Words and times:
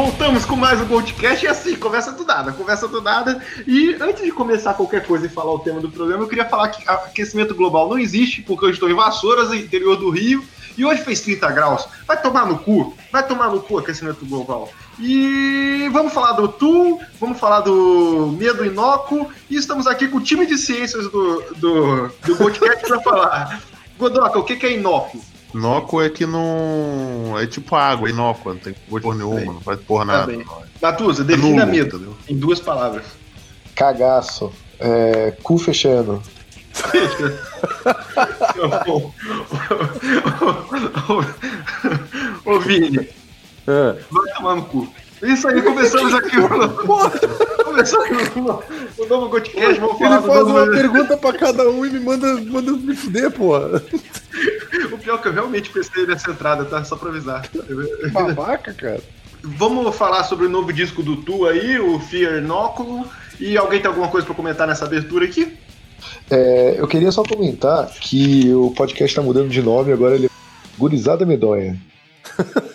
Voltamos 0.00 0.46
com 0.46 0.56
mais 0.56 0.80
um 0.80 0.86
Goldcast 0.86 1.44
e 1.44 1.48
assim, 1.48 1.76
conversa 1.76 2.10
do 2.12 2.24
nada, 2.24 2.52
conversa 2.52 2.88
do 2.88 3.02
nada. 3.02 3.38
E 3.66 3.98
antes 4.00 4.24
de 4.24 4.32
começar 4.32 4.72
qualquer 4.72 5.06
coisa 5.06 5.26
e 5.26 5.28
falar 5.28 5.52
o 5.52 5.58
tema 5.58 5.78
do 5.78 5.90
programa, 5.90 6.24
eu 6.24 6.26
queria 6.26 6.46
falar 6.46 6.70
que 6.70 6.82
aquecimento 6.88 7.54
global 7.54 7.86
não 7.86 7.98
existe, 7.98 8.40
porque 8.40 8.64
eu 8.64 8.70
estou 8.70 8.88
em 8.88 8.94
Vassouras, 8.94 9.50
no 9.50 9.54
interior 9.54 9.96
do 9.96 10.08
Rio, 10.08 10.42
e 10.78 10.86
hoje 10.86 11.02
fez 11.02 11.20
30 11.20 11.50
graus. 11.50 11.86
Vai 12.06 12.18
tomar 12.18 12.46
no 12.46 12.58
cu, 12.60 12.96
vai 13.12 13.26
tomar 13.26 13.50
no 13.50 13.60
cu 13.60 13.76
aquecimento 13.76 14.24
global. 14.24 14.70
E 14.98 15.86
vamos 15.92 16.14
falar 16.14 16.32
do 16.32 16.48
TUL, 16.48 16.98
vamos 17.20 17.38
falar 17.38 17.60
do 17.60 18.34
medo 18.38 18.64
inócuo, 18.64 19.28
e 19.50 19.56
estamos 19.56 19.86
aqui 19.86 20.08
com 20.08 20.16
o 20.16 20.22
time 20.22 20.46
de 20.46 20.56
ciências 20.56 21.10
do, 21.10 21.42
do, 21.56 22.08
do 22.24 22.36
Goldcast 22.36 22.88
para 22.88 23.00
falar. 23.02 23.62
Godoca, 23.98 24.38
o 24.38 24.44
que, 24.44 24.56
que 24.56 24.64
é 24.64 24.72
inócuo? 24.72 25.20
Inócuo 25.54 26.02
é 26.02 26.08
que 26.08 26.26
não. 26.26 27.38
É 27.38 27.46
tipo 27.46 27.74
água, 27.74 28.08
inócua, 28.08 28.54
não 28.54 28.60
tem 28.60 28.74
por 28.88 29.14
nenhuma, 29.14 29.52
não 29.52 29.60
faz 29.60 29.80
por 29.80 30.04
nada. 30.04 30.32
Tá 30.80 30.92
Matusa, 30.92 31.24
defina 31.24 31.62
é 31.62 31.66
medo 31.66 32.16
em 32.28 32.36
duas 32.36 32.60
palavras. 32.60 33.04
Cagaço. 33.74 34.52
É, 34.78 35.34
cu 35.42 35.58
fechando. 35.58 36.22
ô, 42.46 42.60
Vini, 42.60 43.08
é. 43.66 43.96
vai 44.10 44.32
tomar 44.34 44.56
no 44.56 44.64
cu. 44.64 44.88
Isso 45.22 45.46
aí, 45.48 45.60
começamos 45.60 46.14
aqui 46.14 46.38
o, 46.38 46.48
começamos 47.64 48.08
o, 48.98 49.06
novo 49.06 49.28
Godcast. 49.28 49.80
Ele 49.80 50.20
faz 50.22 50.42
uma 50.46 50.66
pergunta 50.72 51.16
pra 51.18 51.32
cada 51.34 51.68
um 51.68 51.84
e 51.84 51.90
me 51.90 52.00
manda, 52.00 52.40
manda 52.40 52.72
me 52.72 52.96
fuder, 52.96 53.30
porra. 53.30 53.82
Pior 55.02 55.20
que 55.20 55.28
eu 55.28 55.32
realmente 55.32 55.70
pensei 55.70 56.06
nessa 56.06 56.30
entrada, 56.30 56.64
tá? 56.64 56.84
Só 56.84 56.96
pra 56.96 57.08
avisar. 57.08 57.48
Babaca, 58.12 58.72
cara. 58.72 59.00
Vamos 59.42 59.96
falar 59.96 60.24
sobre 60.24 60.46
o 60.46 60.50
novo 60.50 60.72
disco 60.72 61.02
do 61.02 61.16
Tu 61.16 61.46
aí, 61.46 61.78
o 61.78 61.98
Fear 61.98 62.38
Inóculo. 62.38 63.08
E 63.38 63.56
alguém 63.56 63.80
tem 63.80 63.88
alguma 63.88 64.08
coisa 64.08 64.26
pra 64.26 64.34
comentar 64.34 64.66
nessa 64.66 64.84
abertura 64.84 65.24
aqui? 65.24 65.56
É, 66.30 66.74
eu 66.78 66.86
queria 66.86 67.10
só 67.10 67.22
comentar 67.22 67.86
que 67.88 68.52
o 68.52 68.70
podcast 68.70 69.16
tá 69.16 69.22
mudando 69.22 69.48
de 69.48 69.62
nome, 69.62 69.92
agora 69.92 70.14
ele 70.14 70.26
é 70.26 70.30
Gurizada 70.78 71.24
Medonha. 71.24 71.78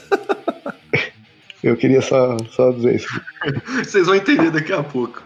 Eu 1.65 1.75
queria 1.75 1.99
só, 1.99 2.37
só 2.51 2.71
dizer 2.71 2.97
isso. 2.97 3.21
Vocês 3.83 4.05
vão 4.05 4.13
entender 4.13 4.51
daqui 4.51 4.71
a 4.71 4.83
pouco. 4.83 5.23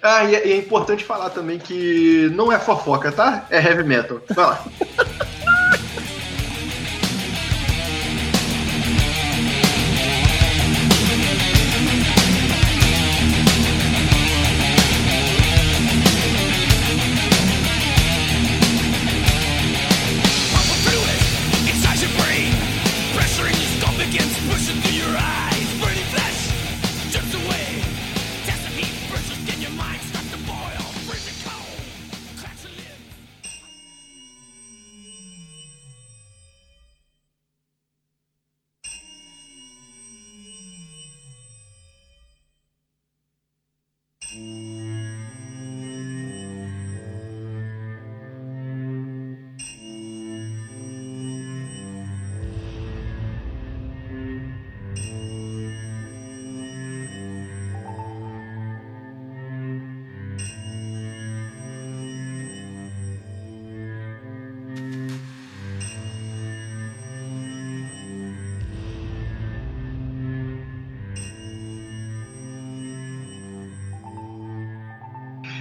Ah, 0.00 0.22
e 0.22 0.36
é, 0.36 0.46
e 0.46 0.52
é 0.52 0.56
importante 0.56 1.02
falar 1.02 1.30
também 1.30 1.58
que 1.58 2.30
não 2.32 2.52
é 2.52 2.60
fofoca, 2.60 3.10
tá? 3.10 3.44
É 3.50 3.56
heavy 3.56 3.82
metal. 3.82 4.20
Vai 4.32 4.46
lá. 4.46 4.64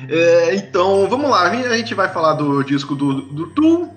É, 0.10 0.56
então, 0.56 1.08
vamos 1.08 1.30
lá. 1.30 1.44
A 1.44 1.78
gente 1.78 1.94
vai 1.94 2.10
falar 2.10 2.34
do 2.34 2.64
disco 2.64 2.96
do, 2.96 3.22
do 3.22 3.48
Tool. 3.52 3.94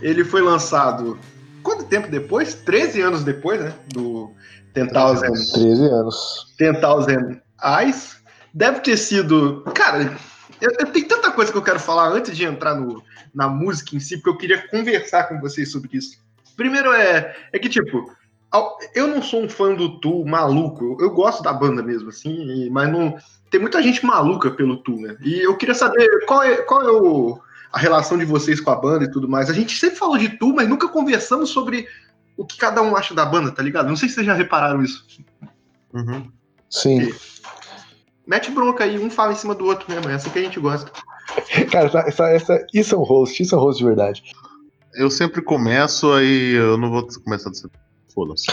Ele 0.00 0.24
foi 0.24 0.42
lançado 0.42 1.18
quanto 1.62 1.84
tempo 1.84 2.10
depois? 2.10 2.54
13 2.54 3.00
anos 3.00 3.24
depois, 3.24 3.60
né? 3.60 3.72
Do 3.92 4.30
10,000 4.74 5.52
13 5.52 5.84
anos. 5.86 6.54
10,000 6.58 7.40
Eyes. 7.80 8.16
Deve 8.52 8.80
ter 8.80 8.96
sido. 8.96 9.62
Cara, 9.74 10.16
eu, 10.60 10.70
eu, 10.78 10.86
tenho 10.86 11.06
tanta 11.06 11.30
coisa 11.30 11.52
que 11.52 11.58
eu 11.58 11.62
quero 11.62 11.80
falar 11.80 12.08
antes 12.08 12.36
de 12.36 12.44
entrar 12.44 12.74
no, 12.74 13.02
na 13.34 13.48
música 13.48 13.96
em 13.96 14.00
si, 14.00 14.16
porque 14.16 14.30
eu 14.30 14.36
queria 14.36 14.68
conversar 14.68 15.24
com 15.24 15.40
vocês 15.40 15.70
sobre 15.70 15.96
isso. 15.96 16.18
Primeiro 16.56 16.92
é, 16.92 17.34
é 17.52 17.58
que, 17.58 17.68
tipo, 17.68 18.10
eu 18.94 19.06
não 19.06 19.22
sou 19.22 19.42
um 19.42 19.48
fã 19.48 19.74
do 19.74 20.00
Tu 20.00 20.24
maluco. 20.24 20.84
Eu, 20.84 21.06
eu 21.06 21.10
gosto 21.10 21.42
da 21.42 21.52
banda 21.52 21.82
mesmo, 21.82 22.08
assim, 22.08 22.68
mas 22.70 22.90
não 22.90 23.16
tem 23.52 23.60
muita 23.60 23.82
gente 23.82 24.04
maluca 24.04 24.50
pelo 24.50 24.78
Tu, 24.78 24.96
né? 24.96 25.14
E 25.20 25.40
eu 25.40 25.54
queria 25.54 25.74
saber 25.74 26.24
qual 26.24 26.42
é, 26.42 26.56
qual 26.62 26.82
é 26.82 26.90
o, 26.90 27.38
a 27.70 27.78
relação 27.78 28.16
de 28.16 28.24
vocês 28.24 28.58
com 28.58 28.70
a 28.70 28.74
banda 28.74 29.04
e 29.04 29.10
tudo 29.10 29.28
mais. 29.28 29.50
A 29.50 29.52
gente 29.52 29.78
sempre 29.78 29.98
falou 29.98 30.16
de 30.16 30.30
Tu, 30.30 30.54
mas 30.54 30.66
nunca 30.66 30.88
conversamos 30.88 31.50
sobre 31.50 31.86
o 32.34 32.46
que 32.46 32.56
cada 32.56 32.80
um 32.80 32.96
acha 32.96 33.14
da 33.14 33.26
banda, 33.26 33.52
tá 33.52 33.62
ligado? 33.62 33.90
Não 33.90 33.96
sei 33.96 34.08
se 34.08 34.14
vocês 34.14 34.26
já 34.26 34.32
repararam 34.32 34.82
isso. 34.82 35.06
Uhum. 35.92 36.32
Sim. 36.70 37.02
E, 37.02 37.14
mete 38.26 38.50
bronca 38.50 38.84
aí, 38.84 38.98
um 38.98 39.10
fala 39.10 39.34
em 39.34 39.36
cima 39.36 39.54
do 39.54 39.66
outro 39.66 39.84
mesmo, 39.92 40.08
é 40.08 40.14
assim 40.14 40.30
que 40.30 40.38
a 40.38 40.42
gente 40.42 40.58
gosta. 40.58 40.90
Cara, 41.70 41.88
essa, 41.88 41.98
essa, 42.08 42.28
essa, 42.30 42.66
isso 42.72 42.94
é 42.94 42.98
um 42.98 43.02
host, 43.02 43.42
isso 43.42 43.54
é 43.54 43.58
um 43.58 43.60
host 43.60 43.78
de 43.78 43.84
verdade. 43.84 44.22
Eu 44.94 45.10
sempre 45.10 45.42
começo, 45.42 46.10
aí 46.10 46.54
eu 46.54 46.78
não 46.78 46.90
vou 46.90 47.06
começar 47.22 47.50
de 47.50 47.60
Foda-se. 48.14 48.46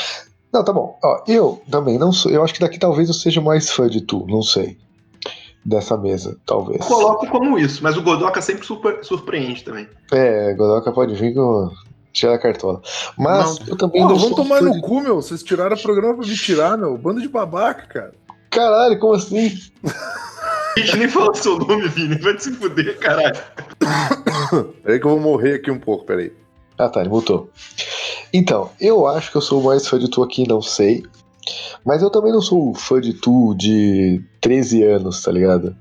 Não, 0.51 0.63
tá 0.63 0.73
bom. 0.73 0.99
Ó, 1.01 1.23
eu 1.25 1.61
também 1.71 1.97
não 1.97 2.11
sou. 2.11 2.29
Eu 2.31 2.43
acho 2.43 2.53
que 2.53 2.59
daqui 2.59 2.77
talvez 2.77 3.07
eu 3.07 3.13
seja 3.13 3.39
mais 3.39 3.69
fã 3.69 3.87
de 3.87 4.01
tu, 4.01 4.25
não 4.27 4.41
sei 4.41 4.77
dessa 5.65 5.97
mesa, 5.97 6.37
talvez. 6.45 6.81
Eu 6.81 6.87
coloco 6.87 7.27
como 7.27 7.57
isso, 7.57 7.83
mas 7.83 7.97
o 7.97 8.01
Godoka 8.01 8.41
sempre 8.41 8.65
super, 8.65 9.03
surpreende 9.03 9.63
também. 9.63 9.87
É, 10.11 10.53
Godoka 10.53 10.91
pode 10.91 11.15
vir 11.15 11.33
com. 11.33 11.69
Tirar 12.11 12.33
a 12.33 12.39
cartola. 12.39 12.81
Mas 13.17 13.59
não. 13.59 13.67
eu 13.67 13.77
também 13.77 14.01
Pô, 14.01 14.09
não 14.09 14.17
vão 14.17 14.33
tomar 14.33 14.63
no 14.63 14.73
de... 14.73 14.81
cu, 14.81 14.99
meu. 14.99 15.17
Vocês 15.17 15.43
tiraram 15.43 15.75
o 15.75 15.81
programa 15.81 16.15
pra 16.17 16.27
me 16.27 16.35
tirar, 16.35 16.75
meu. 16.75 16.97
Bando 16.97 17.21
de 17.21 17.29
babaca, 17.29 17.85
cara. 17.85 18.13
Caralho, 18.49 18.97
como 18.97 19.13
assim? 19.13 19.55
A 20.75 20.79
gente 20.79 20.97
nem 20.97 21.07
falou 21.07 21.35
seu 21.35 21.59
nome, 21.59 21.87
Vini. 21.87 22.15
Vai 22.15 22.35
te 22.35 22.45
se 22.45 22.51
fuder, 22.51 22.97
caralho. 22.97 23.37
Peraí 24.81 24.99
que 24.99 25.05
eu 25.05 25.11
vou 25.11 25.19
morrer 25.19 25.55
aqui 25.55 25.69
um 25.69 25.79
pouco, 25.79 26.03
peraí. 26.03 26.33
Ah 26.79 26.89
tá, 26.89 27.01
ele 27.01 27.09
mutou. 27.09 27.51
Então, 28.33 28.71
eu 28.81 29.05
acho 29.05 29.29
que 29.29 29.37
eu 29.37 29.41
sou 29.41 29.61
mais 29.61 29.87
fã 29.87 29.99
de 29.99 30.09
tu 30.09 30.23
aqui, 30.23 30.47
não 30.47 30.63
sei. 30.63 31.03
Mas 31.85 32.01
eu 32.01 32.09
também 32.09 32.31
não 32.31 32.41
sou 32.41 32.73
fã 32.73 32.99
de 32.99 33.13
Tu 33.13 33.55
de 33.55 34.23
13 34.39 34.83
anos, 34.83 35.21
tá 35.21 35.31
ligado? 35.31 35.75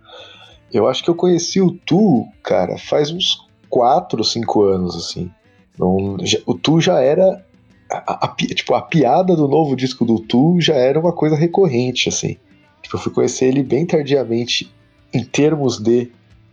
Eu 0.72 0.86
acho 0.86 1.02
que 1.02 1.10
eu 1.10 1.14
conheci 1.14 1.60
o 1.60 1.72
Tu, 1.72 2.26
cara, 2.42 2.76
faz 2.76 3.10
uns 3.10 3.46
4 3.68 4.18
ou 4.18 4.24
5 4.24 4.62
anos, 4.62 4.96
assim. 4.96 5.30
Não, 5.78 6.16
já, 6.22 6.38
o 6.46 6.54
Tu 6.54 6.80
já 6.80 7.00
era. 7.00 7.44
A, 7.90 8.26
a, 8.26 8.34
tipo, 8.36 8.74
a 8.74 8.82
piada 8.82 9.34
do 9.34 9.48
novo 9.48 9.74
disco 9.74 10.04
do 10.04 10.20
Tu 10.20 10.60
já 10.60 10.74
era 10.74 11.00
uma 11.00 11.12
coisa 11.12 11.36
recorrente, 11.36 12.08
assim. 12.08 12.36
Tipo, 12.82 12.96
eu 12.96 13.00
fui 13.00 13.12
conhecer 13.12 13.46
ele 13.46 13.62
bem 13.62 13.86
tardiamente 13.86 14.70
em 15.12 15.24
termos 15.24 15.78
de, 15.78 16.10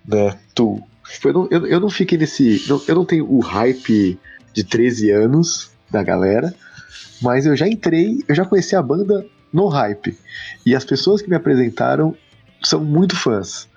né, 0.07 0.37
Tu. 0.53 0.81
Eu 1.23 1.33
não, 1.33 1.47
eu, 1.51 1.67
eu 1.67 1.79
não 1.79 1.89
fiquei 1.89 2.17
nesse. 2.17 2.63
Eu, 2.69 2.81
eu 2.87 2.95
não 2.95 3.05
tenho 3.05 3.29
o 3.29 3.39
hype 3.39 4.17
de 4.53 4.63
13 4.63 5.11
anos 5.11 5.71
da 5.91 6.01
galera, 6.01 6.53
mas 7.21 7.45
eu 7.45 7.55
já 7.55 7.67
entrei, 7.67 8.23
eu 8.27 8.33
já 8.33 8.45
conheci 8.45 8.75
a 8.75 8.81
banda 8.81 9.25
no 9.55 9.69
hype. 9.69 10.17
E 10.65 10.75
as 10.75 10.83
pessoas 10.83 11.21
que 11.21 11.29
me 11.29 11.35
apresentaram 11.35 12.13
são 12.61 12.83
muito 12.83 13.15
fãs. 13.15 13.69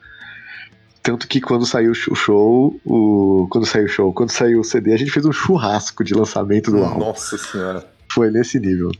Tanto 1.00 1.28
que 1.28 1.40
quando 1.40 1.64
saiu 1.64 1.92
o 1.92 1.94
show, 1.94 2.78
o, 2.84 3.46
quando 3.48 3.64
saiu 3.64 3.84
o 3.84 3.88
show, 3.88 4.12
quando 4.12 4.30
saiu 4.30 4.60
o 4.60 4.64
CD, 4.64 4.92
a 4.92 4.96
gente 4.96 5.12
fez 5.12 5.24
um 5.24 5.32
churrasco 5.32 6.02
de 6.02 6.14
lançamento 6.14 6.72
do 6.72 6.84
álbum. 6.84 6.98
Nossa 6.98 7.38
senhora. 7.38 7.86
Foi 8.10 8.30
nesse 8.30 8.58
nível. 8.58 8.90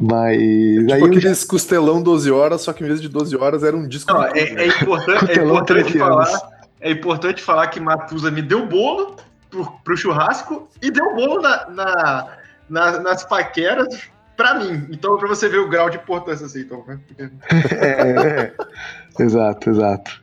Mas. 0.00 0.38
Tipo 0.38 0.92
aí 0.94 1.02
aqueles 1.02 1.40
já... 1.40 1.46
costelão 1.46 2.02
12 2.02 2.30
horas, 2.30 2.62
só 2.62 2.72
que 2.72 2.82
em 2.82 2.86
vez 2.86 3.00
de 3.02 3.08
12 3.08 3.36
horas 3.36 3.62
era 3.62 3.76
um 3.76 3.86
disco. 3.86 4.10
Não, 4.12 4.24
é, 4.24 4.38
é, 4.38 4.66
importante, 4.68 5.38
é, 5.38 5.44
importante 5.44 5.98
falar, 5.98 6.50
é 6.80 6.90
importante 6.90 7.42
falar 7.42 7.66
que 7.66 7.78
Matusa 7.78 8.30
me 8.30 8.40
deu 8.40 8.66
bolo 8.66 9.16
pro, 9.50 9.70
pro 9.84 9.96
churrasco 9.96 10.68
e 10.80 10.90
deu 10.90 11.14
bolo 11.14 11.42
na, 11.42 11.66
na, 12.70 12.98
nas 13.00 13.24
paqueras 13.24 14.09
pra 14.40 14.54
mim. 14.54 14.86
Então, 14.90 15.18
pra 15.18 15.28
você 15.28 15.48
ver 15.50 15.58
o 15.58 15.68
grau 15.68 15.90
de 15.90 15.98
importância, 15.98 16.46
assim, 16.46 16.60
então, 16.60 16.82
né? 16.88 16.98
É, 17.18 18.52
exato, 19.22 19.68
exato. 19.68 20.20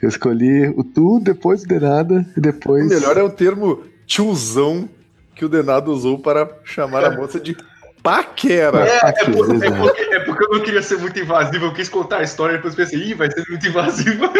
Eu 0.00 0.08
escolhi 0.08 0.68
o 0.68 0.84
tu, 0.84 1.18
depois 1.20 1.64
o 1.64 1.66
Denada 1.66 2.24
e 2.36 2.38
O 2.38 2.42
depois. 2.42 2.86
melhor 2.88 3.16
é 3.16 3.22
o 3.22 3.30
termo 3.30 3.82
tiozão 4.06 4.88
que 5.34 5.44
o 5.44 5.48
Denado 5.48 5.90
usou 5.92 6.16
para 6.18 6.48
chamar 6.64 7.04
a 7.04 7.10
moça 7.10 7.40
de 7.40 7.56
paquera. 8.04 8.86
É, 8.86 8.98
é, 8.98 9.00
Aqui, 9.06 9.32
por- 9.32 9.64
é 9.64 9.70
porque, 9.70 10.02
é 10.02 10.20
porque 10.20 10.44
eu 10.44 10.48
não 10.58 10.60
queria 10.62 10.82
ser 10.82 10.98
muito 10.98 11.18
invasivo, 11.18 11.64
eu 11.64 11.74
quis 11.74 11.88
contar 11.88 12.18
a 12.18 12.22
história 12.22 12.52
e 12.52 12.56
depois 12.56 12.74
pensei, 12.76 13.00
ih, 13.02 13.14
vai 13.14 13.28
ser 13.32 13.44
muito 13.48 13.66
invasivo. 13.66 14.26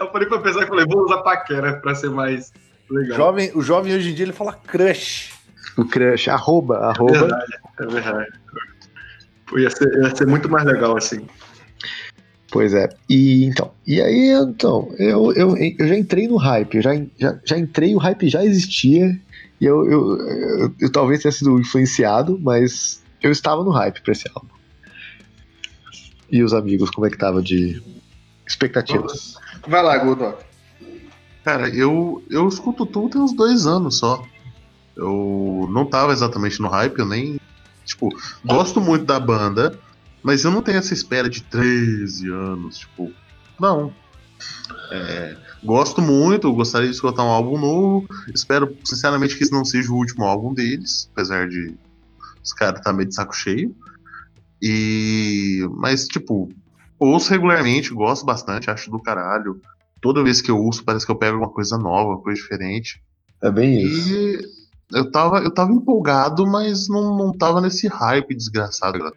Eu 0.00 0.08
parei, 0.08 0.26
pra 0.28 0.38
pensar 0.40 0.64
e 0.64 0.66
falei, 0.66 0.84
vou 0.86 1.04
usar 1.04 1.18
paquera 1.18 1.74
pra 1.74 1.94
ser 1.94 2.10
mais 2.10 2.52
legal. 2.90 3.16
Jovem, 3.16 3.52
o 3.54 3.62
jovem 3.62 3.94
hoje 3.94 4.10
em 4.10 4.14
dia 4.14 4.24
ele 4.24 4.32
fala 4.32 4.54
crush. 4.66 5.37
O 5.78 5.84
crush, 5.84 6.28
arroba, 6.28 6.78
arroba. 6.78 7.12
Verdade, 7.12 7.58
é 7.78 7.86
verdade. 7.86 8.32
Ia, 9.56 9.70
ser, 9.70 10.02
ia 10.02 10.14
ser 10.14 10.26
muito 10.26 10.48
mais 10.48 10.64
legal 10.64 10.96
assim. 10.96 11.24
Pois 12.50 12.74
é. 12.74 12.88
E 13.08 13.44
então, 13.44 13.70
e 13.86 14.00
aí, 14.00 14.30
então, 14.32 14.92
eu, 14.98 15.32
eu, 15.34 15.56
eu 15.56 15.86
já 15.86 15.96
entrei 15.96 16.26
no 16.26 16.36
hype, 16.36 16.76
eu 16.76 16.82
já, 16.82 16.90
já, 17.18 17.38
já 17.44 17.58
entrei, 17.58 17.94
o 17.94 17.98
hype 17.98 18.28
já 18.28 18.44
existia, 18.44 19.18
e 19.60 19.64
eu, 19.64 19.88
eu, 19.88 20.18
eu, 20.18 20.74
eu 20.80 20.92
talvez 20.92 21.22
tenha 21.22 21.30
sido 21.32 21.60
influenciado, 21.60 22.38
mas 22.42 23.02
eu 23.22 23.30
estava 23.30 23.62
no 23.62 23.70
hype 23.70 24.00
pra 24.02 24.12
esse 24.12 24.28
álbum. 24.34 24.48
E 26.30 26.42
os 26.42 26.52
amigos, 26.52 26.90
como 26.90 27.06
é 27.06 27.10
que 27.10 27.16
tava 27.16 27.40
de 27.40 27.82
expectativas? 28.46 29.36
Vai 29.66 29.82
lá, 29.82 29.96
Godot. 29.98 30.36
Cara, 31.44 31.68
eu, 31.68 32.22
eu 32.28 32.48
escuto 32.48 32.84
tu 32.84 33.08
tem 33.08 33.20
uns 33.20 33.32
dois 33.32 33.66
anos 33.66 33.98
só. 33.98 34.26
Eu 34.98 35.68
não 35.70 35.86
tava 35.86 36.12
exatamente 36.12 36.60
no 36.60 36.68
hype, 36.68 36.98
eu 36.98 37.06
nem. 37.06 37.40
Tipo, 37.84 38.08
gosto 38.44 38.80
muito 38.80 39.04
da 39.06 39.18
banda, 39.18 39.78
mas 40.22 40.44
eu 40.44 40.50
não 40.50 40.60
tenho 40.60 40.78
essa 40.78 40.92
espera 40.92 41.30
de 41.30 41.42
13 41.42 42.28
anos, 42.30 42.78
tipo. 42.78 43.12
Não. 43.58 43.92
É, 44.90 45.36
gosto 45.62 46.02
muito, 46.02 46.52
gostaria 46.52 46.88
de 46.88 46.94
escutar 46.94 47.22
um 47.22 47.30
álbum 47.30 47.58
novo. 47.58 48.08
Espero, 48.34 48.76
sinceramente, 48.84 49.36
que 49.36 49.44
esse 49.44 49.52
não 49.52 49.64
seja 49.64 49.90
o 49.90 49.96
último 49.96 50.24
álbum 50.24 50.52
deles, 50.52 51.08
apesar 51.12 51.48
de 51.48 51.74
os 52.42 52.52
caras 52.52 52.80
tá 52.80 52.92
meio 52.92 53.08
de 53.08 53.14
saco 53.14 53.34
cheio. 53.34 53.74
E. 54.60 55.66
Mas, 55.76 56.06
tipo, 56.08 56.50
ouço 56.98 57.30
regularmente, 57.30 57.94
gosto 57.94 58.26
bastante, 58.26 58.70
acho 58.70 58.90
do 58.90 59.00
caralho 59.00 59.60
toda 60.00 60.22
vez 60.22 60.40
que 60.40 60.50
eu 60.50 60.58
ouço 60.58 60.84
parece 60.84 61.04
que 61.04 61.12
eu 61.12 61.16
pego 61.16 61.38
uma 61.38 61.50
coisa 61.50 61.76
nova, 61.76 62.10
uma 62.10 62.20
coisa 62.20 62.40
diferente. 62.40 63.02
É 63.42 63.50
bem 63.50 63.80
isso. 63.82 64.14
E 64.14 64.57
eu 64.92 65.10
tava, 65.10 65.38
eu 65.40 65.52
tava 65.52 65.72
empolgado, 65.72 66.46
mas 66.46 66.88
não, 66.88 67.16
não 67.16 67.32
tava 67.32 67.60
nesse 67.60 67.86
hype 67.88 68.34
desgraçado. 68.34 69.12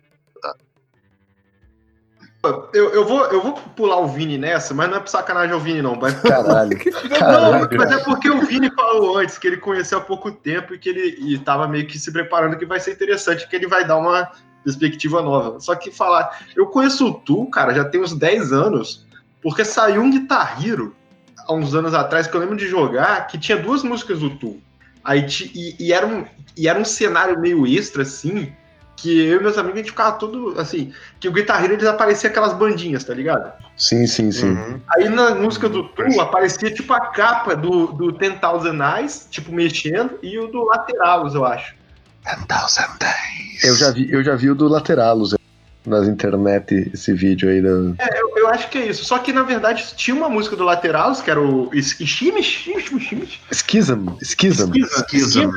Eu, 2.44 2.90
eu, 2.90 3.06
vou, 3.06 3.24
eu 3.26 3.42
vou 3.42 3.54
pular 3.54 4.00
o 4.00 4.08
Vini 4.08 4.36
nessa, 4.36 4.74
mas 4.74 4.90
não 4.90 4.98
é 4.98 5.00
por 5.00 5.10
sacanagem 5.10 5.54
o 5.54 5.60
Vini, 5.60 5.82
não. 5.82 5.96
Mas... 5.96 6.20
Caralho. 6.22 6.76
Não, 7.04 7.20
Caralho. 7.20 7.70
mas 7.78 7.92
é 7.92 7.98
porque 8.00 8.30
o 8.30 8.42
Vini 8.42 8.72
falou 8.74 9.18
antes 9.18 9.38
que 9.38 9.46
ele 9.46 9.58
conheceu 9.58 10.00
há 10.00 10.02
pouco 10.02 10.32
tempo 10.32 10.74
e 10.74 10.80
que 10.80 10.90
ele 10.90 11.18
e 11.20 11.38
tava 11.38 11.68
meio 11.68 11.86
que 11.86 12.00
se 12.00 12.12
preparando 12.12 12.58
que 12.58 12.66
vai 12.66 12.80
ser 12.80 12.94
interessante, 12.94 13.48
que 13.48 13.56
ele 13.56 13.68
vai 13.68 13.86
dar 13.86 13.98
uma 13.98 14.32
perspectiva 14.64 15.22
nova. 15.22 15.60
Só 15.60 15.76
que 15.76 15.92
falar, 15.92 16.46
eu 16.56 16.66
conheço 16.68 17.08
o 17.08 17.14
Tu, 17.14 17.46
cara, 17.48 17.76
já 17.76 17.86
tem 17.86 18.02
uns 18.02 18.14
10 18.14 18.52
anos, 18.52 19.06
porque 19.42 19.64
saiu 19.64 20.02
um 20.02 20.10
Guitar 20.10 20.66
Hero 20.66 20.96
há 21.48 21.54
uns 21.54 21.76
anos 21.76 21.94
atrás 21.94 22.26
que 22.26 22.36
eu 22.36 22.42
lembro 22.42 22.56
de 22.56 22.68
jogar, 22.68 23.28
que 23.28 23.38
tinha 23.38 23.58
duas 23.58 23.84
músicas 23.84 24.20
do 24.20 24.32
Tu. 24.32 24.60
Aí, 25.04 25.26
e, 25.56 25.76
e 25.80 25.94
era 25.94 26.06
um, 26.06 26.26
e 26.56 26.68
era 26.68 26.80
um 26.80 26.86
cenário 26.86 27.40
meio 27.40 27.66
extra, 27.66 28.04
assim, 28.04 28.54
que 29.02 29.26
eu 29.26 29.40
e 29.40 29.44
meus 29.44 29.58
amigos 29.58 29.76
a 29.76 29.82
gente 29.82 29.92
ficava 29.92 30.12
todo 30.14 30.60
assim, 30.60 30.94
que 31.20 31.28
o 31.28 31.32
Guitar 31.32 31.64
Hero 31.64 31.74
eles 31.74 31.88
aparecia 31.88 32.30
aquelas 32.30 32.54
bandinhas, 32.54 33.04
tá 33.04 33.14
ligado? 33.14 33.52
Sim, 33.76 34.06
sim, 34.06 34.32
sim. 34.32 34.52
Uhum. 34.52 34.80
Aí 34.96 35.10
na 35.10 35.34
música 35.34 35.68
do 35.68 35.84
Tu 35.90 36.22
aparecia 36.22 36.72
tipo 36.72 36.94
a 36.94 37.08
capa 37.08 37.56
do, 37.56 37.88
do 37.88 38.14
Ten 38.14 38.38
Thousand 38.38 38.80
Eyes, 38.98 39.28
tipo 39.32 39.52
mexendo, 39.52 40.20
e 40.22 40.38
o 40.38 40.48
do 40.48 40.64
Lateralos, 40.66 41.34
eu 41.34 41.44
acho. 41.44 41.76
10,000 42.24 42.88
Days. 43.00 43.64
Eu 43.64 43.76
já 43.76 43.92
vi, 43.92 44.12
eu 44.12 44.24
já 44.24 44.36
vi 44.36 44.52
o 44.52 44.56
do 44.56 44.68
Lateralos 44.68 45.34
nas 45.86 46.08
internet, 46.08 46.92
esse 46.94 47.14
vídeo 47.14 47.50
aí 47.50 47.62
da. 47.62 47.70
Eu, 47.70 48.38
eu 48.38 48.48
acho 48.50 48.70
que 48.70 48.78
é 48.78 48.86
isso. 48.88 49.04
Só 49.06 49.18
que 49.20 49.34
na 49.34 49.44
verdade 49.44 49.94
tinha 49.96 50.16
uma 50.16 50.30
música 50.30 50.56
do 50.56 50.64
Lateralos, 50.64 51.22
que 51.22 51.30
era 51.32 51.42
o 51.42 51.70
Ishimi, 51.74 52.44
Schism, 52.44 52.98
Schism. 53.00 54.16
Schism. 54.24 55.52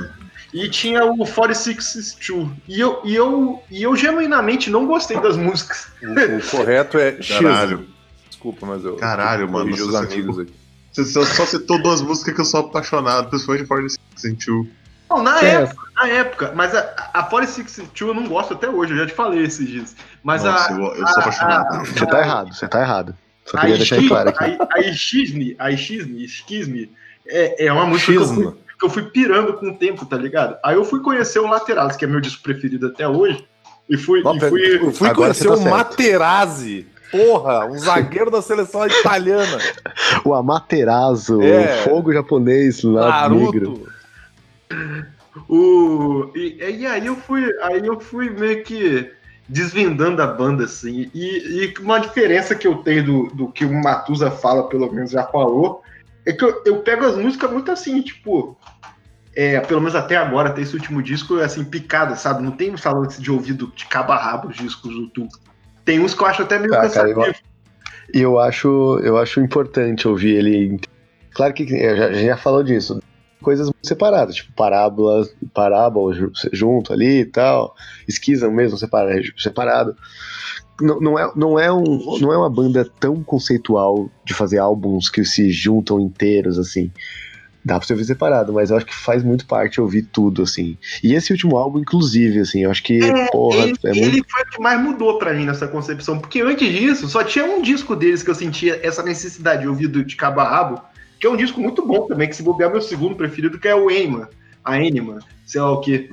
E 0.53 0.69
tinha 0.69 1.05
o 1.05 1.17
4662. 1.27 2.49
E 2.69 2.81
eu, 2.81 3.01
e, 3.05 3.15
eu, 3.15 3.63
e 3.71 3.83
eu 3.83 3.97
genuinamente 3.97 4.71
não 4.71 4.87
gostei 4.87 5.21
das 5.21 5.37
músicas. 5.37 5.89
O, 6.03 6.07
o 6.13 6.51
correto 6.51 6.97
é 6.97 7.13
Caralho. 7.13 7.89
Desculpa, 8.29 8.65
mas 8.67 8.85
eu. 8.85 8.95
Caralho, 8.97 9.43
eu 9.43 9.49
mano, 9.49 9.73
os 9.73 9.81
você- 9.81 9.97
amigos 9.97 10.39
aqui. 10.39 10.53
Você 10.93 11.05
só, 11.07 11.45
citou 11.45 11.83
duas 11.83 12.01
músicas 12.01 12.35
que 12.35 12.41
eu 12.41 12.45
sou 12.45 12.61
apaixonado, 12.61 13.29
principalmente 13.29 13.67
por 13.67 13.85
Sentiu. 14.15 14.71
Não, 15.11 15.21
na 15.25 15.41
É. 15.43 15.55
época, 15.63 15.84
na 15.95 16.09
época. 16.09 16.53
Mas 16.55 16.75
a, 16.75 16.81
a 17.13 17.23
4662 17.23 18.09
eu 18.09 18.15
não 18.23 18.29
gosto 18.29 18.55
até 18.55 18.69
hoje, 18.69 18.93
eu 18.93 18.99
já 18.99 19.07
te 19.07 19.13
falei 19.15 19.43
esses 19.45 19.67
dias. 19.69 19.97
Mas 20.23 20.43
Nossa, 20.45 20.73
a. 20.73 20.77
eu, 20.77 20.85
eu 20.95 21.07
sou 21.07 21.17
a- 21.17 21.21
apaixonado. 21.21 21.87
Você 21.87 22.07
tá 22.07 22.21
errado, 22.21 22.55
você 22.55 22.69
tá 22.69 22.81
errado. 22.81 23.15
Só 23.47 23.59
A 23.59 23.61
queria 23.61 23.77
deixar 23.77 24.09
claro 24.09 24.29
aqui. 24.31 24.45
a- 24.45 24.69
a 24.71 24.79
a 24.79 25.71
Ishisme, 25.71 26.27
Schisme, 26.29 26.91
é, 27.27 27.67
é 27.67 27.73
uma 27.73 27.87
música 27.87 28.13
que 28.13 28.19
eu, 28.19 28.27
fui, 28.27 28.53
que 28.79 28.85
eu 28.87 28.91
fui 28.91 29.03
pirando 29.05 29.53
com 29.55 29.69
o 29.71 29.75
tempo, 29.77 30.05
tá 30.07 30.17
ligado? 30.17 30.57
Aí 30.65 30.75
eu 30.77 30.85
fui 30.85 31.01
conhecer 31.01 31.39
o 31.41 31.47
Lateralis, 31.47 31.97
que 31.97 32.05
é 32.05 32.09
meu 32.09 32.21
disco 32.21 32.43
preferido 32.43 32.87
até 32.87 33.07
hoje, 33.07 33.47
e 33.89 33.97
fui, 33.99 34.21
e 34.21 34.23
Nossa, 34.23 34.49
fui 34.49 34.77
eu 34.77 34.93
fui 34.93 35.09
Agora 35.09 35.29
conhecer 35.35 35.49
tá 35.49 35.55
o 35.55 35.57
certo. 35.59 35.71
Materazzi. 35.71 36.87
Porra, 37.11 37.67
um 37.67 37.79
zagueiro 37.79 38.31
da 38.31 38.43
seleção 38.43 38.87
italiana. 38.87 39.59
O 40.25 40.33
Amaterasu, 40.33 41.43
É. 41.43 41.81
o 41.81 41.91
fogo 41.91 42.13
japonês 42.13 42.83
lá 42.83 43.29
negro. 43.29 43.87
O 45.49 46.31
e, 46.35 46.57
e 46.61 46.87
aí 46.87 47.07
eu 47.07 47.17
fui, 47.17 47.45
aí 47.63 47.85
eu 47.85 47.99
fui 48.01 48.31
meio 48.31 48.63
que 48.63 49.11
desvendando 49.49 50.23
a 50.23 50.27
banda 50.27 50.65
assim. 50.65 51.11
E, 51.15 51.65
e 51.65 51.75
uma 51.81 51.99
diferença 51.99 52.55
que 52.55 52.67
eu 52.67 52.77
tenho 52.77 53.05
do, 53.05 53.27
do 53.35 53.49
que 53.49 53.65
o 53.65 53.73
Matusa 53.73 54.31
fala, 54.31 54.69
pelo 54.69 54.93
menos 54.93 55.11
já 55.11 55.25
falou, 55.25 55.83
é 56.27 56.33
que 56.33 56.45
eu, 56.45 56.63
eu 56.65 56.79
pego 56.79 57.05
as 57.05 57.17
músicas 57.17 57.51
muito 57.51 57.71
assim, 57.71 58.01
tipo, 58.01 58.57
é, 59.37 59.61
pelo 59.61 59.81
menos 59.81 59.95
até 59.95 60.17
agora, 60.17 60.49
até 60.49 60.63
esse 60.63 60.75
último 60.75 61.03
disco, 61.03 61.37
assim, 61.41 61.65
picada, 61.65 62.17
sabe? 62.17 62.43
Não 62.43 62.53
tem 62.53 62.77
falando 62.77 63.09
de 63.09 63.31
ouvido 63.31 63.73
de 63.75 63.87
cabo 63.87 64.13
a 64.13 64.17
rabo 64.17 64.49
os 64.49 64.57
discos 64.57 64.93
do 64.95 65.09
Tu. 65.11 65.29
Tem 65.85 66.01
uns 66.01 66.15
que 66.15 66.23
eu 66.23 66.27
acho 66.27 66.43
até 66.43 66.59
meio 66.59 66.75
Ah, 66.75 66.89
cara, 66.89 67.09
eu- 67.09 67.17
cansativo. 67.17 67.45
E 68.13 68.21
eu 68.21 68.39
acho, 68.39 69.01
eu 69.03 69.17
acho 69.19 69.41
importante 69.41 70.07
ouvir 70.07 70.37
ele. 70.37 70.81
Claro 71.33 71.53
que 71.53 71.63
a 71.63 72.13
gente 72.13 72.27
já 72.27 72.37
falou 72.37 72.63
disso. 72.63 73.01
Coisas 73.45 73.67
muito 73.67 73.87
separadas, 73.87 74.37
tipo 74.37 74.53
parábola, 74.55 75.29
parábola 75.53 76.15
ju- 76.15 76.33
junto 76.53 76.93
ali 76.93 77.21
e 77.21 77.25
tal. 77.27 77.75
Esquisam 78.09 78.51
mesmo 78.51 78.79
separa- 78.79 79.21
separado. 79.37 79.95
Não, 80.81 80.99
não, 80.99 81.19
é, 81.19 81.31
não, 81.37 81.59
é 81.59 81.71
um, 81.73 82.19
não 82.21 82.33
é 82.33 82.37
uma 82.39 82.51
banda 82.51 82.85
tão 82.99 83.23
conceitual 83.23 84.09
de 84.25 84.35
fazer 84.35 84.59
álbuns 84.59 85.09
que 85.09 85.25
se 85.25 85.51
juntam 85.53 86.01
inteiros, 86.01 86.59
assim. 86.59 86.91
Dá 87.65 87.79
pra 87.79 87.87
você 87.87 87.93
ouvir 87.95 88.05
separado, 88.05 88.53
mas 88.53 88.71
eu 88.71 88.77
acho 88.77 88.85
que 88.85 88.95
faz 88.95 89.23
muito 89.23 89.47
parte 89.47 89.81
ouvir 89.81 90.03
tudo, 90.03 90.43
assim. 90.43 90.77
E 91.03 91.15
esse 91.15 91.33
último 91.33 91.57
álbum, 91.57 91.79
inclusive, 91.79 92.41
assim, 92.41 92.65
eu 92.65 92.71
acho 92.71 92.83
que, 92.83 92.99
porra, 93.31 93.63
ele, 93.65 93.79
é 93.85 93.89
muito. 93.89 93.99
ele 94.05 94.23
foi 94.29 94.43
o 94.43 94.47
que 94.51 94.61
mais 94.61 94.81
mudou 94.81 95.17
pra 95.19 95.33
mim 95.33 95.47
nessa 95.47 95.67
concepção, 95.69 96.19
porque 96.19 96.41
antes 96.43 96.69
disso 96.71 97.09
só 97.09 97.23
tinha 97.25 97.45
um 97.45 97.63
disco 97.63 97.95
deles 97.97 98.23
que 98.23 98.29
eu 98.31 98.35
sentia 98.35 98.79
essa 98.83 99.03
necessidade 99.03 99.63
de 99.63 99.69
ouvir 99.69 99.89
de 99.89 100.17
cabo 100.17 100.41
a 100.41 100.45
rabo, 100.49 100.83
que 101.25 101.29
é 101.29 101.31
um 101.31 101.37
disco 101.39 101.59
muito 101.59 101.87
bom 101.87 102.07
também, 102.07 102.29
que 102.29 102.37
se 102.37 102.43
bobear 102.43 102.71
meu 102.71 102.83
segundo 102.83 103.17
preferido, 103.17 103.59
que 103.59 103.67
é 103.67 103.75
o 103.75 103.91
Enima, 103.91 104.29
a 104.63 104.79
Enima, 104.79 105.21
sei 105.47 105.59
lá 105.59 105.73
o 105.73 105.81
quê. 105.81 106.11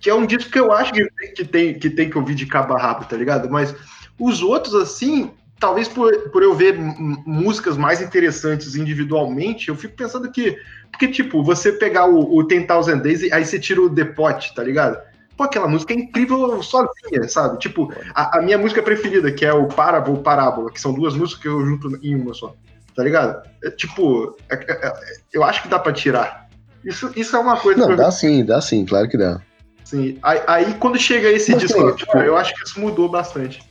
Que 0.00 0.08
é 0.08 0.14
um 0.14 0.24
disco 0.24 0.50
que 0.50 0.58
eu 0.58 0.72
acho 0.72 0.94
que, 0.94 1.04
que 1.36 1.44
tem, 1.44 1.78
que 1.78 1.90
tem 1.90 2.08
que 2.08 2.16
ouvir 2.16 2.34
de 2.34 2.46
cabo 2.46 2.72
a 2.72 2.78
rabo, 2.78 3.04
tá 3.04 3.18
ligado? 3.18 3.50
Mas 3.50 3.76
os 4.18 4.40
outros, 4.40 4.74
assim, 4.74 5.30
talvez 5.60 5.88
por, 5.88 6.10
por 6.30 6.42
eu 6.42 6.54
ver 6.54 6.74
músicas 6.74 7.76
mais 7.76 8.00
interessantes 8.00 8.76
individualmente, 8.76 9.68
eu 9.68 9.76
fico 9.76 9.94
pensando 9.94 10.32
que. 10.32 10.56
Porque, 10.90 11.08
tipo, 11.08 11.42
você 11.42 11.70
pegar 11.70 12.06
o, 12.06 12.34
o 12.34 12.42
Ten 12.42 12.62
Thousand 12.62 13.00
Days 13.00 13.20
e 13.20 13.32
aí 13.34 13.44
você 13.44 13.58
tira 13.58 13.82
o 13.82 13.94
The 13.94 14.06
Pot, 14.06 14.54
tá 14.54 14.64
ligado? 14.64 14.96
Pô, 15.36 15.42
aquela 15.42 15.68
música 15.68 15.92
é 15.92 15.98
incrível 15.98 16.62
sozinha, 16.62 17.28
sabe? 17.28 17.58
Tipo, 17.58 17.92
a, 18.14 18.38
a 18.38 18.42
minha 18.42 18.56
música 18.56 18.82
preferida, 18.82 19.30
que 19.30 19.44
é 19.44 19.52
o 19.52 19.68
Parable 19.68 20.16
Parábola, 20.22 20.72
que 20.72 20.80
são 20.80 20.94
duas 20.94 21.14
músicas 21.14 21.42
que 21.42 21.48
eu 21.48 21.62
junto 21.66 21.94
em 22.02 22.14
uma 22.14 22.32
só, 22.32 22.56
tá 22.96 23.04
ligado? 23.04 23.42
É, 23.62 23.70
tipo, 23.70 24.36
é- 24.50 24.54
é- 24.54 24.86
é- 24.88 24.92
eu 25.32 25.44
acho 25.44 25.62
que 25.62 25.68
dá 25.68 25.78
pra 25.78 25.92
tirar. 25.92 26.48
Isso, 26.84 27.10
isso 27.14 27.36
é 27.36 27.38
uma 27.38 27.56
coisa 27.58 27.86
Não, 27.86 27.94
dá 27.94 28.10
sim, 28.10 28.44
dá 28.44 28.60
sim, 28.60 28.84
claro 28.84 29.08
que 29.08 29.18
dá. 29.18 29.40
Assim, 29.82 30.18
aí, 30.22 30.40
aí 30.46 30.74
quando 30.74 30.98
chega 30.98 31.28
esse 31.30 31.52
Mas, 31.52 31.60
disco, 31.62 31.76
assim, 31.78 31.86
agora, 31.88 31.96
tipo- 31.96 32.18
eu 32.18 32.36
acho 32.36 32.54
que 32.54 32.64
isso 32.64 32.80
mudou 32.80 33.08
bastante. 33.08 33.62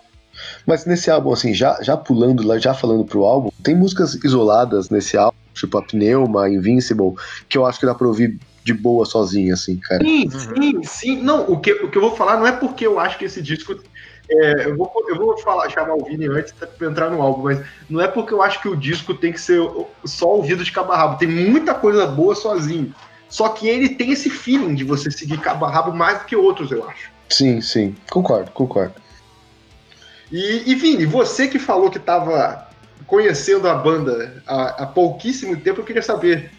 Mas 0.65 0.86
nesse 0.86 1.10
álbum, 1.10 1.32
assim, 1.32 1.53
já, 1.53 1.82
já 1.82 1.96
pulando 1.98 2.46
lá, 2.46 2.58
já 2.58 2.74
falando 2.74 3.05
pro 3.05 3.24
álbum, 3.24 3.50
tem 3.63 3.75
músicas 3.75 4.15
isoladas 4.15 4.89
nesse 4.89 5.17
álbum, 5.17 5.38
tipo 5.53 5.77
a 5.77 5.82
Pneuma, 5.82 6.50
Invincible, 6.50 7.13
que 7.48 7.58
eu 7.58 7.65
acho 7.65 7.79
que 7.79 7.86
dá 7.86 7.96
pra 7.96 8.08
ouvir 8.08 8.38
de 8.63 8.74
boa 8.74 9.05
sozinho, 9.05 9.53
assim, 9.53 9.77
cara. 9.77 10.03
Sim, 10.03 10.29
sim, 10.29 10.84
sim. 10.84 11.22
Não, 11.22 11.50
o 11.50 11.60
que, 11.60 11.72
o 11.72 11.89
que 11.89 11.98
eu 11.98 12.01
vou 12.01 12.15
falar 12.15 12.38
não 12.38 12.48
é 12.48 12.51
porque 12.51 12.86
eu 12.86 13.00
acho 13.00 13.17
que 13.17 13.25
esse 13.25 13.41
disco. 13.41 13.79
É, 14.29 14.67
eu, 14.67 14.75
vou, 14.75 14.91
eu 15.08 15.17
vou 15.17 15.38
falar, 15.38 15.70
chamar 15.70 15.96
o 15.96 16.03
Vini 16.03 16.27
antes 16.27 16.51
pra 16.53 16.88
entrar 16.88 17.10
no 17.10 17.22
álbum, 17.22 17.44
mas 17.44 17.65
não 17.89 18.01
é 18.01 18.08
porque 18.08 18.34
eu 18.34 18.41
acho 18.41 18.62
que 18.62 18.67
o 18.67 18.75
disco 18.75 19.13
tem 19.13 19.32
que 19.32 19.39
ser 19.39 19.62
só 20.03 20.27
ouvido 20.27 20.63
de 20.63 20.72
cabo 20.72 20.91
a 20.91 20.98
rabo. 20.98 21.17
Tem 21.17 21.27
muita 21.27 21.74
coisa 21.74 22.08
boa 22.08 22.36
sozinho. 22.36 22.94
Só 23.29 23.50
que 23.50 23.67
ele 23.67 23.89
tem 23.89 24.12
esse 24.12 24.29
feeling 24.29 24.75
de 24.75 24.84
você 24.84 25.12
seguir 25.12 25.39
cabo 25.39 25.65
a 25.65 25.70
rabo 25.70 25.91
mais 25.94 26.20
do 26.20 26.25
que 26.25 26.36
outros, 26.36 26.72
eu 26.72 26.88
acho. 26.88 27.12
Sim, 27.29 27.62
sim. 27.62 27.96
Concordo, 28.10 28.51
concordo. 28.51 28.96
E, 30.32 30.63
e 30.65 30.75
Vini, 30.75 31.05
você 31.05 31.48
que 31.48 31.60
falou 31.60 31.89
que 31.91 31.98
estava 31.98 32.67
conhecendo 33.05 33.67
a 33.67 33.75
banda 33.75 34.41
há, 34.48 34.84
há 34.84 34.86
pouquíssimo 34.88 35.55
tempo, 35.58 35.82
eu 35.82 35.86
queria 35.86 36.01
saber 36.01 36.51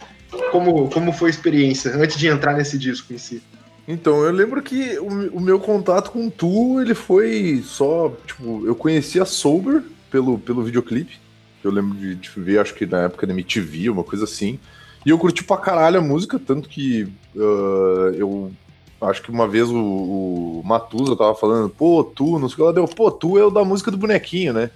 como, 0.53 0.89
como 0.91 1.13
foi 1.13 1.31
a 1.31 1.31
experiência 1.31 1.93
antes 1.97 2.17
de 2.17 2.29
entrar 2.29 2.55
nesse 2.55 2.79
disco 2.79 3.13
em 3.13 3.19
si. 3.19 3.43
Então, 3.89 4.25
eu 4.25 4.33
lembro 4.33 4.61
que 4.63 4.99
o, 4.99 5.37
o 5.37 5.41
meu 5.41 5.61
contato 5.61 6.11
com 6.11 6.29
Tu, 6.29 6.81
ele 6.81 6.95
foi 6.95 7.63
só, 7.65 8.13
tipo, 8.27 8.67
eu 8.67 8.75
conhecia 8.75 9.25
Sober 9.25 9.83
pelo, 10.11 10.39
pelo 10.39 10.63
videoclipe, 10.63 11.19
eu 11.63 11.71
lembro 11.71 11.97
de, 11.97 12.15
de 12.15 12.31
ver, 12.37 12.59
acho 12.59 12.75
que 12.75 12.85
na 12.85 13.03
época 13.03 13.27
da 13.27 13.33
MTV, 13.33 13.91
uma 13.91 14.03
coisa 14.03 14.25
assim, 14.25 14.59
e 15.05 15.11
eu 15.11 15.19
curti 15.19 15.45
pra 15.45 15.57
caralho 15.57 15.99
a 15.99 16.03
música, 16.03 16.39
tanto 16.39 16.69
que 16.69 17.05
uh, 17.37 18.13
eu 18.17 18.53
acho 19.01 19.23
que 19.23 19.31
uma 19.31 19.47
vez 19.47 19.69
o, 19.69 19.77
o 19.77 20.63
Matusa 20.65 21.17
tava 21.17 21.35
falando, 21.35 21.69
pô, 21.69 22.03
Tu, 22.03 22.39
não 22.41 22.49
sei 22.49 22.55
o 22.55 22.57
que 22.57 22.63
ela 22.63 22.73
deu, 22.73 22.89
pô, 22.89 23.11
Tu 23.11 23.39
é 23.39 23.45
o 23.45 23.51
da 23.51 23.65
música 23.65 23.91
do 23.91 23.97
bonequinho, 23.97 24.53
né? 24.53 24.71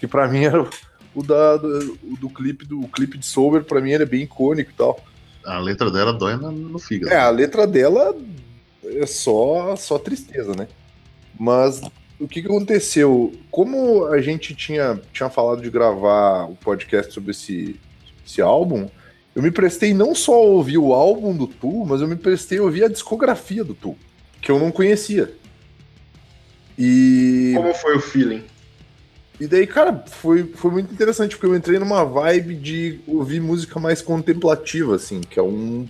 Que 0.00 0.08
pra 0.08 0.26
mim 0.26 0.44
era 0.44 0.66
o 1.14 1.22
da, 1.22 1.56
do, 1.56 1.96
do 2.20 2.28
clipe 2.28 2.66
do 2.66 2.80
clipe 2.88 3.16
de 3.16 3.26
Sober, 3.26 3.62
pra 3.62 3.80
mim 3.80 3.92
ele 3.92 4.02
é 4.02 4.06
bem 4.06 4.22
icônico 4.22 4.70
e 4.72 4.74
tal. 4.74 4.98
A 5.44 5.58
letra 5.58 5.88
dela 5.90 6.12
dói 6.12 6.36
no, 6.36 6.50
no 6.50 6.78
fígado. 6.80 7.12
É, 7.12 7.18
a 7.18 7.30
letra 7.30 7.64
dela 7.64 8.12
é 8.90 9.06
só, 9.06 9.76
só 9.76 9.98
tristeza, 9.98 10.54
né? 10.54 10.68
Mas 11.38 11.80
o 12.18 12.26
que, 12.26 12.40
que 12.40 12.48
aconteceu? 12.48 13.32
Como 13.50 14.06
a 14.06 14.20
gente 14.20 14.54
tinha, 14.54 15.00
tinha 15.12 15.28
falado 15.28 15.62
de 15.62 15.70
gravar 15.70 16.50
o 16.50 16.56
podcast 16.56 17.12
sobre 17.12 17.30
esse, 17.30 17.78
esse 18.26 18.40
álbum, 18.40 18.88
eu 19.34 19.42
me 19.42 19.50
prestei 19.50 19.92
não 19.92 20.14
só 20.14 20.34
a 20.34 20.46
ouvir 20.46 20.78
o 20.78 20.94
álbum 20.94 21.36
do 21.36 21.46
Tu, 21.46 21.84
mas 21.84 22.00
eu 22.00 22.08
me 22.08 22.16
prestei 22.16 22.58
a 22.58 22.62
ouvir 22.62 22.84
a 22.84 22.88
discografia 22.88 23.62
do 23.62 23.74
Tu, 23.74 23.94
que 24.40 24.50
eu 24.50 24.58
não 24.58 24.72
conhecia. 24.72 25.32
E. 26.78 27.52
Como 27.54 27.74
foi 27.74 27.96
o 27.96 28.00
feeling? 28.00 28.44
E 29.38 29.46
daí, 29.46 29.66
cara, 29.66 30.04
foi, 30.06 30.44
foi 30.54 30.70
muito 30.70 30.92
interessante, 30.92 31.36
porque 31.36 31.46
eu 31.46 31.54
entrei 31.54 31.78
numa 31.78 32.02
vibe 32.04 32.54
de 32.54 33.00
ouvir 33.06 33.40
música 33.40 33.78
mais 33.78 34.00
contemplativa, 34.00 34.96
assim, 34.96 35.20
que 35.20 35.38
é 35.38 35.42
um, 35.42 35.86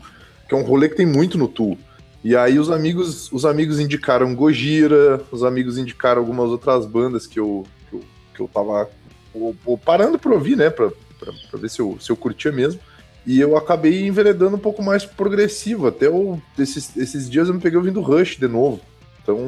que 0.49 0.55
é 0.55 0.59
um 0.59 0.65
rolê 0.65 0.89
que 0.89 0.97
tem 0.97 1.07
muito 1.07 1.39
no 1.39 1.47
Tu. 1.47 1.79
E 2.27 2.35
aí 2.35 2.59
os 2.59 2.73
amigos, 2.73 3.31
os 3.31 3.45
amigos 3.45 3.79
indicaram 3.79 4.35
Gojira, 4.35 5.23
os 5.31 5.45
amigos 5.45 5.79
indicaram 5.79 6.21
algumas 6.21 6.51
outras 6.51 6.85
bandas 6.85 7.25
que 7.25 7.39
eu, 7.39 7.65
que 7.89 7.95
eu, 7.95 8.05
que 8.35 8.41
eu 8.41 8.49
tava 8.49 8.91
ou, 9.33 9.55
ou 9.65 9.79
parando 9.79 10.19
pra 10.19 10.33
ouvir, 10.33 10.57
né, 10.57 10.69
pra, 10.69 10.91
pra, 11.21 11.33
pra 11.49 11.61
ver 11.61 11.71
se 11.71 11.79
eu, 11.79 11.97
se 12.01 12.11
eu 12.11 12.17
curtia 12.17 12.51
mesmo. 12.51 12.81
E 13.25 13.39
eu 13.39 13.57
acabei 13.57 14.09
enveredando 14.09 14.57
um 14.57 14.59
pouco 14.59 14.83
mais 14.83 15.05
progressivo. 15.05 15.87
Até 15.87 16.09
eu, 16.09 16.43
esses, 16.59 16.97
esses 16.97 17.31
dias 17.31 17.47
eu 17.47 17.55
me 17.55 17.61
peguei 17.61 17.79
ouvindo 17.79 18.01
Rush 18.01 18.39
de 18.39 18.49
novo. 18.49 18.81
Então 19.23 19.39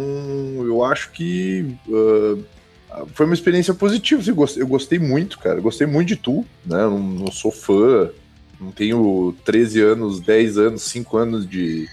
eu 0.64 0.84
acho 0.84 1.10
que 1.10 1.74
uh, 1.88 2.44
foi 3.12 3.26
uma 3.26 3.34
experiência 3.34 3.74
positiva. 3.74 4.22
Eu 4.56 4.68
gostei, 4.68 5.00
muito, 5.00 5.40
cara. 5.40 5.58
Eu 5.58 5.62
gostei 5.62 5.86
muito 5.88 6.06
de 6.06 6.16
tu, 6.16 6.46
né? 6.64 6.84
Eu 6.84 6.90
não, 6.90 7.00
não 7.00 7.32
sou 7.32 7.50
fã, 7.50 8.08
não 8.60 8.70
tenho 8.70 9.34
13 9.44 9.80
anos, 9.80 10.20
10 10.20 10.58
anos, 10.58 10.82
5 10.82 11.16
anos 11.16 11.44
de, 11.44 11.88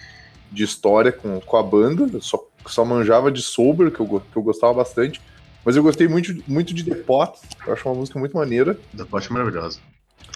de 0.56 0.64
história 0.64 1.12
com, 1.12 1.40
com 1.40 1.58
a 1.58 1.64
banda. 1.64 2.10
Eu 2.12 2.22
só, 2.22 2.44
só 2.66 2.84
manjava 2.84 3.32
de 3.32 3.42
Sober, 3.42 3.92
que 3.92 4.00
eu, 4.00 4.22
que 4.32 4.38
eu 4.38 4.42
gostava 4.42 4.74
bastante. 4.74 5.22
Mas 5.64 5.76
eu 5.76 5.84
gostei 5.84 6.08
muito, 6.08 6.44
muito 6.48 6.74
de 6.74 6.84
The 6.84 6.96
Pot. 6.96 7.40
Eu 7.66 7.74
acho 7.74 7.88
uma 7.88 7.96
música 7.96 8.18
muito 8.18 8.38
maneira. 8.38 8.78
The 8.96 9.06
Pot 9.06 9.28
é 9.30 9.34
maravilhosa. 9.34 9.80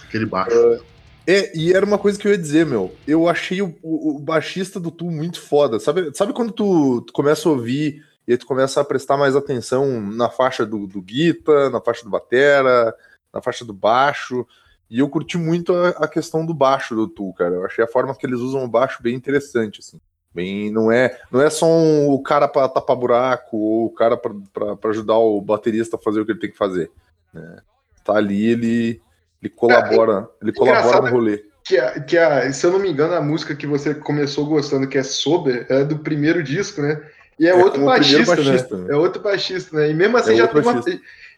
Aquele 0.06 0.26
baixo. 0.26 0.54
Uh, 0.56 0.82
é, 1.26 1.56
e 1.56 1.72
era 1.72 1.86
uma 1.86 1.98
coisa 1.98 2.18
que 2.18 2.26
eu 2.26 2.32
ia 2.32 2.38
dizer, 2.38 2.66
meu. 2.66 2.94
Eu 3.06 3.28
achei 3.28 3.62
o, 3.62 3.74
o, 3.82 4.16
o 4.16 4.18
baixista 4.18 4.80
do 4.80 4.90
Tu 4.90 5.04
muito 5.04 5.40
foda. 5.40 5.78
Sabe, 5.78 6.10
sabe 6.14 6.32
quando 6.32 6.52
tu, 6.52 7.02
tu, 7.02 7.12
começa 7.12 7.48
a 7.48 7.52
ouvir 7.52 8.04
e 8.26 8.32
aí 8.32 8.38
tu 8.38 8.46
começa 8.46 8.80
a 8.80 8.84
prestar 8.84 9.16
mais 9.16 9.36
atenção 9.36 10.00
na 10.00 10.28
faixa 10.28 10.66
do, 10.66 10.86
do 10.86 11.00
guita, 11.00 11.70
na 11.70 11.80
faixa 11.80 12.04
do 12.04 12.10
batera, 12.10 12.94
na 13.32 13.40
faixa 13.40 13.64
do 13.64 13.72
baixo. 13.72 14.46
E 14.90 14.98
eu 14.98 15.08
curti 15.08 15.38
muito 15.38 15.72
a, 15.72 15.90
a, 15.90 16.08
questão 16.08 16.44
do 16.44 16.52
baixo 16.52 16.96
do 16.96 17.06
Tu, 17.06 17.32
cara. 17.34 17.54
Eu 17.54 17.64
achei 17.64 17.84
a 17.84 17.88
forma 17.88 18.14
que 18.14 18.26
eles 18.26 18.40
usam 18.40 18.64
o 18.64 18.68
baixo 18.68 19.00
bem 19.00 19.14
interessante, 19.14 19.78
assim. 19.78 20.00
Bem, 20.32 20.70
não 20.70 20.92
é, 20.92 21.18
não 21.30 21.40
é 21.40 21.50
só 21.50 21.66
um, 21.66 22.08
o 22.10 22.22
cara 22.22 22.46
para 22.46 22.68
tapar 22.68 22.96
buraco 22.96 23.56
ou 23.56 23.86
o 23.86 23.90
cara 23.90 24.16
para 24.16 24.90
ajudar 24.90 25.18
o 25.18 25.40
baterista 25.40 25.96
a 25.96 26.00
fazer 26.00 26.20
o 26.20 26.26
que 26.26 26.32
ele 26.32 26.38
tem 26.38 26.50
que 26.50 26.56
fazer. 26.56 26.90
Né? 27.34 27.58
Tá 28.04 28.14
ali, 28.14 28.46
ele 28.46 29.02
ele 29.42 29.50
colabora, 29.50 30.28
é, 30.40 30.44
ele 30.44 30.52
colabora 30.52 31.00
no 31.00 31.10
rolê. 31.10 31.44
Que, 31.64 31.78
a, 31.78 32.00
que 32.00 32.18
a, 32.18 32.52
se 32.52 32.66
eu 32.66 32.72
não 32.72 32.78
me 32.78 32.90
engano, 32.90 33.14
a 33.14 33.20
música 33.20 33.54
que 33.54 33.66
você 33.66 33.94
começou 33.94 34.46
gostando, 34.46 34.86
que 34.86 34.98
é 34.98 35.02
Sober, 35.02 35.66
é 35.68 35.84
do 35.84 35.98
primeiro 35.98 36.42
disco, 36.42 36.82
né? 36.82 37.00
E 37.38 37.46
é, 37.46 37.50
é 37.50 37.54
outro 37.54 37.84
baixista, 37.84 38.36
baixista 38.36 38.76
né? 38.76 38.84
né? 38.84 38.94
É 38.94 38.96
outro 38.96 39.22
baixista, 39.22 39.76
né? 39.76 39.90
E 39.90 39.94
mesmo 39.94 40.16
assim 40.16 40.34
é 40.34 40.36
já 40.36 40.48
tem 40.48 40.62
uma, 40.62 40.84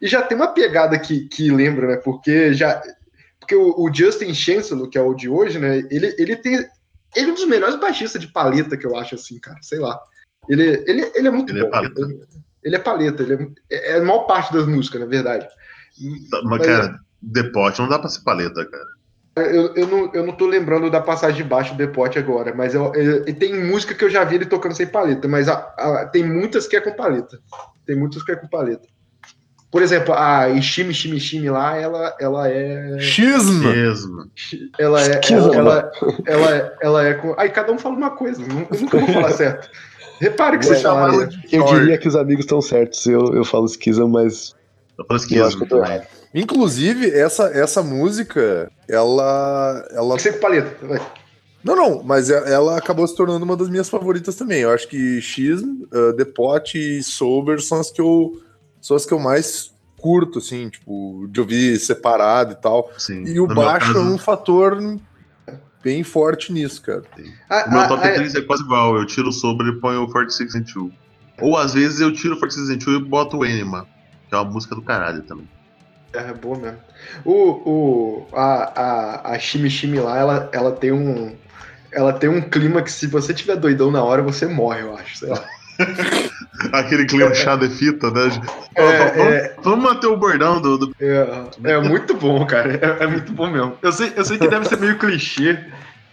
e 0.01 0.07
já 0.09 0.23
tem 0.23 0.37
uma 0.37 0.49
pegada 0.49 0.99
que, 0.99 1.29
que 1.29 1.51
lembra, 1.51 1.87
né? 1.87 1.97
Porque 1.97 2.53
já 2.53 2.83
porque 3.39 3.55
o, 3.57 3.75
o, 3.77 3.93
Justin 3.93 4.33
Chancellor, 4.35 4.89
que 4.89 4.97
é 4.97 5.03
o 5.03 5.15
de 5.15 5.29
hoje, 5.29 5.59
né? 5.59 5.79
Ele, 5.91 6.15
ele 6.17 6.37
tem 6.37 6.65
ele 7.15 7.31
é 7.31 7.33
um 7.33 7.35
dos 7.35 7.47
melhores 7.47 7.77
baixistas 7.77 8.21
de 8.21 8.29
paleta 8.29 8.77
que 8.77 8.87
eu 8.87 8.97
acho 8.97 9.15
assim, 9.15 9.39
cara. 9.39 9.59
Sei 9.63 9.79
lá. 9.79 10.01
Ele, 10.49 10.83
ele, 10.87 11.13
ele 11.15 11.29
é 11.29 11.31
muito 11.31 11.53
ele 11.53 11.61
é 11.61 11.71
bom. 11.71 11.77
É 11.77 11.85
ele, 11.85 12.21
ele, 12.63 12.77
é 12.77 12.79
paleta, 12.79 13.23
ele 13.23 13.55
é, 13.71 13.93
é 13.93 13.97
a 13.99 14.03
maior 14.03 14.21
parte 14.21 14.53
das 14.53 14.67
músicas, 14.67 15.01
na 15.01 15.07
verdade. 15.07 15.47
Mas, 16.31 16.45
Mas 16.45 16.67
cara, 16.67 17.01
Depote 17.21 17.81
não 17.81 17.89
dá 17.89 17.99
pra 17.99 18.09
ser 18.09 18.23
paleta, 18.23 18.65
cara. 18.65 19.03
Eu, 19.35 19.75
eu, 19.75 19.87
não, 19.87 20.13
eu 20.13 20.27
não 20.27 20.35
tô 20.35 20.47
lembrando 20.47 20.91
da 20.91 21.01
passagem 21.01 21.39
de 21.39 21.49
baixo 21.49 21.73
do 21.73 21.79
Depote 21.79 22.19
agora, 22.19 22.55
mas 22.55 22.75
eu, 22.75 22.93
eu, 22.95 23.25
tem 23.35 23.65
música 23.65 23.95
que 23.95 24.05
eu 24.05 24.11
já 24.11 24.25
vi 24.25 24.35
ele 24.35 24.45
tocando 24.45 24.75
sem 24.75 24.87
paleta, 24.87 25.27
mas 25.27 25.49
a, 25.49 25.55
a, 25.55 26.07
tem 26.07 26.23
muitas 26.23 26.67
que 26.67 26.77
é 26.77 26.81
com 26.83 26.93
paleta. 26.93 27.41
Tem 27.87 27.97
muitas 27.97 28.23
que 28.23 28.33
é 28.33 28.37
com 28.37 28.47
paleta. 28.47 28.87
Por 29.73 29.81
exemplo, 29.81 30.13
a 30.13 30.51
Ishimi 30.51 30.93
Shimi 30.93 31.19
Shimi 31.19 31.49
lá, 31.49 31.75
ela, 31.79 32.15
ela 32.21 32.47
é. 32.47 32.99
Xisma! 33.01 33.73
Ela 34.79 35.01
é. 35.01 35.21
Ela, 35.31 35.55
ela, 35.55 35.93
ela, 36.27 36.57
é, 36.57 36.77
ela 36.83 37.07
é 37.07 37.15
com. 37.15 37.35
Aí 37.39 37.49
cada 37.49 37.73
um 37.73 37.79
fala 37.79 37.97
uma 37.97 38.11
coisa, 38.11 38.43
eu 38.43 38.49
nunca 38.49 38.99
vou 38.99 39.09
falar 39.09 39.33
certo. 39.33 39.71
Repare 40.21 40.59
que 40.59 40.67
vocês 40.67 40.83
falaram. 40.83 41.27
Eu 41.51 41.65
diria 41.65 41.97
que 41.97 42.07
os 42.07 42.15
amigos 42.15 42.45
estão 42.45 42.61
certos. 42.61 43.07
Eu, 43.07 43.35
eu 43.35 43.47
falo 43.47 43.65
esquisma, 43.65 44.07
mas. 44.07 44.55
Eu 44.99 45.07
falo 45.07 45.19
esquisma. 45.19 45.43
Eu 45.43 45.47
acho 45.47 45.57
que 45.57 45.63
eu 45.63 45.69
tô 45.69 45.79
errado. 45.79 46.07
Inclusive, 46.35 47.11
essa, 47.11 47.45
essa 47.45 47.83
música, 47.83 48.71
ela. 48.87 49.89
ela... 49.93 50.19
Sempre 50.19 50.41
paleta, 50.41 50.87
vai. 50.87 51.01
Não, 51.65 51.77
não, 51.77 52.03
mas 52.03 52.29
é, 52.29 52.53
ela 52.53 52.77
acabou 52.77 53.07
se 53.07 53.17
tornando 53.17 53.45
uma 53.45 53.57
das 53.57 53.71
minhas 53.71 53.89
favoritas 53.89 54.35
também. 54.35 54.61
Eu 54.61 54.71
acho 54.71 54.87
que 54.87 55.19
X, 55.23 55.63
uh, 55.63 56.13
The 56.15 56.27
Pot 56.27 56.77
e 56.77 57.03
Sober 57.03 57.63
são 57.63 57.81
as 57.81 57.91
que 57.91 58.03
eu 58.03 58.33
são 58.83 58.97
as 58.97 59.07
que 59.07 59.15
eu 59.15 59.21
mais 59.21 59.73
curto, 59.97 60.41
assim, 60.41 60.69
tipo, 60.69 61.29
de 61.31 61.41
ouvir 61.41 61.79
separado 61.79 62.53
e 62.53 62.57
tal. 62.57 62.91
Sim. 62.99 63.23
E 63.25 63.39
o 63.39 63.47
no 63.47 63.55
baixo 63.55 63.95
caso... 63.95 63.99
é 64.01 64.03
um 64.03 64.19
fator 64.19 64.99
bem 65.83 66.03
forte 66.03 66.53
nisso, 66.53 66.83
cara. 66.83 67.03
Ah, 67.49 67.65
o 67.69 67.71
meu 67.71 67.81
ah, 67.81 67.89
top 67.89 68.07
ah, 68.07 68.15
3 68.15 68.35
é... 68.35 68.39
é 68.39 68.43
quase 68.43 68.65
igual. 68.65 68.97
Eu 68.97 69.07
tiro 69.07 69.29
o 69.29 69.33
Sober 69.33 69.69
e 69.69 69.81
ponho 69.81 70.03
o 70.03 70.11
46 70.11 70.57
and 70.57 70.65
2. 70.75 70.93
Ou 71.41 71.57
às 71.57 71.73
vezes 71.73 72.01
eu 72.01 72.13
tiro 72.13 72.35
o 72.35 72.39
46 72.39 72.71
and 72.71 72.85
2 72.85 73.01
e 73.01 73.05
boto 73.05 73.39
o 73.39 73.45
Anima, 73.45 73.87
que 74.29 74.35
é 74.35 74.39
uma 74.39 74.51
música 74.51 74.75
do 74.75 74.83
caralho 74.83 75.23
também. 75.23 75.49
É 76.13 76.33
boa 76.35 76.59
mesmo. 76.59 76.79
O, 77.25 77.33
o, 77.33 78.27
a, 78.33 78.81
a, 78.81 79.33
a 79.33 79.39
Shimi 79.39 79.71
Shimi 79.71 79.99
lá, 80.01 80.19
ela, 80.19 80.51
ela 80.53 80.73
tem 80.73 80.93
um. 80.93 81.35
Ela 81.91 82.13
tem 82.13 82.29
um 82.29 82.41
clima 82.41 82.83
que 82.83 82.91
se 82.91 83.07
você 83.07 83.33
tiver 83.33 83.57
doidão 83.57 83.91
na 83.91 84.03
hora, 84.03 84.23
você 84.23 84.47
morre, 84.47 84.81
eu 84.81 84.97
acho, 84.97 85.19
sei 85.19 85.29
lá. 85.29 85.45
Aquele 86.73 87.07
clima 87.07 87.35
chá 87.35 87.57
de 87.57 87.69
fita, 87.69 88.11
né? 88.11 88.29
É, 88.75 88.99
vamos, 88.99 89.33
é, 89.33 89.57
vamos, 89.63 89.85
manter 89.85 90.07
o 90.07 90.17
bordão 90.17 90.61
do. 90.61 90.79
do... 90.79 90.97
É, 91.01 91.47
é, 91.65 91.81
muito 91.81 92.15
bom, 92.15 92.45
cara. 92.45 92.75
É, 92.75 93.05
é, 93.05 93.07
muito 93.07 93.33
bom 93.33 93.51
mesmo. 93.51 93.77
Eu 93.81 93.91
sei, 93.91 94.13
eu 94.15 94.25
sei 94.25 94.39
que 94.39 94.49
deve 94.49 94.67
ser 94.67 94.79
meio 94.79 94.99
clichê. 94.99 95.59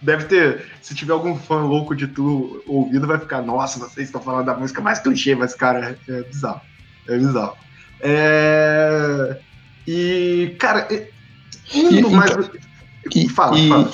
Deve 0.00 0.24
ter. 0.24 0.64
Se 0.80 0.94
tiver 0.94 1.12
algum 1.12 1.36
fã 1.36 1.56
louco 1.56 1.94
de 1.94 2.06
tu 2.06 2.62
ouvido, 2.66 3.06
vai 3.06 3.18
ficar, 3.18 3.42
nossa, 3.42 3.78
vocês 3.78 4.06
estão 4.06 4.20
falando 4.20 4.46
da 4.46 4.54
música 4.54 4.80
mais 4.80 4.98
clichê, 4.98 5.34
mas, 5.34 5.54
cara, 5.54 5.98
é 6.08 6.22
bizarro. 6.22 6.62
É 7.06 7.18
bizarro. 7.18 7.56
É. 8.00 9.36
E, 9.86 10.56
cara, 10.58 10.88
indo 11.74 12.08
e, 12.08 12.14
mais. 12.14 12.32
E, 13.14 13.28
fala, 13.28 13.58
e, 13.58 13.68
fala. 13.68 13.92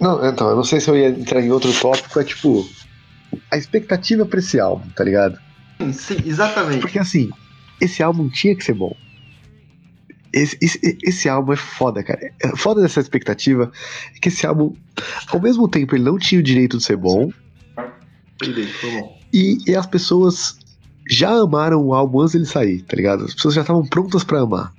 Não, 0.00 0.28
então, 0.28 0.48
eu 0.50 0.56
não 0.56 0.64
sei 0.64 0.80
se 0.80 0.90
eu 0.90 0.96
ia 0.96 1.08
entrar 1.08 1.40
em 1.40 1.50
outro 1.50 1.72
tópico, 1.72 2.18
é 2.18 2.24
tipo. 2.24 2.68
A 3.50 3.56
expectativa 3.56 4.24
pra 4.24 4.38
esse 4.38 4.58
álbum, 4.58 4.88
tá 4.90 5.04
ligado? 5.04 5.38
Sim, 5.78 5.92
sim, 5.92 6.16
exatamente. 6.24 6.80
Porque 6.80 6.98
assim, 6.98 7.30
esse 7.80 8.02
álbum 8.02 8.28
tinha 8.28 8.56
que 8.56 8.64
ser 8.64 8.74
bom. 8.74 8.94
esse, 10.32 10.58
esse, 10.60 10.98
esse 11.02 11.28
álbum 11.28 11.52
é 11.52 11.56
foda, 11.56 12.02
cara. 12.02 12.32
É 12.42 12.56
foda 12.56 12.82
dessa 12.82 13.00
expectativa 13.00 13.70
é 14.14 14.18
que 14.18 14.28
esse 14.28 14.46
álbum, 14.46 14.74
ao 15.28 15.40
mesmo 15.40 15.68
tempo, 15.68 15.94
ele 15.94 16.04
não 16.04 16.18
tinha 16.18 16.40
o 16.40 16.44
direito 16.44 16.78
de 16.78 16.84
ser 16.84 16.96
bom. 16.96 17.30
E, 19.32 19.58
e 19.66 19.74
as 19.74 19.86
pessoas 19.86 20.58
já 21.08 21.30
amaram 21.30 21.84
o 21.84 21.94
álbum 21.94 22.20
antes 22.20 22.32
dele 22.32 22.46
sair, 22.46 22.82
tá 22.82 22.96
ligado? 22.96 23.24
As 23.24 23.34
pessoas 23.34 23.54
já 23.54 23.62
estavam 23.62 23.84
prontas 23.86 24.24
para 24.24 24.40
amar 24.40 24.77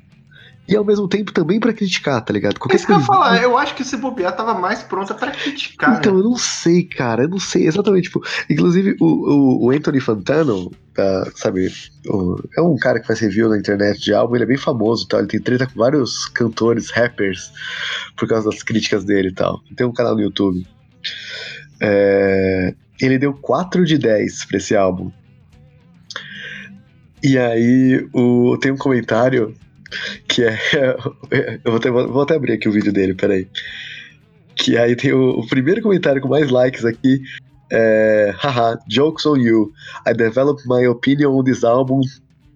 e 0.69 0.75
ao 0.75 0.85
mesmo 0.85 1.07
tempo 1.07 1.33
também 1.33 1.59
para 1.59 1.73
criticar, 1.73 2.23
tá 2.23 2.31
ligado? 2.31 2.59
Qualquer 2.59 2.75
Isso 2.75 2.85
que 2.85 2.91
eu 2.91 3.01
falar, 3.01 3.41
eu 3.41 3.57
acho 3.57 3.73
que 3.73 3.81
esse 3.81 3.97
bobear 3.97 4.35
tava 4.35 4.53
mais 4.53 4.83
pronta 4.83 5.15
para 5.15 5.31
criticar. 5.31 5.97
Então, 5.97 6.13
né? 6.13 6.19
eu 6.19 6.23
não 6.23 6.37
sei, 6.37 6.83
cara, 6.83 7.23
eu 7.23 7.27
não 7.27 7.39
sei 7.39 7.65
exatamente. 7.65 8.03
Tipo, 8.03 8.21
inclusive, 8.47 8.95
o, 8.99 9.05
o, 9.05 9.65
o 9.65 9.71
Anthony 9.71 9.99
Fantano, 9.99 10.71
tá, 10.93 11.31
sabe, 11.33 11.73
o, 12.07 12.39
é 12.55 12.61
um 12.61 12.75
cara 12.75 12.99
que 12.99 13.07
faz 13.07 13.19
review 13.19 13.49
na 13.49 13.57
internet 13.57 13.99
de 13.99 14.13
álbum, 14.13 14.35
ele 14.35 14.43
é 14.43 14.47
bem 14.47 14.57
famoso, 14.57 15.07
tá? 15.07 15.17
ele 15.17 15.27
tem 15.27 15.41
treta 15.41 15.65
com 15.65 15.73
vários 15.73 16.27
cantores, 16.27 16.91
rappers, 16.91 17.51
por 18.15 18.27
causa 18.27 18.51
das 18.51 18.61
críticas 18.61 19.03
dele 19.03 19.29
e 19.29 19.33
tal. 19.33 19.59
Tem 19.75 19.87
um 19.87 19.93
canal 19.93 20.13
no 20.13 20.21
YouTube. 20.21 20.67
É, 21.81 22.75
ele 23.01 23.17
deu 23.17 23.33
4 23.33 23.83
de 23.83 23.97
10 23.97 24.45
pra 24.45 24.57
esse 24.57 24.75
álbum. 24.75 25.11
E 27.23 27.39
aí 27.39 28.07
o, 28.13 28.55
tem 28.61 28.71
um 28.71 28.77
comentário 28.77 29.55
que 30.27 30.43
é. 30.43 30.57
Eu 31.63 31.71
vou 31.71 31.75
até, 31.75 31.91
vou 31.91 32.21
até 32.21 32.35
abrir 32.35 32.53
aqui 32.53 32.69
o 32.69 32.71
vídeo 32.71 32.91
dele, 32.91 33.13
peraí. 33.13 33.47
Que 34.55 34.77
aí 34.77 34.95
tem 34.95 35.13
o, 35.13 35.39
o 35.39 35.47
primeiro 35.47 35.81
comentário 35.81 36.21
com 36.21 36.27
mais 36.27 36.49
likes 36.49 36.85
aqui. 36.85 37.21
É, 37.71 38.33
Haha, 38.37 38.79
jokes 38.87 39.25
on 39.25 39.37
you. 39.37 39.71
I 40.07 40.13
developed 40.13 40.67
my 40.67 40.85
opinion 40.87 41.31
on 41.31 41.43
this 41.43 41.63
album 41.63 42.01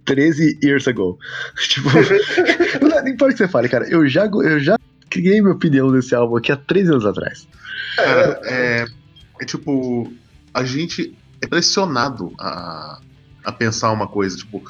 13 0.05 0.59
years 0.63 0.87
ago. 0.87 1.17
tipo, 1.69 1.89
não 1.89 3.07
importa 3.07 3.25
o 3.25 3.29
que 3.29 3.37
você 3.37 3.47
fale, 3.47 3.69
cara. 3.69 3.87
Eu 3.89 4.07
já, 4.07 4.25
eu 4.25 4.59
já 4.59 4.77
criei 5.09 5.41
minha 5.41 5.53
opinião 5.53 5.91
desse 5.91 6.15
álbum 6.15 6.37
aqui 6.37 6.51
há 6.51 6.57
13 6.57 6.91
anos 6.91 7.05
atrás. 7.05 7.47
Cara, 7.95 8.41
é, 8.45 8.85
é 9.39 9.45
tipo, 9.45 10.11
a 10.53 10.63
gente 10.63 11.15
é 11.41 11.47
pressionado 11.47 12.33
a, 12.39 12.99
a 13.43 13.51
pensar 13.51 13.91
uma 13.91 14.07
coisa, 14.07 14.37
tipo, 14.37 14.63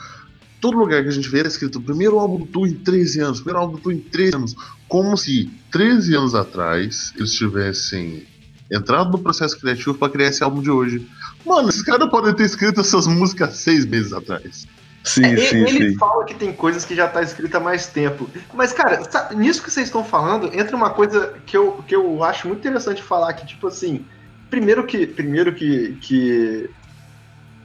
todo 0.64 0.78
lugar 0.78 1.04
que 1.04 1.10
a 1.10 1.12
gente 1.12 1.28
vê 1.28 1.40
era 1.40 1.50
escrito 1.50 1.82
primeiro 1.82 2.18
álbum 2.18 2.38
do 2.38 2.46
Tu 2.46 2.68
em 2.68 2.74
13 2.74 3.20
anos, 3.20 3.40
primeiro 3.42 3.60
álbum 3.60 3.76
do 3.76 3.82
Tu 3.82 3.92
em 3.92 4.00
13 4.00 4.36
anos. 4.38 4.56
Como 4.88 5.18
se 5.18 5.52
13 5.70 6.16
anos 6.16 6.34
atrás 6.34 7.12
eles 7.18 7.34
tivessem 7.34 8.26
entrado 8.72 9.12
no 9.12 9.20
processo 9.20 9.60
criativo 9.60 9.94
para 9.94 10.10
criar 10.10 10.30
esse 10.30 10.42
álbum 10.42 10.62
de 10.62 10.72
hoje. 10.72 11.06
Mano, 11.46 11.68
esses 11.68 11.82
caras 11.82 12.10
podem 12.10 12.34
ter 12.34 12.46
escrito 12.46 12.80
essas 12.80 13.06
músicas 13.08 13.58
seis 13.58 13.86
meses 13.86 14.14
atrás. 14.14 14.66
Sim, 15.04 15.26
é, 15.26 15.36
sim, 15.36 15.58
ele 15.58 15.90
sim. 15.90 15.98
fala 15.98 16.24
que 16.24 16.34
tem 16.34 16.54
coisas 16.54 16.86
que 16.86 16.96
já 16.96 17.10
tá 17.10 17.22
escrita 17.22 17.58
há 17.58 17.60
mais 17.60 17.88
tempo. 17.88 18.30
Mas, 18.54 18.72
cara, 18.72 19.04
sabe, 19.12 19.36
nisso 19.36 19.62
que 19.62 19.70
vocês 19.70 19.88
estão 19.88 20.02
falando, 20.02 20.50
entra 20.58 20.78
uma 20.78 20.92
coisa 20.92 21.34
que 21.46 21.58
eu, 21.58 21.84
que 21.86 21.94
eu 21.94 22.24
acho 22.24 22.48
muito 22.48 22.62
interessante 22.62 23.04
falar, 23.04 23.34
que, 23.34 23.46
tipo 23.46 23.68
assim, 23.68 24.06
primeiro 24.50 24.86
que, 24.86 25.06
primeiro 25.06 25.54
que, 25.54 25.98
que 26.00 26.70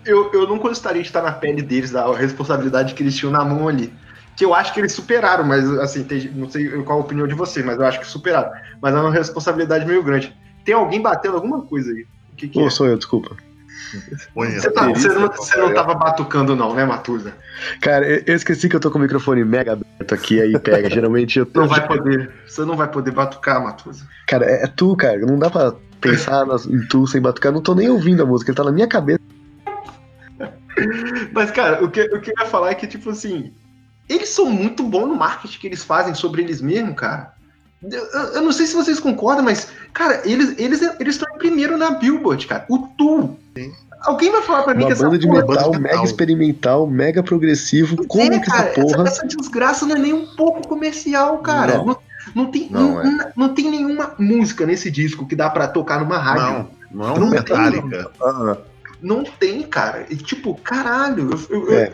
eu, 0.09 0.31
eu 0.33 0.49
não 0.49 0.59
gostaria 0.59 1.03
de 1.03 1.09
estar 1.09 1.23
na 1.23 1.33
pele 1.33 1.63
deles, 1.63 1.91
da 1.91 2.13
responsabilidade 2.15 2.95
que 2.95 3.03
eles 3.03 3.15
tinham 3.15 3.31
na 3.31 3.45
mão 3.45 3.69
ali. 3.69 3.93
Que 4.37 4.45
eu 4.45 4.55
acho 4.55 4.73
que 4.73 4.81
eles 4.81 4.93
superaram, 4.93 5.45
mas 5.45 5.69
assim, 5.79 6.05
tem, 6.05 6.31
não 6.35 6.49
sei 6.49 6.69
qual 6.83 6.99
a 6.99 7.03
opinião 7.03 7.27
de 7.27 7.35
você, 7.35 7.63
mas 7.63 7.79
eu 7.79 7.85
acho 7.85 8.01
que 8.01 8.07
superaram. 8.07 8.51
Mas 8.81 8.95
é 8.95 8.99
uma 8.99 9.13
responsabilidade 9.13 9.85
meio 9.85 10.03
grande. 10.03 10.35
Tem 10.65 10.75
alguém 10.75 11.01
batendo 11.01 11.35
alguma 11.35 11.63
coisa 11.63 11.91
aí? 11.93 12.07
O 12.33 12.37
que, 12.37 12.49
que 12.49 12.61
é? 12.61 12.71
sou 12.71 12.87
eu, 12.87 12.97
desculpa. 12.97 13.37
Você, 14.35 14.71
tá, 14.71 14.89
você, 14.89 15.09
não, 15.09 15.29
você 15.29 15.57
não 15.57 15.73
tava 15.73 15.95
batucando, 15.95 16.55
não, 16.55 16.75
né, 16.75 16.85
Matusa? 16.85 17.33
Cara, 17.81 18.07
eu 18.07 18.35
esqueci 18.35 18.69
que 18.69 18.77
eu 18.77 18.81
tô 18.81 18.91
com 18.91 18.99
o 18.99 19.01
microfone 19.01 19.45
mega 19.45 19.73
aberto 19.73 20.15
aqui, 20.15 20.41
aí 20.41 20.59
pega. 20.59 20.91
Geralmente 20.91 21.39
eu 21.39 21.49
Não 21.55 21.67
vai 21.67 21.87
poder. 21.87 22.31
Você 22.47 22.65
não 22.65 22.77
vai 22.77 22.89
poder 22.89 23.13
batucar, 23.13 23.63
Matusa. 23.63 24.07
Cara, 24.27 24.45
é, 24.45 24.65
é 24.65 24.67
tu, 24.67 24.95
cara. 24.97 25.19
Não 25.21 25.39
dá 25.39 25.49
pra 25.49 25.75
pensar 26.01 26.45
nas, 26.45 26.67
em 26.67 26.87
tu 26.87 27.07
sem 27.07 27.21
batucar. 27.21 27.53
Não 27.53 27.63
tô 27.63 27.75
nem 27.75 27.89
ouvindo 27.89 28.23
a 28.23 28.27
música, 28.27 28.51
ele 28.51 28.57
tá 28.57 28.65
na 28.65 28.73
minha 28.73 28.87
cabeça. 28.87 29.21
Mas, 31.33 31.51
cara, 31.51 31.85
o 31.85 31.91
que, 31.91 32.03
o 32.03 32.21
que 32.21 32.31
eu 32.31 32.35
ia 32.39 32.47
falar 32.47 32.71
é 32.71 32.75
que, 32.75 32.87
tipo 32.87 33.11
assim, 33.11 33.53
eles 34.09 34.31
são 34.31 34.47
muito 34.47 34.83
bons 34.83 35.07
no 35.07 35.17
marketing 35.17 35.59
que 35.59 35.67
eles 35.67 35.85
fazem 35.85 36.15
sobre 36.15 36.43
eles 36.43 36.61
mesmos, 36.61 36.97
cara. 36.97 37.35
Eu, 37.83 38.05
eu 38.35 38.43
não 38.43 38.51
sei 38.51 38.67
se 38.67 38.75
vocês 38.75 38.99
concordam, 38.99 39.45
mas, 39.45 39.69
cara, 39.93 40.23
eles 40.25 40.59
eles 40.59 40.83
eles 40.99 41.15
estão 41.15 41.33
em 41.35 41.39
primeiro 41.39 41.77
na 41.77 41.91
Billboard, 41.91 42.47
cara. 42.47 42.67
O 42.69 42.79
Tu. 42.79 43.37
Alguém 44.03 44.31
vai 44.31 44.43
falar 44.43 44.63
pra 44.63 44.75
mim 44.75 44.83
Uma 44.83 44.87
que 44.89 44.93
essa 44.93 45.05
banda 45.05 45.19
de 45.19 45.27
porra, 45.27 45.41
metal, 45.41 45.71
banda 45.71 45.79
mega 45.81 46.05
experimental, 46.05 46.87
mega 46.87 47.23
progressivo, 47.23 48.07
como 48.07 48.33
é, 48.33 48.39
que 48.39 48.47
cara, 48.47 48.69
essa 48.69 48.81
porra... 48.81 49.03
Essa, 49.09 49.27
essa, 49.27 49.37
desgraça 49.37 49.87
não 49.87 49.97
é 49.97 49.99
nem 49.99 50.13
um 50.13 50.27
pouco 50.37 50.67
comercial, 50.67 51.39
cara. 51.39 51.79
Não, 51.79 51.87
não, 51.87 51.99
não 52.35 52.47
tem, 52.47 52.69
não, 52.71 52.95
não, 52.95 53.21
é. 53.21 53.33
não, 53.37 53.55
tem 53.55 53.69
nenhuma 53.71 54.15
música 54.17 54.65
nesse 54.65 54.89
disco 54.89 55.27
que 55.27 55.35
dá 55.35 55.51
para 55.51 55.67
tocar 55.67 56.01
numa 56.01 56.19
rádio. 56.19 56.69
Não, 56.93 57.07
não 57.07 57.17
é 57.17 57.19
uma 57.19 57.31
metálica. 57.31 58.11
Não 59.01 59.25
tem, 59.25 59.63
cara. 59.63 60.07
E 60.11 60.17
tipo, 60.17 60.55
caralho. 60.55 61.31
Eu, 61.51 61.67
eu, 61.67 61.73
é, 61.75 61.93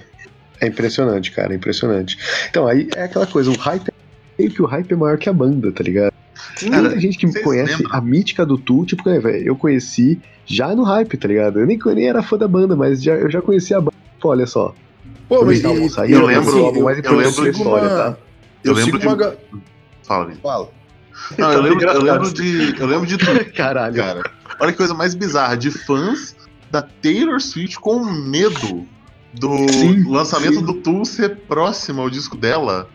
é 0.60 0.66
impressionante, 0.66 1.30
cara, 1.30 1.52
é 1.52 1.56
impressionante. 1.56 2.18
Então, 2.48 2.66
aí 2.66 2.88
é 2.96 3.04
aquela 3.04 3.26
coisa, 3.26 3.50
o 3.50 3.56
hype 3.56 3.92
é 4.38 4.48
que 4.48 4.62
o 4.62 4.66
hype 4.66 4.92
é 4.92 4.96
maior 4.96 5.18
que 5.18 5.28
a 5.28 5.32
banda, 5.32 5.70
tá 5.70 5.82
ligado? 5.82 6.12
Sim, 6.56 6.70
Tem 6.70 6.80
muita 6.80 7.00
gente 7.00 7.18
que 7.18 7.42
conhece 7.42 7.82
lembram? 7.82 7.96
a 7.96 8.00
mítica 8.00 8.46
do 8.46 8.56
Tu, 8.56 8.86
tipo, 8.86 9.08
eu 9.08 9.56
conheci 9.56 10.20
já 10.46 10.74
no 10.74 10.82
hype, 10.84 11.16
tá 11.16 11.28
ligado? 11.28 11.60
Eu 11.60 11.66
nem, 11.66 11.78
eu 11.84 11.94
nem 11.94 12.08
era 12.08 12.22
fã 12.22 12.36
da 12.36 12.48
banda, 12.48 12.76
mas 12.76 13.02
já, 13.02 13.14
eu 13.14 13.30
já 13.30 13.40
conhecia 13.42 13.78
a 13.78 13.80
banda. 13.80 13.96
Pô, 14.20 14.30
olha 14.30 14.46
só. 14.46 14.74
Pô, 15.28 15.44
mas 15.44 15.62
eu, 15.62 15.74
eu, 15.74 15.88
eu 16.08 16.26
lembro, 16.26 16.68
assim, 16.68 16.82
mais 16.82 16.98
eu 17.02 17.16
lembro 17.16 17.42
da 17.42 17.50
história, 17.50 17.88
uma... 17.88 17.96
tá? 17.96 18.16
Eu, 18.62 18.72
eu 18.72 18.74
lembro 18.74 18.98
de... 18.98 19.06
Uma... 19.06 19.36
Fala, 20.02 20.32
Fala. 20.42 20.68
Não, 21.38 21.52
eu 21.52 21.62
lembro, 21.62 21.88
eu 21.88 22.02
lembro 22.02 22.32
de. 22.32 22.80
Eu 22.80 22.86
lembro 22.86 23.06
de 23.06 23.16
tudo. 23.16 23.44
Caralho. 23.54 23.94
Cara. 23.94 24.22
Olha 24.60 24.72
que 24.72 24.78
coisa 24.78 24.92
mais 24.92 25.14
bizarra, 25.14 25.56
de 25.56 25.70
fãs 25.70 26.36
da 26.74 26.82
Taylor 26.82 27.40
Swift 27.40 27.78
com 27.78 28.04
medo 28.04 28.84
do 29.32 29.56
sim, 29.72 30.02
lançamento 30.08 30.56
sim. 30.56 30.64
do 30.64 30.74
Tool 30.74 31.04
ser 31.04 31.36
próximo 31.46 32.02
ao 32.02 32.10
disco 32.10 32.36
dela. 32.36 32.88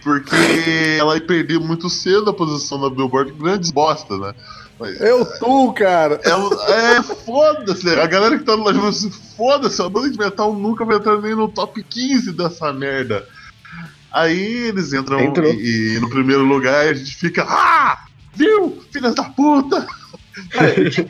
Porque 0.00 0.96
ela 0.96 1.20
perdeu 1.20 1.60
muito 1.60 1.90
cedo 1.90 2.30
a 2.30 2.32
posição 2.32 2.78
na 2.78 2.88
Billboard, 2.88 3.32
grandes 3.32 3.72
bosta, 3.72 4.16
né? 4.16 4.32
Mas, 4.78 5.00
é 5.00 5.12
o 5.12 5.24
Tool, 5.40 5.72
cara! 5.72 6.20
É, 6.22 6.98
é 6.98 7.02
foda-se! 7.02 7.88
A 7.90 8.06
galera 8.06 8.38
que 8.38 8.44
tá 8.44 8.56
no 8.56 8.62
live 8.62 8.86
assim, 8.86 9.10
foda-se, 9.36 9.82
a 9.82 9.88
banda 9.88 10.08
de 10.08 10.16
metal 10.16 10.54
nunca 10.54 10.84
vai 10.84 10.98
entrar 10.98 11.20
nem 11.20 11.34
no 11.34 11.48
top 11.48 11.82
15 11.82 12.30
dessa 12.30 12.72
merda. 12.72 13.26
Aí 14.12 14.68
eles 14.68 14.92
entram 14.92 15.18
e, 15.18 15.96
e, 15.96 16.00
no 16.00 16.08
primeiro 16.08 16.44
lugar 16.44 16.86
a 16.86 16.94
gente 16.94 17.16
fica. 17.16 17.42
Ah! 17.42 18.04
Viu? 18.34 18.80
Filhas 18.92 19.16
da 19.16 19.24
puta! 19.24 19.84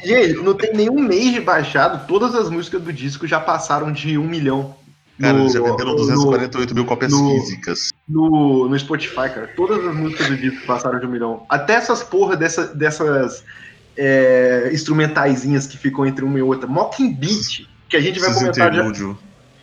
Gente, 0.04 0.34
não 0.34 0.54
tem 0.54 0.72
nenhum 0.72 1.00
mês 1.00 1.32
de 1.32 1.40
baixado, 1.40 2.06
todas 2.06 2.34
as 2.34 2.48
músicas 2.48 2.80
do 2.82 2.92
disco 2.92 3.26
já 3.26 3.40
passaram 3.40 3.92
de 3.92 4.16
um 4.16 4.24
milhão. 4.24 4.74
Cara, 5.20 5.32
no, 5.32 5.44
eles 5.44 5.52
já 5.54 5.62
venderam 5.62 5.96
248 5.96 6.68
no, 6.68 6.74
mil 6.74 6.84
cópias 6.84 7.10
no, 7.10 7.30
físicas. 7.30 7.92
No, 8.08 8.68
no 8.68 8.78
Spotify, 8.78 9.30
cara. 9.30 9.50
Todas 9.56 9.84
as 9.84 9.94
músicas 9.94 10.28
do 10.28 10.36
disco 10.36 10.66
passaram 10.66 11.00
de 11.00 11.06
um 11.06 11.10
milhão. 11.10 11.44
Até 11.48 11.74
essas 11.74 12.02
porra 12.02 12.36
dessa, 12.36 12.66
dessas 12.66 13.42
é, 13.96 14.70
instrumentaizinhas 14.72 15.66
que 15.66 15.78
ficam 15.78 16.06
entre 16.06 16.24
uma 16.24 16.38
e 16.38 16.42
outra. 16.42 16.68
Mocking 16.68 17.14
Beat, 17.14 17.66
que 17.88 17.96
a 17.96 18.00
gente 18.00 18.20
vai 18.20 18.32
comentar 18.32 18.72
já. 18.72 18.84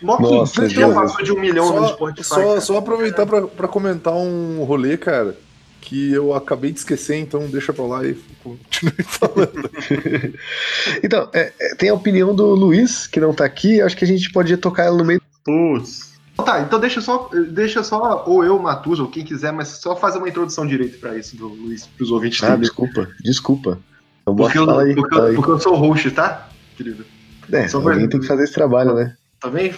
Mocking 0.02 0.60
Beat 0.60 0.72
já 0.72 0.92
passou 0.92 1.24
de 1.24 1.32
um 1.32 1.40
milhão 1.40 1.68
só, 1.68 1.80
no 1.82 1.88
Spotify. 1.90 2.24
Só, 2.24 2.60
só 2.60 2.78
aproveitar 2.78 3.26
pra, 3.28 3.44
pra 3.44 3.68
comentar 3.68 4.14
um 4.14 4.64
rolê, 4.64 4.98
cara 4.98 5.38
que 5.84 6.14
eu 6.14 6.34
acabei 6.34 6.72
de 6.72 6.80
esquecer, 6.80 7.18
então 7.18 7.46
deixa 7.48 7.74
pra 7.74 7.84
lá 7.84 8.06
e 8.06 8.18
continue 8.42 8.94
falando. 9.04 9.70
então, 11.04 11.30
é, 11.34 11.52
é, 11.60 11.76
tem 11.76 11.90
a 11.90 11.94
opinião 11.94 12.34
do 12.34 12.56
Luiz, 12.56 13.06
que 13.06 13.20
não 13.20 13.34
tá 13.34 13.44
aqui, 13.44 13.82
acho 13.82 13.98
que 13.98 14.06
a 14.06 14.08
gente 14.08 14.32
pode 14.32 14.56
tocar 14.58 14.86
ela 14.86 14.98
no 14.98 15.04
meio. 15.04 15.22
Putz. 15.44 16.14
Tá, 16.38 16.62
então 16.62 16.80
deixa 16.80 17.00
só, 17.00 17.30
deixa 17.50 17.84
só, 17.84 18.24
ou 18.26 18.44
eu, 18.44 18.58
Matus, 18.58 19.00
ou 19.00 19.08
quem 19.08 19.24
quiser, 19.24 19.52
mas 19.52 19.68
só 19.68 19.96
fazer 19.96 20.18
uma 20.18 20.30
introdução 20.30 20.66
direito 20.66 21.00
pra 21.00 21.18
isso 21.18 21.36
do 21.36 21.48
Luiz, 21.48 21.86
pros 21.86 22.10
ouvintes. 22.10 22.42
Ah, 22.44 22.56
desculpa, 22.56 23.08
desculpa. 23.22 23.80
Então, 24.22 24.36
porque, 24.36 24.58
eu, 24.58 24.80
aí, 24.80 24.96
porque, 24.96 25.20
aí. 25.20 25.36
porque 25.36 25.52
eu 25.52 25.60
sou 25.60 25.76
host, 25.76 26.10
tá, 26.12 26.50
querido? 26.76 27.06
É, 27.52 27.68
só 27.68 27.78
alguém 27.78 28.08
tem 28.08 28.20
que 28.22 28.26
fazer 28.26 28.46
esse 28.46 28.54
trabalho, 28.54 28.96
né? 28.96 29.16
Tá 29.40 29.50
bem? 29.50 29.74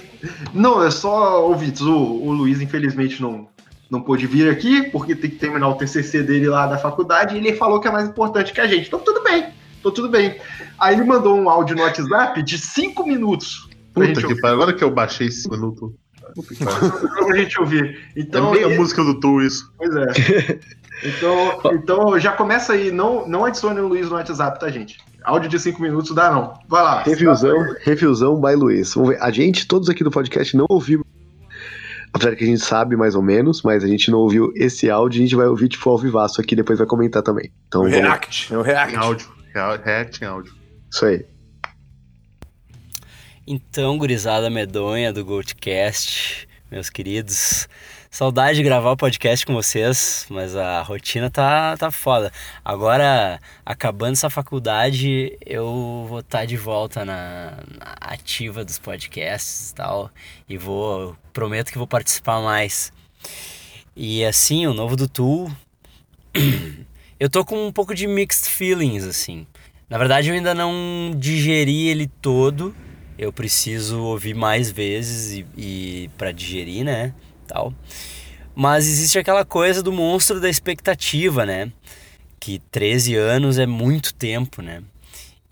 Não, 0.53 0.83
é 0.83 0.91
só 0.91 1.45
ouvintes. 1.45 1.81
O, 1.81 1.97
o 1.97 2.31
Luiz, 2.31 2.61
infelizmente, 2.61 3.21
não, 3.21 3.47
não 3.89 4.01
pôde 4.01 4.27
vir 4.27 4.49
aqui, 4.49 4.89
porque 4.89 5.15
tem 5.15 5.29
que 5.29 5.37
terminar 5.37 5.69
o 5.69 5.75
TCC 5.75 6.23
dele 6.23 6.47
lá 6.47 6.67
da 6.67 6.77
faculdade, 6.77 7.35
e 7.35 7.37
ele 7.37 7.53
falou 7.53 7.79
que 7.79 7.87
é 7.87 7.91
mais 7.91 8.07
importante 8.07 8.53
que 8.53 8.61
a 8.61 8.67
gente. 8.67 8.87
Então 8.87 8.99
tudo 8.99 9.23
bem, 9.23 9.47
então 9.79 9.91
tudo 9.91 10.09
bem. 10.09 10.37
Aí 10.79 10.95
ele 10.95 11.03
mandou 11.03 11.37
um 11.37 11.49
áudio 11.49 11.75
no 11.75 11.83
WhatsApp 11.83 12.41
de 12.43 12.57
5 12.57 13.05
minutos. 13.05 13.69
Puta 13.93 14.21
que 14.21 14.41
pariu, 14.41 14.55
agora 14.55 14.73
que 14.73 14.83
eu 14.83 14.91
baixei 14.91 15.31
5 15.31 15.55
minutos. 15.55 15.91
pra 17.25 17.37
gente 17.37 17.59
ouvir. 17.59 18.09
Então, 18.15 18.53
é 18.53 18.65
meia 18.65 18.77
música 18.77 19.03
do 19.03 19.19
Tu 19.19 19.41
isso. 19.41 19.71
Pois 19.77 19.95
é. 19.95 20.59
Então, 21.03 21.59
então 21.73 22.19
já 22.19 22.31
começa 22.31 22.71
aí, 22.73 22.89
não, 22.89 23.27
não 23.27 23.43
adicione 23.43 23.79
o 23.81 23.87
Luiz 23.87 24.09
no 24.09 24.15
WhatsApp, 24.15 24.59
tá, 24.59 24.69
gente? 24.69 24.97
Áudio 25.23 25.49
de 25.49 25.59
5 25.59 25.81
minutos 25.81 26.15
dá 26.15 26.31
não. 26.31 26.53
Vai 26.67 26.83
lá. 26.83 27.03
Reviewzão, 27.03 27.75
reviewzão 27.81 28.39
by 28.39 28.55
Luiz. 28.55 28.93
Vamos 28.93 29.09
ver. 29.09 29.21
A 29.21 29.29
gente, 29.31 29.67
todos 29.67 29.89
aqui 29.89 30.03
do 30.03 30.11
podcast, 30.11 30.55
não 30.55 30.65
ouvimos 30.69 31.05
Apesar 32.15 32.35
que 32.35 32.43
a 32.45 32.47
gente 32.47 32.61
sabe 32.61 32.95
mais 32.95 33.13
ou 33.13 33.21
menos, 33.21 33.61
mas 33.61 33.83
a 33.83 33.87
gente 33.87 34.09
não 34.09 34.19
ouviu 34.19 34.51
esse 34.55 34.89
áudio, 34.89 35.19
a 35.19 35.23
gente 35.25 35.35
vai 35.35 35.47
ouvir 35.47 35.67
tipo 35.67 35.89
ao 35.89 35.97
vivaço 35.97 36.39
aqui, 36.39 36.55
depois 36.55 36.79
vai 36.79 36.87
comentar 36.87 37.21
também. 37.21 37.51
Então, 37.67 37.81
O 37.81 37.89
vamos- 37.89 37.99
React, 37.99 38.53
é 38.53 38.57
o 38.57 38.61
Em 38.61 38.63
React. 38.63 38.95
áudio. 38.95 39.35
Rea- 39.53 39.81
React 39.83 40.23
em 40.23 40.27
áudio. 40.27 40.53
isso 40.91 41.05
aí. 41.05 41.25
Então, 43.47 43.97
gurizada 43.97 44.49
medonha 44.49 45.13
do 45.13 45.23
Goldcast, 45.23 46.47
meus 46.71 46.89
queridos. 46.89 47.67
Saudade 48.09 48.57
de 48.57 48.63
gravar 48.63 48.91
o 48.91 48.97
podcast 48.97 49.45
com 49.45 49.53
vocês, 49.53 50.25
mas 50.29 50.55
a 50.55 50.81
rotina 50.81 51.29
tá, 51.29 51.75
tá 51.77 51.91
foda. 51.91 52.31
Agora, 52.63 53.39
acabando 53.65 54.13
essa 54.13 54.29
faculdade, 54.29 55.37
eu 55.45 56.05
vou 56.07 56.19
estar 56.21 56.45
de 56.45 56.55
volta 56.55 57.03
na, 57.03 57.51
na 57.77 57.93
ativa 57.99 58.63
dos 58.63 58.79
podcasts 58.79 59.71
e 59.71 59.75
tal. 59.75 60.09
E 60.47 60.57
vou. 60.57 61.13
Prometo 61.35 61.69
que 61.69 61.77
vou 61.77 61.85
participar 61.85 62.39
mais. 62.39 62.93
E 63.93 64.23
assim, 64.23 64.67
o 64.67 64.73
novo 64.73 64.95
do 64.95 65.05
Tool. 65.05 65.51
eu 67.19 67.29
tô 67.29 67.43
com 67.43 67.67
um 67.67 67.73
pouco 67.73 67.93
de 67.93 68.07
mixed 68.07 68.47
feelings, 68.49 69.03
assim. 69.03 69.45
Na 69.89 69.97
verdade, 69.97 70.29
eu 70.29 70.33
ainda 70.33 70.55
não 70.55 71.13
digeri 71.13 71.89
ele 71.89 72.07
todo. 72.07 72.73
Eu 73.19 73.33
preciso 73.33 74.01
ouvir 74.01 74.33
mais 74.33 74.71
vezes 74.71 75.33
e, 75.33 75.45
e 75.57 76.09
para 76.17 76.31
digerir, 76.31 76.85
né? 76.85 77.13
Tal. 77.45 77.73
Mas 78.55 78.87
existe 78.87 79.19
aquela 79.19 79.43
coisa 79.43 79.83
do 79.83 79.91
monstro 79.91 80.39
da 80.39 80.49
expectativa, 80.49 81.45
né? 81.45 81.69
Que 82.39 82.59
13 82.71 83.13
anos 83.13 83.59
é 83.59 83.65
muito 83.65 84.13
tempo, 84.13 84.61
né? 84.61 84.81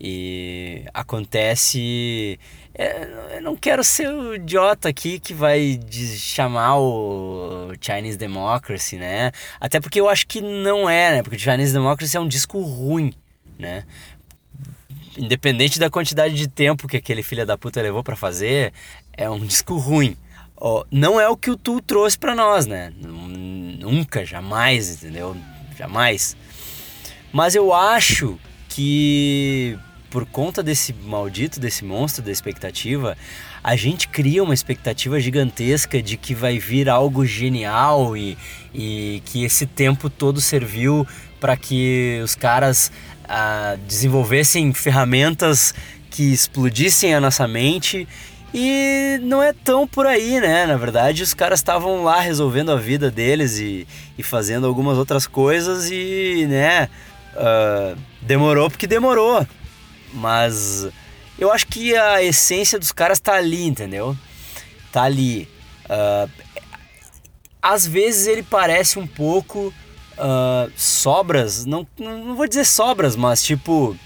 E 0.00 0.86
acontece. 0.94 2.40
É, 2.74 3.36
Eu 3.36 3.42
não 3.42 3.56
quero 3.56 3.82
ser 3.84 4.08
o 4.08 4.34
idiota 4.34 4.88
aqui 4.88 5.18
que 5.20 5.32
vai 5.32 5.78
chamar 6.16 6.78
o 6.78 7.72
Chinese 7.80 8.18
Democracy, 8.18 8.96
né? 8.96 9.30
Até 9.60 9.80
porque 9.80 10.00
eu 10.00 10.08
acho 10.08 10.26
que 10.26 10.40
não 10.40 10.88
é, 10.88 11.12
né? 11.16 11.22
Porque 11.22 11.38
Chinese 11.38 11.72
Democracy 11.72 12.16
é 12.16 12.20
um 12.20 12.28
disco 12.28 12.60
ruim, 12.60 13.12
né? 13.58 13.84
independente 15.16 15.78
da 15.78 15.88
quantidade 15.88 16.34
de 16.34 16.48
tempo 16.48 16.88
que 16.88 16.96
aquele 16.96 17.22
filho 17.22 17.46
da 17.46 17.56
puta 17.56 17.80
levou 17.80 18.02
pra 18.02 18.16
fazer, 18.16 18.72
é 19.12 19.30
um 19.30 19.38
disco 19.46 19.76
ruim. 19.76 20.16
Ó, 20.56 20.84
não 20.90 21.20
é 21.20 21.28
o 21.28 21.36
que 21.36 21.50
o 21.50 21.56
Tu 21.56 21.80
trouxe 21.82 22.18
pra 22.18 22.34
nós, 22.34 22.66
né? 22.66 22.92
Nun- 23.00 23.76
Nunca, 23.78 24.24
jamais, 24.24 24.90
entendeu? 24.90 25.36
Jamais. 25.78 26.36
Mas 27.32 27.54
eu 27.54 27.72
acho 27.72 28.38
que 28.68 29.78
por 30.14 30.24
conta 30.26 30.62
desse 30.62 30.92
maldito, 30.92 31.58
desse 31.58 31.84
monstro 31.84 32.22
da 32.22 32.30
expectativa, 32.30 33.18
a 33.64 33.74
gente 33.74 34.06
cria 34.06 34.44
uma 34.44 34.54
expectativa 34.54 35.18
gigantesca 35.18 36.00
de 36.00 36.16
que 36.16 36.36
vai 36.36 36.56
vir 36.56 36.88
algo 36.88 37.26
genial 37.26 38.16
e, 38.16 38.38
e 38.72 39.20
que 39.24 39.42
esse 39.42 39.66
tempo 39.66 40.08
todo 40.08 40.40
serviu 40.40 41.04
para 41.40 41.56
que 41.56 42.20
os 42.22 42.36
caras 42.36 42.92
ah, 43.28 43.76
desenvolvessem 43.88 44.72
ferramentas 44.72 45.74
que 46.12 46.32
explodissem 46.32 47.12
a 47.12 47.20
nossa 47.20 47.48
mente 47.48 48.06
e 48.54 49.18
não 49.20 49.42
é 49.42 49.52
tão 49.52 49.84
por 49.84 50.06
aí, 50.06 50.38
né? 50.38 50.64
Na 50.64 50.76
verdade, 50.76 51.24
os 51.24 51.34
caras 51.34 51.58
estavam 51.58 52.04
lá 52.04 52.20
resolvendo 52.20 52.70
a 52.70 52.76
vida 52.76 53.10
deles 53.10 53.58
e, 53.58 53.84
e 54.16 54.22
fazendo 54.22 54.64
algumas 54.64 54.96
outras 54.96 55.26
coisas 55.26 55.90
e, 55.90 56.46
né? 56.48 56.88
ah, 57.36 57.96
demorou 58.22 58.70
porque 58.70 58.86
demorou. 58.86 59.44
Mas 60.14 60.88
eu 61.38 61.52
acho 61.52 61.66
que 61.66 61.96
a 61.96 62.22
essência 62.22 62.78
dos 62.78 62.92
caras 62.92 63.18
tá 63.18 63.34
ali, 63.34 63.66
entendeu? 63.66 64.16
Tá 64.92 65.02
ali. 65.02 65.48
Ah, 65.88 66.28
às 67.60 67.86
vezes 67.86 68.26
ele 68.26 68.42
parece 68.42 68.98
um 68.98 69.06
pouco 69.06 69.72
ah, 70.16 70.68
sobras, 70.76 71.64
não, 71.64 71.86
não 71.98 72.36
vou 72.36 72.46
dizer 72.46 72.64
sobras, 72.64 73.16
mas 73.16 73.42
tipo. 73.42 73.96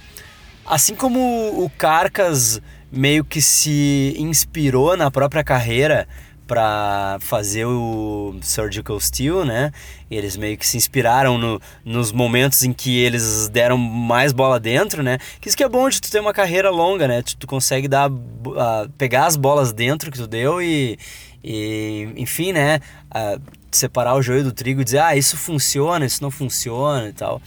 Assim 0.64 0.94
como 0.94 1.64
o 1.64 1.70
Carcas 1.70 2.60
meio 2.92 3.24
que 3.24 3.40
se 3.40 4.14
inspirou 4.18 4.98
na 4.98 5.10
própria 5.10 5.42
carreira 5.42 6.06
para 6.48 7.18
fazer 7.20 7.66
o 7.66 8.34
Surgical 8.40 8.98
Steel, 8.98 9.44
né? 9.44 9.70
Eles 10.10 10.34
meio 10.34 10.56
que 10.56 10.66
se 10.66 10.78
inspiraram 10.78 11.36
no, 11.36 11.60
nos 11.84 12.10
momentos 12.10 12.62
em 12.62 12.72
que 12.72 12.98
eles 12.98 13.48
deram 13.48 13.76
mais 13.76 14.32
bola 14.32 14.58
dentro, 14.58 15.02
né? 15.02 15.18
Que 15.40 15.48
isso 15.48 15.56
que 15.56 15.62
é 15.62 15.68
bom 15.68 15.86
de 15.90 16.00
tu 16.00 16.10
ter 16.10 16.18
uma 16.18 16.32
carreira 16.32 16.70
longa, 16.70 17.06
né? 17.06 17.20
Tu, 17.20 17.36
tu 17.36 17.46
consegue 17.46 17.86
dar, 17.86 18.10
ah, 18.56 18.88
pegar 18.96 19.26
as 19.26 19.36
bolas 19.36 19.74
dentro 19.74 20.10
que 20.10 20.16
tu 20.16 20.26
deu 20.26 20.62
e, 20.62 20.98
e 21.44 22.08
enfim, 22.16 22.52
né? 22.52 22.80
Ah, 23.10 23.38
separar 23.70 24.14
o 24.14 24.22
joio 24.22 24.42
do 24.42 24.50
trigo 24.50 24.80
e 24.80 24.84
dizer, 24.84 25.00
ah, 25.00 25.14
isso 25.14 25.36
funciona, 25.36 26.06
isso 26.06 26.22
não 26.22 26.30
funciona 26.30 27.08
e 27.08 27.12
tal. 27.12 27.42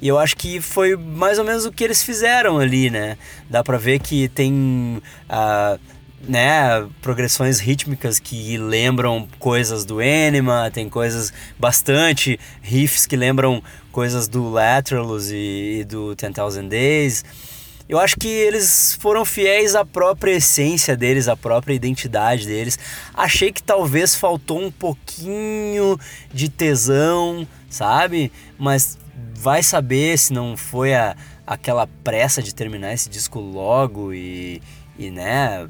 E 0.00 0.08
eu 0.08 0.18
acho 0.18 0.36
que 0.36 0.58
foi 0.58 0.96
mais 0.96 1.38
ou 1.38 1.44
menos 1.44 1.66
o 1.66 1.72
que 1.72 1.84
eles 1.84 2.02
fizeram 2.02 2.58
ali, 2.58 2.88
né? 2.88 3.18
Dá 3.50 3.62
pra 3.62 3.76
ver 3.76 3.98
que 3.98 4.28
tem 4.28 5.02
ah, 5.28 5.76
né, 6.26 6.86
progressões 7.00 7.60
rítmicas 7.60 8.18
que 8.18 8.56
lembram 8.56 9.28
coisas 9.38 9.84
do 9.84 10.00
Enema, 10.00 10.70
tem 10.72 10.88
coisas 10.88 11.32
bastante, 11.58 12.38
riffs 12.60 13.06
que 13.06 13.16
lembram 13.16 13.62
coisas 13.92 14.28
do 14.28 14.48
Lateralus 14.48 15.30
e, 15.30 15.80
e 15.80 15.84
do 15.84 16.14
10,000 16.14 16.68
Days. 16.68 17.24
Eu 17.88 17.98
acho 17.98 18.16
que 18.16 18.28
eles 18.28 18.98
foram 19.00 19.24
fiéis 19.24 19.74
à 19.74 19.82
própria 19.82 20.32
essência 20.32 20.94
deles, 20.94 21.26
à 21.26 21.34
própria 21.34 21.72
identidade 21.72 22.46
deles. 22.46 22.78
Achei 23.14 23.50
que 23.50 23.62
talvez 23.62 24.14
faltou 24.14 24.60
um 24.60 24.70
pouquinho 24.70 25.98
de 26.32 26.50
tesão, 26.50 27.48
sabe? 27.70 28.30
Mas 28.58 28.98
vai 29.34 29.62
saber 29.62 30.18
se 30.18 30.34
não 30.34 30.54
foi 30.54 30.94
a, 30.94 31.16
aquela 31.46 31.86
pressa 32.04 32.42
de 32.42 32.54
terminar 32.54 32.92
esse 32.92 33.08
disco 33.08 33.40
logo 33.40 34.12
e, 34.12 34.60
e 34.98 35.10
né, 35.10 35.68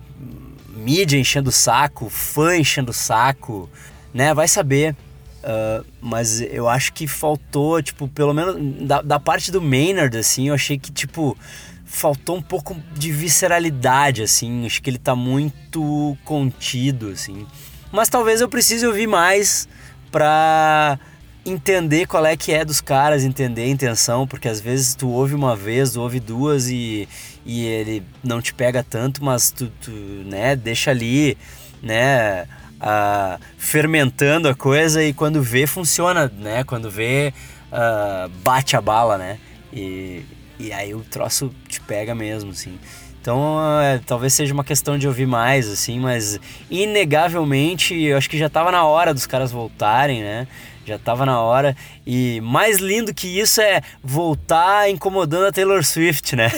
mídia 0.75 1.19
enchendo 1.19 1.51
o 1.51 1.53
saco, 1.53 2.09
fã 2.09 2.57
enchendo 2.57 2.91
o 2.91 2.95
saco, 2.95 3.69
né? 4.15 4.33
Vai 4.33 4.49
saber. 4.49 4.97
Uh, 5.39 5.85
mas 6.01 6.41
eu 6.41 6.69
acho 6.69 6.93
que 6.93 7.07
faltou, 7.07 7.81
tipo, 7.83 8.09
pelo 8.09 8.35
menos 8.35 8.87
da, 8.87 9.01
da 9.03 9.21
parte 9.21 9.53
do 9.53 9.63
Maynard, 9.63 10.17
assim, 10.17 10.49
eu 10.49 10.55
achei 10.55 10.79
que, 10.79 10.91
tipo, 10.91 11.37
faltou 11.85 12.37
um 12.37 12.43
pouco 12.43 12.77
de 12.95 13.13
visceralidade, 13.13 14.23
assim. 14.23 14.67
Acho 14.67 14.83
que 14.83 14.91
ele 14.91 14.99
tá 14.99 15.15
muito 15.15 16.17
contido, 16.25 17.11
assim. 17.11 17.47
Mas 17.93 18.09
talvez 18.09 18.41
eu 18.41 18.49
precise 18.49 18.87
ouvir 18.87 19.07
mais 19.07 19.69
pra 20.11 20.99
entender 21.45 22.07
qual 22.07 22.27
é 22.27 22.37
que 22.37 22.53
é 22.53 22.65
dos 22.65 22.81
caras, 22.81 23.25
entender 23.25 23.63
a 23.63 23.69
intenção, 23.69 24.27
porque 24.27 24.49
às 24.49 24.61
vezes 24.61 24.95
tu 24.95 25.09
ouve 25.09 25.35
uma 25.35 25.57
vez, 25.57 25.93
tu 25.93 26.01
ouve 26.01 26.21
duas 26.21 26.69
e, 26.69 27.09
e 27.49 27.65
ele 27.65 28.03
não 28.23 28.43
te 28.43 28.53
pega 28.53 28.85
tanto, 28.85 29.25
mas 29.25 29.51
tu, 29.51 29.73
tu 29.81 29.91
né, 29.91 30.55
deixa 30.55 30.91
ali, 30.91 31.39
né, 31.83 32.47
ah, 32.79 33.41
fermentando 33.57 34.49
a 34.49 34.55
coisa 34.55 35.03
e 35.03 35.15
quando 35.15 35.43
vê 35.43 35.67
funciona, 35.67 36.31
né, 36.39 36.63
quando 36.63 36.91
vê 36.91 37.33
ah, 37.73 38.29
bate 38.45 38.77
a 38.77 38.83
bala, 38.83 39.17
né, 39.17 39.39
e, 39.73 40.23
e 40.59 40.71
aí 40.71 40.95
o 40.95 41.01
troço 41.01 41.51
te 41.67 41.81
pega 41.81 42.15
mesmo, 42.15 42.51
assim. 42.51 42.79
Então, 43.19 43.59
é, 43.81 43.99
talvez 44.07 44.35
seja 44.35 44.53
uma 44.53 44.65
questão 44.65 44.99
de 44.99 45.07
ouvir 45.07 45.27
mais, 45.27 45.71
assim, 45.71 45.99
mas 45.99 46.39
inegavelmente 46.71 47.95
eu 47.95 48.19
acho 48.19 48.29
que 48.29 48.37
já 48.37 48.51
tava 48.51 48.71
na 48.71 48.85
hora 48.85 49.15
dos 49.15 49.27
caras 49.27 49.51
voltarem, 49.51 50.23
né? 50.23 50.47
Já 50.89 50.99
tava 50.99 51.27
na 51.27 51.39
hora. 51.39 51.77
E 52.07 52.41
mais 52.41 52.79
lindo 52.79 53.13
que 53.13 53.39
isso 53.39 53.61
é 53.61 53.83
voltar 54.03 54.89
incomodando 54.89 55.45
a 55.45 55.53
Taylor 55.53 55.85
Swift, 55.85 56.35
né? 56.35 56.51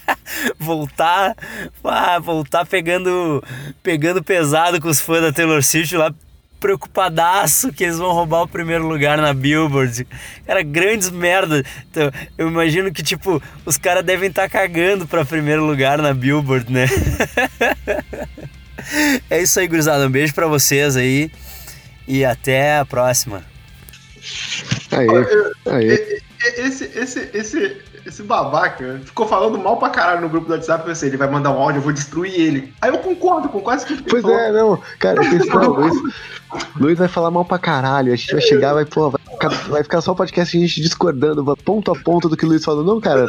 voltar, 0.58 1.36
ah, 1.84 2.18
voltar 2.18 2.64
pegando, 2.64 3.44
pegando 3.82 4.24
pesado 4.24 4.80
com 4.80 4.88
os 4.88 4.98
fãs 4.98 5.20
da 5.20 5.30
Taylor 5.30 5.62
Swift 5.62 5.94
lá, 5.94 6.10
preocupadaço 6.58 7.70
que 7.70 7.84
eles 7.84 7.98
vão 7.98 8.12
roubar 8.12 8.44
o 8.44 8.48
primeiro 8.48 8.88
lugar 8.88 9.18
na 9.18 9.34
Billboard. 9.34 10.06
Cara, 10.46 10.62
grandes 10.62 11.10
merda. 11.10 11.62
Então, 11.90 12.10
eu 12.38 12.48
imagino 12.48 12.90
que, 12.90 13.02
tipo, 13.02 13.42
os 13.66 13.76
caras 13.76 14.02
devem 14.02 14.30
estar 14.30 14.48
cagando 14.48 15.06
pra 15.06 15.22
primeiro 15.22 15.66
lugar 15.66 15.98
na 16.00 16.14
Billboard, 16.14 16.72
né? 16.72 16.86
é 19.28 19.42
isso 19.42 19.60
aí, 19.60 19.68
gurizada. 19.68 20.06
Um 20.06 20.10
beijo 20.10 20.32
pra 20.32 20.46
vocês 20.46 20.96
aí. 20.96 21.30
E 22.08 22.24
até 22.24 22.78
a 22.78 22.86
próxima. 22.86 23.44
Aí, 24.92 25.08
aí. 25.72 26.20
Esse, 26.58 26.84
esse, 26.96 27.30
esse, 27.34 27.76
esse 28.04 28.22
babaca 28.22 29.00
ficou 29.04 29.26
falando 29.26 29.58
mal 29.58 29.78
pra 29.78 29.88
caralho 29.88 30.20
no 30.20 30.28
grupo 30.28 30.46
do 30.46 30.52
WhatsApp. 30.52 30.80
Eu 30.82 30.86
pensei, 30.88 31.08
ele 31.08 31.16
vai 31.16 31.28
mandar 31.28 31.50
um 31.50 31.58
áudio, 31.58 31.78
eu 31.78 31.82
vou 31.82 31.92
destruir 31.92 32.34
ele. 32.38 32.72
Aí 32.80 32.90
eu 32.90 32.98
concordo 32.98 33.48
com 33.48 33.60
quase 33.60 33.86
tudo 33.86 34.02
que 34.02 34.10
Pois 34.10 34.22
falou. 34.22 34.38
é, 34.38 34.52
não, 34.52 34.80
cara, 34.98 35.16
eu 35.24 35.30
pensei, 35.30 35.50
não, 35.50 35.70
Luiz, 35.72 35.94
Luiz 36.78 36.98
vai 36.98 37.08
falar 37.08 37.30
mal 37.30 37.44
pra 37.44 37.58
caralho, 37.58 38.12
a 38.12 38.16
gente 38.16 38.32
vai 38.32 38.42
chegar, 38.42 38.74
vai, 38.74 38.84
pô, 38.84 39.10
vai 39.10 39.20
ficar, 39.20 39.48
vai 39.68 39.82
ficar 39.82 40.00
só 40.02 40.12
o 40.12 40.16
podcast 40.16 40.56
a 40.56 40.60
gente 40.60 40.80
discordando, 40.80 41.56
ponto 41.64 41.90
a 41.90 41.96
ponto 41.98 42.28
do 42.28 42.36
que 42.36 42.44
o 42.44 42.48
Luiz 42.48 42.64
falou. 42.64 42.84
Não, 42.84 43.00
cara, 43.00 43.26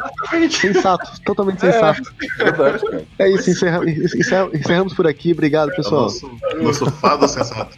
sensato, 0.52 1.10
totalmente 1.22 1.62
sensato. 1.62 2.02
Verdade, 2.38 2.84
cara. 2.86 3.04
É 3.20 3.30
isso, 3.32 3.50
encerra- 3.50 3.82
encerra- 3.90 4.50
encerramos 4.54 4.94
por 4.94 5.08
aqui, 5.08 5.32
obrigado, 5.32 5.70
É 5.70 5.74
o 5.74 5.76
pessoal. 5.78 6.02
nosso, 6.04 6.30
nosso 6.62 6.92
fado 6.92 7.28
sensato. 7.28 7.76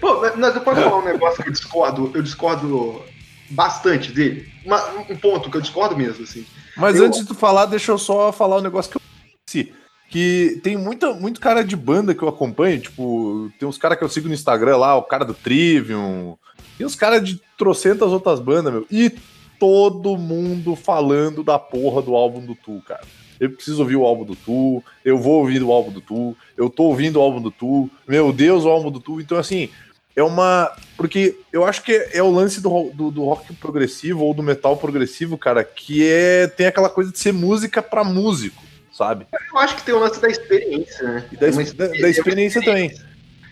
Pô, 0.00 0.20
mas 0.36 0.54
eu 0.54 0.60
posso 0.62 0.80
falar 0.80 0.98
um 0.98 1.04
negócio 1.04 1.42
que 1.42 1.48
eu 1.48 1.52
discordo, 1.52 2.10
eu 2.14 2.22
discordo 2.22 3.02
bastante 3.50 4.10
dele. 4.12 4.48
Uma, 4.64 4.84
um 5.08 5.16
ponto 5.16 5.50
que 5.50 5.56
eu 5.56 5.60
discordo 5.60 5.96
mesmo, 5.96 6.24
assim. 6.24 6.44
Mas 6.76 6.96
Eu- 6.96 7.06
antes 7.06 7.20
de 7.20 7.26
tu 7.26 7.34
falar, 7.34 7.66
deixa 7.66 7.92
eu 7.92 7.98
só 7.98 8.32
falar 8.32 8.56
um 8.58 8.62
negócio 8.62 8.90
que 8.90 8.96
eu 8.98 9.02
esqueci. 9.46 9.72
Que 10.08 10.60
tem 10.62 10.76
muita, 10.76 11.12
muito 11.14 11.40
cara 11.40 11.64
de 11.64 11.74
banda 11.76 12.14
que 12.14 12.22
eu 12.22 12.28
acompanho, 12.28 12.80
tipo, 12.80 13.50
tem 13.58 13.68
uns 13.68 13.76
caras 13.78 13.98
que 13.98 14.04
eu 14.04 14.08
sigo 14.08 14.28
no 14.28 14.34
Instagram 14.34 14.76
lá, 14.76 14.96
o 14.96 15.02
cara 15.02 15.24
do 15.24 15.34
Trivium, 15.34 16.36
tem 16.78 16.86
uns 16.86 16.94
caras 16.94 17.24
de 17.24 17.40
trocentas 17.58 18.12
outras 18.12 18.38
bandas, 18.38 18.72
meu. 18.72 18.86
E 18.90 19.10
todo 19.58 20.16
mundo 20.16 20.76
falando 20.76 21.42
da 21.42 21.58
porra 21.58 22.02
do 22.02 22.14
álbum 22.14 22.40
do 22.44 22.54
Tu, 22.54 22.80
cara. 22.86 23.02
Eu 23.38 23.50
preciso 23.50 23.80
ouvir 23.82 23.96
o 23.96 24.04
álbum 24.04 24.24
do 24.24 24.34
Tu, 24.36 24.82
eu 25.04 25.18
vou 25.18 25.40
ouvir 25.40 25.62
o 25.62 25.70
álbum 25.72 25.90
do 25.90 26.00
Tu, 26.00 26.36
eu 26.56 26.70
tô 26.70 26.84
ouvindo 26.84 27.16
o 27.16 27.22
álbum 27.22 27.40
do 27.40 27.50
Tu, 27.50 27.90
meu 28.08 28.32
Deus, 28.32 28.64
o 28.64 28.68
álbum 28.68 28.90
do 28.90 29.00
Tu. 29.00 29.20
Então, 29.20 29.36
assim, 29.38 29.68
é 30.14 30.22
uma. 30.22 30.72
Porque 30.96 31.36
eu 31.52 31.64
acho 31.64 31.82
que 31.82 31.92
é 32.12 32.22
o 32.22 32.30
lance 32.30 32.60
do, 32.60 32.90
do, 32.94 33.10
do 33.10 33.24
rock 33.24 33.52
progressivo 33.54 34.24
ou 34.24 34.32
do 34.32 34.42
metal 34.42 34.76
progressivo, 34.76 35.36
cara, 35.36 35.62
que 35.62 36.06
é 36.08 36.46
tem 36.46 36.66
aquela 36.66 36.88
coisa 36.88 37.12
de 37.12 37.18
ser 37.18 37.32
música 37.32 37.82
pra 37.82 38.02
músico, 38.02 38.62
sabe? 38.90 39.26
Eu 39.52 39.58
acho 39.58 39.76
que 39.76 39.82
tem 39.84 39.94
o 39.94 39.98
lance 39.98 40.18
da 40.20 40.28
experiência, 40.28 41.02
né? 41.02 41.24
E 41.30 41.36
da, 41.36 41.46
É 41.48 41.50
uma 41.50 41.56
da- 41.56 41.62
experi- 41.62 42.00
da 42.00 42.08
experiência 42.08 42.62
também. 42.64 42.90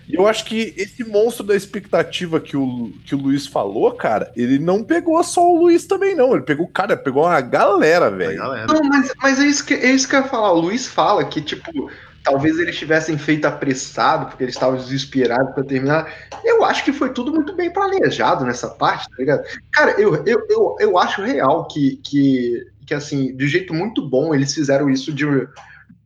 E 0.09 0.15
eu 0.15 0.27
acho 0.27 0.45
que 0.45 0.75
esse 0.77 1.03
monstro 1.05 1.45
da 1.45 1.57
expectativa 1.57 2.39
que 2.39 2.57
o, 2.57 2.93
que 3.05 3.15
o 3.15 3.19
Luiz 3.19 3.47
falou, 3.47 3.93
cara, 3.93 4.31
ele 4.37 4.59
não 4.59 4.83
pegou 4.83 5.23
só 5.25 5.43
o 5.43 5.59
Luiz 5.63 5.87
também, 5.87 6.15
não. 6.15 6.35
Ele 6.35 6.43
pegou, 6.43 6.69
cara, 6.69 6.97
pegou 6.97 7.25
uma 7.25 7.41
galera, 7.41 8.07
A 8.07 8.11
velho. 8.11 8.37
galera. 8.37 8.67
Não, 8.67 8.83
mas, 8.85 9.13
mas 9.21 9.41
é, 9.41 9.47
isso 9.47 9.65
que, 9.65 9.75
é 9.75 9.91
isso 9.91 10.09
que 10.09 10.15
eu 10.15 10.21
ia 10.21 10.29
falar. 10.29 10.53
O 10.53 10.61
Luiz 10.61 10.87
fala 10.87 11.25
que, 11.25 11.41
tipo, 11.41 11.91
talvez 12.23 12.59
eles 12.59 12.77
tivessem 12.77 13.17
feito 13.17 13.45
apressado, 13.45 14.27
porque 14.27 14.45
eles 14.45 14.55
estavam 14.55 14.77
desesperados 14.77 15.55
pra 15.55 15.63
terminar. 15.65 16.13
Eu 16.45 16.65
acho 16.65 16.85
que 16.85 16.93
foi 16.93 17.11
tudo 17.13 17.33
muito 17.33 17.55
bem 17.55 17.71
planejado 17.71 18.45
nessa 18.45 18.69
parte, 18.69 19.09
tá 19.09 19.17
ligado? 19.19 19.43
Cara, 19.73 19.93
eu, 20.01 20.17
eu, 20.27 20.47
eu, 20.49 20.77
eu 20.81 20.99
acho 20.99 21.23
real 21.23 21.67
que, 21.69 21.97
que, 22.03 22.67
que, 22.87 22.95
assim, 22.95 23.35
de 23.37 23.45
um 23.45 23.49
jeito 23.49 23.73
muito 23.73 24.07
bom, 24.07 24.35
eles 24.35 24.53
fizeram 24.53 24.91
isso 24.91 25.13
de. 25.13 25.25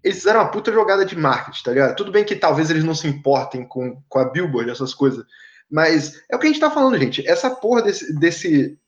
Eles 0.08 0.18
fizeram 0.18 0.40
uma 0.40 0.50
puta 0.50 0.72
jogada 0.72 1.04
de 1.04 1.14
marketing, 1.16 1.62
tá 1.62 1.70
ligado? 1.70 1.96
Tudo 1.96 2.10
bem 2.10 2.24
que 2.24 2.34
talvez 2.34 2.70
eles 2.70 2.82
não 2.82 2.94
se 2.94 3.06
importem 3.06 3.62
com, 3.66 4.02
com 4.08 4.18
a 4.18 4.24
Billboard, 4.24 4.70
essas 4.70 4.94
coisas. 4.94 5.22
Mas 5.70 6.22
é 6.30 6.34
o 6.34 6.38
que 6.38 6.46
a 6.46 6.48
gente 6.48 6.60
tá 6.60 6.70
falando, 6.70 6.96
gente. 6.98 7.28
Essa 7.28 7.50
porra 7.50 7.82
desse. 7.82 8.18
desse 8.18 8.78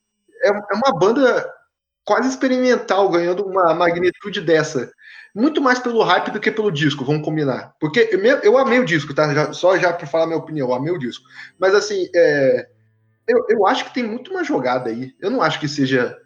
é, 0.43 0.49
é 0.49 0.75
uma 0.75 0.99
banda 0.99 1.47
quase 2.07 2.31
experimental, 2.31 3.11
ganhando 3.11 3.45
uma 3.45 3.75
magnitude 3.75 4.41
dessa. 4.41 4.91
Muito 5.35 5.61
mais 5.61 5.79
pelo 5.79 6.03
hype 6.03 6.31
do 6.31 6.41
que 6.41 6.51
pelo 6.51 6.73
disco, 6.73 7.05
vamos 7.05 7.23
combinar. 7.23 7.75
Porque 7.79 8.09
eu, 8.11 8.21
eu 8.39 8.57
amei 8.57 8.81
o 8.81 8.85
disco, 8.87 9.13
tá? 9.13 9.33
Já- 9.35 9.53
só 9.53 9.77
já 9.77 9.93
pra 9.93 10.07
falar 10.07 10.27
minha 10.27 10.39
opinião, 10.39 10.69
eu 10.69 10.75
amei 10.75 10.91
o 10.91 10.99
disco. 10.99 11.23
Mas 11.59 11.75
assim, 11.75 12.09
é, 12.17 12.67
eu, 13.29 13.45
eu 13.51 13.67
acho 13.67 13.85
que 13.85 13.95
tem 13.95 14.03
muito 14.05 14.31
uma 14.31 14.43
jogada 14.43 14.89
aí. 14.89 15.13
Eu 15.21 15.31
não 15.31 15.43
acho 15.43 15.61
que 15.61 15.69
seja, 15.69 16.17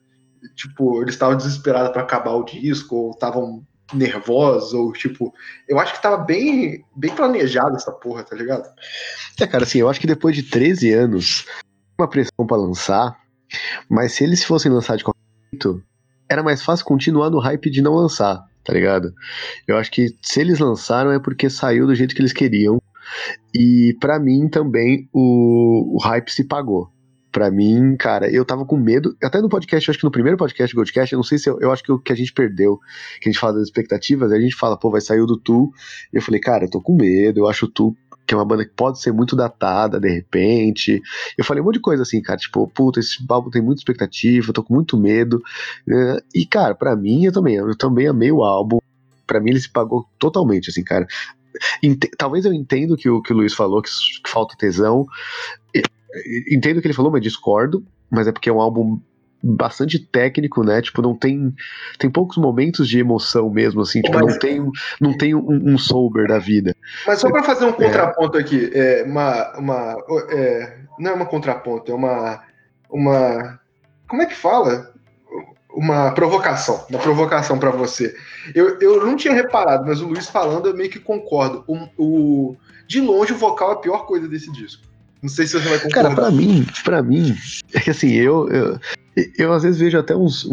tipo, 0.55 1.03
eles 1.03 1.15
estavam 1.15 1.37
desesperados 1.37 1.91
pra 1.91 2.03
acabar 2.03 2.33
o 2.33 2.45
disco, 2.45 2.95
ou 2.95 3.11
estavam 3.11 3.67
nervosos, 3.93 4.73
ou 4.73 4.93
tipo. 4.93 5.33
Eu 5.69 5.79
acho 5.79 5.95
que 5.95 6.03
tava 6.03 6.19
bem, 6.19 6.85
bem 6.97 7.15
planejado 7.15 7.77
essa 7.77 7.93
porra, 7.93 8.25
tá 8.25 8.35
ligado? 8.37 8.69
É, 9.41 9.47
cara, 9.47 9.65
assim, 9.65 9.79
eu 9.79 9.89
acho 9.89 10.01
que 10.01 10.07
depois 10.07 10.35
de 10.35 10.43
13 10.43 10.93
anos, 10.93 11.47
uma 11.99 12.09
pressão 12.09 12.47
pra 12.47 12.57
lançar, 12.57 13.17
mas 13.89 14.13
se 14.13 14.25
eles 14.25 14.43
fossem 14.45 14.71
lançar 14.71 14.97
de 14.97 15.05
qualquer 15.05 15.21
jeito, 15.53 15.83
era 16.29 16.43
mais 16.43 16.63
fácil 16.63 16.85
continuar 16.85 17.31
no 17.31 17.39
hype 17.39 17.71
de 17.71 17.83
não 17.83 17.95
lançar, 17.95 18.45
tá 18.65 18.73
ligado? 18.73 19.13
Eu 19.67 19.77
acho 19.77 19.91
que 19.91 20.17
se 20.23 20.41
eles 20.41 20.59
lançaram 20.59 21.13
é 21.13 21.19
porque 21.19 21.51
saiu 21.51 21.87
do 21.87 21.95
jeito 21.95 22.15
que 22.15 22.21
eles 22.21 22.33
queriam. 22.33 22.81
E 23.55 23.97
pra 24.01 24.19
mim 24.19 24.49
também 24.49 25.09
o, 25.13 25.97
o 25.97 25.99
hype 26.03 26.31
se 26.31 26.45
pagou. 26.45 26.91
Pra 27.35 27.51
mim, 27.51 27.97
cara, 27.97 28.31
eu 28.31 28.45
tava 28.45 28.65
com 28.65 28.77
medo. 28.77 29.17
Até 29.21 29.41
no 29.41 29.49
podcast, 29.49 29.91
acho 29.91 29.99
que 29.99 30.05
no 30.05 30.11
primeiro 30.13 30.39
podcast 30.39 30.73
Goldcast, 30.73 31.13
eu 31.13 31.17
não 31.17 31.25
sei 31.25 31.37
se 31.37 31.51
eu, 31.51 31.59
eu 31.61 31.73
acho 31.73 31.83
que 31.83 31.91
o 31.91 31.99
que 31.99 32.13
a 32.13 32.15
gente 32.15 32.33
perdeu, 32.33 32.79
que 33.21 33.29
a 33.29 33.33
gente 33.33 33.41
fala 33.41 33.55
das 33.55 33.65
expectativas, 33.65 34.31
a 34.31 34.39
gente 34.39 34.55
fala, 34.55 34.79
pô, 34.79 34.89
vai 34.89 35.01
sair 35.01 35.19
o 35.21 35.27
do 35.27 35.37
Tu. 35.37 35.69
Eu 36.13 36.23
falei, 36.23 36.39
cara, 36.41 36.65
eu 36.67 36.71
tô 36.71 36.81
com 36.81 36.95
medo, 36.95 37.41
eu 37.41 37.49
acho 37.49 37.67
o 37.67 37.69
Tu 37.69 37.93
que 38.25 38.33
é 38.33 38.37
uma 38.39 38.45
banda 38.45 38.65
que 38.65 38.71
pode 38.71 39.01
ser 39.01 39.13
muito 39.13 39.35
datada 39.35 39.99
de 39.99 40.09
repente. 40.09 41.03
Eu 41.37 41.45
falei 41.45 41.61
um 41.61 41.67
monte 41.67 41.75
de 41.75 41.81
coisa 41.81 42.05
assim, 42.05 42.23
cara, 42.23 42.39
tipo, 42.39 42.69
puta, 42.69 43.01
esse 43.01 43.17
álbum 43.29 43.51
tem 43.51 43.61
muita 43.61 43.81
expectativa, 43.81 44.49
eu 44.49 44.55
tô 44.55 44.63
com 44.63 44.73
muito 44.73 44.97
medo. 44.97 45.43
E, 46.33 46.47
cara, 46.47 46.73
pra 46.73 46.95
mim, 46.95 47.25
eu 47.25 47.33
também, 47.33 47.57
eu 47.57 47.77
também 47.77 48.07
amei 48.07 48.31
o 48.31 48.45
álbum. 48.45 48.79
Pra 49.27 49.41
mim, 49.41 49.51
ele 49.51 49.61
se 49.61 49.69
pagou 49.71 50.07
totalmente, 50.21 50.71
assim, 50.71 50.85
cara. 50.85 51.05
Ente- 51.83 52.11
Talvez 52.17 52.45
eu 52.45 52.53
entendo 52.55 52.97
que 52.97 53.11
o 53.11 53.21
que 53.21 53.33
o 53.33 53.37
Luiz 53.37 53.53
falou, 53.55 53.83
que, 53.83 53.91
que 54.23 54.31
falta 54.31 54.57
tesão. 54.57 55.05
Entendo 56.51 56.79
o 56.79 56.81
que 56.81 56.87
ele 56.87 56.95
falou, 56.95 57.11
mas 57.13 57.23
discordo. 57.23 57.85
Mas 58.11 58.27
é 58.27 58.33
porque 58.33 58.49
é 58.49 58.53
um 58.53 58.61
álbum 58.61 59.01
bastante 59.47 59.99
técnico, 59.99 60.63
né? 60.65 60.81
Tipo, 60.81 61.03
não 61.03 61.15
tem 61.15 61.53
tem 61.99 62.09
poucos 62.11 62.37
momentos 62.39 62.89
de 62.89 62.99
emoção 62.99 63.51
mesmo, 63.51 63.83
assim. 63.83 64.01
Tipo, 64.01 64.19
Mas- 64.19 64.33
não 64.33 64.39
tem, 64.39 64.71
não 65.01 65.17
tem 65.19 65.35
um, 65.35 65.75
um 65.75 65.77
sober 65.79 66.27
da 66.29 66.39
vida. 66.39 66.75
Mas 67.07 67.19
só 67.21 67.31
para 67.31 67.43
fazer 67.43 67.67
um 67.67 67.73
contraponto 67.73 68.39
aqui, 68.39 68.71
é 68.73 69.03
uma, 69.07 69.59
uma 69.59 69.97
é, 70.31 70.79
não 70.99 71.11
é 71.11 71.15
uma 71.15 71.27
contraponto, 71.27 71.93
é 71.93 71.95
uma, 71.95 72.43
uma, 72.89 73.61
como 74.09 74.23
é 74.23 74.27
que 74.27 74.35
fala? 74.35 74.93
Uma 75.77 76.13
provocação, 76.13 76.87
uma 76.89 77.01
provocação 77.01 77.59
para 77.59 77.71
você. 77.71 78.15
Eu, 78.55 78.79
eu 78.81 79.05
não 79.05 79.17
tinha 79.17 79.35
reparado, 79.35 79.85
mas 79.87 80.01
o 80.01 80.07
Luiz 80.07 80.29
falando, 80.29 80.69
eu 80.69 80.77
meio 80.77 80.89
que 80.89 81.01
concordo. 81.01 81.65
O, 81.67 81.77
o- 81.99 82.57
de 82.87 83.01
longe, 83.01 83.33
o 83.33 83.37
vocal 83.39 83.71
é 83.71 83.73
a 83.75 83.79
pior 83.79 84.07
coisa 84.07 84.29
desse 84.29 84.51
disco. 84.53 84.83
Não 85.25 85.29
sei 85.31 85.47
se 85.47 85.55
você 85.59 85.67
vai 85.71 85.79
concordar. 85.79 86.03
Cara, 86.03 86.15
pra 86.15 86.31
mim, 86.31 86.67
para 86.85 87.03
mim, 87.03 87.35
é 87.73 87.81
que 87.81 87.89
assim, 87.89 88.11
eu, 88.13 88.47
eu, 88.51 88.79
eu 89.39 89.53
às 89.55 89.63
vezes 89.63 89.81
vejo 89.81 89.99
até 89.99 90.15
uns. 90.15 90.51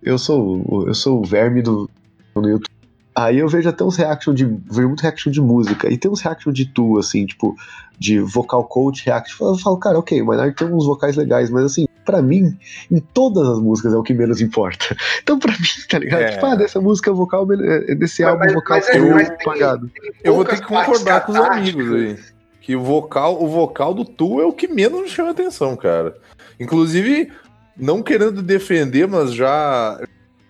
Eu 0.00 0.16
sou, 0.16 0.62
o- 0.64 0.86
eu 0.86 0.94
sou 0.94 1.20
o 1.20 1.24
verme 1.26 1.60
do 1.60 1.90
no 2.36 2.48
YouTube. 2.48 2.70
Aí 3.16 3.38
eu 3.40 3.48
vejo 3.48 3.68
até 3.68 3.82
uns 3.82 3.96
reaction 3.96 4.32
de. 4.32 4.44
Vejo 4.44 4.86
muito 4.86 5.00
reaction 5.02 5.32
de 5.32 5.40
música. 5.40 5.92
E 5.92 5.98
tem 5.98 6.08
uns 6.08 6.20
reaction 6.20 6.52
de 6.52 6.66
tu, 6.66 6.98
assim, 7.00 7.26
tipo, 7.26 7.56
de 7.98 8.20
vocal 8.20 8.62
coach 8.64 9.04
reaction. 9.04 9.44
Eu 9.48 9.58
falo, 9.58 9.76
cara, 9.76 9.98
ok, 9.98 10.22
o 10.22 10.26
Maynard 10.26 10.54
tem 10.54 10.68
uns 10.68 10.86
vocais 10.86 11.16
legais, 11.16 11.50
mas 11.50 11.64
assim, 11.64 11.86
pra 12.04 12.22
mim, 12.22 12.56
em 12.92 13.00
todas 13.00 13.46
as 13.48 13.58
músicas 13.58 13.92
é 13.92 13.96
o 13.96 14.02
que 14.04 14.14
menos 14.14 14.40
importa. 14.40 14.96
Então, 15.22 15.36
pra 15.38 15.52
mim, 15.52 15.58
tá 15.90 15.98
ligado? 15.98 16.20
É. 16.22 16.30
Tipo, 16.30 16.46
ah, 16.46 16.54
dessa 16.54 16.80
música 16.80 17.12
vocal, 17.12 17.46
é- 17.52 17.94
desse 17.96 18.22
Mas- 18.22 18.30
álbum 18.32 18.44
mas- 18.44 18.54
vocal 18.54 18.76
mas 18.78 18.88
é- 18.88 18.98
mas 19.14 19.28
tem- 19.28 19.38
pagado. 19.44 19.90
Eu 20.24 20.34
vou 20.36 20.44
ter 20.44 20.60
que 20.60 20.66
concordar 20.66 21.26
com 21.26 21.32
os 21.32 21.38
amigos 21.38 21.92
aí. 21.92 22.18
Que 22.62 22.76
o 22.76 22.82
vocal, 22.82 23.42
o 23.42 23.48
vocal 23.48 23.92
do 23.92 24.04
Tu 24.04 24.40
é 24.40 24.46
o 24.46 24.52
que 24.52 24.68
menos 24.68 25.02
me 25.02 25.08
chama 25.08 25.30
atenção, 25.30 25.76
cara. 25.76 26.16
Inclusive, 26.58 27.30
não 27.76 28.02
querendo 28.02 28.40
defender, 28.40 29.06
mas 29.08 29.34
já 29.34 30.00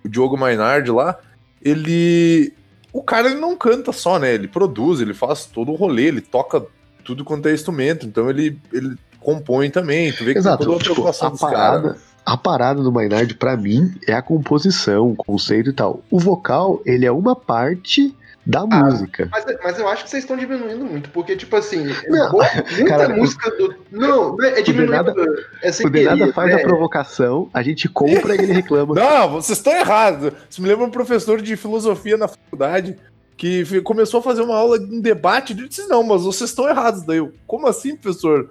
o 0.05 0.09
Diogo 0.09 0.37
Mainardi 0.37 0.91
lá, 0.91 1.19
ele. 1.61 2.53
O 2.93 3.03
cara 3.03 3.31
ele 3.31 3.41
não 3.41 3.57
canta 3.57 3.91
só, 3.93 4.19
né? 4.19 4.35
Ele 4.35 4.47
produz, 4.47 5.01
ele 5.01 5.15
faz 5.15 5.47
todo 5.47 5.73
o 5.73 5.75
rolê, 5.75 6.05
ele 6.05 6.21
toca 6.21 6.63
tudo 7.03 7.25
quanto 7.25 7.49
é 7.49 7.55
instrumento, 7.55 8.07
então 8.07 8.29
ele, 8.29 8.59
ele 8.71 8.95
compõe 9.19 9.71
também. 9.71 10.13
Tu 10.13 10.25
vê 10.25 10.33
que 10.33 10.39
Exato, 10.39 10.59
toda 10.59 10.73
uma 10.73 10.79
tipo, 10.79 11.09
a 11.09 11.31
parada, 11.31 11.97
a 12.27 12.37
parada 12.37 12.83
do 12.83 12.93
Maynard, 12.93 13.35
pra 13.37 13.57
mim, 13.57 13.95
é 14.07 14.13
a 14.13 14.21
composição, 14.21 15.13
o 15.13 15.17
conceito 15.17 15.71
e 15.71 15.73
tal. 15.73 16.03
O 16.11 16.19
vocal, 16.19 16.83
ele 16.85 17.07
é 17.07 17.13
uma 17.13 17.35
parte 17.35 18.15
da 18.45 18.67
música. 18.67 19.29
Mas, 19.31 19.45
mas 19.63 19.79
eu 19.79 19.87
acho 19.89 20.05
que 20.05 20.11
vocês 20.11 20.25
estão 20.25 20.37
diminuindo 20.37 20.85
muito, 20.85 21.11
porque, 21.11 21.37
tipo 21.37 21.55
assim, 21.57 21.87
Não, 22.09 22.31
boa- 22.31 22.45
muita 22.73 22.85
cara, 22.87 23.09
música 23.11 23.51
do. 23.53 23.75
Não, 23.91 24.37
é, 24.43 24.59
é 24.59 24.63
diminuindo. 24.63 24.91
Denada- 24.91 25.47
é 25.63 25.71
sem 25.73 25.87
O 25.87 25.91
Denada 25.91 26.33
faz 26.33 26.53
né? 26.55 26.61
a 26.61 26.67
provocação, 26.67 27.49
a 27.55 27.63
gente 27.63 27.89
compra 27.89 28.35
e 28.35 28.39
ele 28.39 28.53
reclama. 28.53 28.95
Não, 28.99 29.31
vocês 29.31 29.59
estão 29.59 29.73
errados. 29.73 30.33
Isso 30.51 30.61
me 30.61 30.69
lembra 30.69 30.85
um 30.85 30.91
professor 30.91 31.41
de 31.41 31.57
filosofia 31.57 32.17
na 32.17 32.27
faculdade 32.27 32.97
que 33.37 33.81
começou 33.83 34.21
a 34.21 34.23
fazer 34.23 34.43
uma 34.43 34.57
aula, 34.57 34.77
um 34.79 35.01
debate. 35.01 35.53
Ele 35.53 35.69
disse: 35.69 35.87
Não, 35.89 36.03
mas 36.03 36.23
vocês 36.23 36.51
estão 36.51 36.69
errados. 36.69 37.03
Daí 37.03 37.19
eu, 37.19 37.33
como 37.47 37.67
assim, 37.69 37.97
professor? 37.97 38.51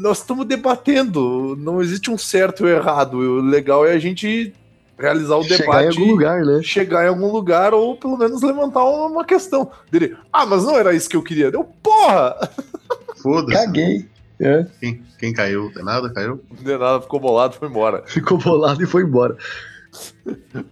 Nós 0.00 0.18
estamos 0.18 0.44
debatendo. 0.46 1.54
Não 1.56 1.80
existe 1.80 2.10
um 2.10 2.18
certo 2.18 2.64
ou 2.64 2.68
errado. 2.68 3.14
O 3.18 3.40
legal 3.40 3.86
é 3.86 3.92
a 3.92 3.98
gente 3.98 4.52
realizar 4.98 5.36
o 5.36 5.42
Chegar 5.42 5.56
em 5.56 5.86
debate. 5.86 5.98
algum 5.98 6.10
lugar, 6.10 6.44
né? 6.44 6.62
Chegar 6.62 7.04
em 7.04 7.08
algum 7.08 7.30
lugar 7.32 7.72
ou 7.72 7.96
pelo 7.96 8.16
menos 8.16 8.42
levantar 8.42 8.84
uma 8.84 9.24
questão. 9.24 9.70
Dele, 9.90 10.16
ah, 10.32 10.44
mas 10.44 10.64
não 10.64 10.76
era 10.76 10.94
isso 10.94 11.08
que 11.08 11.16
eu 11.16 11.22
queria. 11.22 11.50
Deu, 11.50 11.64
porra! 11.82 12.36
Foda-se. 13.22 13.64
Caguei. 13.64 14.08
É, 14.40 14.64
Quem, 14.78 15.02
quem 15.18 15.32
caiu? 15.32 15.72
Tem 15.72 15.84
nada? 15.84 16.12
Caiu? 16.12 16.40
Deu 16.60 16.78
nada, 16.78 17.00
ficou 17.00 17.18
bolado, 17.18 17.54
foi 17.54 17.68
embora. 17.68 18.02
ficou 18.06 18.38
bolado 18.38 18.82
e 18.82 18.86
foi 18.86 19.02
embora. 19.02 19.36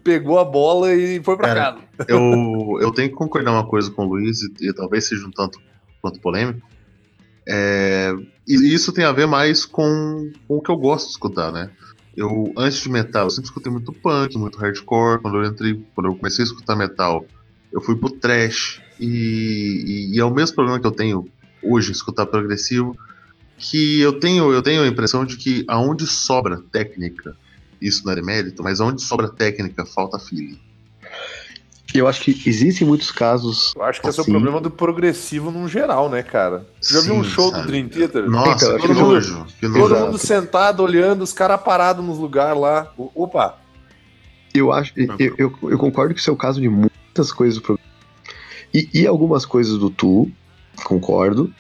Pegou 0.05 0.39
a 0.39 0.45
bola 0.45 0.95
e 0.95 1.21
foi 1.23 1.37
pra 1.37 1.49
Cara, 1.49 1.61
casa. 1.73 1.79
Eu, 2.09 2.79
eu 2.81 2.93
tenho 2.93 3.09
que 3.09 3.15
concordar 3.15 3.51
uma 3.53 3.67
coisa 3.67 3.91
com 3.91 4.05
o 4.05 4.09
Luiz, 4.09 4.43
e, 4.43 4.69
e 4.69 4.73
talvez 4.73 5.07
seja 5.07 5.27
um 5.27 5.31
tanto 5.31 5.59
quanto 6.03 6.21
polêmico. 6.21 6.61
É, 7.49 8.13
e 8.47 8.75
isso 8.75 8.93
tem 8.93 9.05
a 9.05 9.13
ver 9.13 9.27
mais 9.27 9.65
com, 9.65 10.31
com 10.47 10.57
o 10.59 10.61
que 10.61 10.71
eu 10.71 10.77
gosto 10.77 11.07
de 11.07 11.13
escutar, 11.13 11.51
né? 11.51 11.71
Eu, 12.17 12.53
antes 12.57 12.81
de 12.81 12.89
metal, 12.89 13.25
eu 13.27 13.31
sempre 13.31 13.49
escutei 13.49 13.71
muito 13.71 13.93
punk, 13.93 14.39
muito 14.39 14.59
hardcore. 14.59 15.21
Quando 15.21 15.37
eu 15.37 15.45
entrei, 15.45 15.85
quando 15.95 16.07
eu 16.07 16.17
comecei 16.17 16.43
a 16.45 16.47
escutar 16.47 16.75
metal, 16.75 17.27
eu 17.73 17.81
fui 17.81 17.95
pro 17.97 18.11
trash. 18.11 18.81
E, 18.99 19.07
e, 19.07 20.17
e 20.17 20.21
é 20.21 20.25
o 20.25 20.35
mesmo 20.35 20.55
problema 20.55 20.81
que 20.81 20.87
eu 20.87 20.93
tenho 20.93 21.29
hoje 21.63 21.93
escutar 21.93 22.27
progressivo. 22.27 22.97
que 23.59 24.01
eu 24.01 24.19
tenho, 24.19 24.53
eu 24.53 24.63
tenho 24.63 24.83
a 24.83 24.87
impressão 24.87 25.25
de 25.25 25.37
que 25.37 25.65
aonde 25.69 26.07
sobra 26.07 26.63
técnica, 26.73 27.37
isso 27.81 28.05
não 28.05 28.13
é 28.13 28.23
mérito, 28.23 28.63
mas 28.63 28.81
aonde 28.81 29.03
sobra 29.03 29.29
técnica, 29.29 29.85
falta 29.85 30.19
feeling. 30.19 30.59
Eu 31.99 32.07
acho 32.09 32.21
que 32.23 32.43
existem 32.49 32.87
muitos 32.87 33.11
casos. 33.11 33.73
Eu 33.77 33.83
acho 33.83 34.01
que 34.01 34.09
esse 34.09 34.19
é 34.19 34.21
o 34.21 34.23
assim. 34.23 34.31
problema 34.33 34.61
do 34.61 34.71
progressivo 34.71 35.51
num 35.51 35.67
geral, 35.69 36.09
né, 36.09 36.23
cara? 36.23 36.67
Você 36.81 36.95
já 36.95 37.01
viu 37.01 37.15
um 37.15 37.25
Sim, 37.25 37.31
show 37.31 37.51
sabe? 37.51 37.63
do 37.63 37.67
Dream 37.69 37.89
Theater? 37.89 38.29
Nossa, 38.29 38.67
Então, 38.67 38.77
que 38.79 38.85
acho 38.85 38.95
que- 38.95 39.01
nojo. 39.01 39.47
Que 39.61 39.67
Todo 39.69 39.79
nojo. 39.79 39.97
mundo 39.97 40.19
sentado, 40.19 40.83
olhando, 40.83 41.23
os 41.23 41.33
caras 41.33 41.61
parados 41.63 42.05
nos 42.05 42.19
lugares 42.19 42.61
lá. 42.61 42.93
Opa! 42.97 43.57
Eu 44.55 44.73
acho, 44.73 44.93
eu, 44.97 45.35
eu, 45.37 45.53
eu 45.71 45.79
concordo 45.79 46.15
que 46.15 46.21
isso 46.21 46.31
é 46.31 46.33
o 46.33 46.37
caso 46.37 46.61
de 46.61 46.69
muitas 46.69 47.31
coisas 47.33 47.57
do 47.57 47.63
programa. 47.63 47.89
E, 48.73 48.89
e 49.03 49.07
algumas 49.07 49.45
coisas 49.45 49.77
do 49.79 49.91
Tu, 49.91 50.31
concordo. 50.85 51.53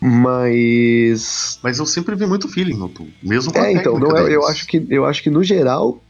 Mas. 0.00 1.58
Mas 1.62 1.78
eu 1.78 1.86
sempre 1.86 2.14
vi 2.14 2.26
muito 2.26 2.48
feeling 2.48 2.74
no 2.76 2.88
tu, 2.88 3.06
mesmo 3.22 3.52
com 3.52 3.58
a 3.58 3.66
É, 3.68 3.72
então, 3.72 3.94
técnica 3.94 4.20
não 4.20 4.26
é, 4.28 4.34
eu 4.34 4.46
acho 4.46 4.66
que 4.66 4.86
eu 4.90 5.04
acho 5.06 5.22
que 5.22 5.30
no 5.30 5.42
geral, 5.42 6.02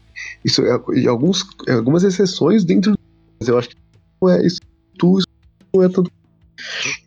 isso 0.43 0.61
é 0.65 0.79
e 0.95 1.07
alguns, 1.07 1.45
algumas 1.69 2.03
exceções 2.03 2.63
dentro 2.65 2.94
eu 3.47 3.57
acho 3.57 3.69
que 3.69 3.75
não 4.21 4.29
é 4.29 4.45
isso 4.45 4.59
tu, 4.97 5.19
isso 5.19 5.27
não 5.73 5.83
é 5.83 5.89
tanto. 5.89 6.11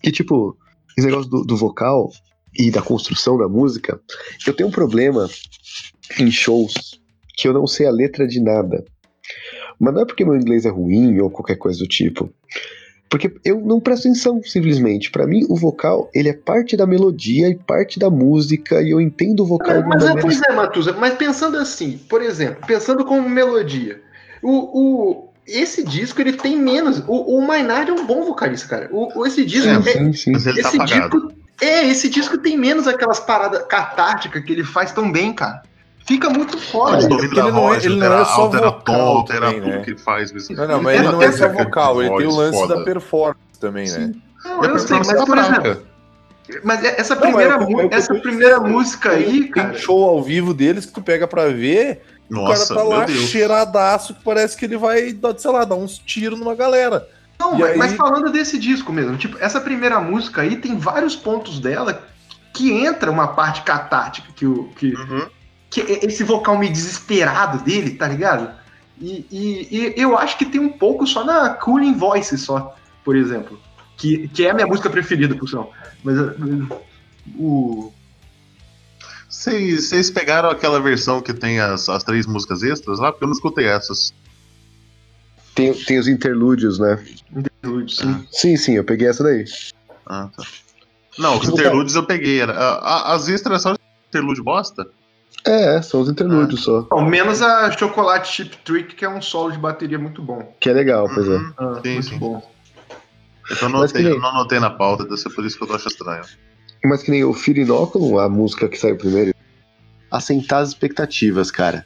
Que 0.03 0.13
tipo, 0.13 0.57
esse 0.97 1.07
negócio 1.07 1.31
do, 1.31 1.43
do 1.43 1.57
vocal 1.57 2.11
e 2.57 2.71
da 2.71 2.83
construção 2.83 3.39
da 3.39 3.49
música, 3.49 4.01
eu 4.47 4.55
tenho 4.55 4.69
um 4.69 4.73
problema 4.73 5.29
em 6.19 6.31
shows 6.31 7.01
que 7.37 7.47
eu 7.47 7.53
não 7.53 7.67
sei 7.67 7.87
a 7.87 7.91
letra 7.91 8.27
de 8.27 8.41
nada. 8.41 8.85
Mas 9.79 9.95
não 9.95 10.03
é 10.03 10.05
porque 10.05 10.25
meu 10.25 10.35
inglês 10.35 10.67
é 10.67 10.71
ruim 10.71 11.21
ou 11.21 11.31
qualquer 11.31 11.57
coisa 11.57 11.79
do 11.79 11.87
tipo. 11.87 12.33
Porque 13.09 13.33
eu 13.45 13.61
não 13.61 13.81
presto 13.81 14.09
atenção, 14.09 14.43
simplesmente. 14.43 15.11
Pra 15.11 15.27
mim, 15.27 15.47
o 15.49 15.57
vocal, 15.57 16.11
ele 16.13 16.29
é 16.29 16.33
parte 16.35 16.77
da 16.77 16.87
melodia 16.87 17.49
e 17.49 17.55
parte 17.55 17.99
da 17.99 18.11
música, 18.11 18.83
e 18.83 18.91
eu 18.91 19.01
entendo 19.01 19.41
o 19.41 19.47
vocal 19.47 19.83
Mas 19.87 20.03
é, 20.03 20.07
maneira 20.07 20.21
pois 20.21 20.43
é, 20.43 20.53
Matusa, 20.53 20.93
mas 20.93 21.15
pensando 21.15 21.57
assim, 21.57 21.99
por 22.09 22.21
exemplo, 22.21 22.67
pensando 22.67 23.05
como 23.05 23.29
melodia, 23.29 24.03
o, 24.43 24.53
o, 24.53 25.28
esse 25.49 25.83
disco 25.85 26.21
ele 26.21 26.33
tem 26.35 26.57
menos. 26.57 27.03
O, 27.07 27.39
o 27.39 27.47
Maynard 27.47 27.91
é 27.91 27.95
um 27.95 28.07
bom 28.07 28.23
vocalista, 28.25 28.69
cara. 28.69 28.89
O, 28.93 29.21
o- 29.21 29.27
esse 29.27 29.45
disco 29.45 29.69
É, 29.69 29.75
é, 29.77 29.81
Sim, 29.83 30.13
sim. 30.13 30.31
Ele 30.35 30.63
tá 30.63 30.69
esse 30.69 30.77
apagado. 30.77 31.11
disco. 31.21 31.33
É, 31.61 31.85
esse 31.89 32.09
disco 32.09 32.39
tem 32.39 32.57
menos 32.57 32.87
aquelas 32.87 33.19
paradas 33.19 33.63
catárticas 33.67 34.45
que 34.45 34.53
ele 34.53 34.63
faz 34.65 34.93
tão 34.93 35.11
bem, 35.11 35.33
cara. 35.33 35.63
Fica 36.07 36.31
muito 36.31 36.57
foda. 36.57 37.05
Ele 37.05 37.29
não 37.51 37.75
é- 37.75 37.79
ele 37.85 37.97
não 37.97 38.07
altera, 38.07 38.23
é 38.23 38.25
só 38.25 38.41
altera 38.43 38.67
vocal 38.71 38.83
tom, 38.85 38.95
altera 39.19 39.41
também, 39.47 39.61
tudo 39.61 39.71
né? 39.73 39.83
que 39.83 39.91
ele 39.91 39.99
faz. 39.99 40.33
Mas... 40.33 40.49
Não, 40.51 40.69
não, 40.69 40.83
mas 40.83 40.95
É, 40.97 40.99
ele 41.03 41.09
não 41.13 41.23
é 41.23 41.33
só 41.33 41.49
vocal, 41.49 42.03
ele 42.03 42.17
tem 42.17 42.27
o 42.27 42.35
lance 42.35 42.59
foda. 42.59 42.77
da 42.77 42.83
performance 42.85 43.41
também, 43.61 43.91
né? 43.91 44.13
Não, 44.45 44.63
E 44.65 44.67
a 44.67 44.71
eu 44.71 44.79
sei, 44.79 44.97
performance 44.99 45.11
mas 45.11 45.19
tá 45.19 45.27
por 45.27 45.39
exemplo, 45.39 45.83
mas 46.65 46.83
é, 46.85 46.99
essa 47.01 47.15
Não, 47.15 47.21
mas 47.21 47.31
primeira, 47.31 47.55
eu- 47.63 47.69
mu- 47.69 47.81
eu- 47.83 47.89
essa 47.93 48.15
eu- 48.15 48.21
primeira 48.23 48.55
eu- 48.55 48.65
música 48.65 49.11
aí, 49.11 49.41
Tem 49.41 49.49
cara. 49.51 49.75
show 49.75 50.03
ao 50.05 50.23
vivo 50.23 50.55
deles 50.55 50.87
que 50.87 50.93
tu 50.93 51.03
pega 51.03 51.27
pra 51.27 51.49
ver, 51.49 52.01
Nossa, 52.29 52.75
o 52.75 52.77
cara 52.77 52.81
tá 52.91 52.97
lá 52.97 53.05
Deus. 53.05 53.21
cheiradaço 53.29 54.15
que 54.15 54.23
parece 54.23 54.57
que 54.57 54.65
ele 54.65 54.77
vai, 54.77 55.17
sei 55.39 55.51
lá, 55.51 55.65
dar 55.65 55.77
uns 55.77 55.99
tiros 55.99 56.39
numa 56.39 56.55
galera. 56.55 57.09
Não, 57.39 57.53
mas, 57.59 57.71
aí- 57.71 57.77
mas 57.79 57.93
falando 57.95 58.31
desse 58.31 58.59
disco 58.59 58.93
mesmo, 58.93 59.17
tipo, 59.17 59.39
essa 59.41 59.61
primeira 59.61 60.01
música 60.01 60.43
aí 60.43 60.57
tem 60.57 60.77
vários 60.77 61.15
pontos 61.17 61.61
dela 61.61 62.03
que 62.53 62.73
entra 62.73 63.11
uma 63.11 63.29
parte 63.29 63.63
catártica, 63.63 64.29
que, 64.35 64.45
o, 64.47 64.65
que, 64.77 64.93
Uhum. 64.95 65.27
que 65.71 65.81
é 65.81 66.05
esse 66.05 66.25
vocal 66.25 66.59
meio 66.59 66.73
desesperado 66.73 67.63
dele, 67.63 67.93
tá 67.93 68.09
ligado? 68.09 68.51
E, 69.01 69.25
e- 69.31 69.95
e 69.97 70.03
eu 70.03 70.19
acho 70.19 70.37
que 70.37 70.45
tem 70.45 70.61
um 70.61 70.71
pouco 70.71 71.07
só 71.07 71.23
na 71.25 71.51
Cooling 71.51 71.95
Voice, 71.95 72.37
só, 72.37 72.75
por 73.05 73.15
exemplo. 73.15 73.59
Que, 73.97 74.27
que 74.29 74.45
é 74.45 74.51
a 74.51 74.55
minha 74.55 74.67
música 74.67 74.91
preferida, 74.91 75.35
por 75.37 75.49
sinal. 75.49 75.73
Mas 76.05 76.19
uh, 76.19 76.81
o. 77.39 77.93
Vocês 79.45 80.11
pegaram 80.11 80.51
aquela 80.51 80.81
versão 80.81 81.21
que 81.23 81.33
tem 81.33 81.61
as, 81.61 81.89
as 81.89 82.03
três 82.03 82.27
músicas 82.27 82.63
extras 82.63 82.99
lá? 82.99 83.13
Porque 83.13 83.25
eu 83.25 83.29
não 83.29 83.35
escutei 83.35 83.67
essas. 83.67 84.13
Tem, 85.55 85.73
tem 85.73 85.99
os 85.99 86.09
interlúdios, 86.09 86.79
né? 86.79 87.05
Sim. 87.89 88.27
Sim, 88.31 88.57
sim, 88.57 88.73
eu 88.75 88.85
peguei 88.85 89.09
essa 89.09 89.23
daí. 89.23 89.45
Ah, 90.07 90.29
tá. 90.37 90.43
Não, 91.19 91.39
os 91.39 91.49
interlúdios 91.49 91.95
eu 91.95 92.05
peguei. 92.05 92.41
Era, 92.41 92.53
a- 92.53 92.79
a- 92.79 93.15
as 93.15 93.29
extras 93.29 93.63
são 93.63 93.77
interlúdio 94.09 94.43
bosta? 94.43 94.87
É, 95.45 95.81
são 95.83 96.01
os 96.01 96.09
interlúdios 96.09 96.65
só. 96.65 96.83
Bom, 96.91 97.05
menos 97.05 97.41
a 97.41 97.71
Chocolate 97.71 98.29
Chip 98.33 98.57
Trick, 98.59 98.95
que 98.97 99.05
é 99.05 99.09
um 99.09 99.23
solo 99.23 99.53
de 99.53 99.59
bateria 99.59 99.99
muito 99.99 100.21
bom. 100.21 100.53
Que 100.61 100.69
é 100.69 100.73
legal, 100.73 101.09
pois 101.13 101.27
é. 101.29 101.31
Uhum. 101.37 101.53
Ah, 101.59 101.81
Sim, 101.85 101.93
muito 101.95 102.09
sim. 102.09 102.19
bom. 102.19 102.53
Eu 103.61 103.69
não 103.69 103.79
anotei, 103.79 104.07
eu 104.07 104.19
não 104.21 104.29
anotei 104.31 104.61
na 104.61 104.71
pauta, 104.71 105.05
deve 105.05 105.17
ser 105.17 105.31
por 105.31 105.45
isso 105.45 105.57
que 105.57 105.63
eu 105.65 105.69
tô 105.69 105.75
achando 105.77 105.93
estranho. 105.93 106.25
Mas 106.85 107.03
que 107.03 107.11
nem 107.11 107.25
o 107.25 107.33
Firinóculo, 107.33 108.19
a 108.19 108.29
música 108.29 108.69
que 108.69 108.79
saiu 108.79 108.97
primeiro, 108.97 109.35
assentar 110.11 110.61
as 110.63 110.69
expectativas, 110.69 111.51
cara. 111.51 111.85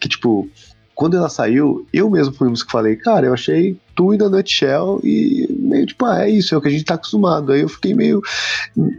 Que 0.00 0.08
tipo, 0.08 0.48
quando 0.94 1.16
ela 1.16 1.28
saiu, 1.28 1.86
eu 1.92 2.10
mesmo 2.10 2.34
fui 2.34 2.48
um 2.48 2.52
dos 2.52 2.62
que 2.62 2.72
falei, 2.72 2.96
cara, 2.96 3.26
eu 3.26 3.34
achei 3.34 3.78
tu 3.94 4.12
e 4.12 4.18
da 4.18 4.28
Nutshell 4.28 5.00
e 5.04 5.46
meio 5.58 5.86
tipo, 5.86 6.04
ah, 6.04 6.24
é 6.24 6.30
isso, 6.30 6.54
é 6.54 6.58
o 6.58 6.60
que 6.60 6.68
a 6.68 6.70
gente 6.70 6.84
tá 6.84 6.94
acostumado. 6.94 7.52
Aí 7.52 7.60
eu 7.60 7.68
fiquei 7.68 7.94
meio. 7.94 8.20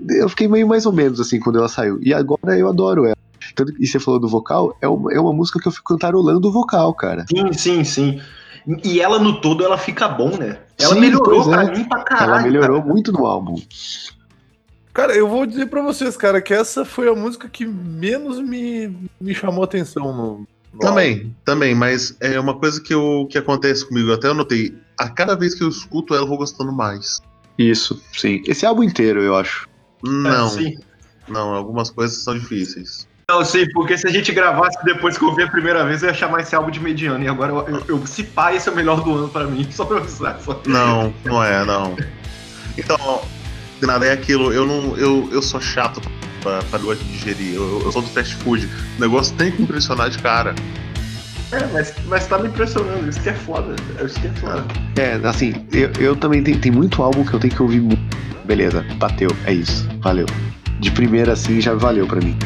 Eu 0.10 0.30
fiquei 0.30 0.48
meio 0.48 0.68
mais 0.68 0.86
ou 0.86 0.94
menos 0.94 1.20
assim 1.20 1.40
quando 1.40 1.60
ela 1.60 1.68
saiu. 1.70 2.00
E 2.02 2.14
agora 2.14 2.58
eu 2.58 2.68
adoro 2.70 3.06
ela. 3.06 3.16
Tanto, 3.56 3.74
que- 3.74 3.84
e 3.84 3.88
você 3.88 4.00
falou 4.00 4.20
do 4.20 4.28
vocal, 4.28 4.76
é 4.82 4.88
uma, 4.88 5.14
é 5.14 5.20
uma 5.20 5.34
música 5.34 5.60
que 5.60 5.68
eu 5.68 5.72
fico 5.72 5.94
cantarolando 5.94 6.48
o 6.48 6.52
vocal, 6.52 6.94
cara. 6.94 7.26
Sim, 7.30 7.52
sim, 7.54 7.84
sim. 7.84 8.22
E 8.84 9.00
ela 9.02 9.20
no 9.20 9.42
todo, 9.42 9.64
ela 9.64 9.78
fica 9.78 10.08
bom, 10.08 10.30
né? 10.38 10.60
Ela 10.78 10.94
Sim, 10.94 11.00
melhorou 11.02 11.44
pois 11.44 11.48
pra 11.48 11.64
é. 11.64 11.78
mim 11.78 11.84
pra 11.86 12.04
caralho. 12.04 12.32
ela 12.34 12.42
melhorou 12.44 12.82
cara. 12.82 12.94
muito 12.94 13.12
no 13.12 13.26
álbum. 13.26 13.56
Cara, 15.00 15.16
eu 15.16 15.30
vou 15.30 15.46
dizer 15.46 15.68
pra 15.68 15.82
vocês, 15.82 16.18
cara, 16.18 16.42
que 16.42 16.54
essa 16.54 16.84
foi 16.84 17.08
a 17.08 17.16
música 17.16 17.48
que 17.48 17.66
menos 17.66 18.38
me, 18.42 18.94
me 19.22 19.34
chamou 19.34 19.64
atenção 19.64 20.14
no. 20.14 20.46
no 20.74 20.80
Também, 20.80 21.34
também, 21.46 21.74
mas 21.74 22.18
é 22.20 22.38
uma 22.38 22.54
coisa 22.54 22.82
que, 22.82 22.94
eu, 22.94 23.26
que 23.32 23.38
acontece 23.38 23.88
comigo, 23.88 24.10
eu 24.10 24.16
até 24.16 24.28
anotei. 24.28 24.78
A 24.98 25.08
cada 25.08 25.38
vez 25.38 25.56
que 25.56 25.64
eu 25.64 25.70
escuto 25.70 26.14
ela, 26.14 26.24
eu 26.24 26.28
vou 26.28 26.38
gostando 26.38 26.74
mais. 26.74 27.22
Isso, 27.58 28.04
sim. 28.12 28.42
Esse 28.46 28.66
álbum 28.66 28.84
inteiro, 28.84 29.22
eu 29.22 29.38
acho. 29.38 29.70
Não, 30.04 30.48
É, 30.48 30.50
sim. 30.50 30.78
não, 31.30 31.54
algumas 31.54 31.90
coisas 31.90 32.22
são 32.22 32.38
difíceis. 32.38 33.08
Não, 33.30 33.46
sim, 33.46 33.72
porque 33.72 33.98
se 33.98 34.06
a 34.06 34.12
gente 34.12 34.34
gravasse 34.34 34.84
depois 34.84 35.18
que 35.18 35.24
eu 35.24 35.34
vi 35.34 35.44
a 35.44 35.50
primeira 35.50 35.86
vez, 35.86 36.04
eu 36.04 36.10
ia 36.10 36.14
chamar 36.14 36.42
esse 36.42 36.54
álbum 36.54 36.72
de 36.72 36.80
mediano. 36.82 37.24
E 37.24 37.28
agora 37.30 37.54
eu, 37.54 37.68
eu, 37.70 37.84
eu 37.88 38.06
se 38.06 38.22
pá, 38.22 38.54
esse 38.54 38.68
é 38.68 38.72
o 38.74 38.76
melhor 38.76 39.02
do 39.02 39.16
ano 39.16 39.30
pra 39.30 39.46
mim, 39.46 39.66
só 39.72 39.86
pra 39.86 40.00
avisar. 40.00 40.42
Só. 40.42 40.62
Não, 40.66 41.14
não 41.24 41.42
é, 41.42 41.64
não. 41.64 41.96
Então, 42.78 42.98
nada, 43.86 44.06
é 44.06 44.12
aquilo, 44.12 44.52
eu 44.54 44.66
não. 44.66 44.98
Eu, 44.98 45.30
eu 45.32 45.42
sou 45.42 45.62
chato 45.62 46.02
pra, 46.42 46.62
pra 46.64 46.80
de 46.80 47.04
digerir. 47.06 47.56
Eu, 47.56 47.82
eu 47.84 47.92
sou 47.92 48.02
do 48.02 48.10
fast 48.10 48.36
food. 48.36 48.68
O 48.98 49.02
negócio 49.02 49.36
tem 49.36 49.52
que 49.52 49.62
impressionar 49.62 50.10
de 50.10 50.18
cara. 50.20 50.56
É, 51.52 51.66
mas, 51.74 51.94
mas 52.06 52.28
tá 52.28 52.38
me 52.38 52.48
impressionando, 52.48 53.10
isso 53.10 53.20
que 53.22 53.30
é 53.30 53.34
foda. 53.34 53.76
Isso 54.06 54.20
que 54.20 54.28
é 54.28 54.32
foda. 54.32 54.64
É, 54.98 55.20
assim, 55.28 55.66
eu, 55.72 55.92
eu 56.00 56.16
também 56.16 56.44
tenho, 56.44 56.60
tem 56.60 56.72
muito 56.72 57.02
álbum 57.02 57.24
que 57.24 57.34
eu 57.34 57.40
tenho 57.40 57.54
que 57.54 57.62
ouvir 57.62 57.80
muito. 57.82 58.02
Beleza, 58.46 58.86
bateu, 58.98 59.30
é 59.46 59.54
isso, 59.54 59.88
valeu. 60.00 60.28
De 60.80 60.92
primeira 60.92 61.34
assim 61.34 61.60
já 61.60 61.74
valeu 61.74 62.06
pra 62.06 62.20
mim. 62.22 62.38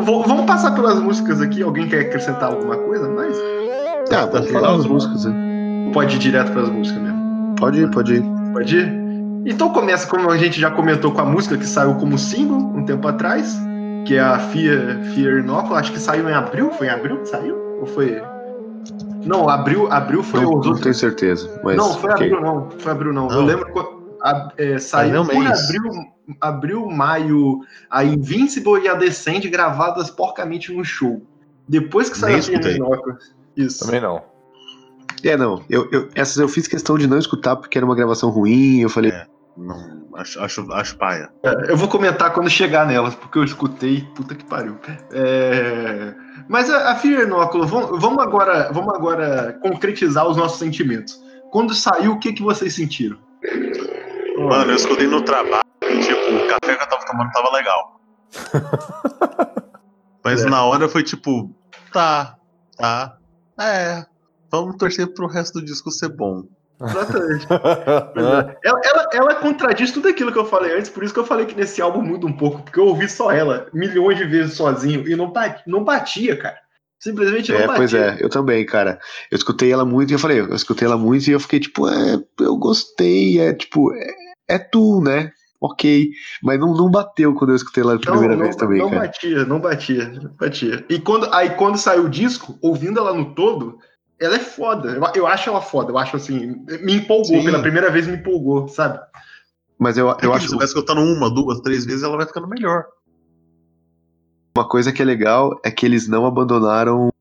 Vo- 0.00 0.22
vamos 0.24 0.44
passar 0.46 0.74
pelas 0.74 1.00
músicas 1.00 1.40
aqui. 1.40 1.62
Alguém 1.62 1.88
quer 1.88 2.00
acrescentar 2.00 2.50
alguma 2.52 2.76
coisa 2.76 3.08
mais? 3.08 3.36
Ah, 4.12 4.26
vamos 4.26 4.50
falar 4.50 4.76
das 4.76 4.86
músicas? 4.86 5.26
Pode 5.92 6.16
ir 6.16 6.18
direto 6.18 6.52
para 6.52 6.62
as 6.62 6.68
músicas 6.68 7.02
mesmo. 7.02 7.54
Pode 7.58 7.80
ir, 7.80 7.90
pode 7.90 8.14
ir. 8.14 8.24
Pode 8.52 8.76
ir? 8.76 9.08
Então 9.46 9.70
começa, 9.70 10.06
como 10.06 10.30
a 10.30 10.36
gente 10.36 10.60
já 10.60 10.70
comentou, 10.70 11.12
com 11.12 11.20
a 11.20 11.24
música 11.24 11.56
que 11.56 11.66
saiu 11.66 11.94
como 11.94 12.18
single 12.18 12.58
um 12.58 12.84
tempo 12.84 13.06
atrás, 13.08 13.58
que 14.04 14.16
é 14.16 14.20
a 14.20 14.38
Fear, 14.38 15.00
Fear 15.14 15.38
Inoculum. 15.38 15.74
Acho 15.76 15.92
que 15.92 16.00
saiu 16.00 16.28
em 16.28 16.32
abril. 16.34 16.70
Foi 16.72 16.86
em 16.86 16.90
abril 16.90 17.18
que 17.18 17.28
saiu? 17.28 17.56
Ou 17.80 17.86
foi. 17.86 18.20
Não, 19.24 19.48
abril, 19.48 19.90
abril 19.92 20.22
foi 20.22 20.40
Não, 20.40 20.58
os 20.58 20.66
não 20.66 20.74
tenho 20.76 20.94
certeza. 20.94 21.48
Mas, 21.62 21.76
não, 21.76 21.94
foi 21.94 22.10
ok. 22.12 22.26
abril 22.26 22.40
não. 22.40 22.68
Foi 22.78 22.92
abril 22.92 23.12
não. 23.12 23.28
Eu 23.30 23.36
Não. 23.36 23.44
lembro 23.44 23.72
que 23.72 23.80
a- 24.22 24.48
é, 24.58 24.78
saiu 24.78 25.16
é 25.16 25.20
um 25.20 25.26
por 25.26 25.38
mês. 25.38 25.64
abril, 25.64 25.92
abril, 26.40 26.86
maio, 26.88 27.60
a 27.90 28.04
Invincible 28.04 28.82
e 28.82 28.88
a 28.88 28.94
Descend 28.94 29.48
gravadas 29.48 30.10
porcamente 30.10 30.72
num 30.72 30.84
show. 30.84 31.22
Depois 31.68 32.08
que 32.08 32.18
saiu 32.18 32.38
a. 32.38 33.18
Isso. 33.56 33.84
Também 33.84 34.00
não. 34.00 34.22
É, 35.24 35.36
não. 35.36 35.64
Eu, 35.68 35.88
eu, 35.90 36.08
essas 36.14 36.36
eu 36.36 36.48
fiz 36.48 36.68
questão 36.68 36.96
de 36.96 37.06
não 37.06 37.18
escutar 37.18 37.56
porque 37.56 37.76
era 37.76 37.84
uma 37.84 37.94
gravação 37.94 38.30
ruim. 38.30 38.80
Eu 38.80 38.88
falei, 38.88 39.10
É. 39.10 39.26
Não, 39.58 40.06
acho, 40.14 40.40
acho, 40.40 40.72
acho 40.72 40.96
paia. 40.96 41.28
Eu 41.68 41.76
vou 41.76 41.88
comentar 41.88 42.32
quando 42.32 42.48
chegar 42.48 42.86
nelas, 42.86 43.16
porque 43.16 43.38
eu 43.38 43.44
escutei, 43.44 44.06
puta 44.14 44.36
que 44.36 44.44
pariu. 44.44 44.76
É, 45.12 46.14
Mas 46.48 46.70
a, 46.70 46.92
a 46.92 46.94
Fear 46.94 47.22
Inoculum, 47.22 47.66
vamos, 47.66 48.00
vamos 48.00 48.22
agora, 48.22 48.70
vamos 48.72 48.94
agora 48.94 49.58
concretizar 49.60 50.28
os 50.28 50.36
nossos 50.36 50.60
sentimentos. 50.60 51.20
Quando 51.50 51.74
saiu, 51.74 52.12
o 52.12 52.20
que, 52.20 52.32
que 52.32 52.42
vocês 52.42 52.74
sentiram? 52.74 53.18
Mano, 54.38 54.70
eu 54.70 54.76
escutei 54.76 55.08
no 55.08 55.22
trabalho 55.22 55.64
tipo, 56.00 56.20
o 56.20 56.48
café 56.48 56.76
que 56.76 56.82
eu 56.82 56.88
tava 56.88 57.04
tomando 57.06 57.30
tava 57.32 57.50
legal. 57.52 58.00
Mas 60.24 60.44
É. 60.44 60.48
na 60.50 60.64
hora 60.64 60.88
foi 60.88 61.02
tipo, 61.02 61.50
tá, 61.92 62.36
tá, 62.76 63.16
é, 63.60 64.04
vamos 64.50 64.76
torcer 64.76 65.06
pro 65.14 65.26
resto 65.26 65.60
do 65.60 65.64
disco 65.64 65.90
ser 65.90 66.08
bom. 66.08 66.44
Exatamente. 66.80 67.46
É. 67.50 68.56
Ela, 68.68 68.80
ela, 68.84 69.08
ela 69.12 69.34
contradiz 69.36 69.90
tudo 69.90 70.08
aquilo 70.08 70.30
que 70.32 70.38
eu 70.38 70.44
falei 70.46 70.76
antes, 70.76 70.90
por 70.90 71.02
isso 71.02 71.12
que 71.14 71.18
eu 71.20 71.26
falei 71.26 71.44
que 71.46 71.54
nesse 71.56 71.80
álbum 71.82 72.02
muda 72.02 72.26
um 72.26 72.32
pouco, 72.36 72.62
porque 72.62 72.78
eu 72.78 72.86
ouvi 72.86 73.08
só 73.08 73.32
ela 73.32 73.66
milhões 73.72 74.16
de 74.18 74.24
vezes 74.24 74.54
sozinho 74.54 75.08
e 75.08 75.16
não, 75.16 75.30
bat- 75.32 75.62
não 75.66 75.82
batia, 75.82 76.36
cara. 76.36 76.56
Simplesmente 77.00 77.50
não 77.52 77.58
É, 77.58 77.66
batia. 77.66 77.76
pois 77.76 77.94
é, 77.94 78.16
eu 78.20 78.28
também, 78.28 78.64
cara. 78.66 79.00
Eu 79.30 79.36
escutei 79.36 79.72
ela 79.72 79.84
muito 79.84 80.10
e 80.10 80.14
eu 80.14 80.18
falei, 80.20 80.40
eu 80.40 80.54
escutei 80.54 80.86
ela 80.86 80.96
muito 80.96 81.26
e 81.28 81.32
eu 81.32 81.40
fiquei 81.40 81.58
tipo, 81.58 81.88
é, 81.88 82.22
eu 82.40 82.56
gostei, 82.56 83.40
é 83.40 83.54
tipo, 83.54 83.92
é, 83.94 84.14
é 84.48 84.58
tu, 84.58 85.00
né? 85.00 85.32
Ok. 85.60 86.10
Mas 86.42 86.60
não, 86.60 86.74
não 86.74 86.90
bateu 86.90 87.34
quando 87.34 87.50
eu 87.50 87.56
escutei 87.56 87.82
ela 87.82 87.94
a 87.96 87.98
primeira 87.98 88.36
não, 88.36 88.44
vez 88.44 88.54
também, 88.56 88.78
não 88.78 88.90
cara. 88.90 89.02
batia, 89.06 89.44
não 89.44 89.60
batia, 89.60 90.08
não 90.08 90.30
batia. 90.34 90.84
E 90.88 91.00
quando, 91.00 91.32
aí 91.34 91.50
quando 91.50 91.76
saiu 91.76 92.04
o 92.04 92.08
disco, 92.08 92.56
ouvindo 92.62 92.98
ela 93.00 93.12
no 93.12 93.34
todo, 93.34 93.78
ela 94.20 94.36
é 94.36 94.40
foda. 94.40 94.90
Eu, 94.90 95.22
eu 95.22 95.26
acho 95.26 95.48
ela 95.48 95.60
foda, 95.60 95.90
eu 95.90 95.98
acho 95.98 96.16
assim, 96.16 96.64
me 96.82 96.94
empolgou, 96.94 97.38
Sim. 97.38 97.44
pela 97.44 97.60
primeira 97.60 97.90
vez 97.90 98.06
me 98.06 98.16
empolgou, 98.16 98.68
sabe? 98.68 99.00
Mas 99.78 99.96
eu, 99.98 100.06
Eu 100.08 100.16
eu 100.22 100.32
acho 100.32 100.32
acho 100.32 100.44
que 100.44 100.50
você 100.50 100.56
vai 100.56 100.66
escutando 100.66 101.00
uma, 101.00 101.28
duas, 101.30 101.60
três 101.60 101.84
vezes, 101.84 102.02
ela 102.02 102.16
vai 102.16 102.26
ficando 102.26 102.48
melhor. 102.48 102.86
uma 104.56 104.68
coisa 104.68 104.92
que 104.92 105.00
é 105.00 105.04
legal 105.04 105.58
é 105.64 105.70
que 105.70 105.86
eles 105.86 106.08
não 106.08 106.26
abandonaram, 106.26 107.12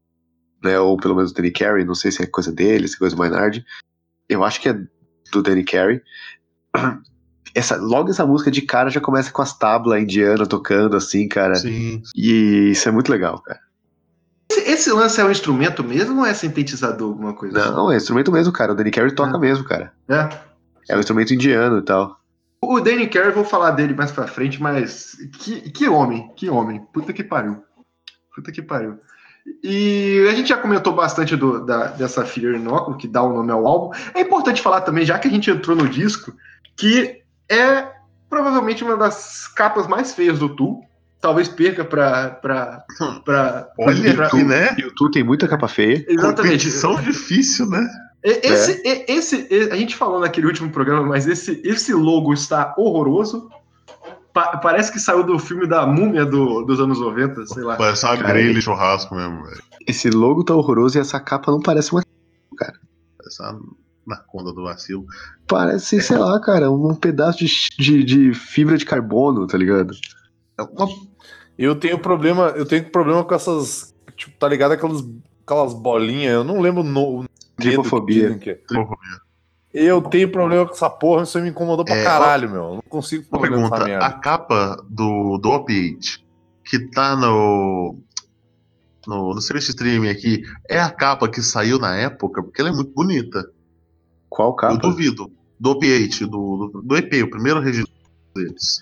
né, 0.63 0.79
ou 0.79 0.97
pelo 0.97 1.15
menos 1.15 1.31
o 1.31 1.33
Danny 1.35 1.51
Carey, 1.51 1.85
não 1.85 1.93
sei 1.95 2.11
se 2.11 2.23
é 2.23 2.25
coisa 2.25 2.51
dele, 2.51 2.87
se 2.87 2.95
é 2.95 2.99
coisa 2.99 3.15
do 3.15 3.19
Maynard. 3.19 3.63
Eu 4.27 4.43
acho 4.43 4.59
que 4.59 4.69
é 4.69 4.73
do 5.31 5.41
Danny 5.43 5.63
Carey. 5.63 6.01
Essa, 7.57 7.75
logo 7.77 8.09
essa 8.09 8.25
música 8.25 8.51
de 8.51 8.61
cara 8.61 8.89
já 8.89 8.99
começa 9.01 9.31
com 9.31 9.41
as 9.41 9.57
tablas 9.57 10.01
indianas 10.01 10.47
tocando 10.47 10.95
assim, 10.95 11.27
cara. 11.27 11.55
Sim. 11.55 12.01
E 12.15 12.71
isso 12.71 12.87
é 12.87 12.91
muito 12.91 13.11
legal, 13.11 13.41
cara. 13.41 13.59
Esse, 14.49 14.61
esse 14.71 14.91
lance 14.91 15.19
é 15.19 15.25
um 15.25 15.31
instrumento 15.31 15.83
mesmo 15.83 16.19
ou 16.19 16.25
é 16.25 16.33
sintetizador, 16.33 17.09
alguma 17.09 17.33
coisa 17.33 17.59
assim? 17.59 17.71
Não, 17.71 17.91
é 17.91 17.97
instrumento 17.97 18.31
mesmo, 18.31 18.53
cara. 18.53 18.71
O 18.71 18.75
Danny 18.75 18.91
Carey 18.91 19.13
toca 19.13 19.35
É. 19.37 19.39
mesmo, 19.39 19.63
cara. 19.65 19.91
É. 20.07 20.29
É 20.89 20.95
um 20.95 20.99
instrumento 20.99 21.33
indiano 21.33 21.79
e 21.79 21.81
tal. 21.81 22.17
O 22.61 22.79
Danny 22.79 23.07
Carey, 23.07 23.31
vou 23.31 23.43
falar 23.43 23.71
dele 23.71 23.93
mais 23.93 24.11
pra 24.11 24.25
frente, 24.27 24.61
mas 24.61 25.15
que, 25.39 25.61
que 25.69 25.87
homem, 25.89 26.31
que 26.35 26.49
homem. 26.49 26.81
Puta 26.93 27.11
que 27.13 27.23
pariu. 27.23 27.57
Puta 28.35 28.51
que 28.51 28.61
pariu. 28.61 28.97
E 29.63 30.25
a 30.29 30.33
gente 30.35 30.49
já 30.49 30.57
comentou 30.57 30.93
bastante 30.93 31.35
do- 31.35 31.65
da, 31.65 31.87
dessa 31.87 32.25
Fear 32.25 32.55
Inoculum, 32.55 32.97
que 32.97 33.07
dá 33.07 33.21
o 33.23 33.33
nome 33.33 33.51
ao 33.51 33.65
álbum. 33.65 33.91
É 34.13 34.21
importante 34.21 34.61
falar 34.61 34.81
também, 34.81 35.05
já 35.05 35.17
que 35.19 35.27
a 35.27 35.31
gente 35.31 35.49
entrou 35.49 35.75
no 35.75 35.87
disco, 35.87 36.33
que 36.75 37.21
é 37.49 37.87
provavelmente 38.29 38.83
uma 38.83 38.97
das 38.97 39.47
capas 39.47 39.87
mais 39.87 40.13
feias 40.13 40.39
do 40.39 40.49
Tool. 40.49 40.81
Talvez 41.19 41.47
perca 41.47 41.83
pra. 41.83 42.29
pra, 42.29 42.83
pra, 43.25 43.69
Olha 43.79 44.13
pra- 44.13 44.27
aqui, 44.27 44.43
né? 44.43 44.75
E 44.77 44.85
o 44.85 44.93
Tu 44.93 45.09
tem 45.11 45.23
muita 45.23 45.47
capa 45.47 45.67
feia. 45.67 46.05
Exatamente. 46.07 46.35
Competição 46.41 46.95
difícil, 47.01 47.65
né? 47.67 47.87
Esse, 48.23 48.81
e- 48.85 49.05
esse, 49.11 49.47
e- 49.49 49.69
a 49.71 49.75
gente 49.75 49.95
falou 49.95 50.19
naquele 50.19 50.47
último 50.47 50.69
programa, 50.69 51.03
mas 51.07 51.27
esse, 51.27 51.59
esse 51.63 51.93
logo 51.93 52.33
está 52.33 52.73
horroroso. 52.77 53.49
Pa- 54.33 54.57
parece 54.57 54.91
que 54.91 54.99
saiu 54.99 55.23
do 55.23 55.39
filme 55.39 55.65
da 55.67 55.87
múmia 55.87 56.23
do- 56.25 56.61
dos 56.63 56.79
anos 56.79 56.99
90, 56.99 57.45
sei 57.47 57.63
lá. 57.63 57.75
Parece 57.77 58.05
uma 58.05 58.17
Cara, 58.17 58.27
grelha 58.33 58.53
de 58.53 58.61
churrasco 58.61 59.15
mesmo, 59.15 59.43
velho. 59.43 59.63
Esse 59.87 60.09
logo 60.11 60.43
tá 60.43 60.53
horroroso 60.53 60.97
e 60.97 61.01
essa 61.01 61.19
capa 61.19 61.51
não 61.51 61.59
parece 61.59 61.91
uma. 61.93 62.03
Parece 63.17 63.41
uma 63.41 63.59
na 64.07 64.17
conta 64.17 64.53
do 64.53 64.63
vacilo. 64.63 65.05
Parece, 65.47 66.01
sei 66.01 66.17
lá, 66.17 66.39
cara, 66.39 66.71
um 66.71 66.95
pedaço 66.95 67.39
de, 67.39 67.51
de, 67.77 68.03
de 68.03 68.33
fibra 68.33 68.77
de 68.77 68.85
carbono, 68.85 69.45
tá 69.45 69.57
ligado? 69.57 69.93
É 70.57 70.63
uma 70.63 70.87
Eu 71.57 71.75
tenho 71.75 71.99
problema, 71.99 72.49
eu 72.55 72.65
tenho 72.65 72.89
problema 72.89 73.23
com 73.23 73.35
essas, 73.35 73.93
tipo, 74.15 74.37
tá 74.37 74.47
ligado 74.47 74.71
aquelas, 74.71 75.03
aquelas 75.45 75.73
bolinhas, 75.73 76.33
eu 76.33 76.43
não 76.43 76.61
lembro 76.61 76.83
no, 76.83 77.23
que 77.57 77.63
Tripofobia. 77.63 78.23
dizem 78.23 78.39
que 78.39 78.49
é. 78.51 78.55
tripofobia. 78.55 79.27
Eu 79.73 80.01
tenho 80.01 80.31
problema 80.31 80.65
com 80.65 80.73
essa 80.73 80.89
porra, 80.89 81.23
isso 81.23 81.39
me 81.39 81.49
incomodou 81.49 81.83
pra 81.85 81.95
É, 81.95 82.03
caralho, 82.03 82.49
meu. 82.49 82.63
Eu 82.63 82.73
não 82.75 82.81
consigo 82.89 83.25
Uma 83.31 83.41
pergunta, 83.41 83.83
merda. 83.83 84.05
a 84.05 84.11
capa 84.13 84.83
do, 84.89 85.37
do 85.37 85.49
Opiate, 85.51 86.25
que 86.63 86.79
tá 86.89 87.15
no, 87.15 87.95
no, 89.05 89.35
no 89.35 89.41
serviço 89.41 89.67
de 89.67 89.71
streaming 89.71 90.09
aqui, 90.09 90.41
é 90.67 90.79
a 90.79 90.89
capa 90.89 91.27
que 91.29 91.41
saiu 91.43 91.77
na 91.77 91.95
época? 91.95 92.41
Porque 92.41 92.59
ela 92.61 92.69
é 92.69 92.73
muito 92.73 92.91
bonita. 92.91 93.51
Qual 94.37 94.49
Eu 94.49 94.53
capa? 94.55 94.77
duvido. 94.77 95.31
Do 95.59 95.71
Opiate, 95.71 96.23
do, 96.27 96.69
do, 96.71 96.81
do 96.83 96.95
EP, 96.95 97.23
o 97.23 97.29
primeiro 97.31 97.59
registro 97.59 97.91
deles. 98.35 98.81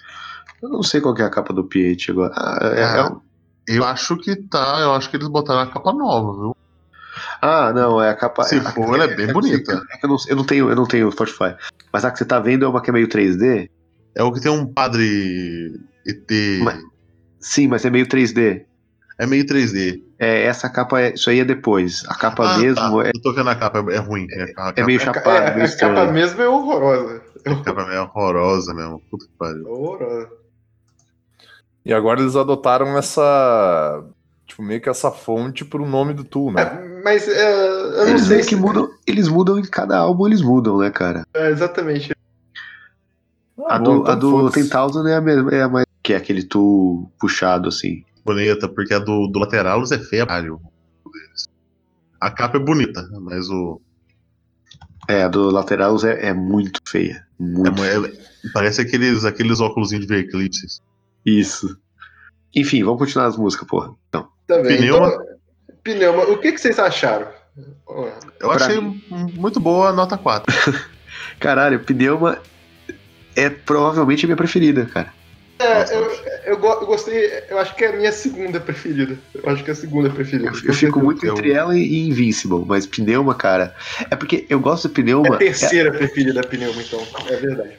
Eu 0.62 0.68
não 0.68 0.84
sei 0.84 0.99
qual 0.99 1.14
que 1.16 1.22
é 1.22 1.26
a 1.26 1.30
capa 1.30 1.53
do 1.53 1.64
PH 1.64 2.12
agora. 2.12 2.34
Ah, 2.36 2.60
é- 2.62 2.97
é 2.99 3.03
um- 3.06 3.22
Eu 3.66 3.86
acho 3.86 4.18
que 4.18 4.36
tá, 4.36 4.80
eu 4.82 4.91
acho 4.93 5.10
que 5.10 5.16
eles 5.16 5.30
botaram 5.30 5.62
a 5.62 5.68
capa 5.72 5.93
nova, 5.93 6.34
viu? 6.34 6.56
ah, 7.41 7.72
não, 7.74 8.01
é 8.01 8.10
a 8.10 8.16
capa. 8.16 8.43
Se 8.43 8.56
é 8.56 8.60
a- 8.60 8.72
for, 8.74 8.93
ela 8.95 9.06
é 9.06 9.16
bem 9.16 9.28
que- 9.28 9.34
bonita. 9.34 9.72
é 9.74 10.06
eu, 10.06 10.10
não, 10.10 10.18
eu 10.28 10.36
não 10.36 10.43
tenho, 10.43 10.70
eu 10.70 10.76
não 10.76 10.86
tenho 10.86 11.10
Spotify. 11.12 11.56
Mas 11.93 12.03
a 12.03 12.12
que 12.12 12.18
você 12.18 12.26
tá 12.26 12.38
vendo 12.39 12.66
é 12.66 12.68
uma 12.68 12.82
que 12.82 12.89
é 12.89 12.93
meio 12.93 13.08
3D? 13.08 13.70
É 14.14 14.22
o 14.24 14.34
que 14.34 14.41
tem 14.41 14.51
um 14.51 14.66
padre 14.66 15.80
ET. 16.06 16.60
Mas- 16.64 16.84
Sim, 17.39 17.68
mas 17.70 17.86
é 17.86 17.89
meio 17.89 18.08
3D. 18.08 18.66
É 19.18 19.26
meio 19.26 19.45
3D. 19.45 20.01
É, 20.20 20.43
essa 20.43 20.70
capa 20.70 20.99
é. 21.01 21.13
Isso 21.13 21.30
aí 21.30 21.39
é 21.39 21.45
depois. 21.45 22.03
A 22.07 22.16
capa 22.16 22.55
Ah, 22.55 22.57
mesmo 22.57 22.76
tá. 23.01 23.07
é, 23.07 23.11
Eu 23.16 23.22
tô 23.22 23.32
vendo 23.34 23.49
a 23.49 23.55
capa, 23.55 23.80
é 23.91 23.97
ruim. 23.97 24.28
É, 24.32 24.43
a 24.43 24.53
capa, 24.53 24.74
é 24.82 24.86
meio 24.86 24.99
É, 24.99 25.03
chapado, 25.03 25.30
é, 25.38 25.55
meio 25.55 25.68
a 25.68 25.76
capa 25.78 26.11
mesmo 26.11 26.41
é 26.41 26.47
horrorosa. 26.49 27.22
a 27.45 27.55
capa 27.63 27.82
é 27.93 27.99
horrorosa 28.01 28.74
mesmo. 28.74 29.01
Puta 29.09 29.26
que 29.26 29.32
pariu. 29.38 29.66
Horrorosa. 29.70 30.30
E 31.86 31.93
agora 31.93 32.20
eles 32.20 32.36
adotaram 32.36 32.97
essa, 32.97 34.03
tipo, 34.47 34.63
meio 34.63 34.82
que 34.82 34.89
essa 34.89 35.11
fonte 35.11 35.63
pro 35.63 35.86
nome 35.86 36.13
do 36.13 36.24
Tool, 36.24 36.51
né? 36.51 36.61
É, 36.63 37.01
mas 37.03 37.28
é, 37.28 37.61
eu 37.61 37.97
não 37.97 38.07
Eles 38.07 38.24
sei 38.26 38.41
se 38.43 38.49
que 38.49 38.55
mudam. 38.55 38.89
Eles 39.07 39.28
mudam 39.28 39.59
em 39.59 39.63
cada 39.63 39.97
álbum, 39.99 40.26
eles 40.28 40.41
mudam, 40.41 40.80
né, 40.80 40.89
cara? 40.89 41.26
É, 41.34 41.49
exatamente. 41.51 42.11
Ah, 43.68 43.76
A 43.76 43.80
bom, 43.80 43.84
do, 43.84 44.01
então 44.01 44.11
a 44.11 44.16
do 44.16 44.32
foda-se. 44.32 44.59
Ten 44.61 44.70
Thousand 44.70 45.07
é 45.07 45.16
a 45.16 45.22
mesma, 45.22 45.51
é 45.53 45.61
a 45.61 45.70
mais. 45.70 45.86
Que 46.03 46.13
é 46.13 46.18
aquele 46.18 46.43
tu 46.43 47.09
puxado, 47.20 47.70
assim. 47.70 48.03
Bonita, 48.26 48.67
porque 48.67 48.93
a 48.93 48.99
do, 48.99 49.28
do 49.28 49.39
Lateralus 49.39 49.91
é 49.91 49.99
feia, 49.99 50.26
caralho. 50.26 50.59
A 52.19 52.32
capa 52.32 52.57
é 52.57 52.59
bonita, 52.59 53.07
mas 53.21 53.47
o. 53.49 53.80
É, 55.07 55.23
a 55.23 55.28
do 55.28 55.51
Laterals 55.51 56.03
é, 56.03 56.30
é 56.30 56.34
muito 56.34 56.80
feia. 56.88 57.26
É, 57.39 57.43
Muito 57.43 57.71
mo- 57.73 57.86
é- 57.86 58.11
parece 58.53 58.82
aqueles, 58.82 59.23
aqueles 59.23 59.59
óculos 59.59 59.89
de 59.89 59.99
ver 59.99 60.19
eclipses. 60.26 60.82
Isso. 61.23 61.78
Enfim, 62.55 62.84
vamos 62.84 62.99
continuar 62.99 63.28
as 63.28 63.38
músicas, 63.38 63.67
porra. 63.67 63.93
Então, 64.09 64.28
Tá 64.47 64.57
bem. 64.63 64.78
Pneuma. 64.78 65.07
Então, 65.07 65.26
Pneuma, 65.84 66.23
o 66.23 66.39
que, 66.39 66.51
que 66.53 66.57
vocês 66.57 66.80
acharam? 66.80 67.28
Eu 68.39 68.49
Pra 68.49 68.55
achei 68.55 68.82
mim. 68.82 69.01
muito 69.36 69.59
boa 69.59 69.89
a 69.89 69.93
nota 69.93 70.17
4. 70.17 70.51
caralho, 71.39 71.80
Pneuma 71.82 72.39
é 73.36 73.49
provavelmente 73.49 74.26
a 74.26 74.28
minha 74.28 74.38
preferida, 74.38 74.86
cara. 74.88 75.13
É, 75.59 75.95
eu, 75.95 76.09
eu, 76.45 76.57
go- 76.57 76.67
eu 76.81 76.85
gostei, 76.85 77.29
eu 77.49 77.57
acho 77.59 77.75
que 77.75 77.83
é 77.83 77.89
a 77.89 77.95
minha 77.97 78.11
segunda 78.11 78.59
preferida. 78.59 79.17
Eu 79.33 79.49
acho 79.49 79.63
que 79.63 79.69
é 79.69 79.73
a 79.73 79.75
segunda 79.75 80.09
preferida. 80.09 80.49
Eu, 80.49 80.53
eu 80.69 80.73
fico 80.73 80.99
muito 80.99 81.25
entre 81.25 81.51
ela 81.51 81.77
e 81.77 82.07
Invincible, 82.07 82.63
mas 82.65 82.85
Pneuma, 82.85 83.35
cara. 83.35 83.75
É 84.09 84.15
porque 84.15 84.45
eu 84.49 84.59
gosto 84.59 84.87
de 84.87 84.93
Pneuma. 84.93 85.27
É 85.27 85.33
a 85.33 85.37
terceira 85.37 85.91
preferida 85.91 86.33
da 86.33 86.47
Pneuma, 86.47 86.81
então. 86.81 87.01
É 87.27 87.35
verdade. 87.35 87.73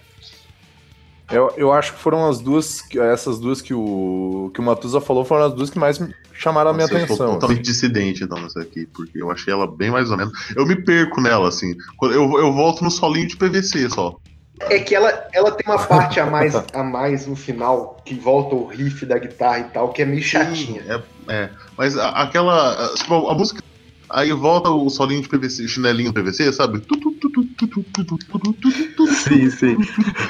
Eu, 1.29 1.53
eu 1.57 1.73
acho 1.73 1.93
que 1.93 1.99
foram 1.99 2.29
as 2.29 2.39
duas, 2.39 2.81
que- 2.81 3.01
essas 3.01 3.41
duas 3.41 3.61
que 3.61 3.75
o, 3.75 4.51
que 4.55 4.61
o 4.61 4.63
Matusa 4.63 5.01
falou, 5.01 5.25
foram 5.25 5.47
as 5.47 5.55
duas 5.55 5.71
que 5.71 5.79
mais 5.79 5.99
me 5.99 6.15
chamaram 6.33 6.71
a 6.71 6.73
minha 6.73 6.85
Nossa, 6.85 6.95
eu 6.95 7.05
atenção. 7.05 7.17
sou 7.17 7.35
totalmente 7.35 7.63
dissidente, 7.65 8.23
então, 8.23 8.41
nessa 8.41 8.61
aqui, 8.61 8.87
porque 8.87 9.21
eu 9.21 9.29
achei 9.31 9.53
ela 9.53 9.67
bem 9.67 9.91
mais 9.91 10.09
ou 10.13 10.17
menos. 10.17 10.33
Eu 10.55 10.65
me 10.65 10.77
perco 10.77 11.21
nela, 11.21 11.49
assim. 11.49 11.75
Quando 11.97 12.15
Eu, 12.15 12.39
eu 12.39 12.53
volto 12.53 12.85
no 12.85 12.91
solinho 12.93 13.27
de 13.27 13.37
PVC 13.37 13.91
só. 13.91 14.17
É 14.61 14.79
que 14.79 14.95
ela, 14.95 15.29
ela 15.33 15.53
tem 15.53 15.73
uma 15.73 15.83
parte 15.83 16.19
a 16.19 16.27
mais, 16.27 16.55
a 16.55 16.83
mais 16.83 17.27
no 17.27 17.37
final, 17.37 18.01
que 18.05 18.15
volta 18.15 18.55
o 18.55 18.67
riff 18.67 19.05
da 19.05 19.19
guitarra 19.19 19.59
e 19.59 19.65
tal, 19.65 19.91
que 19.91 20.01
é 20.01 20.05
meio 20.05 20.23
chatinha. 20.23 20.83
Sim, 20.83 20.91
é, 20.91 21.03
é, 21.29 21.51
mas 21.77 21.97
a, 21.97 22.09
aquela. 22.11 22.73
A, 22.73 23.31
a, 23.31 23.35
música. 23.35 23.63
Aí 24.09 24.33
volta 24.33 24.71
o 24.71 24.89
solinho 24.89 25.21
de 25.21 25.29
PVC, 25.29 25.67
chinelinho 25.67 26.13
de 26.13 26.23
PVC, 26.23 26.53
sabe? 26.53 26.81
Sim, 29.09 29.51
sim. 29.51 29.77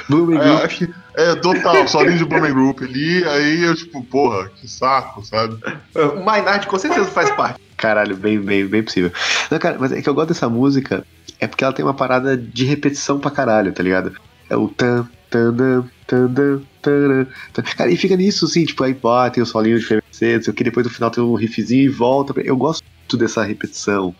Blooming 0.09 0.37
é, 0.37 0.67
Group. 0.67 0.95
É, 1.15 1.35
total, 1.35 1.87
solinho 1.87 2.17
de 2.17 2.25
Blooming 2.25 2.53
Group 2.53 2.81
ali, 2.81 3.23
aí 3.23 3.63
eu 3.63 3.75
tipo, 3.75 4.03
porra, 4.03 4.49
que 4.49 4.67
saco, 4.67 5.23
sabe? 5.23 5.57
O 5.95 6.23
Maynard 6.25 6.65
com 6.65 6.79
certeza 6.79 7.05
faz 7.05 7.29
parte. 7.31 7.66
Caralho, 7.77 8.17
bem, 8.17 8.39
bem, 8.39 8.65
bem 8.65 8.83
possível. 8.83 9.11
Não, 9.51 9.59
cara, 9.59 9.77
mas 9.79 9.91
é 9.91 10.01
que 10.01 10.09
eu 10.09 10.13
gosto 10.13 10.29
dessa 10.29 10.49
música 10.49 11.05
é 11.39 11.47
porque 11.47 11.63
ela 11.63 11.73
tem 11.73 11.85
uma 11.85 11.93
parada 11.93 12.35
de 12.35 12.65
repetição 12.65 13.19
pra 13.19 13.31
caralho, 13.31 13.71
tá 13.71 13.83
ligado? 13.83 14.13
É 14.49 14.57
o 14.57 14.67
tan, 14.67 15.07
tan, 15.29 15.53
dan, 15.53 15.83
tan, 16.07 16.27
dan, 16.27 16.61
taran, 16.81 17.27
tan. 17.53 17.61
Cara, 17.61 17.91
e 17.91 17.97
fica 17.97 18.15
nisso, 18.15 18.45
assim, 18.45 18.65
tipo, 18.65 18.83
aí 18.83 18.93
pá, 18.93 19.29
tem 19.29 19.43
o 19.43 19.45
solinho 19.45 19.79
de 19.79 19.95
não 19.95 20.01
sei 20.11 20.37
o 20.37 20.53
que, 20.53 20.63
depois 20.63 20.85
no 20.85 20.91
final 20.91 21.11
tem 21.11 21.23
um 21.23 21.35
riffzinho 21.35 21.83
e 21.83 21.89
volta. 21.89 22.33
Eu 22.41 22.57
gosto 22.57 22.83
muito 22.83 23.17
dessa 23.17 23.43
repetição, 23.43 24.15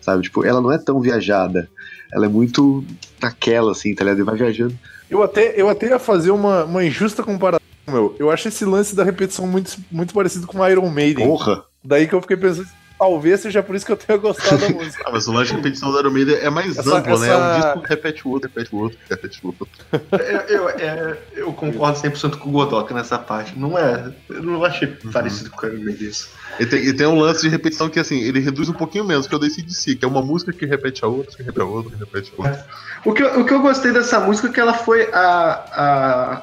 sabe? 0.00 0.24
Tipo, 0.24 0.44
ela 0.44 0.60
não 0.60 0.70
é 0.70 0.78
tão 0.78 1.00
viajada. 1.00 1.70
Ela 2.12 2.26
é 2.26 2.28
muito 2.28 2.84
naquela, 3.20 3.72
assim, 3.72 3.94
tá 3.94 4.04
ligado? 4.04 4.20
E 4.20 4.24
vai 4.24 4.36
viajando. 4.36 4.78
Eu 5.10 5.22
até, 5.22 5.54
eu 5.56 5.68
até 5.68 5.88
ia 5.88 5.98
fazer 5.98 6.30
uma, 6.30 6.64
uma 6.64 6.84
injusta 6.84 7.22
comparação, 7.22 7.66
meu. 7.86 8.14
Eu 8.18 8.30
acho 8.30 8.48
esse 8.48 8.64
lance 8.64 8.94
da 8.94 9.04
repetição 9.04 9.46
muito, 9.46 9.76
muito 9.90 10.12
parecido 10.12 10.46
com 10.46 10.66
Iron 10.68 10.90
Maiden. 10.90 11.26
Porra! 11.26 11.64
Daí 11.82 12.06
que 12.06 12.14
eu 12.14 12.20
fiquei 12.20 12.36
pensando, 12.36 12.68
talvez 12.98 13.40
seja 13.40 13.62
por 13.62 13.76
isso 13.76 13.86
que 13.86 13.92
eu 13.92 13.96
tenha 13.96 14.18
gostado 14.18 14.58
da 14.58 14.68
música. 14.74 15.04
Ah, 15.06 15.10
mas 15.12 15.26
o 15.28 15.32
lance 15.32 15.50
de 15.50 15.56
repetição 15.56 15.92
da 15.92 16.00
Iron 16.00 16.10
Maiden 16.10 16.36
é 16.36 16.50
mais 16.50 16.76
Essa- 16.76 16.96
amplo, 16.98 17.18
né? 17.18 17.28
essa- 17.28 17.38
Um 17.38 17.60
disco 17.74 17.88
repete 17.88 18.26
o 18.26 18.30
outro, 18.30 18.50
repete 18.54 18.74
o 18.74 18.78
outro, 18.78 18.98
repete 19.08 19.40
o 19.42 19.46
outro. 19.48 19.68
Eu, 20.12 20.40
eu, 20.56 20.68
é, 20.70 21.18
eu 21.36 21.52
concordo 21.52 21.98
100% 21.98 22.36
com 22.38 22.48
o 22.48 22.52
Godoka 22.52 22.92
nessa 22.94 23.18
parte. 23.18 23.58
Não 23.58 23.78
é. 23.78 24.12
Eu 24.28 24.42
não 24.42 24.64
achei 24.64 24.88
parecido 25.12 25.50
com 25.50 25.66
o 25.66 25.68
Iron 25.70 25.84
Maiden 25.84 26.08
isso. 26.08 26.28
E 26.58 26.66
tem, 26.66 26.80
e 26.84 26.92
tem 26.92 27.06
um 27.06 27.18
lance 27.20 27.42
de 27.42 27.48
repetição 27.48 27.88
que, 27.88 28.00
assim, 28.00 28.20
ele 28.20 28.40
reduz 28.40 28.68
um 28.68 28.72
pouquinho 28.74 29.04
menos, 29.04 29.26
que 29.26 29.34
eu 29.34 29.38
decidi 29.38 29.72
si, 29.72 29.94
que 29.94 30.04
é 30.04 30.08
uma 30.08 30.22
música 30.22 30.52
que 30.52 30.66
repete 30.66 31.04
a 31.04 31.08
outra, 31.08 31.36
que 31.36 31.42
repete 31.42 31.60
a 31.60 31.64
outra, 31.64 31.92
que 31.92 31.98
repete 31.98 32.32
a 32.36 32.42
outra. 32.42 32.66
O 33.04 33.12
que, 33.12 33.22
eu- 33.22 33.40
o 33.40 33.44
que 33.44 33.54
eu 33.54 33.60
gostei 33.60 33.92
dessa 33.92 34.18
música 34.18 34.48
é 34.48 34.52
que 34.52 34.58
ela 34.60 34.74
foi 34.74 35.08
a, 35.12 36.42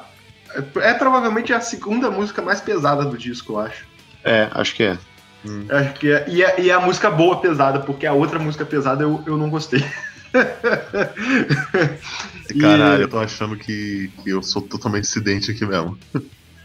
É 0.80 0.94
provavelmente 0.94 1.52
a 1.52 1.60
segunda 1.60 2.10
música 2.10 2.40
mais 2.40 2.60
pesada 2.62 3.04
do 3.04 3.18
disco, 3.18 3.52
eu 3.54 3.58
acho. 3.60 3.84
É, 4.24 4.48
acho 4.52 4.74
que 4.74 4.84
é. 4.84 4.98
Eu 5.68 5.76
Acho 5.76 5.94
que 5.94 6.12
é, 6.12 6.24
e, 6.28 6.42
é, 6.42 6.60
e 6.60 6.70
é 6.70 6.74
a 6.74 6.80
música 6.80 7.10
boa 7.10 7.40
pesada, 7.40 7.80
porque 7.80 8.06
a 8.06 8.12
outra 8.12 8.38
música 8.38 8.64
pesada 8.64 9.02
eu, 9.02 9.22
eu 9.26 9.36
não 9.36 9.50
gostei. 9.50 9.80
E- 12.54 12.60
Caralho, 12.60 13.02
eu 13.04 13.08
tô 13.08 13.18
achando 13.18 13.56
que, 13.56 14.12
que 14.22 14.30
eu 14.30 14.42
sou 14.42 14.62
totalmente 14.68 15.02
dissidente 15.02 15.50
aqui 15.50 15.66
mesmo. 15.66 15.98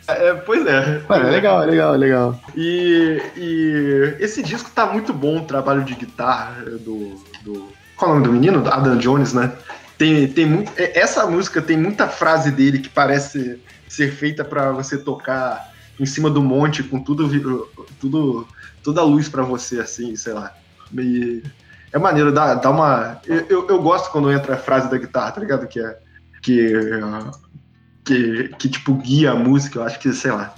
É, 0.08 0.34
pois 0.34 0.66
é. 0.66 1.00
Mano, 1.08 1.28
é 1.28 1.32
legal, 1.32 1.64
é 1.64 1.66
legal, 1.66 1.96
é 1.96 1.98
legal. 1.98 2.42
E, 2.56 3.22
e 3.38 4.16
esse 4.20 4.44
disco 4.44 4.70
tá 4.72 4.86
muito 4.86 5.14
bom, 5.14 5.40
o 5.40 5.48
trabalho 5.48 5.84
de 5.84 5.96
guitarra 5.96 6.64
do. 6.80 7.16
do 7.44 7.72
qual 7.96 8.12
é 8.12 8.14
o 8.14 8.20
nome 8.20 8.28
do 8.28 8.34
menino? 8.34 8.68
Adam 8.68 8.98
Jones, 8.98 9.34
né? 9.34 9.52
Tem, 9.98 10.28
tem 10.28 10.46
muito, 10.46 10.72
é, 10.78 11.00
essa 11.00 11.26
música 11.28 11.62
tem 11.62 11.78
muita 11.78 12.08
frase 12.08 12.52
dele 12.52 12.80
que 12.80 12.90
parece 12.90 13.60
ser 13.88 14.12
feita 14.12 14.44
pra 14.44 14.72
você 14.72 14.98
tocar 15.04 15.62
em 16.00 16.06
cima 16.06 16.30
do 16.30 16.42
monte 16.42 16.82
com 16.84 17.04
tudo, 17.04 17.30
tudo 18.00 18.48
toda 18.84 19.02
a 19.02 19.04
luz 19.06 19.30
pra 19.30 19.44
você, 19.44 19.80
assim, 19.80 20.16
sei 20.16 20.34
lá. 20.34 20.54
E 20.94 21.44
é 21.92 21.98
maneiro, 22.00 22.32
dá, 22.32 22.56
dá 22.56 22.70
uma. 22.70 23.20
Eu, 23.26 23.46
eu, 23.48 23.68
eu 23.68 23.82
gosto 23.82 24.12
quando 24.12 24.32
entra 24.32 24.56
a 24.56 24.58
frase 24.58 24.90
da 24.90 24.98
guitarra, 24.98 25.32
tá 25.32 25.42
ligado? 25.42 25.68
Que 25.68 25.80
é. 25.80 26.00
Que, 26.42 26.74
ah, 27.04 27.32
que, 28.04 28.50
que 28.58 28.70
tipo 28.70 28.96
guia 28.96 29.32
a 29.32 29.36
música, 29.36 29.78
eu 29.80 29.84
acho 29.84 30.00
que, 30.00 30.12
sei 30.12 30.32
lá, 30.32 30.56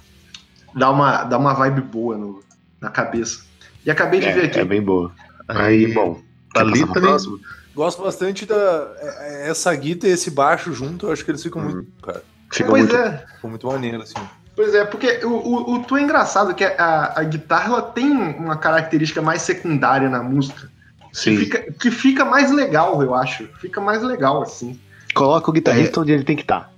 dá 0.73 0.89
uma, 0.89 1.23
dá 1.23 1.37
uma 1.37 1.53
vibe 1.53 1.81
boa 1.81 2.17
no, 2.17 2.41
na 2.79 2.89
cabeça. 2.89 3.43
E 3.85 3.91
acabei 3.91 4.19
de 4.21 4.31
ver 4.31 4.45
aqui. 4.45 4.59
É, 4.59 4.61
é 4.61 4.65
bem 4.65 4.81
boa. 4.81 5.11
Aí, 5.47 5.93
bom. 5.93 6.21
Tá 6.53 6.61
ali 6.61 6.85
pra 6.85 6.93
também. 6.93 7.09
próxima? 7.09 7.37
Gosto 7.75 8.01
bastante 8.03 8.45
da. 8.45 8.55
é- 8.97 9.47
é- 9.47 9.49
Essa 9.49 9.75
guita 9.75 10.07
e 10.07 10.11
esse 10.11 10.31
baixo 10.31 10.71
junto, 10.71 11.07
eu 11.07 11.11
acho 11.11 11.25
que 11.25 11.31
eles 11.31 11.43
ficam 11.43 11.61
muito. 11.61 11.91
Cara, 12.01 12.23
Fica 12.51 12.69
pois 12.69 12.83
muito. 12.83 12.95
é, 12.95 13.25
ficam 13.35 13.49
muito 13.49 13.67
maneiro, 13.67 14.01
assim. 14.03 14.13
Pois 14.55 14.73
é, 14.73 14.83
porque 14.85 15.19
o, 15.23 15.29
o, 15.29 15.73
o 15.75 15.83
Tu 15.83 15.97
é 15.97 16.01
engraçado 16.01 16.53
que 16.53 16.63
a, 16.63 17.13
a 17.15 17.23
guitarra 17.23 17.67
ela 17.73 17.81
tem 17.81 18.11
uma 18.11 18.55
característica 18.57 19.21
mais 19.21 19.41
secundária 19.41 20.09
na 20.09 20.21
música. 20.23 20.71
Que 21.11 21.17
Sim. 21.19 21.37
fica, 21.37 21.71
que 21.73 21.91
fica 21.91 22.25
mais 22.25 22.51
legal, 22.51 23.01
eu 23.03 23.13
acho. 23.13 23.47
Fica 23.59 23.79
mais 23.79 24.01
legal, 24.01 24.41
assim. 24.41 24.79
Coloca 25.13 25.49
o 25.49 25.53
guitarrista 25.53 26.01
onde 26.01 26.11
ele 26.11 26.23
tem 26.23 26.35
que 26.35 26.41
estar. 26.41 26.73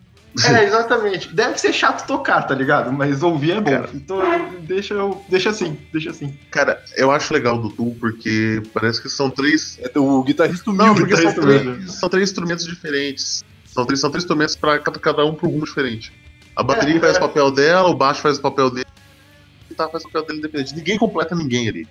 É, 0.46 0.66
exatamente. 0.66 1.34
Deve 1.34 1.58
ser 1.58 1.72
chato 1.72 2.06
tocar, 2.06 2.42
tá 2.42 2.54
ligado? 2.54 2.92
Mas 2.92 3.24
ouvir 3.24 3.52
é 3.52 3.62
bom. 3.62 3.72
Cara. 3.72 3.90
Então 3.94 4.20
deixa, 4.64 4.94
eu- 4.94 5.24
deixa 5.30 5.50
assim, 5.52 5.80
deixa 5.94 6.10
assim. 6.12 6.38
Cara, 6.52 6.84
eu 6.98 7.10
acho 7.10 7.34
legal 7.34 7.58
do 7.58 7.70
Tool 7.70 7.96
porque 7.98 8.62
parece 8.74 9.02
que 9.02 9.08
são 9.08 9.30
três. 9.30 9.80
É, 9.82 9.98
O 9.98 10.22
guitarrista 10.24 10.70
Não, 10.74 10.92
humilde. 10.92 11.00
porque 11.00 11.16
são 11.16 11.32
guitarrista 11.32 11.42
três, 11.42 11.64
mesmo. 11.78 11.90
são 11.90 12.10
três 12.10 12.30
instrumentos 12.30 12.66
diferentes. 12.66 13.46
São 13.66 13.86
três, 13.86 14.00
são 14.02 14.10
três 14.12 14.26
instrumentos 14.26 14.58
pra 14.58 14.78
cada, 14.80 15.00
cada 15.00 15.26
um 15.26 15.34
pro 15.34 15.48
rumo 15.48 15.64
diferente. 15.64 16.12
A 16.56 16.64
bateria 16.64 16.98
É, 16.98 17.00
faz 17.00 17.16
é. 17.16 17.18
o 17.18 17.22
papel 17.22 17.52
dela, 17.52 17.90
o 17.90 17.96
baixo 17.96 18.22
faz 18.22 18.38
o 18.38 18.42
papel 18.42 18.70
dele, 18.70 18.86
a 18.88 19.70
guitarra 19.70 19.90
faz 19.90 20.04
o 20.04 20.08
papel 20.08 20.26
dele 20.28 20.40
independente. 20.40 20.76
Ninguém 20.76 20.98
completa 20.98 21.36
ninguém 21.36 21.68
ali. 21.68 21.88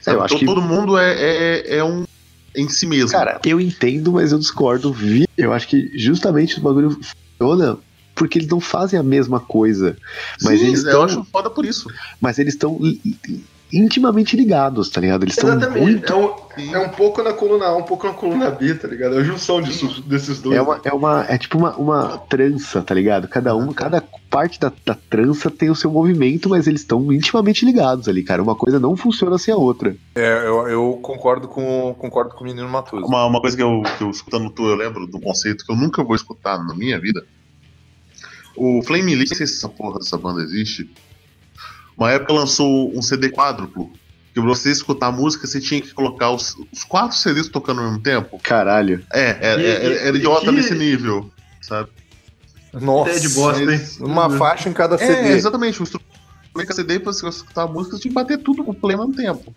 Sabe? 0.00 0.16
eu 0.18 0.22
acho 0.22 0.34
então 0.34 0.38
que- 0.38 0.46
todo 0.46 0.62
mundo 0.62 0.98
é, 0.98 1.12
é, 1.14 1.76
é 1.76 1.84
um 1.84 2.04
em 2.56 2.68
si 2.68 2.86
mesmo. 2.86 3.10
Cara, 3.10 3.40
eu 3.44 3.60
entendo, 3.60 4.12
mas 4.12 4.32
eu 4.32 4.38
discordo. 4.38 4.94
Eu 5.36 5.52
acho 5.52 5.68
que 5.68 5.90
justamente 5.98 6.58
o 6.58 6.62
bagulho 6.62 6.90
funciona 7.38 7.78
porque 8.14 8.38
eles 8.38 8.48
não 8.48 8.60
fazem 8.60 8.98
a 8.98 9.02
mesma 9.02 9.40
coisa. 9.40 9.96
Mas 10.42 10.60
Sim, 10.60 10.66
eles 10.66 10.84
eu 10.84 10.90
tão- 10.92 11.02
acho 11.04 11.24
foda 11.24 11.48
por 11.48 11.64
isso. 11.64 11.88
Mas 12.20 12.38
eles 12.38 12.54
estão 12.54 12.78
intimamente 13.72 14.36
ligados, 14.36 14.90
tá 14.90 15.00
ligado? 15.00 15.24
Eles 15.24 15.36
estão 15.36 15.50
Exatamente. 15.50 15.80
muito. 15.82 16.12
É, 16.12 16.16
um, 16.16 16.74
é 16.74 16.78
um 16.78 16.88
pouco 16.90 17.22
na 17.22 17.32
coluna 17.32 17.66
A, 17.66 17.76
um 17.76 17.82
pouco 17.82 18.06
na 18.06 18.12
coluna 18.12 18.50
B, 18.50 18.74
tá 18.74 18.86
ligado? 18.86 19.16
É 19.16 19.20
a 19.20 19.24
junção 19.24 19.62
disso, 19.62 20.02
desses 20.02 20.40
dois. 20.40 20.56
É 20.56 20.62
uma, 20.62 20.80
é 20.84 20.92
uma. 20.92 21.24
É 21.28 21.38
tipo 21.38 21.58
uma, 21.58 21.74
uma 21.76 22.18
trança, 22.18 22.82
tá 22.82 22.94
ligado? 22.94 23.26
Cada 23.28 23.56
um, 23.56 23.72
cada 23.72 24.02
parte 24.28 24.60
da, 24.60 24.72
da 24.84 24.94
trança 24.94 25.50
tem 25.50 25.70
o 25.70 25.74
seu 25.74 25.90
movimento, 25.90 26.48
mas 26.48 26.66
eles 26.66 26.82
estão 26.82 27.12
intimamente 27.12 27.64
ligados 27.64 28.08
ali, 28.08 28.22
cara. 28.22 28.42
Uma 28.42 28.54
coisa 28.54 28.78
não 28.78 28.96
funciona 28.96 29.38
sem 29.38 29.52
a 29.52 29.56
outra. 29.56 29.96
É, 30.14 30.46
eu, 30.46 30.68
eu 30.68 30.98
concordo, 31.02 31.48
com, 31.48 31.94
concordo 31.98 32.34
com 32.34 32.44
o 32.44 32.46
menino 32.46 32.68
Matoso. 32.68 33.06
Uma, 33.06 33.26
uma 33.26 33.40
coisa 33.40 33.56
que 33.56 33.62
eu, 33.62 33.82
que 33.96 34.04
eu 34.04 34.10
escutando 34.10 34.50
tu, 34.50 34.66
eu 34.66 34.76
lembro 34.76 35.04
um 35.04 35.20
conceito 35.20 35.64
que 35.64 35.72
eu 35.72 35.76
nunca 35.76 36.02
vou 36.04 36.14
escutar 36.14 36.62
na 36.62 36.74
minha 36.74 37.00
vida. 37.00 37.24
O 38.56 38.82
Flame 38.82 39.14
Lee, 39.14 39.26
não 39.28 39.36
sei 39.36 39.46
se 39.46 39.54
essa 39.56 39.68
porra 39.68 39.98
dessa 39.98 40.18
banda 40.18 40.42
existe. 40.42 40.90
Uma 42.02 42.10
época 42.12 42.32
lançou 42.32 42.96
um 42.96 43.00
CD 43.00 43.28
quádruplo. 43.30 43.90
Que 44.34 44.40
pra 44.40 44.48
você 44.48 44.70
escutar 44.72 45.08
a 45.08 45.12
música, 45.12 45.46
você 45.46 45.60
tinha 45.60 45.80
que 45.80 45.92
colocar 45.92 46.30
os, 46.30 46.56
os 46.72 46.82
quatro 46.84 47.16
CDs 47.16 47.48
tocando 47.48 47.80
ao 47.80 47.86
mesmo 47.88 48.02
tempo. 48.02 48.40
Caralho. 48.42 49.04
É, 49.12 49.20
é, 49.40 49.56
E- 49.60 49.64
é, 49.66 49.86
e- 49.86 50.08
era 50.08 50.16
idiota 50.16 50.46
e- 50.50 50.52
nesse 50.52 50.74
nível, 50.74 51.30
sabe? 51.60 51.90
Nossa, 52.72 53.10
Ideia 53.10 53.20
de 53.20 53.28
bosta, 53.34 53.62
hein? 53.62 53.80
uma 54.00 54.30
faixa 54.30 54.68
em 54.68 54.72
cada 54.72 54.96
CD. 54.96 55.12
É, 55.12 55.32
exatamente. 55.32 55.80
O 55.80 55.82
instrumento 55.82 56.06
que 56.66 56.72
CD, 56.74 56.98
pra 56.98 57.12
você 57.12 57.28
escutar 57.28 57.62
a 57.64 57.66
música, 57.66 57.96
você 57.96 58.02
tinha 58.02 58.10
que 58.10 58.14
bater 58.14 58.38
tudo 58.38 58.64
com 58.64 58.72
o 58.72 58.74
play 58.74 58.96
ao 58.96 59.06
mesmo 59.06 59.14
tempo. 59.14 59.54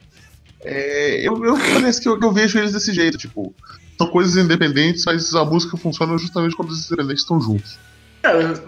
É, 0.61 1.25
eu, 1.27 1.43
eu 1.45 1.57
parece 1.57 2.01
que 2.01 2.09
eu, 2.09 2.19
que 2.19 2.25
eu 2.25 2.31
vejo 2.31 2.57
eles 2.59 2.73
desse 2.73 2.93
jeito, 2.93 3.17
tipo, 3.17 3.53
são 3.97 4.07
coisas 4.07 4.35
independentes, 4.35 5.03
mas 5.05 5.33
a 5.33 5.45
música 5.45 5.77
funciona 5.77 6.17
justamente 6.17 6.55
quando 6.55 6.69
os 6.71 6.85
independentes 6.87 7.21
estão 7.23 7.39
juntos. 7.39 7.77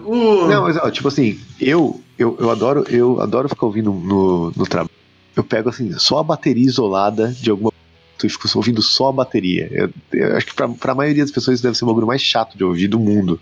O... 0.04 0.46
Não, 0.46 0.62
mas 0.62 0.76
ó, 0.76 0.90
tipo 0.90 1.08
assim, 1.08 1.38
eu, 1.60 2.00
eu, 2.18 2.36
eu 2.38 2.50
adoro, 2.50 2.84
eu 2.88 3.20
adoro 3.20 3.48
ficar 3.48 3.66
ouvindo 3.66 3.92
no, 3.92 4.52
no 4.56 4.66
trabalho. 4.66 4.90
Eu 5.36 5.44
pego 5.44 5.68
assim, 5.68 5.92
só 5.98 6.18
a 6.18 6.24
bateria 6.24 6.66
isolada 6.66 7.28
de 7.28 7.50
alguma 7.50 7.72
eu 8.20 8.30
fico 8.30 8.48
ouvindo 8.56 8.82
só 8.82 9.08
a 9.08 9.12
bateria. 9.12 9.68
Eu, 9.70 9.90
eu 10.12 10.36
acho 10.36 10.46
que 10.46 10.54
pra, 10.54 10.68
pra 10.68 10.94
maioria 10.94 11.22
das 11.22 11.30
pessoas 11.30 11.56
isso 11.56 11.62
deve 11.62 11.76
ser 11.78 11.84
o 11.84 11.86
bagulho 11.86 12.06
mais 12.06 12.20
chato 12.20 12.56
de 12.56 12.64
ouvir 12.64 12.88
do 12.88 12.98
mundo. 12.98 13.40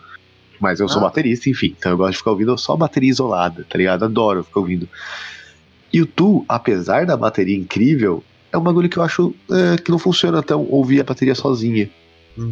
Mas 0.60 0.80
eu 0.80 0.88
sou 0.88 1.00
Ah. 1.00 1.04
baterista, 1.04 1.48
enfim, 1.48 1.74
então 1.78 1.92
eu 1.92 1.96
gosto 1.98 2.12
de 2.12 2.18
ficar 2.18 2.30
ouvindo 2.30 2.56
só 2.58 2.74
a 2.74 2.76
bateria 2.76 3.10
isolada, 3.10 3.66
tá 3.68 3.78
ligado? 3.78 4.04
Adoro 4.04 4.44
ficar 4.44 4.60
ouvindo. 4.60 4.88
E 5.92 6.02
o 6.02 6.06
Tu, 6.06 6.44
apesar 6.48 7.06
da 7.06 7.16
bateria 7.16 7.56
incrível, 7.56 8.22
é 8.52 8.58
um 8.58 8.62
bagulho 8.62 8.88
que 8.88 8.98
eu 8.98 9.02
acho 9.02 9.34
é, 9.50 9.76
que 9.76 9.90
não 9.90 9.98
funciona 9.98 10.42
tão 10.42 10.66
ouvir 10.70 11.00
a 11.00 11.04
bateria 11.04 11.34
sozinha. 11.34 11.88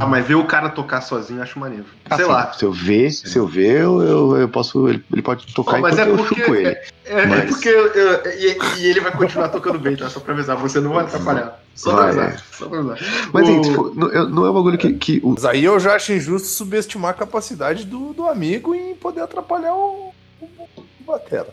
Ah, 0.00 0.06
mas 0.06 0.26
ver 0.26 0.34
o 0.34 0.44
cara 0.46 0.70
tocar 0.70 1.00
sozinho 1.02 1.38
eu 1.40 1.42
acho 1.42 1.58
maneiro. 1.58 1.84
Sei 2.08 2.24
Assim, 2.24 2.24
lá. 2.32 2.52
Se 2.52 2.64
eu 2.64 2.72
ver, 2.72 3.10
se 3.12 3.36
eu 3.36 3.46
ver, 3.46 3.80
eu, 3.82 4.00
eu, 4.02 4.36
eu 4.38 4.48
posso. 4.48 4.88
Ele, 4.88 5.04
ele 5.12 5.20
pode 5.22 5.46
tocar 5.54 5.74
Não, 5.74 5.80
mas 5.80 5.98
é 5.98 6.08
eu 6.08 6.16
porque- 6.16 6.34
chupo 6.40 6.54
ele. 6.54 6.68
É, 6.68 6.86
é 7.04 7.26
Mas- 7.26 7.50
porque 7.50 7.68
eu- 7.68 7.88
eu- 7.88 8.30
e, 8.32 8.58
e 8.80 8.86
ele 8.86 9.00
vai 9.00 9.12
continuar 9.12 9.48
tocando 9.50 9.78
bem, 9.78 9.94
tá? 9.94 10.08
Só 10.08 10.20
pra 10.20 10.32
avisar. 10.32 10.56
Você 10.56 10.80
não 10.80 10.92
vai 10.94 11.04
atrapalhar. 11.04 11.60
Só 11.74 11.92
pra 11.94 12.04
avisar. 12.04 12.42
Só 12.52 12.66
pra 12.68 12.78
avisar. 12.78 12.98
Mas 13.32 13.48
O- 13.48 13.60
tipo, 13.60 13.92
não, 13.94 14.08
eu- 14.08 14.28
não 14.30 14.46
é 14.46 14.50
um 14.50 14.54
bagulho 14.54 14.78
que. 14.78 14.92
que 14.94 15.20
o, 15.22 15.30
Mas 15.32 15.44
aí 15.44 15.62
eu 15.64 15.78
já 15.78 15.94
acho 15.96 16.12
injusto 16.12 16.48
subestimar 16.48 17.10
a 17.10 17.14
capacidade 17.14 17.84
do, 17.84 18.14
do 18.14 18.26
amigo 18.26 18.74
em 18.74 18.94
poder 18.94 19.20
atrapalhar 19.20 19.74
o, 19.74 20.14
o, 20.40 20.44
o 20.46 20.82
Batera. 21.06 21.48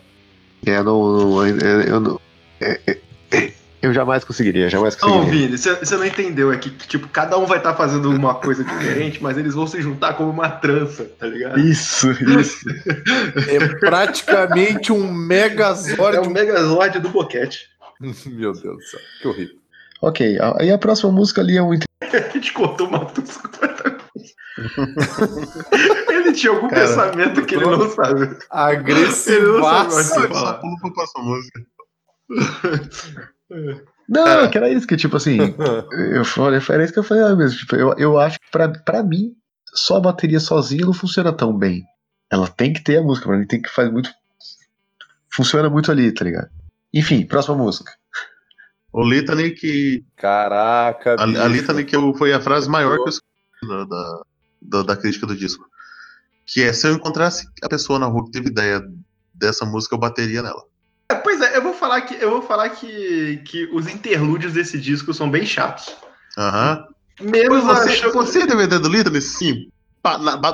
é, 0.64 0.82
não, 0.82 1.18
não, 1.18 1.44
é, 1.44 1.50
eu 1.86 2.00
não. 2.00 2.20
é, 2.60 2.80
é, 2.86 2.98
é, 3.32 3.52
eu 3.82 3.92
jamais 3.92 4.22
conseguiria, 4.22 4.70
jamais 4.70 4.96
Não, 5.02 5.08
conseguiria. 5.08 5.48
Vini, 5.48 5.58
você 5.58 5.96
não 5.96 6.06
entendeu. 6.06 6.52
É 6.52 6.56
que, 6.56 6.70
tipo, 6.70 7.08
cada 7.08 7.36
um 7.36 7.46
vai 7.46 7.58
estar 7.58 7.74
fazendo 7.74 8.10
uma 8.10 8.36
coisa 8.36 8.62
diferente, 8.62 9.20
mas 9.20 9.36
eles 9.36 9.54
vão 9.54 9.66
se 9.66 9.82
juntar 9.82 10.14
como 10.14 10.30
uma 10.30 10.48
trança, 10.48 11.04
tá 11.18 11.26
ligado? 11.26 11.58
Isso, 11.58 12.12
isso. 12.12 12.64
É 13.48 13.74
praticamente 13.80 14.92
um 14.92 15.12
Megazord. 15.12 16.16
É 16.16 16.20
o 16.20 16.30
Megazord 16.30 17.00
do 17.00 17.08
Boquete. 17.08 17.58
Meu 18.26 18.52
Deus 18.52 18.62
do 18.62 18.82
céu, 18.82 19.00
que 19.20 19.28
horrível. 19.28 19.56
ok, 20.00 20.38
aí 20.58 20.70
a 20.70 20.78
próxima 20.78 21.10
música 21.10 21.40
ali 21.40 21.56
é 21.56 21.62
um. 21.62 21.72
A 22.12 22.28
gente 22.32 22.52
cortou 22.52 22.86
o 22.88 22.90
Matus 22.92 23.36
completamente. 23.36 24.02
ele 26.08 26.32
tinha 26.32 26.52
algum 26.52 26.68
Cara, 26.68 26.82
pensamento 26.86 27.44
que 27.46 27.54
ele 27.54 27.64
não 27.64 27.88
sabe. 27.90 28.36
Ele 28.86 29.00
não 29.00 29.62
sabe 29.64 29.94
mais 29.94 30.10
o 30.10 30.14
que 30.14 30.20
Só 30.20 30.28
falar. 30.28 30.54
pra 30.54 30.90
próxima 30.92 31.24
música. 31.24 31.62
Não, 34.08 34.50
que 34.50 34.58
era 34.58 34.68
isso, 34.68 34.86
que 34.86 34.96
tipo 34.96 35.16
assim. 35.16 35.38
Eu 36.12 36.24
falei, 36.24 36.60
era 36.68 36.84
isso 36.84 36.92
que 36.92 36.98
eu 36.98 37.04
falei 37.04 37.22
ah, 37.22 37.36
mesmo. 37.36 37.58
Tipo, 37.58 37.76
eu, 37.76 37.94
eu 37.96 38.18
acho 38.18 38.38
que 38.38 38.50
pra, 38.50 38.68
pra 38.68 39.02
mim, 39.02 39.34
só 39.74 39.96
a 39.96 40.00
bateria 40.00 40.40
sozinha 40.40 40.84
não 40.84 40.92
funciona 40.92 41.32
tão 41.32 41.56
bem. 41.56 41.82
Ela 42.30 42.48
tem 42.48 42.72
que 42.72 42.82
ter 42.82 42.98
a 42.98 43.02
música, 43.02 43.26
pra 43.26 43.36
mim 43.36 43.46
tem 43.46 43.60
que 43.60 43.68
fazer 43.68 43.90
muito. 43.90 44.10
Funciona 45.34 45.70
muito 45.70 45.90
ali, 45.90 46.12
tá 46.12 46.24
ligado? 46.24 46.50
Enfim, 46.92 47.24
próxima 47.26 47.56
música. 47.56 47.92
O 48.92 49.02
Litany 49.02 49.52
que. 49.52 50.04
Caraca, 50.16 51.16
A, 51.18 51.24
a 51.24 51.26
bicho. 51.26 51.48
Litany 51.48 51.84
que 51.84 51.96
eu, 51.96 52.14
foi 52.14 52.32
a 52.32 52.40
frase 52.40 52.68
maior 52.68 52.96
que 52.96 53.04
eu 53.04 53.08
escutei 53.08 53.68
da, 53.68 53.84
da, 53.84 54.22
da, 54.60 54.82
da 54.82 54.96
crítica 54.96 55.26
do 55.26 55.36
disco. 55.36 55.64
Que 56.46 56.62
é 56.62 56.72
se 56.72 56.86
eu 56.86 56.92
encontrasse 56.92 57.46
a 57.62 57.68
pessoa 57.68 57.98
na 57.98 58.06
rua 58.06 58.24
que 58.26 58.32
teve 58.32 58.48
ideia 58.48 58.82
dessa 59.32 59.64
música, 59.64 59.94
eu 59.94 59.98
bateria 59.98 60.42
nela. 60.42 60.62
É, 61.08 61.14
Pois 61.14 61.40
é, 61.40 61.56
eu 61.56 61.62
vou 61.62 61.71
falar 61.82 62.00
que 62.02 62.14
eu 62.14 62.30
vou 62.30 62.42
falar 62.42 62.68
que, 62.70 63.42
que 63.44 63.68
os 63.72 63.88
interlúdios 63.88 64.52
desse 64.52 64.78
disco 64.78 65.12
são 65.12 65.28
bem 65.28 65.44
chatos. 65.44 65.96
Aham. 66.38 66.86
Menos 67.20 67.68
a 67.68 67.74
Você, 67.74 68.08
você 68.10 68.46
tem 68.46 68.60
ideia 68.60 68.80
do 68.80 68.88
Litany? 68.88 69.20
Sim. 69.20 69.68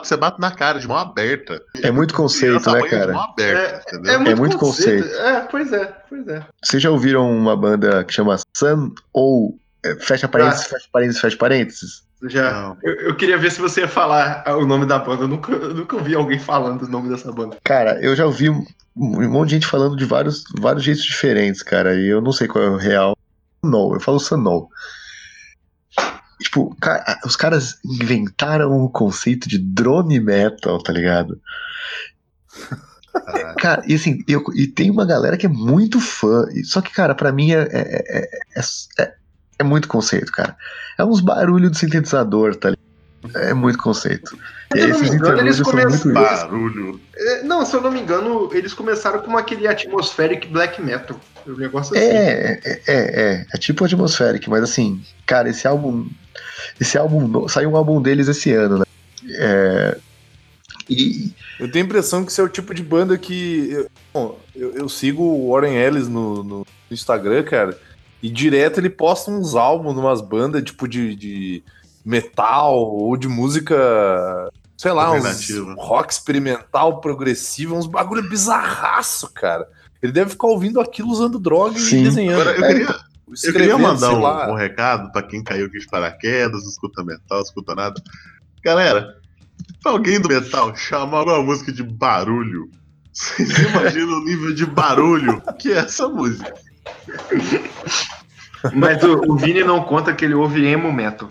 Você 0.00 0.16
bate 0.16 0.40
na 0.40 0.50
cara 0.50 0.78
de 0.78 0.86
mão 0.86 0.96
aberta. 0.96 1.62
É 1.82 1.90
muito 1.90 2.12
conceito, 2.14 2.60
Criança 2.60 2.72
né, 2.72 2.88
cara? 2.88 3.12
mão 3.12 3.22
aberta, 3.22 3.82
entendeu? 3.88 4.12
É 4.12 4.18
muito, 4.18 4.38
muito 4.38 4.58
conceito. 4.58 5.08
É, 5.08 5.40
pois 5.50 5.72
é, 5.72 5.86
pois 6.08 6.28
é. 6.28 6.42
Vocês 6.62 6.82
já 6.82 6.90
ouviram 6.90 7.30
uma 7.30 7.56
banda 7.56 8.04
que 8.04 8.12
chama 8.12 8.36
Sun 8.54 8.92
ou. 9.12 9.58
é, 9.84 9.94
Fecha 9.96 10.28
parênteses, 10.28 10.66
fecha 10.66 10.88
parênteses, 10.92 11.20
fecha 11.20 11.36
parênteses? 11.36 12.02
Já. 12.24 12.76
Eu, 12.82 12.94
eu 12.94 13.16
queria 13.16 13.38
ver 13.38 13.50
se 13.50 13.60
você 13.60 13.82
ia 13.82 13.88
falar 13.88 14.44
o 14.48 14.66
nome 14.66 14.84
da 14.84 14.98
banda. 14.98 15.24
Eu 15.24 15.28
nunca, 15.28 15.52
eu 15.52 15.72
nunca 15.74 15.96
ouvi 15.96 16.14
alguém 16.14 16.38
falando 16.38 16.82
o 16.82 16.88
nome 16.88 17.08
dessa 17.08 17.32
banda. 17.32 17.56
Cara, 17.64 17.98
eu 18.02 18.14
já 18.14 18.26
ouvi 18.26 18.50
um, 18.98 19.30
monte 19.30 19.50
de 19.50 19.54
gente 19.56 19.66
falando 19.66 19.96
de 19.96 20.04
vários, 20.04 20.44
vários 20.58 20.84
jeitos 20.84 21.04
diferentes, 21.04 21.62
cara, 21.62 21.94
e 21.94 22.06
eu 22.06 22.20
não 22.20 22.32
sei 22.32 22.48
qual 22.48 22.64
é 22.64 22.70
o 22.70 22.76
real. 22.76 23.16
No, 23.62 23.94
eu 23.94 24.00
falo 24.00 24.18
Sunol. 24.18 24.68
Tipo, 26.40 26.76
os 27.24 27.34
caras 27.34 27.78
inventaram 27.84 28.70
o 28.72 28.88
conceito 28.88 29.48
de 29.48 29.58
drone 29.58 30.20
metal, 30.20 30.80
tá 30.82 30.92
ligado? 30.92 31.40
Caraca. 33.12 33.54
Cara, 33.56 33.82
e 33.86 33.94
assim, 33.94 34.22
eu, 34.28 34.44
e 34.54 34.66
tem 34.66 34.90
uma 34.90 35.04
galera 35.04 35.36
que 35.36 35.46
é 35.46 35.48
muito 35.48 36.00
fã, 36.00 36.46
só 36.64 36.80
que, 36.80 36.92
cara, 36.92 37.14
pra 37.14 37.32
mim 37.32 37.52
é, 37.52 37.62
é, 37.62 37.68
é, 37.72 38.30
é, 38.56 38.60
é- 39.02 39.14
é 39.60 39.64
muito 39.64 39.88
conceito, 39.88 40.30
cara. 40.30 40.56
É 40.96 41.04
uns 41.04 41.20
barulhos 41.20 41.72
de 41.72 41.78
sintetizador, 41.78 42.54
tá 42.54 42.70
ligado? 42.70 43.44
É 43.44 43.52
muito 43.52 43.78
conceito. 43.78 44.38
Mas 44.70 44.80
E 44.80 44.84
aí 44.84 44.90
eu 44.90 44.94
não 44.94 45.00
me 45.00 45.08
engano, 45.08 45.40
eles 45.40 45.60
começaram-. 45.60 47.00
É, 47.16 47.42
Não, 47.42 47.64
se 47.64 47.74
eu 47.74 47.80
não 47.80 47.90
me 47.90 48.00
engano, 48.00 48.50
eles 48.52 48.74
começaram 48.74 49.20
com 49.20 49.36
aquele 49.36 49.66
atmospheric 49.66 50.48
black 50.48 50.80
metal. 50.82 51.18
Um 51.46 51.56
negócio 51.56 51.96
assim. 51.96 52.04
É, 52.04 52.60
é, 52.62 52.62
é, 52.64 52.82
é, 52.86 53.46
é 53.52 53.58
tipo 53.58 53.84
Atmospheric, 53.84 54.48
mas 54.50 54.62
assim, 54.62 55.02
cara, 55.24 55.48
esse 55.48 55.66
álbum. 55.66 56.08
Esse 56.78 56.98
álbum. 56.98 57.48
Saiu 57.48 57.70
um 57.70 57.76
álbum 57.76 58.02
deles 58.02 58.28
esse 58.28 58.52
ano, 58.52 58.78
né? 58.78 58.84
É, 59.30 59.98
e. 60.88 61.32
Eu 61.58 61.70
tenho 61.70 61.84
a 61.84 61.88
impressão 61.88 62.24
que 62.24 62.30
isso 62.30 62.40
é 62.40 62.44
o 62.44 62.48
tipo 62.48 62.74
de 62.74 62.82
banda 62.82 63.16
que. 63.16 63.70
Eu, 63.70 63.90
bom, 64.12 64.38
eu, 64.54 64.74
eu 64.74 64.88
sigo 64.88 65.22
o 65.22 65.50
Warren 65.50 65.76
Ellis 65.76 66.08
no, 66.08 66.44
no 66.44 66.66
Instagram, 66.90 67.42
cara, 67.42 67.78
e 68.22 68.28
direto 68.28 68.78
ele 68.78 68.90
posta 68.90 69.30
uns 69.30 69.54
álbuns, 69.54 69.96
umas 69.96 70.20
bandas 70.20 70.62
tipo 70.62 70.86
de, 70.86 71.14
de 71.14 71.62
metal 72.04 72.74
ou 72.76 73.16
de 73.16 73.28
música, 73.28 74.50
sei 74.76 74.92
lá, 74.92 75.12
uns 75.12 75.50
rock 75.76 76.12
experimental, 76.12 77.00
progressivo, 77.00 77.76
uns 77.76 77.86
bagulho 77.86 78.28
bizarraço, 78.28 79.30
cara. 79.32 79.68
Ele 80.02 80.12
deve 80.12 80.30
ficar 80.30 80.46
ouvindo 80.46 80.80
aquilo 80.80 81.08
usando 81.08 81.38
droga 81.38 81.78
Sim. 81.78 82.00
e 82.00 82.04
desenhando. 82.04 82.42
Agora, 82.42 82.56
eu 82.56 82.64
É, 82.64 82.68
queria, 82.68 82.86
eu 82.86 83.34
escrevendo, 83.34 83.60
queria 83.60 83.78
mandar 83.78 84.12
um, 84.12 84.52
um 84.52 84.54
recado 84.54 85.10
pra 85.12 85.22
quem 85.22 85.42
caiu 85.42 85.66
aqui 85.66 85.78
de 85.78 85.86
paraquedas, 85.86 86.64
escuta 86.64 87.02
metal, 87.04 87.42
escuta 87.42 87.74
nada. 87.74 88.00
Galera, 88.62 89.16
pra 89.82 89.92
alguém 89.92 90.20
do 90.20 90.28
metal 90.28 90.74
chamar 90.76 91.24
uma 91.24 91.42
música 91.42 91.72
de 91.72 91.82
barulho, 91.82 92.70
vocês 93.12 93.50
imaginam 93.58 94.20
o 94.20 94.24
nível 94.24 94.54
de 94.54 94.64
barulho 94.64 95.42
que 95.58 95.72
é 95.72 95.78
essa 95.78 96.08
música? 96.08 96.54
Mas 98.74 99.02
o, 99.02 99.32
o 99.32 99.36
Vini 99.36 99.62
não 99.62 99.82
conta 99.82 100.14
que 100.14 100.24
ele 100.24 100.34
ouve 100.34 100.64
emo 100.66 100.92
metal. 100.92 101.28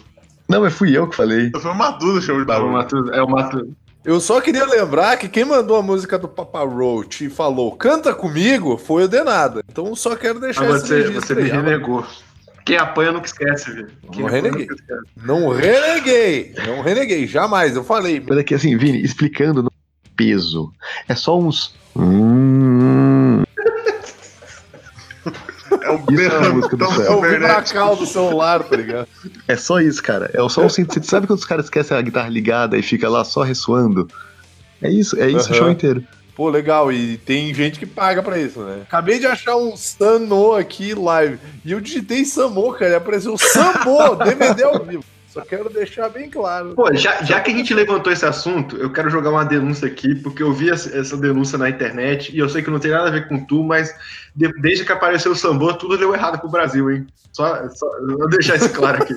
Não, 0.47 0.61
mas 0.61 0.73
fui 0.73 0.97
eu 0.97 1.07
que 1.07 1.15
falei. 1.15 1.51
Foi 1.51 1.71
uma 1.71 1.91
dúvida 1.91 2.21
chamou 2.21 2.41
de 2.41 2.43
o 2.43 2.47
barulho. 2.47 2.71
Matu- 2.71 3.13
é 3.13 3.21
o 3.21 3.29
Matu- 3.29 3.73
Eu 4.05 4.19
só 4.21 4.39
queria 4.39 4.65
lembrar 4.65 5.17
que 5.17 5.27
quem 5.27 5.43
mandou 5.43 5.75
a 5.77 5.81
música 5.83 6.17
do 6.17 6.27
Papa 6.27 6.63
Roach 6.63 7.25
e 7.25 7.29
falou 7.29 7.75
canta 7.75 8.13
comigo 8.15 8.77
foi 8.77 9.03
o 9.03 9.07
Denada. 9.07 9.61
Então 9.69 9.93
só 9.95 10.15
quero 10.15 10.39
deixar 10.39 10.63
Mas 10.69 10.83
esse 10.89 11.03
você, 11.03 11.11
você 11.11 11.35
me 11.35 11.49
renegou. 11.49 12.05
Quem 12.65 12.77
apanha 12.77 13.11
nunca 13.13 13.27
esquece, 13.27 13.71
Vini. 13.71 13.87
Quem 14.11 14.21
Não 14.23 14.29
reneguei. 14.29 14.67
Não 15.23 15.49
reneguei, 15.53 16.53
não 16.65 16.81
reneguei, 16.81 17.25
jamais. 17.27 17.75
Eu 17.75 17.83
falei. 17.83 18.21
Mas 18.25 18.37
aqui, 18.37 18.53
assim, 18.55 18.75
Vini, 18.77 19.01
explicando 19.01 19.63
no 19.63 19.71
peso. 20.15 20.71
É 21.07 21.15
só 21.15 21.37
uns. 21.39 21.75
Hum, 21.95 23.36
É 25.81 25.91
o 25.91 26.03
Isso 26.11 26.21
é 26.31 26.47
a 26.47 26.53
música 26.53 26.77
do 26.77 26.85
céu. 26.91 27.05
É 27.05 27.15
o 27.15 27.21
vibracal 27.21 27.95
do 27.95 28.05
celular, 28.05 28.63
tá 28.63 28.75
ligado? 28.75 29.07
é 29.47 29.55
só 29.55 29.79
isso, 29.79 30.01
cara. 30.01 30.29
É 30.33 30.49
só 30.49 30.65
um 30.65 30.69
sintetizador. 30.69 31.09
Sabe 31.09 31.27
quando 31.27 31.39
os 31.39 31.45
caras 31.45 31.65
esquecem 31.65 31.95
a 31.97 32.01
guitarra 32.01 32.29
ligada 32.29 32.77
e 32.77 32.81
fica 32.81 33.09
lá 33.09 33.23
só 33.23 33.41
ressoando? 33.43 34.07
É 34.81 34.89
isso, 34.89 35.19
é 35.19 35.27
isso 35.29 35.49
o 35.49 35.53
Aham. 35.53 35.53
show 35.53 35.69
inteiro. 35.69 36.03
Pô, 36.35 36.49
legal. 36.49 36.91
E 36.91 37.17
tem 37.17 37.51
gente 37.53 37.79
que 37.79 37.85
paga 37.85 38.21
pra 38.21 38.37
isso, 38.37 38.59
né? 38.59 38.81
Acabei 38.83 39.17
de 39.17 39.25
achar 39.25 39.55
um 39.55 39.75
Samo 39.75 40.53
aqui 40.53 40.93
live. 40.93 41.39
E 41.65 41.71
eu 41.71 41.81
digitei 41.81 42.23
Samo, 42.25 42.71
cara. 42.73 42.91
E 42.91 42.95
apareceu 42.95 43.35
Sambo, 43.37 44.15
DVD 44.23 44.63
ao 44.63 44.83
vivo. 44.83 45.03
Só 45.37 45.45
quero 45.45 45.69
deixar 45.69 46.09
bem 46.09 46.29
claro. 46.29 46.73
Pô, 46.75 46.93
já, 46.95 47.21
já 47.23 47.39
que 47.39 47.51
a 47.51 47.53
gente 47.53 47.73
levantou 47.73 48.11
esse 48.11 48.25
assunto, 48.25 48.75
eu 48.77 48.91
quero 48.91 49.09
jogar 49.09 49.29
uma 49.29 49.45
denúncia 49.45 49.87
aqui, 49.87 50.15
porque 50.15 50.41
eu 50.41 50.51
vi 50.51 50.69
essa 50.71 51.15
denúncia 51.15 51.57
na 51.57 51.69
internet 51.69 52.35
e 52.35 52.39
eu 52.39 52.49
sei 52.49 52.63
que 52.63 52.69
não 52.71 52.79
tem 52.79 52.91
nada 52.91 53.07
a 53.07 53.11
ver 53.11 53.27
com 53.27 53.45
tu, 53.45 53.63
mas 53.63 53.93
de- 54.35 54.51
desde 54.61 54.83
que 54.83 54.91
apareceu 54.91 55.31
o 55.31 55.35
Sambô, 55.35 55.73
tudo 55.73 55.97
deu 55.97 56.13
errado 56.13 56.39
pro 56.39 56.49
Brasil, 56.49 56.89
hein? 56.89 57.05
Só, 57.31 57.69
só 57.69 57.85
eu 57.99 58.17
vou 58.17 58.29
deixar 58.29 58.55
isso 58.55 58.71
claro 58.73 59.03
aqui. 59.03 59.15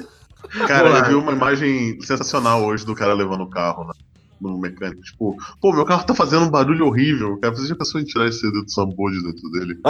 Cara, 0.66 0.88
Olá. 0.90 0.98
eu 1.00 1.04
vi 1.06 1.14
uma 1.14 1.32
imagem 1.32 2.00
sensacional 2.02 2.64
hoje 2.64 2.84
do 2.84 2.94
cara 2.94 3.14
levando 3.14 3.42
o 3.42 3.50
carro 3.50 3.84
né, 3.84 3.92
no 4.40 4.58
mecânico. 4.58 5.02
Tipo, 5.02 5.36
pô, 5.60 5.72
meu 5.72 5.84
carro 5.84 6.04
tá 6.04 6.14
fazendo 6.14 6.44
um 6.46 6.50
barulho 6.50 6.86
horrível. 6.86 7.36
Cara, 7.38 7.54
você 7.54 7.66
já 7.66 7.74
pensou 7.76 8.00
em 8.00 8.04
tirar 8.04 8.26
esse 8.26 8.40
CD 8.40 8.62
do 8.62 8.70
Sambo 8.70 9.10
de 9.10 9.22
dentro 9.22 9.50
dele? 9.50 9.78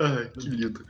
Ai, 0.00 0.30
que 0.38 0.48
lindo. 0.48 0.84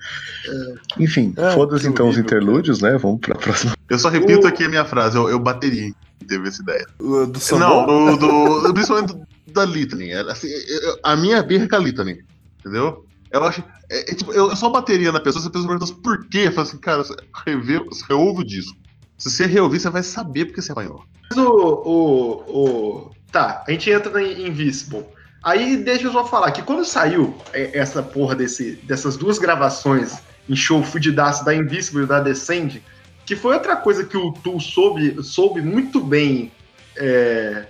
Enfim, 0.98 1.34
É, 1.36 1.50
foda-se 1.52 1.86
então 1.86 2.08
os 2.08 2.16
horrível, 2.16 2.24
interlúdios, 2.38 2.80
né? 2.80 2.96
Vamos 2.98 3.20
pra 3.20 3.34
próxima. 3.34 3.74
Eu 3.88 3.98
só 3.98 4.08
repito 4.08 4.44
O- 4.44 4.46
aqui 4.46 4.64
a 4.64 4.68
minha 4.68 4.84
frase, 4.84 5.16
eu, 5.16 5.28
eu 5.28 5.38
bateria 5.38 5.92
teve 6.28 6.48
essa 6.48 6.62
ideia. 6.62 6.86
O 7.00 7.26
do 7.26 7.38
Sambo? 7.40 7.60
Não, 7.64 8.16
do, 8.16 8.60
do- 8.62 8.74
principalmente 8.74 9.12
do- 9.14 9.26
da 9.52 9.64
Litany. 9.64 10.10
Era 10.10 10.32
assim, 10.32 10.48
eu- 10.48 10.98
a 11.02 11.16
minha 11.16 11.42
birra 11.42 11.64
é 11.64 11.68
com 11.68 11.76
a 11.76 11.78
Litany, 11.80 12.22
entendeu? 12.60 13.04
Eu 13.32 13.44
acho. 13.44 13.62
É, 13.90 14.10
é 14.10 14.14
tipo, 14.14 14.32
eu 14.32 14.54
só 14.56 14.70
bateria 14.70 15.10
na 15.12 15.20
pessoa 15.20 15.42
se 15.42 15.48
a 15.48 15.50
pessoa 15.50 15.68
perguntasse 15.68 15.94
por 16.00 16.24
quê. 16.28 16.44
Eu 16.46 16.52
falo 16.52 16.66
assim, 16.68 16.78
cara, 16.78 17.02
você, 17.04 17.14
revê, 17.46 17.78
você 17.80 18.04
reouve 18.08 18.42
o 18.42 18.46
disco. 18.46 18.76
Se 19.20 19.30
você 19.30 19.44
reouvir, 19.44 19.78
você 19.78 19.90
vai 19.90 20.02
saber 20.02 20.46
porque 20.46 20.62
você 20.62 20.72
apanhou. 20.72 21.04
Mas 21.28 21.38
o, 21.38 21.52
o, 21.52 22.30
o. 22.48 23.10
Tá, 23.30 23.62
a 23.68 23.70
gente 23.70 23.90
entra 23.90 24.20
em 24.22 24.48
Invisible. 24.48 25.04
Aí 25.42 25.76
deixa 25.76 26.04
eu 26.04 26.12
só 26.12 26.24
falar 26.24 26.50
que 26.52 26.62
quando 26.62 26.84
saiu 26.86 27.36
é, 27.52 27.78
essa 27.78 28.02
porra 28.02 28.34
desse, 28.34 28.72
dessas 28.82 29.18
duas 29.18 29.38
gravações 29.38 30.18
em 30.48 30.56
show 30.56 30.82
fudidaço 30.82 31.44
da 31.44 31.54
Invisible 31.54 32.04
e 32.04 32.06
da 32.06 32.20
Descend, 32.20 32.82
que 33.26 33.36
foi 33.36 33.54
outra 33.54 33.76
coisa 33.76 34.04
que 34.04 34.16
o 34.16 34.32
Tu 34.32 34.58
soube, 34.58 35.22
soube 35.22 35.60
muito 35.60 36.00
bem 36.00 36.50
é, 36.96 37.66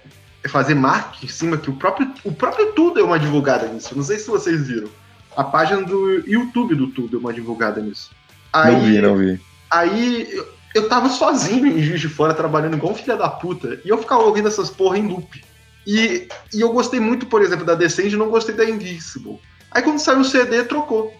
fazer 0.48 0.74
marketing 0.74 1.26
em 1.26 1.28
cima, 1.28 1.59
que 1.59 1.68
o 1.68 1.74
próprio, 1.74 2.12
o 2.24 2.32
próprio 2.32 2.72
Tu 2.72 2.94
deu 2.94 3.07
uma 3.07 3.18
divulgada 3.18 3.66
nisso. 3.66 3.94
Não 3.96 4.05
sei 4.05 4.18
se 4.18 4.28
vocês 4.28 4.68
viram. 4.68 4.88
A 5.36 5.42
página 5.42 5.82
do 5.82 6.22
YouTube 6.28 6.76
do 6.76 6.86
Tu 6.88 7.09
deu 7.09 7.18
uma 7.18 7.32
divulgada 7.32 7.80
nisso. 7.80 8.11
Aí, 8.53 8.72
Não 8.72 8.80
vi, 8.80 9.01
não 9.01 9.16
vi. 9.16 9.40
Aí 9.70 10.40
eu, 10.75 10.89
tava 10.89 11.09
sozinho 11.09 11.66
em 11.66 11.83
Juiz 11.83 12.01
de 12.01 12.09
Fora, 12.09 12.35
trabalhando 12.35 12.77
igual 12.77 12.93
um 12.93 12.97
filho 12.97 13.16
da 13.16 13.29
puta, 13.29 13.81
e 13.85 13.89
eu 13.89 13.99
ficava 13.99 14.23
ouvindo 14.23 14.49
essas 14.49 14.71
porra 14.71 14.99
em 14.99 15.07
loop. 15.07 15.43
E, 15.87 16.29
e 16.53 16.61
eu 16.61 16.73
gostei 16.73 17.01
muito, 17.01 17.27
por 17.27 17.43
exemplo, 17.43 17.64
da 17.64 17.75
Descend 17.75 18.12
e 18.12 18.18
não 18.18 18.29
gostei 18.29 18.55
da 18.55 18.64
Invincible. 18.64 19.41
Aí 19.71 19.83
quando 19.83 19.99
saiu 19.99 20.21
o 20.21 20.25
CD, 20.25 20.64
trocou. 20.64 21.14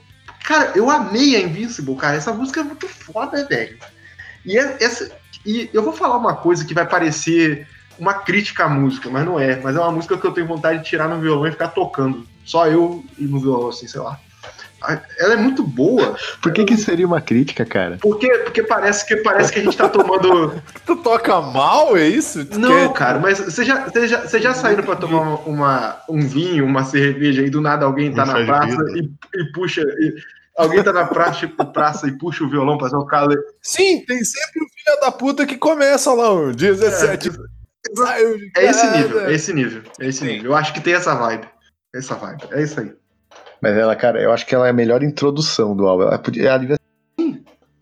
Cara, 0.44 0.72
eu 0.74 0.90
amei 0.90 1.36
a 1.36 1.40
Invincible, 1.40 1.96
cara. 1.96 2.16
Essa 2.16 2.32
música 2.32 2.61
é 2.61 2.64
muito 2.64 2.86
foda, 2.88 3.44
velho. 3.46 3.78
E, 4.44 4.59
é- 4.59 4.76
essa, 4.80 5.11
e 5.44 5.70
eu 5.72 5.82
vou 5.82 5.92
falar 5.92 6.16
uma 6.16 6.36
coisa 6.36 6.64
que 6.64 6.74
vai 6.74 6.86
parecer 6.86 7.66
uma 7.98 8.14
crítica 8.14 8.64
à 8.64 8.68
música, 8.68 9.11
mas 9.11 9.24
não 9.24 9.38
é. 9.38 9.61
Mas 9.61 9.76
é 9.76 9.80
uma 9.80 9.92
música 9.92 10.16
que 10.16 10.26
eu 10.26 10.32
tenho 10.32 10.46
vontade 10.46 10.78
de 10.82 10.88
tirar 10.88 11.09
no 11.09 11.20
violão 11.20 11.46
e 11.46 11.53
ficar 11.53 11.68
tocando. 11.68 12.26
Só 12.44 12.66
eu 12.66 13.05
e 13.18 13.24
no 13.24 13.38
violão, 13.38 13.68
assim, 13.68 13.86
sei 13.86 14.01
lá. 14.01 14.18
Ela 15.18 15.34
é 15.34 15.36
muito 15.36 15.62
boa, 15.62 16.16
Por 16.42 16.52
que 16.52 16.64
que 16.64 16.76
seria 16.76 17.06
uma 17.06 17.20
crítica, 17.20 17.64
cara? 17.64 17.98
porque, 18.00 18.28
porque 18.38 18.62
parece, 18.62 19.06
que, 19.06 19.16
parece 19.16 19.52
que 19.52 19.58
a 19.60 19.62
gente 19.62 19.76
tá 19.76 19.88
tomando. 19.88 20.60
Tu 20.86 20.96
toca 20.96 21.40
mal, 21.40 21.96
é 21.96 22.06
isso? 22.08 22.44
Tu 22.46 22.58
Não, 22.58 22.68
quer- 22.88 22.92
cara, 22.94 23.18
mas 23.18 23.38
você 23.38 23.64
já, 23.64 23.84
você 23.88 24.08
já, 24.08 24.20
você 24.26 24.40
já 24.40 24.54
saíram 24.54 24.82
pra 24.82 24.96
tomar 24.96 25.20
uma, 25.20 25.38
uma- 25.40 25.96
um 26.08 26.20
vinho, 26.20 26.64
uma 26.64 26.84
cerveja 26.84 27.42
e 27.42 27.50
do 27.50 27.60
nada 27.60 27.84
alguém 27.84 28.12
tá 28.12 28.24
na 28.24 28.44
praça 28.44 28.76
e, 28.96 29.10
e 29.40 29.52
puxa. 29.52 29.82
e- 29.82 30.14
alguém 30.56 30.82
tá 30.82 30.92
na 30.92 31.04
praça, 31.06 31.46
praça 31.72 32.06
e 32.08 32.12
puxa 32.18 32.44
o 32.44 32.48
violão 32.50 32.76
pra 32.78 32.88
tocar. 32.90 33.28
Sim, 33.62 34.04
tem 34.06 34.22
sempre 34.24 34.60
o 34.64 34.68
filho 34.68 35.00
da 35.00 35.10
puta 35.12 35.46
que 35.46 35.56
começa 35.56 36.12
lá, 36.12 36.32
um 36.32 36.52
17. 36.52 37.30
saiu 37.94 38.36
de 38.38 38.50
É 38.56 38.64
esse 38.66 38.90
nível, 38.96 39.20
é 39.20 39.32
esse 39.34 39.52
nível, 39.52 39.82
é 40.00 40.06
esse 40.06 40.24
nível. 40.24 40.50
Eu 40.52 40.56
acho 40.56 40.72
que 40.72 40.80
tem 40.80 40.94
essa 40.94 41.14
vibe. 41.14 41.46
Essa 41.94 42.14
vibe, 42.14 42.44
é 42.52 42.62
isso 42.62 42.78
aí. 42.80 42.92
Mas 43.61 43.76
ela, 43.76 43.94
cara, 43.94 44.20
eu 44.20 44.32
acho 44.32 44.46
que 44.46 44.54
ela 44.54 44.66
é 44.66 44.70
a 44.70 44.74
melhor 44.74 45.02
introdução 45.02 45.76
do 45.76 45.86
álbum. 45.86 46.04
Ela 46.04 46.18
podia. 46.18 46.48
Ela 46.48 46.58
devia. 46.58 46.78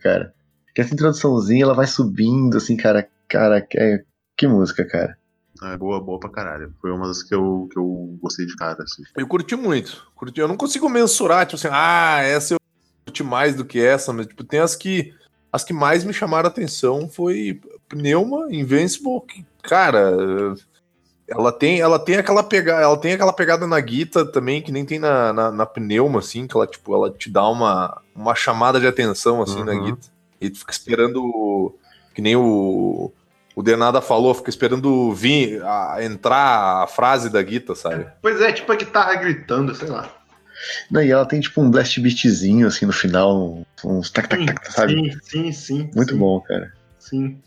Cara. 0.00 0.34
Que 0.74 0.80
essa 0.80 0.94
introduçãozinha, 0.94 1.64
ela 1.64 1.74
vai 1.74 1.86
subindo, 1.86 2.56
assim, 2.56 2.76
cara. 2.76 3.08
Cara, 3.28 3.60
que, 3.60 4.04
que 4.36 4.46
música, 4.46 4.84
cara. 4.84 5.16
É 5.62 5.76
boa, 5.76 6.00
boa 6.00 6.20
pra 6.20 6.30
caralho. 6.30 6.72
Foi 6.80 6.90
uma 6.90 7.08
das 7.08 7.22
que 7.22 7.34
eu, 7.34 7.68
que 7.70 7.78
eu 7.78 8.16
gostei 8.22 8.46
de 8.46 8.54
cara, 8.56 8.82
assim. 8.82 9.02
Eu 9.16 9.26
curti 9.26 9.56
muito. 9.56 10.06
Curti. 10.14 10.40
Eu 10.40 10.48
não 10.48 10.56
consigo 10.56 10.88
mensurar, 10.88 11.46
tipo 11.46 11.56
assim, 11.56 11.68
ah, 11.70 12.20
essa 12.22 12.54
eu 12.54 12.58
curti 13.04 13.22
mais 13.22 13.54
do 13.54 13.64
que 13.64 13.80
essa, 13.80 14.12
mas 14.12 14.26
tipo, 14.26 14.44
tem 14.44 14.60
as 14.60 14.76
que. 14.76 15.14
As 15.50 15.64
que 15.64 15.72
mais 15.72 16.04
me 16.04 16.12
chamaram 16.12 16.46
a 16.46 16.50
atenção 16.50 17.08
foi 17.08 17.58
Pneuma, 17.88 18.48
Invincible, 18.50 19.22
que, 19.26 19.46
cara, 19.62 20.14
ela 21.28 21.52
tem, 21.52 21.80
ela 21.80 21.98
tem 21.98 22.16
aquela 22.16 22.42
pegada, 22.42 22.82
ela 22.82 22.96
tem 22.96 23.12
aquela 23.12 23.32
pegada 23.32 23.66
na 23.66 23.78
guita 23.78 24.24
também, 24.24 24.62
que 24.62 24.72
nem 24.72 24.84
tem 24.84 24.98
na, 24.98 25.32
na, 25.32 25.52
na 25.52 25.66
Pneuma, 25.66 26.20
assim, 26.20 26.46
que 26.46 26.56
ela, 26.56 26.66
tipo, 26.66 26.94
ela 26.94 27.10
te 27.10 27.30
dá 27.30 27.46
uma, 27.48 28.00
uma 28.14 28.34
chamada 28.34 28.80
de 28.80 28.86
atenção, 28.86 29.42
assim, 29.42 29.62
na 29.62 29.72
Uhum. 29.72 29.84
guita. 29.84 30.08
E 30.40 30.48
tu 30.48 30.60
fica 30.60 30.72
esperando, 30.72 31.74
que 32.14 32.22
nem 32.22 32.34
o, 32.34 33.12
o 33.54 33.62
Denada 33.62 34.00
falou, 34.00 34.32
fica 34.32 34.48
esperando 34.48 35.12
vir, 35.12 35.62
a, 35.64 35.98
entrar 36.02 36.82
a 36.82 36.86
frase 36.86 37.28
da 37.28 37.42
guita, 37.42 37.74
sabe? 37.74 38.06
Pois 38.22 38.40
é, 38.40 38.52
tipo 38.52 38.72
a 38.72 38.76
guitarra 38.76 39.14
gritando, 39.16 39.74
sei 39.74 39.88
lá. 39.88 40.10
Não, 40.90 41.02
e 41.02 41.10
ela 41.10 41.26
tem, 41.26 41.40
tipo, 41.40 41.60
um 41.60 41.70
blast 41.70 42.00
beatzinho, 42.00 42.66
assim, 42.66 42.86
no 42.86 42.92
final. 42.92 43.62
Uns 43.84 44.10
tac, 44.10 44.28
tac, 44.28 44.44
tac, 44.44 44.72
sabe? 44.72 44.94
Sim, 44.94 45.20
sim, 45.22 45.52
sim. 45.52 45.90
Muito 45.94 46.14
sim. 46.14 46.18
bom, 46.18 46.40
cara. 46.40 46.72
Sim. 46.98 47.40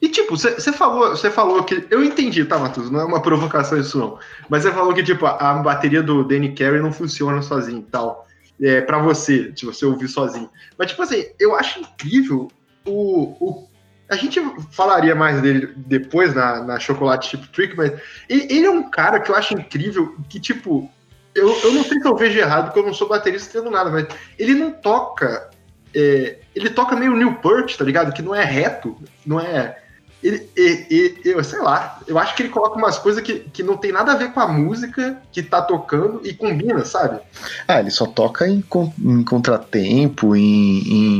E 0.00 0.08
tipo, 0.08 0.36
você 0.36 0.72
falou, 0.72 1.10
você 1.10 1.30
falou 1.30 1.62
que. 1.64 1.86
Eu 1.90 2.04
entendi, 2.04 2.44
tá, 2.44 2.58
Matheus? 2.58 2.90
Não 2.90 3.00
é 3.00 3.04
uma 3.04 3.22
provocação 3.22 3.78
isso, 3.78 3.98
não. 3.98 4.18
Mas 4.48 4.62
você 4.62 4.72
falou 4.72 4.92
que, 4.92 5.02
tipo, 5.02 5.26
a, 5.26 5.54
bateria 5.54 6.02
do 6.02 6.24
Danny 6.24 6.54
Carey 6.54 6.80
não 6.80 6.92
funciona 6.92 7.40
sozinho 7.42 7.78
e 7.78 7.90
tal. 7.90 8.26
É, 8.60 8.80
pra 8.80 8.98
você, 8.98 9.52
se 9.54 9.64
você 9.64 9.84
ouvir 9.86 10.08
sozinho. 10.08 10.50
Mas, 10.78 10.90
tipo 10.90 11.02
assim, 11.02 11.24
eu 11.38 11.54
acho 11.54 11.80
incrível 11.80 12.48
o. 12.84 13.36
o 13.40 13.68
a 14.08 14.14
gente 14.14 14.40
falaria 14.70 15.16
mais 15.16 15.42
dele 15.42 15.72
depois 15.76 16.32
na, 16.32 16.62
na 16.62 16.78
Chocolate 16.78 17.28
Chip 17.28 17.48
Trick, 17.48 17.76
mas 17.76 17.92
ele, 18.28 18.46
ele 18.50 18.66
é 18.66 18.70
um 18.70 18.88
cara 18.88 19.18
que 19.18 19.32
eu 19.32 19.34
acho 19.34 19.54
incrível 19.54 20.14
que, 20.28 20.38
tipo, 20.38 20.88
eu, 21.34 21.48
eu 21.62 21.72
não 21.72 21.84
sei 21.84 22.00
se 22.00 22.06
eu 22.06 22.16
vejo 22.16 22.38
errado, 22.38 22.66
porque 22.66 22.78
eu 22.78 22.86
não 22.86 22.94
sou 22.94 23.08
baterista 23.08 23.58
tendo 23.58 23.70
nada, 23.70 23.90
mas 23.90 24.06
ele 24.38 24.54
não 24.54 24.70
toca. 24.70 25.50
É, 25.96 26.38
ele 26.54 26.68
toca 26.70 26.94
meio 26.94 27.16
New 27.16 27.34
Peart, 27.36 27.76
tá 27.76 27.84
ligado? 27.84 28.12
Que 28.12 28.22
não 28.22 28.34
é 28.34 28.44
reto, 28.44 28.96
não 29.24 29.40
é. 29.40 29.78
Ele, 30.22 30.48
e- 30.56 30.84
e- 30.90 31.28
eu 31.28 31.42
sei 31.44 31.60
lá, 31.60 32.00
eu 32.06 32.18
acho 32.18 32.34
que 32.34 32.42
ele 32.42 32.48
coloca 32.50 32.76
umas 32.76 32.98
coisas 32.98 33.22
que, 33.22 33.40
que 33.52 33.62
não 33.62 33.76
tem 33.76 33.92
nada 33.92 34.12
a 34.12 34.16
ver 34.16 34.32
com 34.32 34.40
a 34.40 34.48
música 34.48 35.20
que 35.30 35.42
tá 35.42 35.62
tocando 35.62 36.20
e 36.24 36.32
combina, 36.34 36.84
sabe? 36.84 37.20
Ah, 37.68 37.80
ele 37.80 37.90
só 37.90 38.06
toca 38.06 38.46
em, 38.48 38.62
em 39.04 39.22
contratempo, 39.24 40.34
em, 40.34 40.78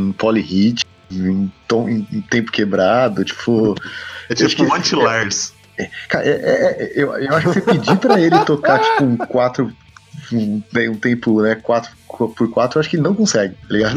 em 0.09 0.13
polyhit, 0.13 0.85
em, 1.11 1.53
tom, 1.69 1.89
em, 1.89 2.07
em 2.13 2.21
tempo 2.21 2.51
quebrado, 2.51 3.25
tipo. 3.25 3.75
É 4.29 4.35
tipo 4.35 4.65
um 4.65 4.75
anti-Lars. 4.75 5.55
Cara, 6.09 6.27
é- 6.27 6.31
é- 6.31 6.83
é- 6.83 6.93
eu, 6.97 7.13
eu 7.17 7.35
acho 7.37 7.49
que 7.53 7.61
você 7.61 7.73
pedir 7.73 7.97
pra 7.99 8.19
ele 8.21 8.39
tocar, 8.45 8.81
tipo, 8.81 9.05
um 9.05 9.17
4. 9.17 9.73
Um, 10.33 10.63
um 10.91 10.95
tempo, 10.97 11.41
né? 11.43 11.55
4 11.55 11.91
por 12.35 12.51
4, 12.51 12.79
eu 12.79 12.81
acho 12.81 12.89
que 12.89 12.97
ele 12.97 13.03
não 13.03 13.15
consegue, 13.15 13.55
tá 13.55 13.67
ligado? 13.69 13.95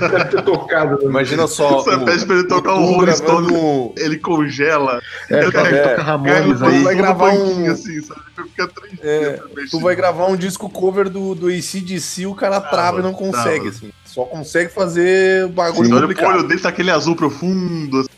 Deve 0.00 0.24
ter 0.24 0.42
tocado. 0.42 0.96
né? 0.98 1.04
Imagina 1.04 1.46
só. 1.46 1.82
Você 1.82 1.94
o- 1.94 2.04
pede 2.06 2.24
pra 2.24 2.36
ele 2.36 2.48
tocar 2.48 2.72
o 2.74 2.78
Tu 2.78 2.92
Rolling 2.92 3.12
Stone, 3.12 3.52
um- 3.52 3.92
ele 3.98 4.16
congela. 4.18 4.98
É, 5.28 5.42
toca, 5.44 5.62
quero- 5.62 5.88
toca 5.90 6.02
Ramones 6.02 6.62
aí. 6.62 6.70
vai 6.70 6.82
Vai 6.84 6.94
gravar 6.94 7.34
um- 7.34 7.70
assim, 7.70 8.00
sabe? 8.00 8.20
Fica 8.34 8.66
três 8.68 8.94
É, 9.02 9.40
dias 9.54 9.70
Tu 9.70 9.78
vai 9.78 9.94
gravar 9.94 10.26
um 10.26 10.36
disco 10.36 10.70
cover 10.70 11.10
do, 11.10 11.34
do 11.34 11.48
ACDC, 11.48 12.24
o 12.26 12.34
cara 12.34 12.60
trava 12.60 13.00
e 13.00 13.02
não 13.02 13.12
consegue, 13.12 13.60
trava. 13.60 13.68
assim. 13.68 13.92
Só 14.06 14.24
consegue 14.24 14.72
fazer 14.72 15.48
bagulho 15.48 15.88
Você 15.88 15.92
olha 15.94 16.06
pro 16.06 16.08
complicado. 16.14 16.38
olho 16.38 16.48
dele, 16.48 16.60
tá 16.60 16.70
aquele 16.70 16.90
azul 16.90 17.14
profundo. 17.14 18.00
assim. 18.00 18.08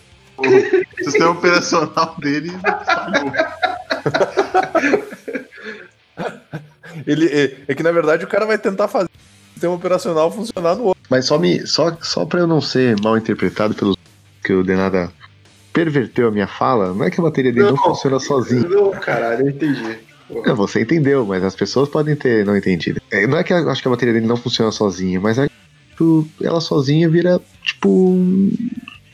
O 1.01 1.05
sistema 1.05 1.31
operacional 1.31 2.15
dele 2.21 2.53
falhou. 2.87 3.33
Ele, 7.07 7.27
é, 7.27 7.57
é 7.69 7.75
que 7.75 7.83
na 7.83 7.93
verdade 7.93 8.25
o 8.25 8.29
cara 8.29 8.47
vai 8.47 8.59
tentar 8.59 8.89
fazer 8.89 9.09
o 9.09 9.53
sistema 9.53 9.75
operacional 9.75 10.31
funcionar 10.31 10.75
no 10.77 10.85
outro. 10.85 11.03
Mas 11.09 11.27
só, 11.27 11.39
me, 11.39 11.67
só, 11.67 11.97
só 12.01 12.25
pra 12.25 12.41
eu 12.41 12.47
não 12.47 12.61
ser 12.61 13.01
mal 13.01 13.17
interpretado 13.17 13.75
pelos 13.75 13.97
que 14.43 14.53
o 14.53 14.63
Denada 14.63 15.11
perverteu 15.73 16.29
a 16.29 16.31
minha 16.31 16.47
fala, 16.47 16.95
não 16.95 17.05
é 17.05 17.11
que 17.11 17.21
a 17.21 17.25
bateria 17.25 17.53
dele 17.53 17.67
não, 17.67 17.73
Não. 17.73 17.83
funciona 17.83 18.21
sozinha. 18.21 18.69
Não, 18.69 18.91
caralho, 18.93 19.47
eu 19.47 19.51
entendi. 19.51 19.99
É, 20.47 20.53
você 20.53 20.81
entendeu, 20.81 21.27
mas 21.27 21.43
as 21.43 21.55
pessoas 21.55 21.89
podem 21.89 22.15
ter 22.15 22.47
não 22.47 22.57
entendido. 22.57 23.01
É, 23.11 23.27
não 23.27 23.39
é 23.39 23.45
que 23.45 23.53
eu 23.53 23.69
acho 23.71 23.83
que 23.83 23.89
a 23.89 23.91
bateria 23.91 24.15
dele 24.15 24.27
não 24.27 24.37
funciona 24.37 24.71
sozinha, 24.71 25.21
mas 25.21 25.39
é 25.39 25.49
que 25.49 25.55
tipo, 25.91 26.27
ela 26.43 26.61
sozinha 26.61 27.09
vira, 27.09 27.41
tipo. 27.63 28.17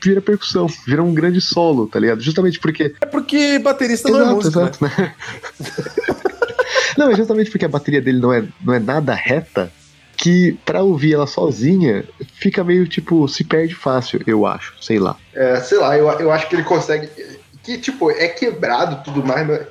Vira 0.03 0.19
percussão, 0.19 0.65
vira 0.87 1.03
um 1.03 1.13
grande 1.13 1.39
solo, 1.39 1.85
tá 1.85 1.99
ligado? 1.99 2.21
Justamente 2.21 2.59
porque. 2.59 2.95
É 2.99 3.05
porque 3.05 3.59
baterista 3.59 4.09
não 4.09 4.21
é 4.21 4.33
música, 4.33 4.71
né? 4.81 4.91
né? 4.97 5.15
não, 6.97 7.11
é 7.11 7.15
justamente 7.15 7.49
porque 7.51 7.65
a 7.65 7.69
bateria 7.69 8.01
dele 8.01 8.19
não 8.19 8.33
é, 8.33 8.43
não 8.63 8.73
é 8.73 8.79
nada 8.79 9.13
reta 9.13 9.71
que 10.21 10.53
pra 10.63 10.83
ouvir 10.83 11.13
ela 11.13 11.25
sozinha 11.25 12.05
fica 12.35 12.63
meio 12.63 12.87
tipo, 12.87 13.27
se 13.27 13.43
perde 13.43 13.73
fácil, 13.73 14.21
eu 14.27 14.45
acho, 14.45 14.75
sei 14.79 14.99
lá. 14.99 15.17
É, 15.33 15.59
sei 15.59 15.79
lá, 15.79 15.97
eu, 15.97 16.07
eu 16.19 16.31
acho 16.31 16.47
que 16.47 16.55
ele 16.55 16.63
consegue. 16.63 17.09
Que, 17.63 17.77
tipo, 17.79 18.11
é 18.11 18.27
quebrado 18.27 19.03
tudo 19.03 19.25
mais, 19.25 19.47
mas. 19.47 19.67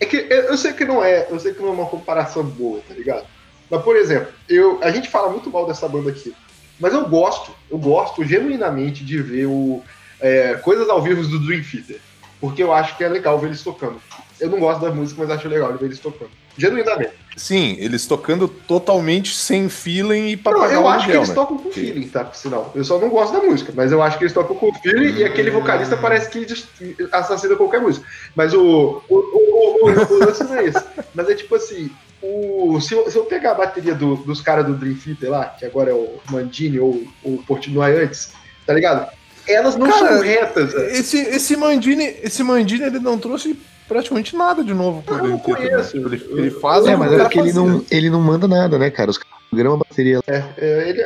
É 0.00 0.04
que 0.04 0.16
eu, 0.16 0.42
eu 0.42 0.58
sei 0.58 0.72
que 0.72 0.84
não 0.84 1.04
é. 1.04 1.28
Eu 1.30 1.38
sei 1.38 1.54
que 1.54 1.62
não 1.62 1.68
é 1.68 1.72
uma 1.72 1.86
comparação 1.86 2.42
boa, 2.42 2.80
tá 2.86 2.94
ligado? 2.94 3.24
Mas, 3.70 3.82
por 3.82 3.96
exemplo, 3.96 4.28
eu, 4.48 4.80
a 4.82 4.90
gente 4.90 5.08
fala 5.08 5.30
muito 5.30 5.50
mal 5.50 5.66
dessa 5.66 5.88
banda 5.88 6.10
aqui. 6.10 6.34
Mas 6.80 6.92
eu 6.92 7.08
gosto, 7.08 7.52
eu 7.70 7.78
gosto 7.78 8.24
genuinamente 8.24 9.04
de 9.04 9.22
ver 9.22 9.46
o, 9.46 9.82
é, 10.20 10.54
coisas 10.54 10.88
ao 10.88 11.00
vivo 11.00 11.22
do 11.22 11.38
Dream 11.46 11.62
Theater. 11.62 12.00
Porque 12.40 12.60
eu 12.60 12.72
acho 12.72 12.96
que 12.96 13.04
é 13.04 13.08
legal 13.08 13.38
ver 13.38 13.46
eles 13.46 13.62
tocando. 13.62 14.02
Eu 14.40 14.50
não 14.50 14.58
gosto 14.58 14.80
da 14.80 14.90
música, 14.90 15.22
mas 15.22 15.30
acho 15.30 15.48
legal 15.48 15.72
ver 15.78 15.86
eles 15.86 16.00
tocando. 16.00 16.32
Genuinamente. 16.56 17.12
Sim, 17.34 17.76
eles 17.80 18.06
tocando 18.06 18.46
totalmente 18.46 19.34
sem 19.34 19.66
feeling 19.70 20.28
e 20.28 20.36
Não, 20.36 20.42
pagar 20.42 20.72
eu 20.74 20.86
acho 20.86 21.06
que 21.06 21.12
eles 21.12 21.28
né? 21.30 21.34
tocam 21.34 21.56
com 21.56 21.70
feeling, 21.72 22.06
tá? 22.08 22.24
Por 22.24 22.36
sinal. 22.36 22.70
Eu 22.74 22.84
só 22.84 22.98
não 22.98 23.08
gosto 23.08 23.32
da 23.32 23.40
música, 23.42 23.72
mas 23.74 23.90
eu 23.90 24.02
acho 24.02 24.18
que 24.18 24.24
eles 24.24 24.34
tocam 24.34 24.54
com 24.54 24.72
feeling 24.74 25.16
e 25.18 25.24
aquele 25.24 25.50
vocalista 25.50 25.96
parece 25.96 26.28
que 26.28 26.46
assassina 27.10 27.56
qualquer 27.56 27.80
música. 27.80 28.06
Mas 28.36 28.52
o. 28.52 29.02
O, 29.08 29.16
o, 29.16 29.16
o, 29.16 29.90
o- 29.90 30.14
o 30.14 30.18
lance 30.18 30.44
não 30.44 30.56
é 30.56 30.66
esse. 30.66 30.84
Mas 31.14 31.28
é 31.30 31.34
tipo 31.34 31.54
assim. 31.54 31.90
O, 32.22 32.78
se, 32.80 32.94
eu, 32.94 33.10
se 33.10 33.16
eu 33.16 33.24
pegar 33.24 33.52
a 33.52 33.54
bateria 33.54 33.94
do- 33.94 34.16
dos 34.16 34.40
caras 34.42 34.66
do 34.66 34.74
Dream 34.74 34.94
Theater 34.94 35.30
lá, 35.30 35.46
que 35.46 35.64
agora 35.64 35.90
é 35.90 35.94
o 35.94 36.20
Mandini 36.30 36.78
ou 36.78 37.02
o 37.24 37.42
Portnoy 37.46 37.96
antes, 37.98 38.30
tá 38.66 38.74
ligado? 38.74 39.10
Elas 39.48 39.74
não 39.74 39.88
Cara, 39.90 40.08
são 40.16 40.20
retas. 40.22 40.72
né? 40.72 40.92
Esse, 40.92 41.18
esse 41.18 41.56
Mandini, 41.56 42.14
esse 42.22 42.44
Mandini, 42.44 42.84
ele 42.84 43.00
não 43.00 43.18
trouxe 43.18 43.58
praticamente 43.88 44.36
nada 44.36 44.62
de 44.64 44.72
novo 44.74 45.02
pro 45.02 45.14
Eu 45.16 45.18
não 45.22 45.36
Dream 45.36 45.38
Theater, 45.40 45.64
né? 45.64 45.70
conheço. 45.70 45.96
Ele, 45.96 46.24
ele 46.40 46.50
faz 46.50 46.86
É, 46.86 46.96
mas 46.96 47.08
que 47.10 47.14
é 47.16 47.18
porque 47.20 47.38
ele 47.38 47.52
não, 47.52 47.84
ele 47.90 48.10
não 48.10 48.20
manda 48.20 48.46
nada, 48.48 48.78
né, 48.78 48.90
cara? 48.90 49.10
Os 49.10 49.18
caras 49.18 49.32
programam 49.50 49.74
a 49.76 49.78
bateria 49.78 50.20
É, 50.26 50.44
é, 50.58 50.88
ele, 50.88 51.04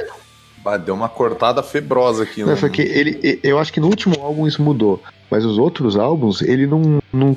Ah, 0.65 0.77
deu 0.77 0.95
uma 0.95 1.09
cortada 1.09 1.63
febrosa 1.63 2.25
aqui. 2.25 2.43
Não, 2.43 2.51
no- 2.51 2.57
foi 2.57 2.71
que 2.71 2.83
ele, 2.83 3.39
eu 3.43 3.59
acho 3.59 3.73
que 3.73 3.81
no 3.81 3.87
último 3.89 4.17
álbum 4.21 4.47
isso 4.47 4.61
mudou, 4.63 5.03
mas 5.31 5.45
os 5.45 5.59
outros 5.59 5.97
álbuns 5.97 6.43
ele 6.43 6.67
não 6.67 7.01
não 7.13 7.35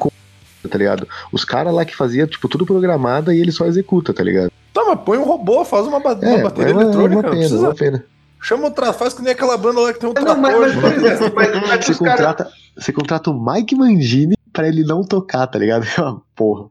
tá 0.70 0.78
ligado? 0.78 1.08
Os 1.32 1.46
caras 1.46 1.74
lá 1.74 1.86
que 1.86 1.96
fazia 1.96 2.28
tipo 2.28 2.48
tudo 2.50 2.66
programado 2.66 3.32
e 3.32 3.40
ele 3.40 3.52
só 3.52 3.66
executa, 3.66 4.14
tá 4.14 4.24
ligado? 4.24 4.52
Tá, 4.74 4.84
mas 4.86 5.00
põe 5.06 5.18
um 5.18 5.24
robô, 5.24 5.64
faz 5.64 5.88
uma, 5.88 6.00
ba- 6.00 6.14
uma 6.14 6.38
É, 6.38 6.42
bateria 6.44 6.72
é 6.72 6.76
uma, 6.76 6.82
eletrônica, 6.84 7.16
uma 7.16 7.24
pena, 7.24 7.36
precisa. 7.38 7.60
uma 7.62 7.76
pena. 7.76 8.04
Chama 8.42 8.68
o 8.68 8.72
tra... 8.72 8.94
faz 8.94 9.14
que 9.14 9.22
nem 9.22 9.32
aquela 9.34 9.58
banda 9.58 9.80
lá 9.80 9.94
que 9.94 10.00
tem 10.00 10.10
um 10.10 10.14
Não, 10.14 10.22
trator. 10.22 10.42
mas, 10.42 10.60
mas, 10.60 10.76
por 10.76 11.00
de- 11.00 11.06
exemplo, 11.08 11.32
mas, 11.36 11.62
mas 11.68 11.86
Você 11.86 11.94
contrata, 11.96 12.50
você 12.78 12.92
contrata 12.94 13.30
o 13.32 13.34
Mike 13.54 13.76
Mangini 13.76 14.36
pra 14.60 14.68
ele 14.68 14.84
não 14.84 15.06
tocar, 15.06 15.48
tá 15.48 15.58
ligado? 15.58 15.86
É 15.98 16.02
uma 16.02 16.22
porra. 16.36 16.70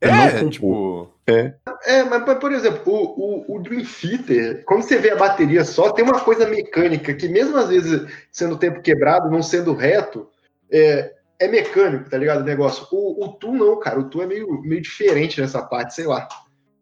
É, 0.00 0.08
não 0.08 0.30
compor. 0.30 0.50
tipo. 0.50 1.08
É, 1.26 2.02
mas, 2.04 2.24
mas, 2.26 2.38
por 2.38 2.50
exemplo, 2.50 2.82
o, 2.86 3.52
o, 3.52 3.56
o 3.56 3.62
Dream 3.62 3.84
Theater, 3.84 4.64
quando 4.64 4.82
você 4.82 4.96
vê 4.96 5.10
a 5.10 5.16
bateria 5.16 5.62
só, 5.64 5.92
tem 5.92 6.02
uma 6.02 6.20
coisa 6.20 6.48
mecânica 6.48 7.12
que, 7.12 7.28
mesmo 7.28 7.56
às 7.58 7.68
vezes 7.68 8.10
sendo 8.32 8.56
tempo 8.56 8.80
quebrado, 8.80 9.30
não 9.30 9.42
sendo 9.42 9.74
reto, 9.74 10.26
é, 10.72 11.12
é 11.38 11.46
mecânico, 11.46 12.08
tá 12.08 12.16
ligado? 12.16 12.40
O 12.40 12.44
negócio. 12.44 12.86
O, 12.90 13.26
o 13.26 13.28
Tu 13.34 13.52
não, 13.52 13.78
cara. 13.78 14.00
O 14.00 14.04
Tu 14.04 14.22
é 14.22 14.26
meio, 14.26 14.62
meio 14.62 14.80
diferente 14.80 15.40
nessa 15.40 15.62
parte, 15.62 15.94
sei 15.94 16.06
lá. 16.06 16.26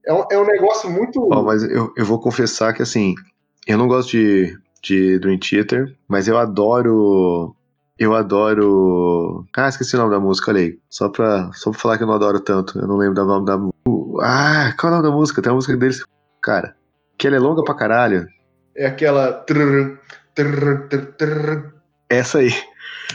É 0.06 0.14
um, 0.14 0.24
é 0.30 0.38
um 0.38 0.46
negócio 0.46 0.88
muito. 0.88 1.28
Ó, 1.32 1.42
mas 1.42 1.64
eu, 1.64 1.92
eu 1.96 2.04
vou 2.04 2.20
confessar 2.20 2.72
que 2.72 2.82
assim, 2.82 3.14
eu 3.66 3.76
não 3.76 3.88
gosto 3.88 4.12
de, 4.12 4.56
de 4.80 5.18
Dream 5.18 5.38
Theater, 5.38 5.94
mas 6.06 6.28
eu 6.28 6.38
adoro. 6.38 7.54
Eu 7.98 8.14
adoro. 8.14 9.44
Ah, 9.56 9.68
esqueci 9.68 9.96
o 9.96 9.98
nome 9.98 10.12
da 10.12 10.20
música, 10.20 10.50
olha 10.50 10.60
aí. 10.60 10.78
Só 10.88 11.08
pra, 11.08 11.50
só 11.52 11.70
pra 11.70 11.80
falar 11.80 11.96
que 11.96 12.04
eu 12.04 12.06
não 12.06 12.14
adoro 12.14 12.38
tanto. 12.40 12.78
Eu 12.78 12.86
não 12.86 12.96
lembro 12.96 13.14
do 13.14 13.24
nome 13.24 13.44
da 13.44 13.58
música. 13.58 13.76
Ah, 14.22 14.72
qual 14.78 14.92
é 14.92 14.96
o 14.96 14.98
nome 14.98 15.10
da 15.10 15.16
música? 15.16 15.42
Tem 15.42 15.50
uma 15.50 15.56
música 15.56 15.76
deles. 15.76 16.04
Cara, 16.40 16.76
que 17.18 17.26
ela 17.26 17.36
é 17.36 17.40
longa 17.40 17.64
pra 17.64 17.74
caralho. 17.74 18.26
É 18.76 18.86
aquela. 18.86 19.44
Essa 22.08 22.38
aí. 22.38 22.52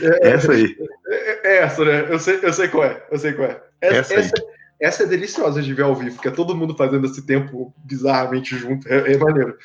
É, 0.02 0.30
Essa 0.30 0.52
aí. 0.52 0.76
é, 1.08 1.48
é 1.48 1.56
essa, 1.62 1.84
né? 1.84 2.06
Eu 2.12 2.18
sei, 2.18 2.40
eu 2.42 2.52
sei 2.52 2.68
qual 2.68 2.84
é. 2.84 3.06
Eu 3.10 3.18
sei 3.18 3.32
qual 3.32 3.48
é. 3.48 3.62
Essa, 3.80 3.96
Essa 3.96 4.14
essa, 4.14 4.32
essa 4.80 5.02
é 5.04 5.06
deliciosa 5.06 5.62
de 5.62 5.72
ver 5.72 5.82
ao 5.82 5.94
vivo, 5.94 6.16
porque 6.16 6.28
é 6.28 6.32
todo 6.32 6.56
mundo 6.56 6.76
fazendo 6.76 7.06
esse 7.06 7.24
tempo 7.24 7.72
bizarramente 7.78 8.56
junto. 8.56 8.86
É, 8.88 9.12
é 9.12 9.16
maneiro. 9.16 9.56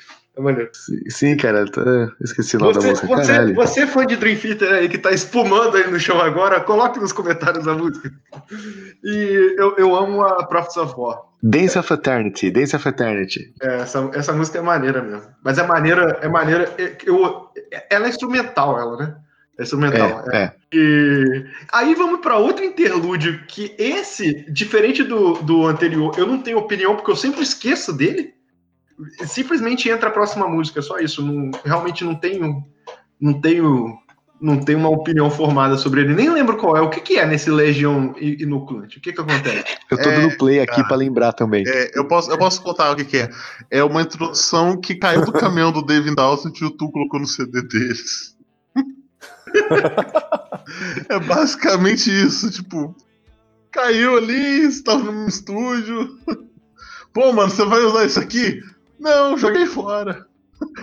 É. 0.47 0.69
Sim, 1.09 1.35
cara. 1.37 1.65
tá- 1.69 2.11
Esqueci 2.21 2.55
o 2.57 2.59
nome 2.59 2.73
da 2.75 2.81
música. 2.87 3.07
você, 3.07 3.31
Caralho. 3.31 3.55
você 3.55 3.87
fã 3.87 4.05
de 4.05 4.15
Dream 4.15 4.37
Theater 4.37 4.71
aí 4.73 4.87
que 4.89 4.97
tá 4.97 5.11
espumando 5.11 5.75
aí 5.77 5.89
no 5.89 5.99
chão 5.99 6.19
agora, 6.21 6.59
coloque 6.61 6.99
nos 6.99 7.11
comentários 7.11 7.67
a 7.67 7.73
música. 7.73 8.11
E 9.03 9.55
eu, 9.57 9.75
eu 9.77 9.95
amo 9.95 10.21
a 10.21 10.45
Prophets 10.45 10.77
of 10.77 10.93
War. 10.97 11.21
Dance 11.41 11.77
of 11.79 11.91
Eternity. 11.93 12.51
Dance 12.51 12.75
of 12.75 12.87
Eternity. 12.87 13.53
É, 13.61 13.77
essa, 13.81 14.09
essa 14.13 14.33
música 14.33 14.59
é 14.59 14.61
maneira 14.61 15.01
mesmo. 15.01 15.27
Mas 15.43 15.57
é 15.57 15.65
maneira, 15.65 16.19
é 16.21 16.27
maneira. 16.27 16.73
é- 16.77 16.97
Eu, 17.05 17.47
ela 17.89 18.05
é 18.05 18.09
instrumental, 18.09 18.79
ela, 18.79 18.97
né? 18.97 19.15
É 19.57 19.63
instrumental. 19.63 20.23
É, 20.31 20.37
é. 20.43 20.51
E 20.73 21.45
aí 21.71 21.95
vamos 21.95 22.19
para 22.21 22.37
outro 22.37 22.63
interlúdio 22.63 23.41
que 23.47 23.73
esse, 23.77 24.45
diferente 24.51 25.03
do, 25.03 25.33
do 25.41 25.65
anterior, 25.65 26.13
eu 26.17 26.25
não 26.27 26.41
tenho 26.41 26.57
opinião 26.57 26.95
porque 26.95 27.11
eu 27.11 27.15
sempre 27.15 27.41
esqueço 27.41 27.91
dele. 27.93 28.33
Simplesmente 29.25 29.89
entra 29.89 30.09
a 30.09 30.11
próxima 30.11 30.47
música, 30.47 30.81
só 30.81 30.99
isso. 30.99 31.25
Não, 31.25 31.51
realmente 31.63 32.03
não 32.03 32.15
tenho, 32.15 32.63
não 33.19 33.39
tenho, 33.39 33.97
não 34.41 34.59
tenho 34.59 34.79
uma 34.79 34.89
opinião 34.89 35.29
formada 35.29 35.77
sobre 35.77 36.01
ele. 36.01 36.13
Nem 36.13 36.29
lembro 36.29 36.57
qual 36.57 36.75
é. 36.75 36.81
O 36.81 36.89
que, 36.89 36.99
que 36.99 37.17
é 37.17 37.25
nesse 37.25 37.49
Legion 37.49 38.13
e, 38.17 38.43
e 38.43 38.45
Nucleante? 38.45 38.97
O 38.97 39.01
que 39.01 39.13
que 39.13 39.21
acontece? 39.21 39.63
Eu 39.89 39.97
tô 39.97 40.09
É, 40.09 40.21
dando 40.21 40.37
play 40.37 40.59
aqui 40.59 40.75
cara. 40.75 40.87
pra 40.87 40.97
lembrar 40.97 41.33
também. 41.33 41.63
É, 41.67 41.97
eu, 41.97 42.05
posso, 42.07 42.29
eu 42.29 42.37
posso 42.37 42.61
contar 42.61 42.91
o 42.91 42.95
que, 42.95 43.05
que 43.05 43.17
é. 43.17 43.29
É 43.71 43.83
uma 43.83 44.01
introdução 44.01 44.79
que 44.79 44.95
caiu 44.95 45.25
do 45.25 45.31
caminhão 45.31 45.71
do 45.71 45.81
David 45.81 46.15
Dawson 46.15 46.51
e 46.61 46.65
o 46.65 46.71
Tu 46.71 46.91
colocou 46.91 47.19
no 47.19 47.27
CD 47.27 47.61
deles. 47.61 48.35
é 51.09 51.19
basicamente 51.19 52.09
isso, 52.09 52.49
tipo, 52.51 52.95
caiu 53.71 54.17
ali, 54.17 54.65
estava 54.65 55.11
no 55.11 55.27
estúdio. 55.27 56.17
Pô, 57.13 57.31
mano, 57.33 57.49
você 57.49 57.65
vai 57.65 57.81
usar 57.81 58.05
isso 58.05 58.19
aqui? 58.19 58.61
Não, 58.99 59.37
joguei 59.37 59.65
fora. 59.65 60.25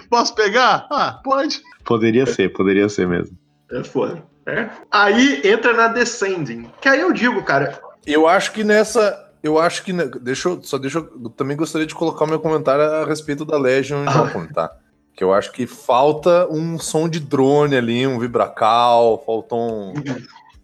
Posso 0.08 0.34
pegar? 0.34 0.86
Ah, 0.90 1.20
pode. 1.22 1.60
Poderia 1.84 2.24
ser, 2.26 2.52
poderia 2.52 2.88
ser 2.88 3.06
mesmo. 3.06 3.36
É 3.70 3.84
foda. 3.84 4.22
É. 4.46 4.68
Aí 4.90 5.42
entra 5.44 5.72
na 5.74 5.88
Descending. 5.88 6.70
Que 6.80 6.88
aí 6.88 7.00
eu 7.00 7.12
digo, 7.12 7.42
cara, 7.42 7.78
Eu 8.06 8.26
acho 8.28 8.52
que 8.52 8.62
nessa. 8.64 9.24
Eu 9.42 9.58
acho 9.58 9.82
que. 9.82 9.92
Deixa 9.92 10.48
eu, 10.48 10.62
só 10.62 10.78
deixa 10.78 10.98
eu. 10.98 11.10
eu 11.24 11.30
também 11.30 11.56
gostaria 11.56 11.86
de 11.86 11.94
colocar 11.94 12.24
o 12.24 12.28
meu 12.28 12.40
comentário 12.40 12.82
a 12.82 13.04
respeito 13.04 13.44
da 13.44 13.58
Legion 13.58 14.04
em 14.04 14.08
Ah. 14.08 14.12
Japão, 14.12 14.46
tá? 14.46 14.70
Que 15.14 15.24
eu 15.24 15.32
acho 15.32 15.50
que 15.52 15.66
falta 15.66 16.46
um 16.50 16.78
som 16.78 17.08
de 17.08 17.18
drone 17.20 17.74
ali, 17.76 18.06
um 18.06 18.18
vibracal, 18.18 19.22
faltou 19.26 19.60
um. 19.90 19.94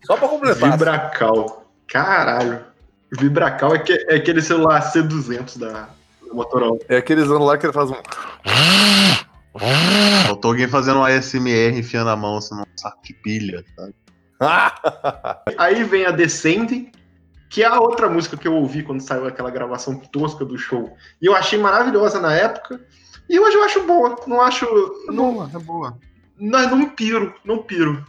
Só 0.05 0.17
pra 0.17 0.29
completar. 0.29 0.71
Vibracal. 0.73 1.67
Caralho. 1.89 2.61
Vibracal 3.11 3.75
é, 3.75 3.79
que, 3.79 3.93
é 4.09 4.17
aquele 4.17 4.41
celular 4.41 4.81
C200 4.93 5.59
da 5.59 5.89
da 6.33 6.37
Motorola. 6.37 6.79
É 6.89 6.97
aqueles 6.97 7.25
anos 7.25 7.47
lá 7.47 7.57
que 7.59 7.67
ele 7.67 7.73
faz 7.73 7.91
um. 7.91 7.95
Faltou 10.27 10.51
alguém 10.51 10.67
fazendo 10.67 11.01
um 11.01 11.05
ASMR 11.05 11.79
enfiando 11.79 12.11
a 12.11 12.17
mão 12.17 12.39
assim, 12.39 12.55
num 12.55 12.65
saco 12.77 13.03
de 13.05 13.15
pilha, 13.15 13.65
sabe? 13.77 13.95
Aí 15.59 15.85
vem 15.85 16.07
a 16.07 16.11
Descending, 16.11 16.91
que 17.49 17.63
é 17.63 17.67
a 17.67 17.79
outra 17.79 18.09
música 18.09 18.37
que 18.37 18.49
eu 18.49 18.55
ouvi 18.55 18.83
quando 18.83 19.01
saiu 19.01 19.27
aquela 19.27 19.51
gravação 19.51 19.97
tosca 19.97 20.45
do 20.45 20.59
show. 20.59 20.97
E 21.21 21.27
eu 21.27 21.37
achei 21.37 21.59
maravilhosa 21.59 22.19
na 22.21 22.33
época. 22.35 22.81
E 23.29 23.39
hoje 23.39 23.57
eu 23.57 23.65
acho 23.65 23.83
boa. 23.83 24.17
Não 24.27 24.41
acho. 24.41 24.65
É 25.09 25.13
Não, 25.13 25.35
boa, 25.35 25.51
é 25.55 25.59
boa. 25.59 25.99
não, 26.39 26.77
não 26.77 26.89
piro, 26.89 27.35
não 27.45 27.59
piro. 27.59 28.05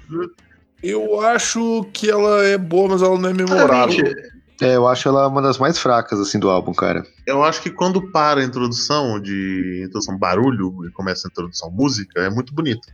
Eu 0.82 1.22
acho 1.22 1.86
que 1.94 2.10
ela 2.10 2.44
é 2.44 2.58
boa, 2.58 2.90
mas 2.90 3.02
ela 3.02 3.18
não 3.18 3.30
é 3.30 3.34
memorável. 3.34 3.68
Claramente, 3.68 4.33
É, 4.66 4.76
eu 4.76 4.88
acho 4.88 5.08
ela 5.08 5.28
uma 5.28 5.42
das 5.42 5.58
mais 5.58 5.78
fracas, 5.78 6.20
assim, 6.20 6.40
do 6.40 6.50
álbum, 6.50 6.74
cara. 6.74 7.04
Eu 7.26 7.44
acho 7.44 7.62
que 7.62 7.70
quando 7.70 8.12
para 8.12 8.42
a 8.42 8.44
introdução 8.44 9.20
de 9.20 9.84
introdução 9.86 10.18
barulho 10.18 10.86
e 10.88 10.92
começa 10.92 11.28
a 11.28 11.30
introdução 11.30 11.70
música, 11.72 12.22
é 12.22 12.30
muito 12.30 12.54
bonito. 12.54 12.88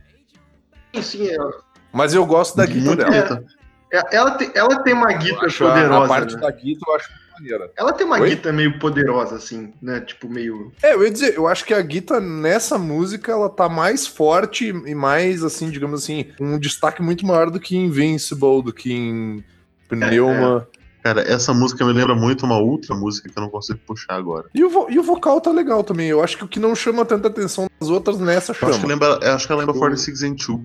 sim, 1.02 1.28
ela, 1.28 1.52
Mas 1.92 2.14
eu 2.14 2.24
gosto 2.26 2.56
da 2.56 2.66
guitarra 2.66 2.86
muito 2.86 2.98
dela. 2.98 3.10
bonita. 3.10 3.44
é- 3.92 4.16
ela, 4.16 4.30
tem, 4.32 4.50
ela 4.54 4.82
tem 4.82 4.92
uma 4.94 5.12
guitarra 5.12 5.48
poderosa. 5.50 6.04
A, 6.04 6.08
parte 6.08 6.34
né? 6.34 6.40
da 6.40 6.50
guitarra 6.50 6.92
eu 6.92 6.96
acho 6.96 7.10
maneira. 7.40 7.72
Ela 7.76 7.92
tem 7.92 8.06
uma 8.06 8.18
Oi? 8.18 8.30
guitarra 8.30 8.54
meio 8.54 8.78
poderosa, 8.78 9.36
assim, 9.36 9.72
né? 9.80 10.00
Tipo, 10.00 10.28
meio. 10.28 10.72
É, 10.82 10.94
eu 10.94 11.02
ia 11.02 11.10
dizer, 11.10 11.34
eu 11.34 11.46
acho 11.48 11.64
que 11.64 11.74
a 11.74 11.80
guitarra 11.80 12.20
nessa 12.20 12.78
música 12.78 13.32
ela 13.32 13.48
tá 13.48 13.68
mais 13.68 14.06
forte 14.06 14.66
e 14.68 14.94
mais, 14.94 15.42
assim, 15.42 15.70
digamos 15.70 16.02
assim, 16.02 16.26
um 16.40 16.58
destaque 16.58 17.02
muito 17.02 17.26
maior 17.26 17.50
do 17.50 17.58
que 17.58 17.76
em 17.76 17.86
Invincible, 17.86 18.62
do 18.62 18.72
que 18.72 18.92
em 18.92 19.44
Pneuma. 19.88 20.68
Cara, 21.02 21.22
essa 21.22 21.54
música 21.54 21.84
me 21.84 21.92
lembra 21.92 22.14
muito 22.14 22.44
uma 22.44 22.58
outra 22.58 22.94
música 22.94 23.28
que 23.28 23.38
eu 23.38 23.42
não 23.42 23.48
consigo 23.48 23.78
puxar 23.86 24.14
agora. 24.16 24.46
E, 24.54 24.62
o 24.62 24.68
vo- 24.68 24.86
e 24.90 24.98
o 24.98 25.02
vocal 25.02 25.40
tá 25.40 25.50
legal 25.50 25.82
também. 25.82 26.08
Eu 26.08 26.22
acho 26.22 26.36
que 26.36 26.44
o 26.44 26.48
que 26.48 26.60
não 26.60 26.74
chama 26.74 27.04
tanta 27.06 27.28
atenção 27.28 27.68
nas 27.80 27.88
outras, 27.88 28.18
nessa 28.18 28.52
Eu 28.52 28.54
acho 28.54 28.66
que 28.66 28.72
chama. 28.74 28.86
lembra, 28.88 29.18
eu 29.22 29.32
acho 29.32 29.46
que 29.46 29.52
ela 29.52 29.60
lembra 29.62 29.74
46 29.78 30.22
and 30.22 30.34
2. 30.34 30.60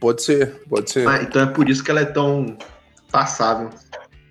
Pode 0.00 0.22
ser, 0.22 0.62
pode 0.68 0.90
ser. 0.90 1.08
Ah, 1.08 1.22
então 1.22 1.42
é 1.42 1.46
por 1.46 1.68
isso 1.68 1.82
que 1.82 1.90
ela 1.90 2.00
é 2.00 2.04
tão 2.04 2.56
passável. 3.10 3.70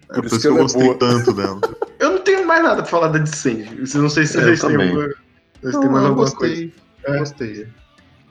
É 0.09 0.15
por 0.15 0.25
isso 0.25 0.35
isso 0.35 0.35
que 0.35 0.41
que 0.41 0.47
eu 0.47 0.51
ela 0.51 0.59
é 0.59 0.63
gostei 0.63 0.83
boa. 0.83 0.97
tanto 0.97 1.33
dela. 1.33 1.59
Eu 1.99 2.11
não 2.11 2.19
tenho 2.19 2.45
mais 2.45 2.61
nada 2.61 2.81
pra 2.83 2.85
falar 2.91 3.07
da 3.07 3.17
Descend. 3.19 3.69
Não 3.95 4.09
sei 4.09 4.25
se 4.25 4.37
É, 4.37 4.41
vocês 4.43 4.59
têm 4.59 4.69
também. 4.71 4.89
alguma- 4.89 5.07
vocês 5.61 5.77
têm 5.79 5.89
mais 5.89 6.03
eu 6.03 6.09
alguma 6.09 6.25
gostei. 6.29 6.49
coisa. 6.49 6.71
É. 7.05 7.19
Gostei. 7.19 7.67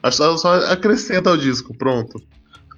Acho 0.03 0.17
que 0.17 0.23
só, 0.23 0.37
só 0.37 0.53
acrescenta 0.71 1.31
o 1.31 1.37
disco, 1.37 1.75
pronto. 1.75 2.21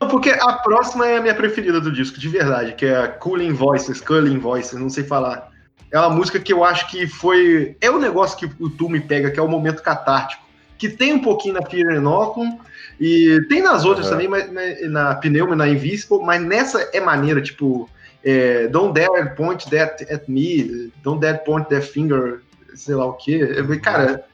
Porque 0.08 0.30
a 0.30 0.54
próxima 0.54 1.08
é 1.08 1.18
a 1.18 1.22
minha 1.22 1.36
preferida 1.36 1.80
do 1.80 1.92
disco, 1.92 2.20
de 2.20 2.28
verdade, 2.30 2.74
que 2.74 2.86
é 2.86 2.96
a 2.98 3.08
Cooling 3.08 3.54
Voices, 3.54 4.02
Culling 4.02 4.40
Voices, 4.40 4.80
não 4.80 4.90
sei 4.90 5.04
falar. 5.04 5.50
É 5.92 6.00
uma 6.00 6.10
música 6.10 6.40
que 6.40 6.52
eu 6.52 6.64
acho 6.64 6.90
que 6.90 7.08
foi. 7.08 7.78
É 7.80 7.90
o 7.90 8.00
negócio 8.00 8.38
que 8.38 8.46
o 8.64 8.70
Tu 8.70 8.90
me 8.90 9.00
pega, 9.00 9.32
que 9.32 9.40
é 9.40 9.44
o 9.44 9.48
momento 9.48 9.82
catártico. 9.82 10.44
Que 10.78 10.90
tem 10.90 11.14
um 11.14 11.22
pouquinho 11.22 11.54
na 11.54 11.62
Fear 11.62 11.96
Inoculum, 11.96 12.60
e 13.00 13.42
tem 13.48 13.62
nas 13.62 13.86
outras 13.86 14.08
Aham. 14.08 14.16
também, 14.16 14.28
mas, 14.28 14.90
na 14.92 15.16
Pneuma 15.16 15.54
e 15.54 15.58
na 15.58 15.68
Invisible, 15.70 16.20
mas 16.24 16.42
nessa 16.42 16.90
é 16.94 17.00
maneira, 17.00 17.42
tipo. 17.42 17.90
é, 18.28 18.68
don't 18.68 18.92
dare 18.92 19.36
point 19.36 19.70
that 19.70 20.04
at 20.12 20.24
me, 20.28 20.92
don't 21.04 21.22
dare 21.22 21.38
point 21.46 21.70
that 21.70 21.86
finger, 21.86 22.42
sei 22.74 22.96
lá 22.96 23.06
o 23.06 23.14
quê. 23.14 23.54
Eu- 23.56 23.80
Cara, 23.80 24.26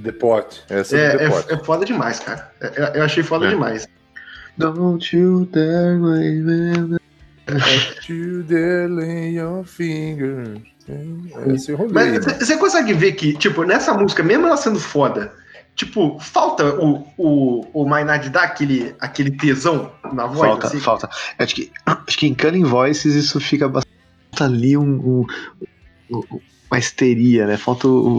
The 0.00 0.12
Pot. 0.12 0.62
Essa 0.70 0.96
é, 0.96 1.00
é, 1.00 1.24
é, 1.24 1.54
é 1.54 1.58
foda 1.64 1.84
demais, 1.84 2.20
cara. 2.20 2.50
É- 2.60 2.66
é- 2.66 2.92
eu 3.00 3.02
achei 3.02 3.22
foda 3.22 3.46
É. 3.46 3.50
demais. 3.50 3.88
Don't 4.58 5.16
you 5.16 5.46
dare 5.46 5.98
wave 6.00 6.98
To 8.06 8.42
delay 8.44 9.34
your 9.34 9.64
fingers. 9.64 10.60
É 10.88 11.52
Esse 11.52 11.72
rolê. 11.72 11.92
Mas 11.92 12.26
né? 12.26 12.34
você 12.40 12.56
consegue 12.56 12.92
ver 12.94 13.12
que, 13.12 13.34
tipo, 13.36 13.64
nessa 13.64 13.92
música, 13.94 14.22
mesmo 14.22 14.46
ela 14.46 14.56
sendo 14.56 14.78
foda, 14.78 15.32
tipo, 15.74 16.18
falta 16.20 16.74
o, 16.76 17.06
o, 17.18 17.66
o 17.72 17.86
Maynard 17.88 18.28
dar 18.30 18.44
aquele, 18.44 18.94
aquele 19.00 19.30
tesão 19.32 19.90
na 20.12 20.26
voz? 20.26 20.40
Falta, 20.50 20.66
assim? 20.68 20.80
falta. 20.80 21.08
Acho 21.38 21.54
que, 21.54 21.70
acho 21.86 22.18
que 22.18 22.26
em 22.26 22.34
Cunning 22.34 22.64
Voices 22.64 23.14
isso 23.14 23.40
fica 23.40 23.68
bastante. 23.68 23.94
Falta 24.30 24.44
ali 24.52 24.76
um, 24.76 24.82
um- 24.82 25.26
um- 26.10 26.40
uma 26.70 26.78
histeria, 26.78 27.46
né? 27.46 27.56
Falta 27.56 27.86
o. 27.88 28.16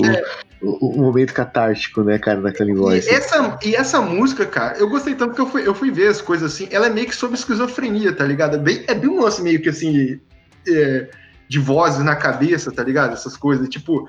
o, 0.62 0.88
o 0.88 1.01
momento 1.01 1.34
catártico, 1.34 2.03
né, 2.03 2.18
cara, 2.18 2.41
da 2.41 2.51
Killing 2.51 2.80
E 2.93 3.10
essa, 3.10 3.60
e 3.64 3.76
essa 3.76 4.01
música, 4.01 4.45
cara, 4.45 4.78
eu 4.78 4.89
gostei 4.89 5.16
tanto 5.16 5.36
que 5.36 5.41
eu 5.41 5.47
fui, 5.47 5.68
eu 5.68 5.76
fui 5.76 5.91
ver 5.91 6.08
as 6.08 6.22
coisas 6.22 6.53
assim. 6.53 6.68
Ela 6.72 6.88
é 6.88 6.89
meio 6.89 7.08
que 7.08 7.16
sobre 7.16 7.38
esquizofrenia, 7.38 8.14
tá 8.14 8.24
ligado? 8.26 8.56
É 8.56 8.60
bem, 8.60 8.84
é 8.88 8.93
bem 8.93 9.10
um 9.10 9.22
lance 9.22 9.41
meio 9.41 9.62
que 9.62 9.70
assim. 9.70 10.20
é, 10.68 11.10
de 11.47 11.60
vozes 11.60 12.03
na 12.03 12.16
cabeça, 12.16 12.72
tá 12.72 12.84
ligado? 12.84 13.14
Essas 13.14 13.38
coisas. 13.38 13.68
Tipo. 13.70 14.08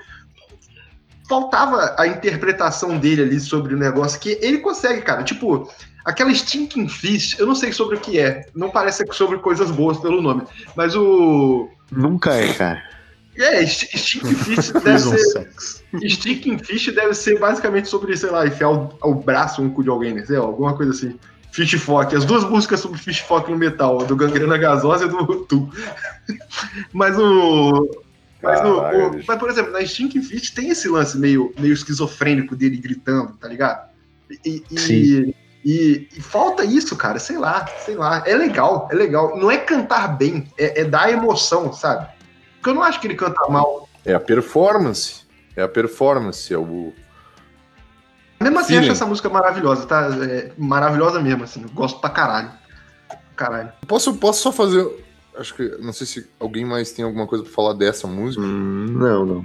Faltava 1.28 1.96
a 1.98 2.06
interpretação 2.06 2.98
dele 2.98 3.22
ali 3.22 3.40
sobre 3.40 3.74
o 3.74 3.78
negócio 3.78 4.20
que 4.20 4.38
ele 4.40 4.58
consegue, 4.58 5.02
cara. 5.02 5.24
Tipo, 5.24 5.68
aquela 6.04 6.32
Stinking 6.32 6.88
Fish, 6.88 7.36
eu 7.36 7.46
não 7.46 7.54
sei 7.56 7.72
sobre 7.72 7.96
o 7.96 8.00
que 8.00 8.20
é. 8.20 8.46
Não 8.54 8.70
parece 8.70 8.98
ser 8.98 9.12
sobre 9.12 9.38
coisas 9.38 9.72
boas 9.72 9.98
pelo 9.98 10.22
nome. 10.22 10.44
Mas 10.76 10.94
o. 10.94 11.68
Nunca 11.90 12.32
é, 12.32 12.52
cara. 12.52 12.95
É, 13.38 13.66
St- 13.66 13.96
Stinking 13.98 14.34
Fish 14.34 14.70
deve 14.72 14.98
ser. 14.98 15.18
Sex. 15.18 15.84
Sticking 16.08 16.58
Fish 16.58 16.94
deve 16.94 17.14
ser 17.14 17.38
basicamente 17.38 17.88
sobre, 17.88 18.16
sei 18.16 18.30
lá, 18.30 18.46
enfiar 18.46 18.70
o, 18.70 18.92
o 19.02 19.14
braço 19.14 19.62
no 19.62 19.70
cu 19.70 19.82
de 19.82 19.88
alguém, 19.90 20.14
né? 20.14 20.24
Sei 20.24 20.38
lá, 20.38 20.44
alguma 20.44 20.74
coisa 20.76 20.92
assim. 20.92 21.18
Fish 21.52 21.72
Fock. 21.80 22.14
As 22.14 22.24
duas 22.24 22.44
músicas 22.44 22.80
sobre 22.80 22.98
Fish 22.98 23.20
Fock 23.20 23.50
no 23.50 23.56
metal, 23.56 24.00
a 24.00 24.04
do 24.04 24.14
Gangrena 24.16 24.58
Gasosa 24.58 25.06
e 25.06 25.08
do 25.08 25.24
Tu. 25.46 25.70
Mas 26.92 27.16
o. 27.18 28.04
Mas, 28.42 28.62
no- 28.62 28.78
o- 28.80 29.20
mas, 29.26 29.38
por 29.38 29.48
exemplo, 29.48 29.72
na 29.72 29.84
Stinking 29.84 30.22
Fish 30.22 30.50
tem 30.50 30.68
esse 30.68 30.88
lance 30.88 31.18
meio, 31.18 31.52
meio 31.58 31.72
esquizofrênico 31.72 32.54
dele 32.54 32.76
gritando, 32.76 33.32
tá 33.40 33.48
ligado? 33.48 33.88
E, 34.44 34.62
e- 34.70 34.78
Sim. 34.80 35.34
e- 35.64 36.08
e 36.16 36.20
falta 36.20 36.62
isso, 36.64 36.94
cara, 36.96 37.18
sei 37.18 37.38
lá, 37.38 37.66
sei 37.84 37.96
lá. 37.96 38.22
É 38.26 38.36
legal, 38.36 38.88
é 38.92 38.94
legal. 38.94 39.36
Não 39.38 39.50
é 39.50 39.56
cantar 39.56 40.16
bem, 40.16 40.46
é, 40.58 40.82
é 40.82 40.84
dar 40.84 41.10
emoção, 41.10 41.72
sabe? 41.72 42.06
Porque 42.66 42.70
eu 42.70 42.74
não 42.74 42.82
acho 42.82 43.00
que 43.00 43.06
ele 43.06 43.14
canta 43.14 43.48
mal. 43.48 43.88
É 44.04 44.12
a 44.12 44.18
performance. 44.18 45.20
É 45.54 45.62
a 45.62 45.68
performance. 45.68 46.52
É 46.52 46.58
o... 46.58 46.92
Mesmo 48.40 48.58
assim, 48.58 48.68
Feeling. 48.70 48.82
acho 48.82 48.90
essa 48.90 49.06
música 49.06 49.28
maravilhosa, 49.28 49.86
tá? 49.86 50.08
É 50.28 50.50
maravilhosa 50.58 51.22
mesmo, 51.22 51.44
assim. 51.44 51.62
Eu 51.62 51.68
gosto 51.68 52.00
pra 52.00 52.10
caralho. 52.10 52.50
Caralho. 53.36 53.72
Posso, 53.86 54.14
posso 54.14 54.42
só 54.42 54.50
fazer. 54.50 54.84
Acho 55.38 55.54
que. 55.54 55.62
Não 55.78 55.92
sei 55.92 56.08
se 56.08 56.28
alguém 56.40 56.64
mais 56.64 56.90
tem 56.90 57.04
alguma 57.04 57.24
coisa 57.28 57.44
pra 57.44 57.52
falar 57.52 57.72
dessa 57.74 58.08
música. 58.08 58.42
Hum, 58.42 58.86
não, 58.90 59.24
não. 59.24 59.44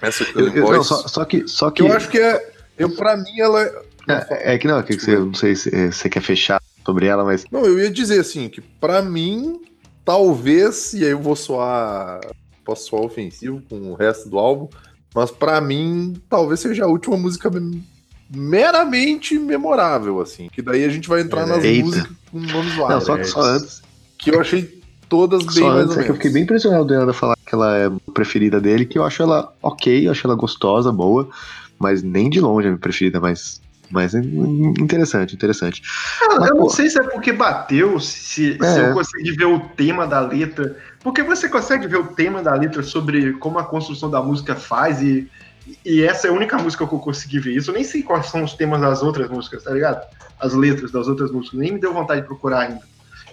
Essa 0.00 0.22
Eu, 0.36 0.48
eu- 0.54 0.72
não, 0.72 0.84
só, 0.84 1.08
só 1.08 1.24
que. 1.24 1.48
Só 1.48 1.72
que 1.72 1.82
eu 1.82 1.92
acho 1.92 2.08
que 2.08 2.20
é. 2.20 2.54
Eu, 2.78 2.94
pra 2.94 3.16
mim, 3.16 3.40
ela 3.40 3.62
é. 3.62 3.72
é, 4.08 4.54
é 4.54 4.58
que 4.58 4.68
não, 4.68 4.78
é 4.78 4.82
que 4.84 4.96
você, 4.96 5.18
não 5.18 5.34
sei 5.34 5.56
se 5.56 5.74
é, 5.74 5.90
você 5.90 6.08
quer 6.08 6.22
fechar 6.22 6.62
sobre 6.86 7.06
ela, 7.06 7.24
mas. 7.24 7.44
Não, 7.50 7.64
eu 7.64 7.80
ia 7.80 7.90
dizer 7.90 8.20
assim, 8.20 8.48
que 8.48 8.60
pra 8.60 9.02
mim, 9.02 9.60
talvez, 10.04 10.94
e 10.94 11.02
aí 11.04 11.10
eu 11.10 11.18
vou 11.18 11.34
soar. 11.34 12.20
Posso 12.64 12.88
soar 12.88 13.02
ofensivo 13.02 13.62
com 13.68 13.92
o 13.92 13.94
resto 13.94 14.28
do 14.28 14.38
álbum, 14.38 14.68
mas 15.14 15.30
pra 15.30 15.60
mim, 15.60 16.14
talvez 16.28 16.60
seja 16.60 16.84
a 16.84 16.88
última 16.88 17.16
música 17.16 17.50
meramente 18.34 19.38
memorável, 19.38 20.20
assim. 20.20 20.48
Que 20.50 20.62
daí 20.62 20.84
a 20.84 20.88
gente 20.88 21.08
vai 21.08 21.20
entrar 21.20 21.46
nas 21.46 21.62
Eita. 21.62 21.84
músicas 21.84 22.16
com 22.30 22.40
nomes 22.40 22.76
Não, 22.76 23.00
vários. 23.00 23.04
só, 23.04 23.22
só 23.22 23.42
antes. 23.42 23.82
Que 24.18 24.30
eu 24.30 24.40
achei 24.40 24.82
todas 25.08 25.44
bem 25.44 25.54
Só 25.54 25.68
mais 25.68 25.84
antes 25.84 25.98
é 25.98 26.04
que 26.04 26.10
eu 26.10 26.14
fiquei 26.14 26.32
bem 26.32 26.42
impressionado 26.42 26.86
dela 26.86 27.12
falar 27.12 27.36
que 27.46 27.54
ela 27.54 27.76
é 27.76 27.86
a 27.86 28.12
preferida 28.12 28.60
dele, 28.60 28.86
que 28.86 28.98
eu 28.98 29.04
acho 29.04 29.22
ela 29.22 29.52
ok, 29.62 30.06
eu 30.06 30.10
acho 30.10 30.26
ela 30.26 30.34
gostosa, 30.34 30.90
boa, 30.90 31.28
mas 31.78 32.02
nem 32.02 32.30
de 32.30 32.40
longe 32.40 32.66
é 32.66 32.68
a 32.68 32.72
minha 32.72 32.80
preferida, 32.80 33.20
mas. 33.20 33.60
Mas 33.90 34.14
é 34.14 34.18
interessante, 34.20 35.34
interessante. 35.34 35.82
Cara, 36.20 36.40
Mas, 36.40 36.48
eu 36.50 36.54
não 36.56 36.62
pô. 36.64 36.70
sei 36.70 36.88
se 36.88 36.98
é 36.98 37.02
porque 37.04 37.32
bateu, 37.32 38.00
se, 38.00 38.54
se 38.58 38.64
É. 38.80 38.90
eu 38.90 38.94
consegui 38.94 39.32
ver 39.32 39.44
o 39.44 39.60
tema 39.60 40.06
da 40.06 40.20
letra. 40.20 40.76
Porque 41.02 41.22
você 41.22 41.48
consegue 41.48 41.86
ver 41.86 41.98
o 41.98 42.06
tema 42.14 42.42
da 42.42 42.54
letra 42.54 42.82
sobre 42.82 43.34
como 43.34 43.58
a 43.58 43.64
construção 43.64 44.10
da 44.10 44.22
música 44.22 44.54
faz 44.56 45.02
e, 45.02 45.28
e 45.84 46.02
essa 46.02 46.26
é 46.26 46.30
a 46.30 46.32
única 46.32 46.56
música 46.58 46.86
que 46.86 46.94
eu 46.94 46.98
consegui 46.98 47.38
ver 47.38 47.54
isso. 47.56 47.70
Eu 47.70 47.74
nem 47.74 47.84
sei 47.84 48.02
quais 48.02 48.26
são 48.26 48.42
os 48.42 48.54
temas 48.54 48.80
das 48.80 49.02
outras 49.02 49.28
músicas, 49.30 49.62
tá 49.62 49.70
ligado? 49.70 50.02
As 50.40 50.54
letras 50.54 50.90
das 50.90 51.06
outras 51.06 51.30
músicas. 51.30 51.60
Nem 51.60 51.72
me 51.72 51.78
deu 51.78 51.92
vontade 51.92 52.22
de 52.22 52.26
procurar 52.26 52.60
ainda. 52.60 52.80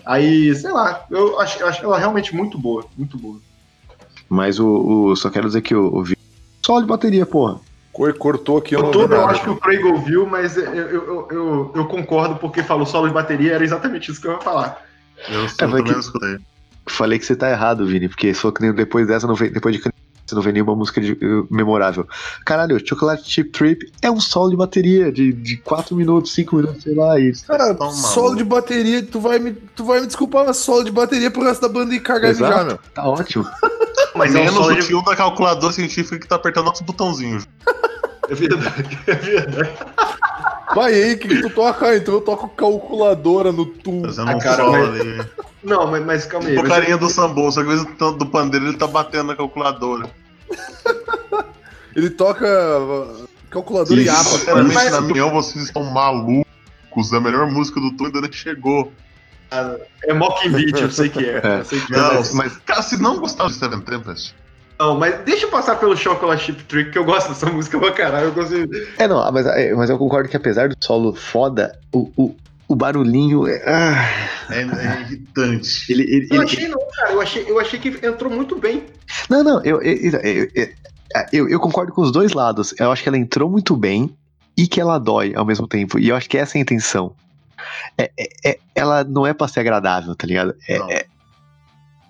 Aí, 0.05 0.53
sei 0.55 0.71
lá, 0.71 1.05
eu 1.09 1.39
acho, 1.39 1.59
eu 1.59 1.67
acho 1.67 1.83
ela 1.83 1.97
realmente 1.97 2.35
muito 2.35 2.57
boa, 2.57 2.85
muito 2.97 3.17
boa. 3.17 3.39
Mas 4.29 4.59
o, 4.59 4.67
o- 5.09 5.15
só 5.15 5.29
quero 5.29 5.47
dizer 5.47 5.61
que 5.61 5.73
o, 5.75 5.85
o 5.95 6.03
vídeo. 6.03 6.17
Solo 6.65 6.81
de 6.81 6.87
bateria, 6.87 7.25
porra. 7.25 7.59
Cor- 7.91 8.13
Cortou 8.17 8.57
aqui, 8.57 8.75
eu 8.75 8.91
vi 8.91 8.99
eu 8.99 9.27
acho 9.27 9.43
que 9.43 9.49
o 9.49 9.57
Craig 9.57 9.83
ouviu, 9.83 10.25
mas 10.25 10.55
eu, 10.55 10.63
eu, 10.63 11.27
eu, 11.29 11.71
eu, 11.75 11.85
concordo 11.85 12.35
porque 12.35 12.63
falou 12.63 12.85
solo 12.85 13.07
de 13.07 13.13
bateria, 13.13 13.53
era 13.53 13.63
exatamente 13.63 14.11
isso 14.11 14.21
que 14.21 14.27
eu 14.27 14.33
ia 14.33 14.39
falar. 14.39 14.81
Eu 15.29 15.45
É, 15.45 15.47
também 15.57 15.83
vai 15.83 15.95
que-. 15.95 16.39
Falei 16.87 17.19
que 17.19 17.25
você 17.25 17.35
tá 17.35 17.49
errado, 17.49 17.85
Vini, 17.85 18.07
porque 18.09 18.33
for 18.33 18.51
que 18.51 18.61
nem 18.61 18.73
depois 18.73 19.07
dessa, 19.07 19.27
não 19.27 19.35
vem, 19.35 19.51
depois 19.51 19.75
de 19.75 19.81
você 20.31 20.35
não 20.35 20.41
vê 20.41 20.51
nenhuma 20.51 20.75
música 20.75 20.99
de- 20.99 21.11
eh, 21.13 21.43
memorável. 21.49 22.07
Caralho, 22.45 22.79
Chocolate 22.85 23.29
Chip 23.29 23.51
Trip 23.51 23.91
é 24.01 24.09
um 24.09 24.19
solo 24.19 24.49
de 24.49 24.57
bateria 24.57 25.11
de, 25.11 25.31
de 25.33 25.57
4 25.57 25.95
minutos, 25.95 26.33
5 26.33 26.55
minutos, 26.55 26.83
sei 26.83 26.95
lá. 26.95 27.19
E... 27.19 27.31
Cara, 27.47 27.75
Tão 27.75 27.91
solo 27.91 28.21
maluco. 28.29 28.37
de 28.37 28.43
bateria, 28.45 29.03
tu 29.03 29.19
vai, 29.19 29.37
me, 29.39 29.51
tu 29.53 29.83
vai 29.85 29.99
me 30.01 30.07
desculpar, 30.07 30.45
mas 30.45 30.57
solo 30.57 30.83
de 30.83 30.91
bateria 30.91 31.29
pro 31.29 31.43
resto 31.43 31.61
da 31.61 31.69
banda 31.69 31.93
e 31.93 31.99
cagar 31.99 32.31
Exato. 32.31 32.51
mijar, 32.51 32.65
meu. 32.65 32.79
Tá 32.93 33.07
ótimo. 33.07 33.45
Mas 34.13 34.35
é 34.35 34.39
um 34.39 34.43
Menos 34.43 34.55
solo 34.55 34.71
o 34.71 34.75
de 34.75 34.85
tio 34.87 35.01
da 35.03 35.15
calculadora 35.15 35.71
científica 35.71 36.19
que 36.19 36.27
tá 36.27 36.35
apertando 36.35 36.65
nossos 36.65 36.81
botãozinhos. 36.85 37.45
É 38.29 38.33
verdade, 38.35 38.97
é 39.07 39.13
verdade. 39.15 39.69
Vai 40.75 40.93
aí, 40.93 41.13
o 41.13 41.19
que, 41.19 41.27
que 41.27 41.41
tu 41.41 41.49
toca? 41.49 41.95
Então 41.95 42.13
eu 42.15 42.21
toco 42.21 42.47
calculadora 42.49 43.51
no 43.51 43.65
tu. 43.65 44.01
Fazendo 44.05 44.29
Ah, 44.31 44.35
um 44.35 44.39
cara, 44.39 44.63
solo 44.63 44.71
mas- 44.71 45.01
ali. 45.01 45.25
Não, 45.63 45.87
mas, 45.91 46.05
mas 46.05 46.25
calma 46.25 46.47
aí. 46.47 46.57
O 46.57 46.61
mas- 46.61 46.67
carinha 46.69 46.97
do 46.97 47.09
sambô, 47.09 47.51
só 47.51 47.61
que 47.61 47.67
vezes 47.69 47.85
do 47.97 48.25
pandeiro 48.25 48.67
ele 48.67 48.77
tá 48.77 48.87
batendo 48.87 49.25
na 49.25 49.35
calculadora. 49.35 50.09
Ele 51.95 52.09
toca 52.09 52.45
uh, 52.47 53.27
calculadora 53.49 53.99
e 54.01 54.07
aba. 54.07 54.23
Sinceramente, 54.23 54.73
Mas- 54.75 54.91
na 54.91 55.01
minha 55.01 55.25
vocês 55.25 55.65
estão 55.65 55.83
malucos. 55.83 57.13
A 57.13 57.19
melhor 57.19 57.51
música 57.51 57.79
do 57.81 57.91
Tom 57.97 58.05
ainda 58.05 58.21
nem 58.21 58.31
chegou. 58.31 58.91
É 60.03 60.13
Mocking 60.13 60.51
Beat, 60.51 60.79
eu 60.79 60.89
sei 60.89 61.09
que 61.09 61.19
é. 61.25 61.41
É. 61.43 61.59
Eu 61.59 61.65
sei 61.65 61.81
que 61.81 61.93
é. 61.93 61.97
Não, 61.97 62.13
Mas, 62.15 62.33
mas- 62.33 62.57
cara, 62.65 62.81
se 62.81 63.01
não 63.01 63.19
gostaram 63.19 63.49
de 63.49 63.57
Seven 63.57 63.81
Tempest, 63.81 64.33
não, 64.81 64.97
mas 64.97 65.19
deixa 65.23 65.45
eu 65.45 65.49
passar 65.49 65.75
pelo 65.75 65.95
Chocolate 65.95 66.43
Chip 66.43 66.63
Trick, 66.63 66.91
que 66.91 66.97
eu 66.97 67.05
gosto 67.05 67.29
dessa 67.29 67.45
música 67.49 67.79
pra 67.79 67.91
caralho. 67.91 68.27
Eu 68.27 68.33
consigo... 68.33 68.73
É, 68.97 69.07
não, 69.07 69.31
mas, 69.31 69.45
é, 69.45 69.73
mas 69.75 69.89
eu 69.89 69.97
concordo 69.97 70.27
que 70.27 70.35
apesar 70.35 70.69
do 70.69 70.75
solo 70.79 71.13
foda, 71.13 71.77
o, 71.93 72.11
o, 72.17 72.35
o 72.67 72.75
barulhinho. 72.75 73.47
é- 73.47 73.61
ah, 73.67 74.53
é, 74.53 74.61
é 74.61 75.01
irritante. 75.01 75.91
ele, 75.91 76.03
ele, 76.03 76.27
Eu 76.31 76.37
ele- 76.37 76.43
achei 76.45 76.67
não, 76.67 76.79
cara. 76.95 77.11
Eu 77.13 77.21
achei, 77.21 77.45
eu 77.47 77.59
achei 77.59 77.79
que 77.79 77.89
entrou 78.05 78.31
muito 78.31 78.55
bem. 78.57 78.83
Não, 79.29 79.43
não, 79.43 79.63
eu, 79.63 79.81
eu, 79.81 80.49
eu, 81.31 81.49
eu, 81.49 81.59
concordo 81.59 81.91
com 81.93 82.01
os 82.01 82.11
dois 82.11 82.33
lados. 82.33 82.73
Eu 82.79 82.91
acho 82.91 83.03
que 83.03 83.09
ela 83.09 83.17
entrou 83.17 83.49
muito 83.49 83.75
bem 83.75 84.15
e 84.57 84.67
que 84.67 84.81
ela 84.81 84.97
dói 84.97 85.33
ao 85.35 85.45
mesmo 85.45 85.67
tempo. 85.67 85.99
E 85.99 86.09
eu 86.09 86.15
acho 86.15 86.29
que 86.29 86.37
essa 86.37 86.57
é 86.57 86.59
a 86.59 86.61
intenção. 86.61 87.13
É, 87.97 88.09
é- 88.17 88.29
é- 88.51 88.59
ela 88.73 89.03
não 89.03 89.27
é 89.27 89.33
pra 89.33 89.47
ser 89.47 89.59
agradável, 89.59 90.15
tá 90.15 90.25
ligado? 90.25 90.55
É, 90.67 90.75
é- 90.93 91.05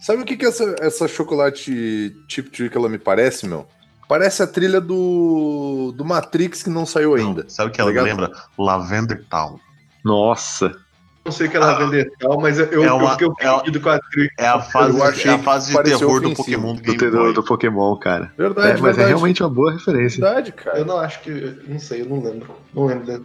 Sabe 0.02 0.22
o 0.24 0.26
que, 0.26 0.36
que 0.36 0.46
essa, 0.46 0.76
essa 0.82 1.08
chocolate 1.08 2.16
chip 2.28 2.50
trick 2.50 2.76
ela 2.76 2.90
me 2.90 2.98
parece, 2.98 3.48
meu? 3.48 3.68
Parece 4.10 4.44
a 4.44 4.48
trilha 4.48 4.82
do, 4.82 5.94
do 5.96 6.04
Matrix 6.04 6.64
que 6.64 6.70
não 6.70 6.86
saiu 6.86 7.16
ainda. 7.16 7.44
Não, 7.44 7.50
sabe 7.50 7.70
o 7.70 7.74
que 7.74 7.80
ela 7.80 7.92
me 7.92 8.00
Ligado? 8.00 8.20
lembra? 8.20 8.38
Lavender 8.58 9.24
Town. 9.30 9.58
nossa. 10.04 10.76
Não 11.24 11.32
sei 11.32 11.46
o 11.46 11.52
que 11.52 11.56
ela 11.56 11.74
Ah, 11.74 11.76
vender 11.86 12.12
tal, 12.20 12.42
mas 12.42 12.58
eu, 12.58 12.66
eu, 12.66 12.84
é 12.84 12.92
uma- 12.92 13.12
fiquei 13.12 13.28
é 13.42 13.52
ofendido 13.52 13.80
com 13.80 13.90
a 13.90 14.00
trick. 14.00 14.34
É 14.40 14.48
a 14.48 14.60
fase, 14.60 14.98
Eu 14.98 15.04
achei 15.04 15.30
é 15.30 15.34
a 15.36 15.38
que 15.38 15.44
fase 15.44 15.72
de 15.78 15.84
terror 15.84 16.20
do. 16.20 16.34
Pokémon 16.34 16.74
do 16.74 16.82
Do, 16.82 16.98
Game 16.98 17.34
do, 17.34 17.44
Pokémon, 17.44 17.96
cara. 17.98 18.34
Verdade, 18.36 18.70
É, 18.70 18.72
mas 18.72 18.80
é 18.80 18.84
verdade. 18.86 19.08
realmente 19.10 19.44
uma 19.44 19.50
boa 19.52 19.72
referência. 19.72 20.20
verdade, 20.20 20.52
cara. 20.52 20.80
Eu 20.80 20.86
não 20.86 20.98
acho 20.98 21.22
que. 21.22 21.30
Não 21.68 21.78
sei, 21.78 22.02
eu 22.02 22.08
não 22.08 22.24
lembro. 22.24 22.50
Não 22.74 22.86
lembro. 22.88 23.24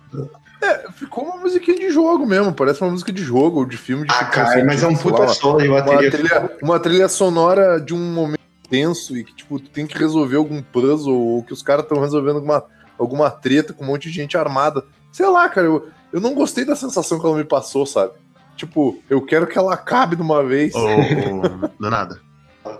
É, 0.62 0.90
ficou 0.92 1.24
uma 1.24 1.36
musiquinha 1.36 1.78
de 1.78 1.90
jogo 1.90 2.26
mesmo. 2.26 2.52
Parece 2.52 2.80
uma 2.82 2.90
música 2.90 3.12
de 3.12 3.22
jogo 3.22 3.58
ou 3.60 3.64
de 3.66 3.76
filme 3.76 4.06
de 4.06 4.12
Ah, 4.12 4.24
ficção 4.24 4.44
cara, 4.44 4.64
mas 4.64 4.82
é 4.82 4.86
um 4.88 4.96
puta 4.96 5.28
solo 5.28 5.60
de 5.60 5.68
uma 5.68 5.82
bateria. 5.82 6.10
trilha, 6.10 6.50
uma 6.62 6.80
trilha 6.80 7.08
sonora 7.08 7.80
de 7.80 7.94
um 7.94 8.12
momento 8.12 8.40
tenso 8.68 9.16
e 9.16 9.22
que, 9.22 9.34
tipo, 9.34 9.60
tu 9.60 9.68
tem 9.70 9.86
que 9.86 9.96
resolver 9.98 10.36
algum 10.36 10.60
puzzle 10.62 11.14
ou 11.14 11.42
que 11.42 11.52
os 11.52 11.62
caras 11.62 11.84
estão 11.84 12.00
resolvendo 12.00 12.36
alguma, 12.36 12.64
alguma 12.98 13.30
treta 13.30 13.72
com 13.72 13.84
um 13.84 13.88
monte 13.88 14.08
de 14.08 14.14
gente 14.14 14.36
armada. 14.36 14.82
Sei 15.12 15.26
lá, 15.28 15.48
cara, 15.48 15.66
eu, 15.66 15.88
eu 16.12 16.20
não 16.20 16.34
gostei 16.34 16.64
da 16.64 16.74
sensação 16.74 17.20
que 17.20 17.26
ela 17.26 17.36
me 17.36 17.44
passou, 17.44 17.84
sabe? 17.86 18.12
Tipo, 18.56 18.98
eu 19.10 19.20
quero 19.20 19.46
que 19.46 19.58
ela 19.58 19.74
acabe 19.74 20.16
de 20.16 20.22
uma 20.22 20.42
vez. 20.42 20.74
Ô, 20.74 20.88
é 20.88 21.90
nada. 21.90 22.18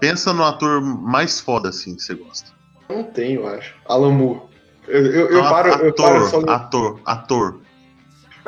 Pensa 0.00 0.32
no 0.32 0.42
ator 0.42 0.80
mais 0.80 1.38
foda 1.40 1.68
assim 1.68 1.94
que 1.94 2.02
você 2.02 2.14
gosta. 2.14 2.50
Não 2.88 3.04
tem, 3.04 3.34
eu 3.34 3.46
acho. 3.46 3.74
Alan 3.86 4.10
Moore. 4.12 4.40
Eu, 4.88 5.04
eu, 5.06 5.26
eu 5.30 5.42
Não, 5.42 5.50
paro, 5.50 5.68
eu 5.84 5.92
paro 5.94 6.16
ator, 6.16 6.30
só 6.30 6.40
no. 6.40 6.50
ator, 6.50 7.00
ator. 7.04 7.60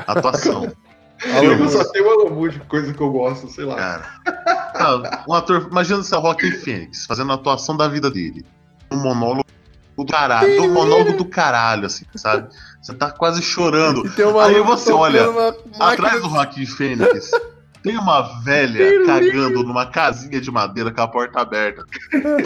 Atuação, 0.06 0.72
Eu 1.42 1.68
só 1.68 1.84
tenho 1.84 2.06
o 2.06 2.10
Alan 2.10 2.30
Moore 2.30 2.52
de 2.52 2.60
coisa 2.60 2.92
que 2.92 3.00
eu 3.00 3.10
gosto, 3.10 3.48
sei 3.48 3.64
lá. 3.64 3.74
cara. 3.74 4.08
Ah, 4.74 5.24
um 5.28 5.34
ator, 5.34 5.66
imagina 5.70 6.02
se 6.02 6.14
a 6.14 6.18
Rockin' 6.18 6.52
Phoenix 6.52 7.06
fazendo 7.06 7.32
a 7.32 7.34
atuação 7.34 7.76
da 7.76 7.88
vida 7.88 8.10
dele. 8.10 8.46
Um 8.90 8.98
monólogo 8.98 9.44
do 9.96 10.06
caralho, 10.06 10.62
um 10.62 10.72
monólogo 10.72 11.14
do 11.14 11.24
caralho, 11.24 11.86
assim, 11.86 12.04
sabe? 12.14 12.48
Você 12.80 12.94
tá 12.94 13.10
quase 13.10 13.42
chorando. 13.42 14.08
Tem 14.14 14.24
uma 14.24 14.46
Aí 14.46 14.60
você 14.60 14.92
olha, 14.92 15.28
uma 15.28 15.54
Atrás 15.80 16.22
do 16.22 16.30
Joaquim 16.30 16.64
Fênix 16.64 17.30
tem 17.82 17.96
uma 17.96 18.22
velha 18.42 19.04
cagando 19.04 19.64
numa 19.64 19.86
casinha 19.86 20.40
de 20.40 20.50
madeira 20.50 20.92
com 20.92 21.00
a 21.00 21.08
porta 21.08 21.40
aberta. 21.40 21.84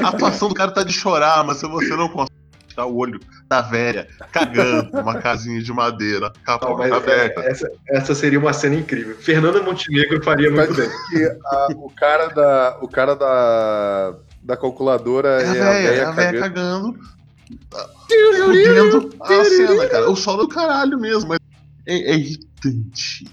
A 0.03 0.09
atuação 0.09 0.49
do 0.49 0.55
cara 0.55 0.71
tá 0.71 0.83
de 0.83 0.93
chorar, 0.93 1.45
mas 1.45 1.59
se 1.59 1.67
você 1.67 1.95
não 1.95 2.09
consegue 2.09 2.42
tirar 2.73 2.87
o 2.87 2.97
olho 2.97 3.21
da 3.49 3.61
velha, 3.63 4.09
cagando 4.33 4.91
numa 4.97 5.19
casinha 5.21 5.63
de 5.63 5.73
madeira, 5.73 6.33
com 6.45 6.51
a 6.51 6.55
Não, 6.55 6.59
porta 6.61 6.83
mas 6.89 6.93
aberta. 6.93 7.41
essa, 7.43 7.71
essa 7.89 8.15
seria 8.15 8.39
uma 8.39 8.53
cena 8.53 8.75
incrível. 8.77 9.17
Fernanda 9.17 9.63
Montenegro 9.63 10.23
faria 10.23 10.51
muito 10.51 10.75
bem. 10.75 10.89
Que 11.11 11.25
a- 11.47 11.69
o 11.77 11.91
cara 11.91 12.29
da. 12.29 12.79
O 12.81 12.89
cara 12.89 13.15
da. 13.15 14.15
Da 14.45 14.57
calculadora 14.57 15.41
É 15.41 15.47
a 15.47 15.51
é 15.51 15.53
velha, 15.53 15.63
é 15.63 15.91
velha 15.93 16.09
a 16.09 16.13
velha 16.13 16.41
cagando. 16.41 16.93
cagando. 16.99 18.45
Fudendo 18.45 19.15
a 19.21 19.45
cena, 19.45 19.87
cara. 19.89 20.11
O 20.11 20.17
sol 20.17 20.37
do 20.37 20.49
caralho 20.49 20.99
mesmo, 20.99 21.29
mas 21.29 21.39
é, 21.87 22.13
é 22.13 22.15
irritante. 22.17 23.25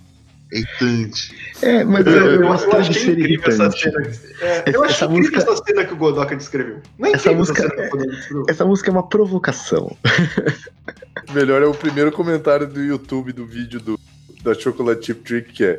É 0.52 0.58
irritante. 0.58 1.36
É, 1.62 1.84
mas 1.84 2.06
Eu, 2.08 2.14
eu, 2.14 2.42
eu 2.42 2.48
gostei 2.48 2.80
acho 2.80 2.92
que 2.92 2.98
é 2.98 3.02
ser 3.02 3.20
incrível 3.20 3.48
essa 3.50 3.64
irritante. 3.66 4.16
cena. 4.18 4.42
É, 4.42 4.64
eu 4.76 4.84
acho 4.84 4.94
Essa 4.96 5.06
incrível 5.06 5.32
música- 5.32 5.52
essa 5.54 5.64
cena 5.64 5.86
que 5.86 5.94
o 5.94 5.98
Godoka 5.98 6.36
descreveu. 6.36 6.82
Não 6.98 7.10
é 7.10 7.12
Essa 7.14 7.32
música- 7.32 7.64
essa 7.64 7.70
cena 7.76 7.82
que 7.82 7.88
o 7.88 7.98
Godoka 7.98 8.16
descreveu. 8.16 8.46
Essa 8.50 8.66
música 8.66 8.90
é 8.90 8.92
uma 8.92 9.08
provocação. 9.08 9.98
Melhor 11.34 11.62
é 11.62 11.66
o 11.66 11.74
primeiro 11.74 12.12
comentário 12.12 12.66
do 12.68 12.82
YouTube 12.82 13.32
do 13.34 13.46
vídeo 13.46 13.80
do, 13.80 14.00
da 14.44 14.54
Chocolate 14.56 15.06
Chip 15.06 15.22
Trick, 15.24 15.54
que 15.54 15.64
é 15.64 15.78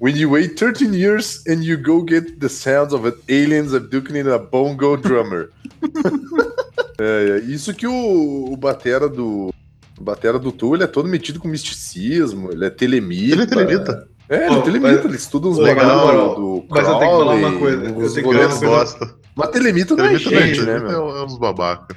When 0.00 0.16
you 0.16 0.30
wait 0.30 0.54
13 0.58 0.94
years 0.96 1.42
and 1.46 1.62
you 1.62 1.76
go 1.78 2.04
get 2.08 2.38
the 2.38 2.48
sounds 2.48 2.92
of 2.94 3.06
aliens 3.28 3.74
abducting 3.74 4.28
a 4.30 4.38
bongo 4.38 4.96
drummer. 4.96 5.50
é, 6.98 7.38
é, 7.38 7.38
isso 7.44 7.72
que 7.74 7.86
o, 7.86 8.52
o 8.52 8.56
batera 8.56 9.08
do 9.08 9.52
o 10.00 10.04
batera 10.04 10.38
do 10.38 10.50
Tu, 10.50 10.74
ele 10.74 10.84
é 10.84 10.86
todo 10.86 11.08
metido 11.08 11.38
com 11.38 11.46
misticismo, 11.46 12.50
ele 12.52 12.64
é 12.64 12.70
telemita. 12.70 13.32
Ele 13.34 13.42
é 13.42 13.46
telemita. 13.46 14.08
É, 14.28 14.36
ele 14.36 14.46
Pô, 14.48 14.54
é 14.54 14.62
telemita, 14.62 14.92
mas- 14.94 15.04
ele 15.04 15.16
estuda 15.16 15.48
uns 15.48 15.58
bagulho 15.58 16.34
do, 16.34 16.64
mas 16.70 16.88
eu 16.88 16.98
tenho 16.98 17.10
que 17.10 17.18
falar 17.18 17.34
uma 17.34 17.58
coisa, 17.58 17.76
eu 17.76 17.82
tenho 17.82 17.94
que 18.00 18.20
O 18.20 18.22
falar 18.22 18.38
uma 18.38 18.48
coisa. 18.48 18.66
gosta. 18.66 19.14
Mas 19.36 19.48
telemita 19.50 19.94
não 19.96 20.04
é 20.04 20.08
Telemita 20.08 20.30
também, 20.30 20.54
gente, 20.54 20.66
né, 20.66 20.78
meu? 20.78 21.16
é 21.16 21.24
uns 21.24 21.38
babaca. 21.38 21.94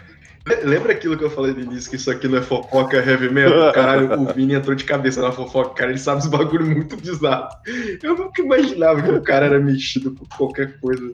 Lembra 0.66 0.92
aquilo 0.92 1.18
que 1.18 1.24
eu 1.24 1.30
falei 1.30 1.54
no 1.54 1.62
início, 1.62 1.90
que 1.90 1.96
isso 1.96 2.12
aqui 2.12 2.28
não 2.28 2.38
é 2.38 2.42
fofoca, 2.42 2.98
é 2.98 3.10
heavy 3.10 3.30
metal? 3.34 3.72
Caralho, 3.74 4.20
o 4.20 4.26
Vini 4.34 4.54
entrou 4.56 4.76
de 4.76 4.84
cabeça 4.84 5.22
na 5.22 5.32
fofoca, 5.32 5.74
cara, 5.74 5.92
ele 5.92 6.00
sabe 6.00 6.20
os 6.22 6.28
bagulho 6.28 6.66
muito 6.66 6.98
bizarro. 6.98 7.48
Eu 8.04 8.18
nunca 8.18 8.42
imaginava 8.42 9.02
que 9.02 9.10
o 9.10 9.22
cara 9.22 9.46
era 9.46 9.60
mexido 9.60 10.12
por 10.12 10.28
qualquer 10.36 10.78
coisa. 10.82 11.12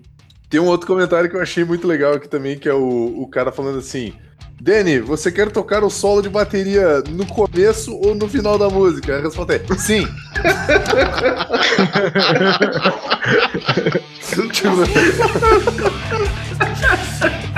Tem 0.50 0.60
um 0.60 0.66
outro 0.66 0.88
comentário 0.88 1.30
que 1.30 1.36
eu 1.36 1.42
achei 1.42 1.64
muito 1.64 1.88
legal 1.88 2.14
aqui 2.14 2.28
também, 2.28 2.58
que 2.58 2.68
é 2.68 2.74
o, 2.74 3.22
o 3.22 3.28
cara 3.28 3.52
falando 3.52 3.78
assim: 3.78 4.14
Danny, 4.62 4.99
você 4.99 5.32
quer 5.32 5.49
tocar 5.51 5.84
o 5.84 5.89
solo 5.89 6.22
de 6.22 6.30
bateria 6.30 7.01
no 7.10 7.26
começo 7.26 7.95
ou 7.95 8.14
no 8.14 8.28
final 8.28 8.57
da 8.57 8.70
música? 8.70 9.18
A 9.18 9.22
resposta 9.22 9.55
é 9.55 9.62
sim. 9.78 10.05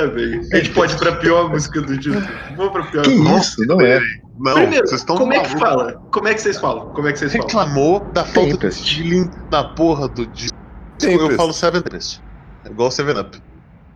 Tá 0.00 0.06
bem. 0.06 0.40
A 0.52 0.56
gente 0.56 0.70
pode 0.70 0.94
ir 0.94 0.98
pra 0.98 1.12
pior 1.16 1.50
música 1.50 1.80
do 1.80 1.92
YouTube. 1.94 2.26
Vamos 2.56 2.72
pra 2.72 2.82
pior 2.84 3.02
Que 3.02 3.10
música. 3.16 3.38
isso, 3.62 3.66
não 3.66 3.80
é. 3.80 4.00
Não, 4.38 4.54
Primeiro, 4.54 4.86
vocês 4.88 5.00
estão 5.02 5.16
como 5.16 5.32
é 5.34 5.40
que 5.40 5.58
fala? 5.58 5.92
Como 6.10 6.26
é 6.28 6.34
que 6.34 6.40
vocês 6.40 6.58
falam? 6.58 6.88
Como 6.94 7.06
é 7.08 7.12
que 7.12 7.18
vocês 7.18 7.32
falam? 7.32 7.46
Reclamou 7.46 8.00
da 8.12 8.24
falta 8.24 8.40
de 8.48 8.52
Tempest. 8.58 8.96
feeling 8.96 9.30
da 9.50 9.64
porra 9.64 10.08
do 10.08 10.26
disco. 10.26 10.56
Eu 11.02 11.30
falo 11.36 11.52
Seven 11.52 11.82
Tempest. 11.82 12.22
É 12.64 12.68
igual 12.70 12.90
Seven 12.90 13.18
Up. 13.18 13.42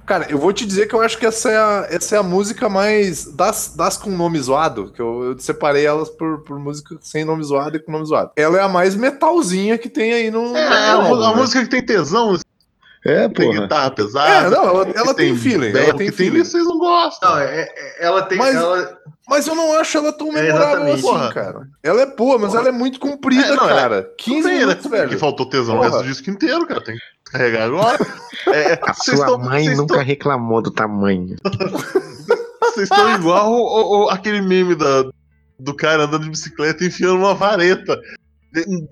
Cara, 0.07 0.27
eu 0.29 0.37
vou 0.37 0.53
te 0.53 0.67
dizer 0.67 0.87
que 0.87 0.95
eu 0.95 1.01
acho 1.01 1.17
que 1.17 1.25
essa 1.25 1.51
é 1.51 1.57
a, 1.57 1.87
essa 1.89 2.17
é 2.17 2.19
a 2.19 2.23
música 2.23 2.69
mais. 2.69 3.25
Das, 3.35 3.73
das 3.75 3.97
com 3.97 4.11
nome 4.11 4.39
zoado, 4.39 4.93
que 4.93 5.01
eu, 5.01 5.25
eu 5.25 5.39
separei 5.39 5.87
elas 5.87 6.11
por, 6.11 6.41
por 6.41 6.59
música 6.59 6.99
sem 7.01 7.25
nome 7.25 7.43
zoado 7.43 7.79
e 7.79 7.81
com 7.81 7.91
nome 7.91 8.05
zoado. 8.05 8.31
Ela 8.37 8.59
é 8.59 8.63
a 8.63 8.69
mais 8.69 8.95
metalzinha 8.95 9.79
que 9.79 9.89
tem 9.89 10.13
aí 10.13 10.31
no. 10.31 10.55
É, 10.55 10.69
no 10.69 10.75
a, 10.75 10.93
álbum, 10.93 11.09
mu- 11.17 11.23
a 11.23 11.31
né? 11.31 11.37
música 11.37 11.63
que 11.63 11.71
tem 11.71 11.83
tesão, 11.87 12.37
É, 13.07 13.29
que 13.29 13.35
tem 13.35 13.47
porra. 13.49 13.61
guitarra 13.63 13.87
É, 13.87 13.91
pesada. 13.91 14.51
não, 14.51 14.65
ela, 14.65 14.89
ela 14.95 15.15
tem 15.15 15.37
feeling. 15.37 15.73
berro, 15.73 15.89
Ela 15.91 15.99
tem 15.99 16.11
que 16.11 16.17
tem 16.17 16.27
feeling. 16.31 16.45
vocês 16.45 16.65
não 16.65 16.79
gostam. 16.79 17.31
Não, 17.31 17.39
é, 17.39 17.61
é- 17.63 17.97
ela 18.07 18.23
tem. 18.23 18.39
Mas- 18.39 18.55
ela, 18.57 18.99
Mas 19.27 19.47
eu 19.47 19.55
não 19.55 19.79
acho 19.79 19.97
ela 19.97 20.13
tão 20.13 20.29
É, 20.29 20.43
memorável 20.43 20.67
exatamente. 20.69 20.93
assim, 20.95 21.03
Porra. 21.03 21.33
cara. 21.33 21.69
Ela 21.83 22.03
é 22.03 22.07
boa, 22.07 22.39
mas 22.39 22.55
ela 22.55 22.69
é 22.69 22.73
muito 22.73 23.01
comprida, 23.01 23.47
É, 23.47 23.57
não, 23.57 23.69
ela- 23.69 23.81
cara. 23.81 24.11
15 24.19 24.37
Tudo 24.43 24.49
bem, 24.49 24.59
né? 24.59 24.67
minutos, 24.67 24.91
velho. 24.91 25.09
Que 25.09 25.17
faltou 25.17 25.47
tesão 25.49 25.77
Porra. 25.77 25.81
o 25.81 25.83
resto 25.93 26.03
do 26.03 26.09
disco 26.13 26.31
inteiro, 26.31 26.67
cara. 26.67 26.85
Tem 26.85 26.95
que 26.97 27.33
carregar 27.33 27.63
agora. 27.65 27.99
É, 28.49 28.79
A 28.83 28.93
sua 28.93 29.25
tão- 29.27 29.39
mãe 29.39 29.75
nunca 29.75 29.95
tão- 29.95 30.05
reclamou 30.05 30.61
do 30.61 30.71
tamanho. 30.71 31.37
Vocês 32.63 32.91
estão 32.91 33.15
igual 33.15 33.51
o- 33.53 34.05
o- 34.05 34.11
aquele 34.11 34.41
meme 34.43 34.75
da, 34.75 35.05
do 35.59 35.75
cara 35.75 36.05
andando 36.05 36.25
de 36.25 36.31
bicicleta 36.31 36.83
e 36.85 36.89
enfiando 36.89 37.17
uma 37.17 37.35
vareta 37.35 37.99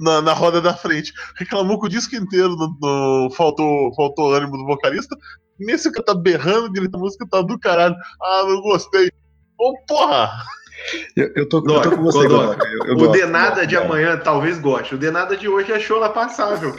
na, 0.00 0.20
na 0.22 0.32
roda 0.32 0.60
da 0.60 0.74
frente. 0.74 1.12
Reclamou 1.36 1.78
que 1.80 1.86
o 1.86 1.90
disco 1.90 2.14
inteiro 2.16 2.50
no, 2.56 2.76
no- 2.80 3.30
faltou, 3.34 3.94
faltou 3.94 4.34
ânimo 4.34 4.56
do 4.56 4.66
vocalista. 4.66 5.16
Nesse 5.58 5.90
cara 5.92 6.04
tá 6.04 6.14
berrando, 6.14 6.72
gritando, 6.72 6.96
a 6.98 7.00
música 7.00 7.26
tá 7.30 7.40
do 7.42 7.58
caralho. 7.58 7.94
Ah, 8.22 8.42
não 8.46 8.60
gostei. 8.60 9.10
Ô, 9.58 9.74
porra! 9.86 10.30
Eu, 11.16 11.30
eu 11.36 11.48
tô, 11.48 11.58
eu 11.58 11.80
tô 11.82 11.90
com 11.92 12.02
você, 12.02 12.18
eu 12.18 12.24
o 12.26 12.96
gosto, 12.96 13.12
Denada 13.12 13.50
gosto, 13.56 13.66
de 13.66 13.74
cara. 13.74 13.86
amanhã 13.86 14.16
talvez 14.16 14.58
goste. 14.58 14.94
O 14.94 14.98
Denada 14.98 15.36
de 15.36 15.48
hoje 15.48 15.72
é 15.72 15.78
show 15.78 15.98
lá 15.98 16.08
passável. 16.08 16.74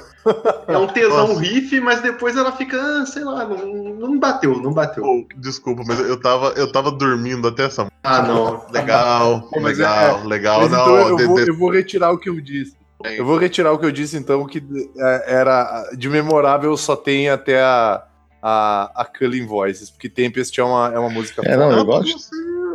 É 0.67 0.77
um 0.77 0.88
tesão 0.93 1.27
Nossa. 1.30 1.39
riff, 1.41 1.80
mas 1.80 2.01
depois 2.01 2.35
ela 2.35 2.51
fica, 2.51 2.77
ah, 2.81 3.05
sei 3.05 3.23
lá, 3.23 3.45
não, 3.45 3.65
não 3.65 4.19
bateu, 4.19 4.55
não 4.61 4.73
bateu. 4.73 5.03
Ô, 5.03 5.25
desculpa, 5.38 5.84
mas 5.85 5.99
eu 5.99 6.19
tava, 6.19 6.49
eu 6.55 6.71
tava 6.71 6.91
dormindo 6.91 7.47
até 7.47 7.63
essa 7.65 7.84
música. 7.84 7.97
Ah, 8.03 8.21
não. 8.21 8.65
Legal, 8.71 9.49
Mas 9.61 9.77
legal, 9.77 10.21
é- 10.21 10.27
legal. 10.27 10.59
Não, 10.61 10.81
então 10.81 11.09
eu 11.09 11.15
de- 11.17 11.25
vou, 11.25 11.35
de- 11.43 11.49
eu 11.49 11.57
vou 11.57 11.69
retirar 11.69 12.11
o 12.11 12.17
que 12.17 12.30
eu 12.30 12.39
disse. 12.41 12.75
Bem. 13.01 13.17
Eu 13.17 13.25
vou 13.25 13.38
retirar 13.38 13.71
o 13.73 13.77
que 13.77 13.85
eu 13.85 13.91
disse, 13.91 14.15
então, 14.17 14.45
que 14.45 14.63
é, 14.97 15.34
era 15.39 15.89
de 15.97 16.07
memorável 16.09 16.75
só 16.77 16.95
tem 16.95 17.30
até 17.30 17.61
a, 17.61 18.01
a, 18.41 18.91
a 19.01 19.05
Culling 19.05 19.45
Voices, 19.45 19.89
porque 19.89 20.07
Tempest 20.07 20.57
é 20.57 20.63
uma, 20.63 20.89
é 20.93 20.97
uma 20.97 21.09
música 21.09 21.41
É, 21.45 21.57
não, 21.57 21.65
eu 21.67 21.71
ela 21.73 21.84
gosto. 21.84 22.17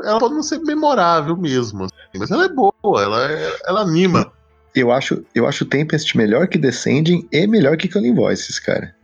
Não 0.08 0.12
ela 0.12 0.20
pode 0.20 0.34
não 0.34 0.42
ser 0.42 0.58
memorável 0.60 1.36
mesmo, 1.36 1.84
assim, 1.84 1.92
mas 2.18 2.30
ela 2.30 2.44
é 2.44 2.48
boa, 2.48 2.72
ela, 2.84 3.30
é- 3.30 3.52
ela 3.66 3.80
anima. 3.82 4.32
Eu 4.74 4.92
acho, 4.92 5.24
eu 5.34 5.46
acho 5.46 5.64
Tempest 5.64 6.16
melhor 6.16 6.46
que 6.46 6.58
Descending 6.58 7.26
e 7.32 7.46
melhor 7.46 7.76
que 7.76 7.88
Culling 7.88 8.14
Voices, 8.14 8.58
cara. 8.60 8.94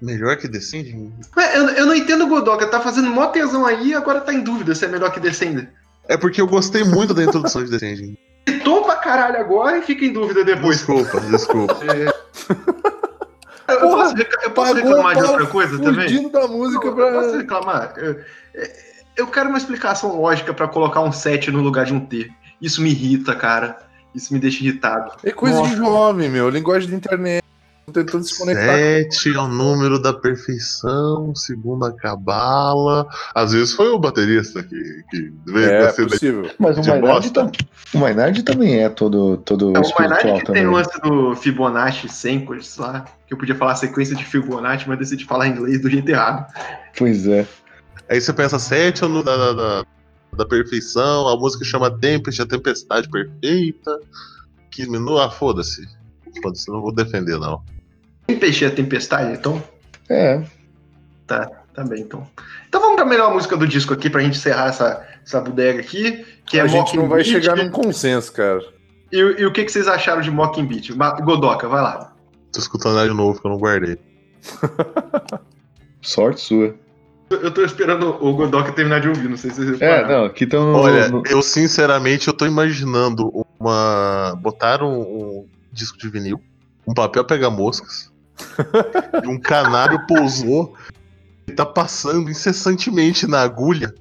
Melhor 0.00 0.36
que 0.36 0.46
Descending? 0.46 1.12
Ué, 1.36 1.56
Eu, 1.56 1.68
eu 1.70 1.86
não 1.86 1.94
entendo 1.94 2.24
o 2.24 2.28
Godoka, 2.28 2.66
tá 2.66 2.80
fazendo 2.80 3.08
mó 3.10 3.26
tesão 3.28 3.64
aí 3.64 3.88
e 3.88 3.94
agora 3.94 4.20
tá 4.20 4.32
em 4.32 4.42
dúvida 4.42 4.74
se 4.74 4.84
é 4.84 4.88
melhor 4.88 5.10
que 5.10 5.18
Descender. 5.20 5.68
É 6.08 6.16
porque 6.16 6.40
eu 6.40 6.46
gostei 6.46 6.84
muito 6.84 7.12
da 7.14 7.24
introdução 7.24 7.64
de 7.64 7.70
Descending. 7.70 8.16
Gritou 8.46 8.84
pra 8.84 8.96
caralho 8.96 9.38
agora 9.40 9.78
e 9.78 9.82
fica 9.82 10.04
em 10.04 10.12
dúvida 10.12 10.44
depois. 10.44 10.76
Desculpa, 10.76 11.20
desculpa. 11.22 11.76
Eu, 13.68 13.74
eu 13.74 13.80
Porra, 13.80 14.04
posso, 14.04 14.14
eu 14.44 14.50
posso 14.52 14.74
reclamar 14.74 15.16
de 15.16 15.22
outra 15.24 15.46
coisa 15.46 15.76
também? 15.82 16.30
da 16.30 16.46
música 16.46 16.86
Eu 16.86 16.94
posso 16.94 17.28
pra. 17.30 17.36
reclamar? 17.38 17.94
Eu, 17.96 18.20
eu 19.16 19.26
quero 19.26 19.48
uma 19.48 19.58
explicação 19.58 20.20
lógica 20.20 20.52
pra 20.54 20.68
colocar 20.68 21.00
um 21.00 21.12
7 21.12 21.50
no 21.50 21.60
lugar 21.60 21.86
de 21.86 21.94
um 21.94 22.00
T. 22.00 22.30
Isso 22.60 22.80
me 22.82 22.90
irrita, 22.90 23.34
cara. 23.34 23.78
Isso 24.14 24.32
me 24.32 24.40
deixa 24.40 24.62
irritado. 24.64 25.12
É 25.22 25.30
coisa 25.30 25.58
Nossa. 25.58 25.70
de 25.70 25.76
jovem, 25.76 26.28
meu. 26.30 26.48
Linguagem 26.48 26.88
de 26.88 26.94
internet. 26.94 27.42
Tentando 27.92 28.24
se 28.24 28.36
conectar. 28.36 28.74
Sete 28.74 29.32
é 29.36 29.38
o 29.38 29.46
número 29.46 30.00
da 30.02 30.12
perfeição, 30.12 31.32
segundo 31.36 31.84
a 31.84 31.92
cabala. 31.92 33.06
Às 33.32 33.52
vezes 33.52 33.74
foi 33.74 33.88
o 33.90 33.98
baterista 33.98 34.60
que, 34.62 35.04
que 35.08 35.32
veio 35.46 35.66
É, 35.70 35.92
possível. 35.92 36.50
Mas 36.58 36.76
o 36.78 36.80
De 36.80 36.88
Maynard, 36.88 37.32
o 37.94 37.98
Maynard 37.98 38.42
também 38.42 38.80
é 38.82 38.88
todo, 38.88 39.36
todo 39.36 39.66
É, 39.76 39.78
o 39.78 39.98
Maynard 40.00 40.22
que 40.40 40.44
também. 40.46 40.62
tem 40.62 40.66
o 40.66 40.72
lance 40.72 41.00
do 41.00 41.36
Fibonacci 41.36 42.08
Sequence 42.08 42.80
lá, 42.80 43.04
que 43.24 43.32
eu 43.34 43.38
podia 43.38 43.54
falar 43.54 43.76
sequência 43.76 44.16
de 44.16 44.24
Fibonacci, 44.24 44.88
mas 44.88 44.98
decidi 44.98 45.24
falar 45.24 45.46
inglês 45.46 45.80
do 45.80 45.88
jeito 45.88 46.08
errado. 46.08 46.44
Pois 46.98 47.24
é. 47.28 47.46
Aí 48.08 48.20
você 48.20 48.32
pensa, 48.32 48.58
sete 48.58 49.02
é 49.02 49.06
o 49.06 49.08
número 49.08 49.24
da, 49.24 49.36
da, 49.36 49.52
da, 49.52 49.86
da 50.38 50.46
perfeição, 50.46 51.28
a 51.28 51.36
música 51.36 51.64
chama 51.64 51.90
Tempest, 51.90 52.40
a 52.40 52.46
tempestade 52.46 53.08
perfeita. 53.08 53.98
15 54.70 54.90
minutos, 54.90 55.20
ah, 55.20 55.30
foda-se. 55.30 55.86
Foda-se, 56.42 56.70
não 56.70 56.80
vou 56.80 56.92
defender, 56.92 57.38
não. 57.38 57.62
Tem 58.26 58.38
peixe 58.38 58.64
a 58.64 58.70
tempestade, 58.70 59.32
então? 59.38 59.62
É. 60.08 60.44
Tá, 61.26 61.46
tá 61.74 61.82
bem, 61.84 62.02
então. 62.02 62.28
Então 62.68 62.80
vamos 62.80 62.96
pra 62.96 63.04
melhor 63.04 63.32
música 63.32 63.56
do 63.56 63.66
disco 63.66 63.94
aqui, 63.94 64.10
pra 64.10 64.20
gente 64.20 64.36
encerrar 64.36 64.68
essa, 64.68 65.06
essa 65.24 65.40
bodega 65.40 65.80
aqui, 65.80 66.24
que 66.46 66.58
é 66.58 66.62
a 66.62 66.66
gente 66.66 66.96
não 66.96 67.08
vai 67.08 67.24
chegar 67.24 67.56
num 67.56 67.70
consenso, 67.70 68.32
cara. 68.32 68.60
E, 69.10 69.18
e 69.18 69.46
o 69.46 69.52
que, 69.52 69.64
que 69.64 69.72
vocês 69.72 69.88
acharam 69.88 70.20
de 70.20 70.30
Mocking 70.30 70.66
Beat? 70.66 70.90
Godoka, 71.22 71.68
vai 71.68 71.82
lá. 71.82 72.12
Tô 72.52 72.60
escutando 72.60 72.98
ela 72.98 73.08
de 73.08 73.14
novo, 73.14 73.40
que 73.40 73.46
eu 73.46 73.50
não 73.50 73.58
guardei. 73.58 73.98
Sorte 76.02 76.40
sua. 76.40 76.74
Eu 77.28 77.50
tô 77.50 77.64
esperando 77.64 78.08
o 78.24 78.32
Godoka 78.34 78.72
terminar 78.72 79.00
de 79.00 79.08
ouvir, 79.08 79.28
não 79.28 79.36
sei 79.36 79.50
se 79.50 79.64
vocês 79.64 79.82
É, 79.82 80.06
não, 80.06 80.26
aqui 80.26 80.44
estão. 80.44 80.74
Olha, 80.74 81.10
eu 81.28 81.42
sinceramente 81.42 82.28
eu 82.28 82.34
tô 82.34 82.46
imaginando 82.46 83.30
uma. 83.58 84.38
Botaram 84.40 85.00
um 85.00 85.46
disco 85.72 85.98
de 85.98 86.08
vinil, 86.08 86.40
um 86.86 86.94
papel 86.94 87.24
pega 87.24 87.50
moscas, 87.50 88.12
e 89.24 89.26
um 89.26 89.40
canário 89.40 90.06
pousou 90.06 90.74
e 91.48 91.52
tá 91.52 91.66
passando 91.66 92.30
incessantemente 92.30 93.26
na 93.26 93.40
agulha, 93.40 93.92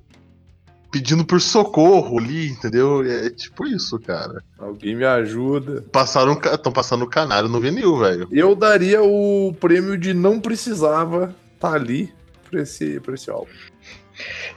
pedindo 0.92 1.26
por 1.26 1.42
socorro 1.42 2.20
ali, 2.20 2.50
entendeu? 2.50 3.04
É 3.04 3.32
tipo 3.32 3.66
isso, 3.66 4.00
cara. 4.00 4.44
Alguém 4.60 4.96
me 4.96 5.04
ajuda. 5.04 5.84
Passaram, 5.92 6.34
estão 6.34 6.72
passando 6.72 7.04
o 7.04 7.10
canário 7.10 7.50
no 7.50 7.60
vinil, 7.60 7.98
velho. 7.98 8.28
Eu 8.32 8.56
daria 8.56 9.02
o 9.02 9.52
prêmio 9.60 9.98
de 9.98 10.14
não 10.14 10.40
precisava 10.40 11.36
tá 11.60 11.72
ali 11.72 12.14
pra 12.56 12.62
esse, 12.62 13.00
pra 13.02 13.16
esse 13.16 13.30
álbum. 13.30 13.52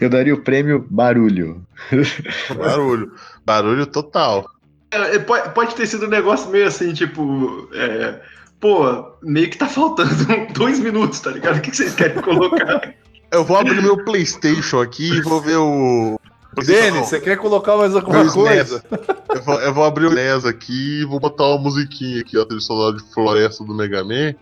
Eu 0.01 0.09
daria 0.09 0.33
o 0.33 0.43
prêmio 0.43 0.87
Barulho. 0.89 1.67
Barulho. 2.57 3.13
Barulho 3.45 3.87
total. 3.87 4.49
É, 4.91 5.17
é, 5.17 5.19
pode, 5.19 5.53
pode 5.53 5.75
ter 5.75 5.87
sido 5.87 6.07
um 6.07 6.11
negócio 6.11 6.49
meio 6.49 6.69
assim, 6.69 6.95
tipo. 6.95 7.69
é, 7.75 8.21
pô, 8.61 9.13
meio 9.21 9.51
que 9.51 9.59
tá 9.59 9.67
faltando 9.67 10.11
dois 10.55 10.79
minutos, 10.79 11.19
tá 11.19 11.31
ligado? 11.31 11.59
O 11.59 11.61
que, 11.61 11.71
que 11.71 11.77
vocês 11.77 11.95
querem 11.95 12.23
colocar? 12.23 12.95
Eu 13.31 13.45
vou 13.45 13.59
abrir 13.59 13.83
meu 13.83 14.03
PlayStation 14.05 14.81
aqui 14.81 15.13
e 15.13 15.21
vou 15.21 15.43
ver 15.43 15.59
o. 15.59 16.19
Denis, 16.65 17.09
você 17.09 17.21
quer 17.21 17.37
colocar 17.37 17.77
mais 17.77 17.95
alguma 17.95 18.27
coisa? 18.33 18.83
Eu 19.29 19.43
vou, 19.43 19.61
eu 19.61 19.75
vou 19.75 19.85
abrir 19.85 20.07
o 20.07 20.15
NES 20.15 20.47
aqui 20.47 21.03
e 21.03 21.05
vou 21.05 21.21
botar 21.21 21.45
uma 21.45 21.59
musiquinha 21.59 22.23
aqui, 22.23 22.39
ó, 22.39 22.45
trilha 22.47 22.63
sonora 22.63 22.97
de 22.97 23.03
Floresta 23.13 23.63
do 23.63 23.75
Mega 23.75 24.03
Man. 24.03 24.35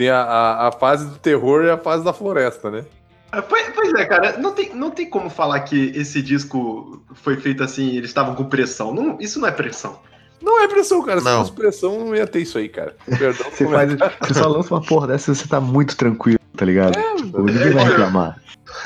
Tem 0.00 0.08
a, 0.08 0.22
a, 0.22 0.68
a 0.68 0.72
fase 0.72 1.04
do 1.04 1.18
terror 1.18 1.62
e 1.62 1.70
a 1.70 1.76
fase 1.76 2.02
da 2.02 2.10
floresta, 2.14 2.70
né? 2.70 2.86
É, 3.32 3.42
Pois, 3.42 3.68
pois 3.74 3.92
é, 3.92 4.06
cara, 4.06 4.38
não 4.38 4.52
tem, 4.52 4.74
não 4.74 4.90
tem 4.90 5.04
como 5.10 5.28
falar 5.28 5.60
que 5.60 5.92
esse 5.94 6.22
disco 6.22 7.02
foi 7.12 7.36
feito 7.36 7.62
assim, 7.62 7.98
eles 7.98 8.08
estavam 8.08 8.34
com 8.34 8.44
pressão. 8.46 8.94
Não, 8.94 9.18
isso 9.20 9.38
não 9.38 9.46
é 9.46 9.50
pressão. 9.50 9.98
Não 10.40 10.58
é 10.58 10.66
pressão, 10.66 11.02
cara. 11.02 11.18
Se 11.20 11.26
Não. 11.26 11.40
fosse 11.40 11.52
pressão, 11.52 11.98
não 12.06 12.16
ia 12.16 12.26
ter 12.26 12.40
isso 12.40 12.56
aí, 12.56 12.66
cara. 12.70 12.96
Perdão. 13.18 13.46
Você, 13.52 13.68
faz, 13.68 13.92
você 14.22 14.32
só 14.32 14.48
lança 14.48 14.72
uma 14.72 14.80
porra 14.80 15.08
dessa 15.08 15.34
você 15.34 15.46
tá 15.46 15.60
muito 15.60 15.94
tranquilo, 15.98 16.38
tá 16.56 16.64
ligado? 16.64 16.94
tipo, 17.18 17.42
ninguém 17.42 17.70
vai 17.72 17.84
reclamar. 17.84 18.40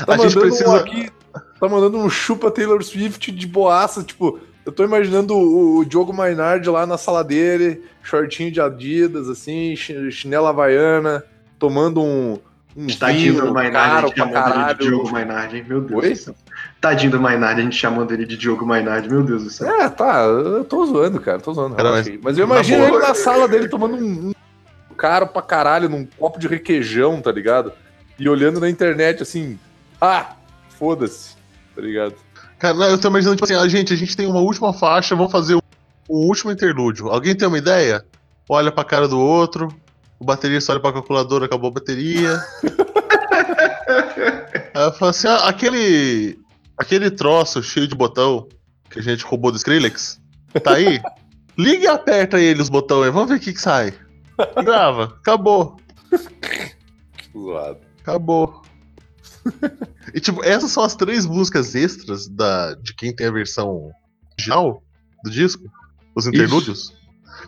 Tá 0.05 0.15
A 0.15 0.17
gente 0.17 0.35
mandando 0.35 0.41
precisa- 0.41 0.69
um 0.71 0.75
aqui. 0.75 1.11
Tá 1.61 1.69
mandando 1.69 1.99
um 1.99 2.11
chupa 2.11 2.51
Taylor 2.51 2.83
Swift 2.83 3.31
de 3.31 3.47
boaça, 3.47 4.03
tipo. 4.03 4.41
Eu 4.65 4.73
tô 4.73 4.83
imaginando 4.85 5.35
o, 5.35 5.79
o 5.79 5.85
Diogo 5.85 6.13
Maynard 6.13 6.69
lá 6.71 6.87
na 6.87 6.97
sala 6.97 7.23
dele, 7.23 7.83
shortinho 8.03 8.51
de 8.51 8.61
Adidas, 8.61 9.29
assim, 9.29 9.77
chi- 9.77 10.11
chinela 10.11 10.49
havaiana, 10.51 11.23
tomando 11.59 12.03
um. 12.03 12.39
um 12.77 12.87
Tadinho 12.87 13.35
do 13.35 13.41
vinho 13.43 13.53
Maynard, 13.55 13.87
a 13.87 13.91
caro 13.91 14.07
gente 14.09 14.17
pra 14.17 14.25
chamando 14.27 14.65
ele 14.65 14.75
de 14.75 14.85
Diogo 14.87 15.11
Maynard, 15.13 15.57
hein? 15.57 15.65
Meu 15.69 15.81
Deus 15.83 16.03
Oi? 16.03 16.11
do 16.11 16.17
céu. 16.17 16.35
Tadinho 16.81 17.13
do 17.13 17.21
Maynard, 17.21 17.61
a 17.61 17.65
gente 17.65 17.77
chamando 17.77 18.13
ele 18.13 18.25
de 18.25 18.37
Diogo 18.39 18.65
Maynard, 18.67 19.09
meu 19.09 19.23
Deus 19.23 19.45
do 19.45 19.51
céu. 19.51 19.69
É, 19.81 19.89
tá, 19.89 20.23
eu 20.25 20.65
tô 20.65 20.85
zoando, 20.87 21.21
cara, 21.21 21.39
tô 21.41 21.53
zoando. 21.53 21.75
Cara, 21.75 21.91
mas- 21.91 22.09
mas, 22.23 22.39
eu 22.39 22.47
na 22.47 22.55
imagino 22.55 22.87
boa- 22.87 22.99
ele 22.99 23.07
na 23.09 23.15
sala 23.15 23.47
dele 23.47 23.69
tomando 23.69 23.97
um, 23.97 24.29
um 24.31 24.95
caro 24.97 25.27
pra 25.27 25.43
caralho, 25.43 25.89
num 25.91 26.07
copo 26.19 26.39
de 26.39 26.49
requeijão, 26.49 27.21
tá 27.21 27.31
ligado? 27.31 27.71
E 28.19 28.29
olhando 28.29 28.61
na 28.61 28.71
internet 28.71 29.23
assim, 29.23 29.59
ah, 30.01 30.37
foda-se, 30.79 31.35
tá 31.77 31.83
ligado? 31.83 32.15
Cara, 32.65 32.87
eu 32.87 32.99
tô 32.99 33.09
imaginando, 33.09 33.37
tipo 33.37 33.45
assim, 33.45 33.63
ah, 33.63 33.69
gente, 33.69 33.93
a 33.93 33.97
gente 33.97 34.17
tem 34.17 34.27
uma 34.27 34.41
última 34.41 34.73
faixa, 34.73 35.15
vamos 35.15 35.31
fazer 35.31 35.55
um, 35.55 35.61
um 36.09 36.27
último 36.27 36.51
interlúdio. 36.51 37.11
Alguém 37.11 37.37
tem 37.37 37.47
uma 37.47 37.59
ideia? 37.59 38.03
Olha 38.49 38.73
pra 38.73 38.83
cara 38.83 39.07
do 39.07 39.21
outro, 39.21 39.69
o 40.19 40.25
baterista 40.25 40.73
olha 40.73 40.81
pra 40.81 40.95
calculadora, 40.95 41.45
acabou 41.45 41.69
a 41.69 41.75
bateria. 41.75 42.43
Aí 44.73 44.83
eu 44.83 44.93
falo 44.93 45.11
assim, 45.11 45.29
ah, 45.29 45.47
aquele. 45.47 46.39
Aquele 46.79 47.11
troço 47.11 47.63
cheio 47.63 47.87
de 47.87 47.95
botão 47.95 48.49
que 48.89 48.99
a 48.99 49.03
gente 49.03 49.27
roubou 49.27 49.53
do 49.53 49.59
Skrillex, 49.59 50.19
tá 50.63 50.73
aí? 50.73 51.03
Liga 51.59 51.85
e 51.85 51.87
aperta 51.87 52.41
ele 52.41 52.63
os 52.63 52.71
botões 52.71 53.13
vamos 53.13 53.29
ver 53.29 53.37
o 53.37 53.41
que, 53.41 53.53
que 53.53 53.61
sai. 53.61 53.93
Grava, 54.65 55.19
acabou. 55.21 55.77
Zoado. 57.31 57.81
Acabou. 58.01 58.63
E 60.15 60.21
tipo, 60.21 60.43
essas 60.45 60.71
são 60.71 60.83
as 60.83 60.95
três 60.95 61.27
músicas 61.27 61.75
extras 61.75 62.27
da, 62.29 62.75
de 62.75 62.95
quem 62.95 63.15
tem 63.15 63.27
a 63.27 63.31
versão 63.33 63.91
original 64.39 64.83
do 65.23 65.31
disco? 65.31 65.65
Os 66.15 66.27
interlúdios? 66.27 66.93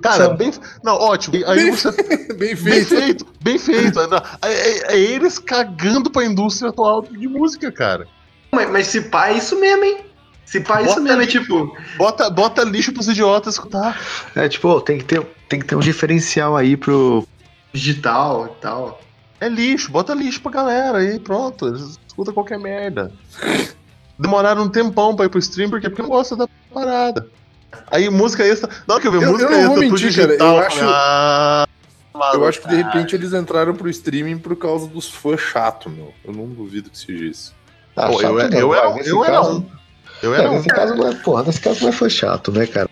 Cara, 0.02 0.26
São. 0.26 0.36
bem. 0.36 0.52
Não, 0.84 0.94
ótimo. 0.94 1.36
Aí 1.46 1.56
Bem 1.56 1.70
você. 1.70 1.90
Bem 2.34 2.54
Bem 2.54 2.56
feito. 2.56 2.88
feito, 2.88 3.26
bem 3.42 3.58
feito. 3.58 3.98
É, 4.42 4.52
é- 4.52 4.92
é 4.94 4.98
eles 5.00 5.38
cagando 5.38 6.10
pra 6.10 6.24
indústria 6.24 6.68
atual 6.70 7.00
de 7.02 7.26
música, 7.28 7.72
cara. 7.72 8.06
Mas, 8.52 8.70
mas 8.70 8.86
se 8.88 9.00
pá, 9.02 9.28
é 9.28 9.34
isso 9.38 9.58
mesmo, 9.58 9.84
hein? 9.84 10.04
Se 10.44 10.60
pá, 10.60 10.80
é 10.80 10.84
isso 10.84 11.00
mesmo, 11.00 11.22
é 11.22 11.24
lixo. 11.24 11.40
tipo. 11.40 11.74
Bota, 11.96 12.28
bota 12.28 12.62
lixo 12.62 12.92
pros 12.92 13.08
idiotas 13.08 13.54
escutar. 13.54 13.98
É 14.34 14.46
tipo, 14.48 14.78
tem 14.82 14.98
que 14.98 15.04
ter, 15.04 15.24
tem 15.48 15.60
que 15.60 15.64
ter 15.66 15.76
um 15.76 15.80
diferencial 15.80 16.56
aí 16.56 16.76
pro. 16.76 17.26
digital 17.72 18.54
e 18.58 18.60
tal. 18.60 19.00
É 19.40 19.48
lixo, 19.48 19.90
bota 19.90 20.14
lixo 20.14 20.40
pra 20.40 20.50
galera 20.52 20.98
aí, 20.98 21.18
pronto. 21.18 21.68
Eles 21.68 21.98
escutam 22.06 22.32
qualquer 22.32 22.58
merda. 22.58 23.12
Demoraram 24.18 24.62
um 24.62 24.68
tempão 24.68 25.14
pra 25.14 25.26
ir 25.26 25.28
pro 25.28 25.38
stream, 25.38 25.68
porque, 25.68 25.88
porque 25.90 26.02
não 26.02 26.08
gosta 26.08 26.34
da 26.34 26.48
parada. 26.72 27.26
Aí 27.90 28.08
música 28.08 28.44
extra. 28.46 28.70
Não, 28.88 28.98
que 28.98 29.06
eu 29.08 29.12
vi 29.12 29.22
Eu- 29.22 29.32
música 29.32 29.52
eu 29.52 29.58
extra, 29.58 29.76
mentir, 29.80 30.14
cara, 30.14 30.26
digital. 30.28 30.56
eu 30.56 30.60
acho- 30.66 30.80
Ah, 30.82 31.66
Eu 32.32 32.46
acho 32.46 32.62
que 32.62 32.68
de 32.68 32.76
repente 32.76 33.14
eles 33.14 33.34
entraram 33.34 33.74
pro 33.74 33.90
streaming 33.90 34.38
por 34.38 34.56
causa 34.56 34.86
dos 34.86 35.06
fãs 35.10 35.38
chato, 35.38 35.90
meu. 35.90 36.14
Eu 36.24 36.32
não 36.32 36.46
duvido 36.46 36.88
que 36.88 36.96
seja 36.98 37.24
isso. 37.26 37.54
Ah, 37.94 38.06
Pô, 38.06 38.14
eu, 38.14 38.18
chato 38.20 38.54
eu, 38.54 38.74
era, 38.74 39.00
eu 39.06 39.22
era 39.24 39.32
caso- 39.36 39.58
um. 39.58 39.66
Eu 40.22 40.34
era 40.34 40.50
um. 40.50 40.54
nesse 40.54 40.68
caso 40.68 40.94
não 40.94 41.08
é, 41.08 41.14
porra, 41.16 41.42
nesse 41.42 41.60
caso 41.60 41.82
não 41.82 41.90
é 41.90 41.92
fã 41.92 42.08
chato, 42.08 42.50
né, 42.50 42.66
cara? 42.66 42.88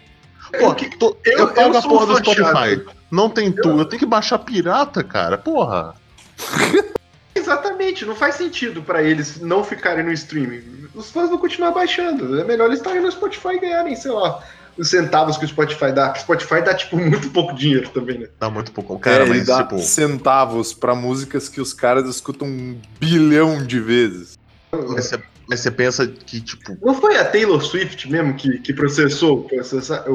Pô, 0.60 0.74
que- 0.74 0.94
tô- 0.98 1.16
eu, 1.24 1.38
eu- 1.38 1.48
pego 1.48 1.72
eu 1.72 1.78
a 1.78 1.80
sou 1.80 1.90
porra 1.90 2.06
do 2.06 2.16
Spotify. 2.18 2.42
chato. 2.44 2.90
Não 3.10 3.30
tem 3.30 3.50
tudo. 3.50 3.80
Eu 3.80 3.84
tenho 3.86 4.00
que 4.00 4.04
baixar 4.06 4.38
pirata, 4.40 5.02
cara. 5.02 5.38
Porra. 5.38 5.94
Exatamente, 7.34 8.04
não 8.04 8.14
faz 8.14 8.36
sentido 8.36 8.82
pra 8.82 9.02
eles 9.02 9.40
não 9.40 9.64
ficarem 9.64 10.04
no 10.04 10.12
streaming. 10.12 10.88
Os 10.94 11.10
fãs 11.10 11.28
vão 11.28 11.38
continuar 11.38 11.72
baixando. 11.72 12.40
É 12.40 12.44
melhor 12.44 12.66
eles 12.66 12.78
estarem 12.78 13.02
no 13.02 13.10
Spotify 13.10 13.56
e 13.56 13.60
ganharem, 13.60 13.96
sei 13.96 14.12
lá, 14.12 14.42
os 14.78 14.88
centavos 14.88 15.36
que 15.36 15.44
o 15.44 15.48
Spotify 15.48 15.92
dá. 15.92 16.12
O 16.12 16.18
Spotify 16.18 16.62
dá, 16.62 16.74
tipo, 16.74 16.96
muito 16.98 17.30
pouco 17.30 17.54
dinheiro 17.54 17.88
também, 17.90 18.18
né? 18.18 18.28
Dá 18.38 18.48
muito 18.48 18.72
pouco. 18.72 18.98
Cara, 18.98 19.24
é, 19.24 19.26
ele 19.26 19.38
mas 19.38 19.46
dá 19.46 19.62
tipo. 19.62 19.78
centavos 19.80 20.72
pra 20.72 20.94
músicas 20.94 21.48
que 21.48 21.60
os 21.60 21.74
caras 21.74 22.08
escutam 22.08 22.46
um 22.46 22.80
bilhão 23.00 23.64
de 23.64 23.80
vezes. 23.80 24.38
Você, 24.70 25.20
mas 25.48 25.60
você 25.60 25.70
pensa 25.70 26.06
que, 26.06 26.40
tipo. 26.40 26.76
Não 26.82 26.94
foi 26.94 27.16
a 27.16 27.24
Taylor 27.24 27.60
Swift 27.62 28.10
mesmo 28.10 28.34
que, 28.34 28.58
que 28.60 28.72
processou 28.72 29.44
processa- 29.44 30.04
o, 30.10 30.12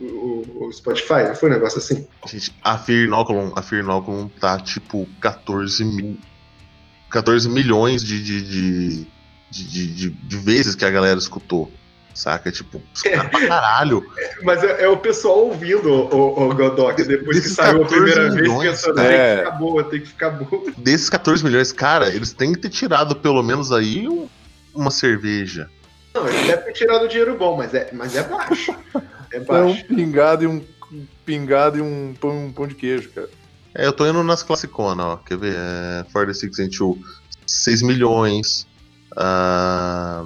o, 0.00 0.04
o, 0.04 0.66
o 0.66 0.72
Spotify? 0.72 1.24
Não 1.28 1.34
foi 1.34 1.48
um 1.48 1.52
negócio 1.54 1.78
assim? 1.78 2.06
Gente, 2.26 2.54
a 2.62 2.76
Fear 2.78 3.04
Inoculum, 3.06 3.52
a 3.56 3.62
Fear 3.62 3.82
Inoculum 3.82 4.28
tá 4.40 4.58
tipo 4.58 5.08
14 5.20 5.84
mil. 5.84 6.18
14 7.10 7.48
milhões 7.48 8.02
de, 8.04 8.22
de, 8.22 8.42
de, 8.42 9.06
de, 9.50 9.86
de, 9.94 10.10
de- 10.10 10.36
vezes 10.36 10.74
que 10.74 10.84
a 10.84 10.90
galera 10.90 11.18
escutou. 11.18 11.72
Saca? 12.14 12.50
Tipo, 12.50 12.82
os 12.92 13.00
caras 13.00 13.30
pra 13.30 13.46
caralho. 13.46 14.04
Mas 14.42 14.62
é, 14.64 14.82
é 14.82 14.88
o 14.88 14.96
pessoal 14.96 15.38
ouvindo 15.46 15.88
o, 15.88 16.48
o, 16.48 16.54
Godok 16.54 17.00
depois 17.04 17.38
que 17.38 17.48
saiu 17.48 17.76
a 17.76 17.84
14 17.84 17.94
primeira 17.94 18.22
vez, 18.22 18.34
milhões, 18.34 18.70
pensando, 18.80 18.94
cara. 18.96 19.08
tem 19.08 19.16
que 19.16 19.22
É. 19.22 19.36
ficar 19.38 19.50
boa, 19.52 19.84
tem 19.84 20.00
que 20.00 20.06
ficar 20.08 20.30
boa. 20.30 20.62
Desses 20.78 21.08
14 21.08 21.44
milhões, 21.44 21.70
cara, 21.70 22.08
eles 22.12 22.32
têm 22.32 22.52
que 22.52 22.58
ter 22.58 22.70
tirado 22.70 23.14
pelo 23.14 23.40
menos 23.42 23.70
aí 23.70 24.08
um- 24.08 24.28
uma 24.78 24.90
cerveja. 24.90 25.68
Não, 26.14 26.26
ele 26.28 26.46
deve 26.46 26.62
ter 26.62 26.72
tirado 26.72 27.08
dinheiro 27.08 27.36
bom, 27.36 27.56
mas 27.56 27.74
é, 27.74 27.90
mas 27.92 28.14
é 28.16 28.22
baixo. 28.22 28.72
É 29.32 29.36
É 29.38 29.40
um 29.40 29.44
baixo. 29.44 29.84
pingado 29.86 30.44
e 30.44 30.46
um 30.46 30.64
pingado 31.26 31.78
e 31.78 31.82
um 31.82 32.14
pão, 32.18 32.46
um 32.46 32.52
pão 32.52 32.66
de 32.66 32.74
queijo, 32.74 33.10
cara. 33.10 33.28
É, 33.74 33.86
eu 33.86 33.92
tô 33.92 34.06
indo 34.06 34.22
nas 34.22 34.42
classiconas, 34.42 35.04
ó. 35.04 35.16
Quer 35.18 35.36
ver? 35.36 35.54
É, 35.54 36.04
46 36.12 36.58
and 36.60 36.68
2, 36.68 36.96
6 37.46 37.82
milhões. 37.82 38.66
Ah, 39.16 40.24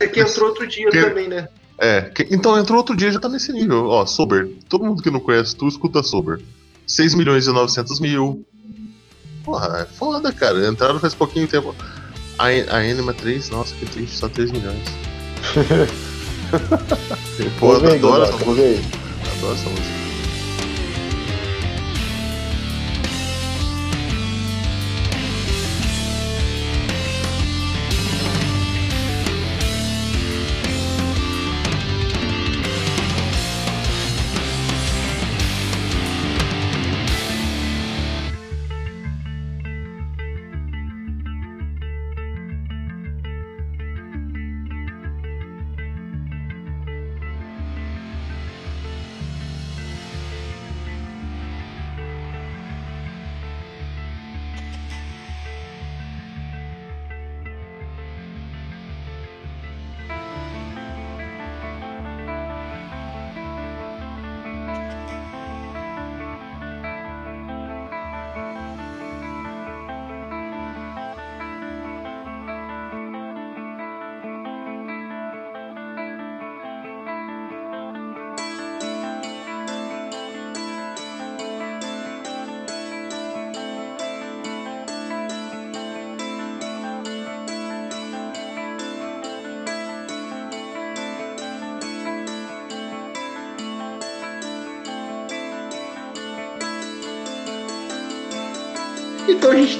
É 0.00 0.06
que 0.08 0.20
entrou 0.20 0.48
outro 0.48 0.66
dia 0.66 0.90
Que- 0.90 1.02
também, 1.04 1.28
né? 1.28 1.48
é, 1.78 2.00
que- 2.02 2.26
então 2.30 2.58
entrou 2.58 2.78
outro 2.78 2.96
dia 2.96 3.10
já 3.12 3.20
tá 3.20 3.28
nesse 3.28 3.52
nível. 3.52 3.86
Ó, 3.88 4.04
Sober. 4.06 4.50
Todo 4.68 4.84
mundo 4.84 5.02
que 5.02 5.10
não 5.10 5.20
conhece 5.20 5.54
tu 5.54 5.68
escuta 5.68 6.02
Sober. 6.02 6.40
6 6.86 7.14
milhões 7.14 7.46
e 7.46 7.52
900 7.52 8.00
mil. 8.00 8.44
Porra, 9.44 9.78
é 9.82 9.84
foda, 9.84 10.32
cara. 10.32 10.66
Entraram 10.66 10.98
faz 10.98 11.14
pouquinho 11.14 11.46
tempo. 11.46 11.74
A, 12.38 12.46
a 12.46 12.76
Anima 12.78 13.14
3, 13.14 13.50
nossa, 13.50 13.74
que 13.76 13.86
triste, 13.86 14.16
só 14.16 14.28
3 14.28 14.52
milhões. 14.52 14.82
Pô, 17.58 17.74
eu 17.74 17.92
adoro 17.92 18.22
essa 18.24 18.44
música. 18.44 18.80
Adoro 19.38 19.54
essa 19.54 19.70
música. 19.70 20.03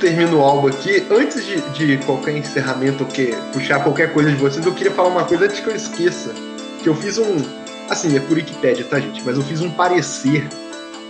Termina 0.04 0.36
o 0.36 0.42
álbum 0.42 0.68
aqui. 0.68 1.02
Antes 1.10 1.46
de, 1.46 1.60
de 1.70 1.96
qualquer 2.04 2.36
encerramento 2.36 3.04
ou 3.04 3.08
que 3.08 3.34
puxar 3.54 3.82
qualquer 3.82 4.12
coisa 4.12 4.30
de 4.30 4.36
vocês, 4.36 4.64
eu 4.66 4.74
queria 4.74 4.92
falar 4.92 5.08
uma 5.08 5.24
coisa 5.24 5.46
antes 5.46 5.60
que 5.60 5.66
eu 5.66 5.74
esqueça. 5.74 6.30
Que 6.82 6.88
eu 6.90 6.94
fiz 6.94 7.16
um. 7.16 7.36
Assim, 7.88 8.14
é 8.14 8.20
por 8.20 8.36
Wikipedia, 8.36 8.84
tá, 8.84 9.00
gente? 9.00 9.22
Mas 9.24 9.36
eu 9.36 9.42
fiz 9.42 9.62
um 9.62 9.70
parecer 9.70 10.46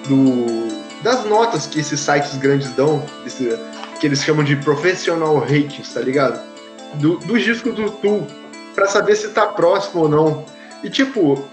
do 0.09 0.85
das 1.03 1.25
notas 1.27 1.67
que 1.67 1.81
esses 1.81 2.01
sites 2.01 2.35
grandes 2.39 2.71
dão, 2.71 3.05
esse- 3.27 3.59
que 4.01 4.07
eles 4.07 4.23
chamam 4.23 4.43
de 4.43 4.57
professional 4.57 5.39
ratings, 5.39 5.93
tá 5.93 6.01
ligado? 6.01 6.41
Do, 6.95 7.19
dos 7.19 7.43
discos 7.43 7.75
do 7.75 7.91
Tool, 7.91 8.27
pra 8.75 8.87
saber 8.87 9.15
se 9.17 9.29
tá 9.29 9.47
próximo 9.49 10.03
ou 10.05 10.09
não. 10.09 10.47
E 10.83 10.89
tipo, 10.89 11.45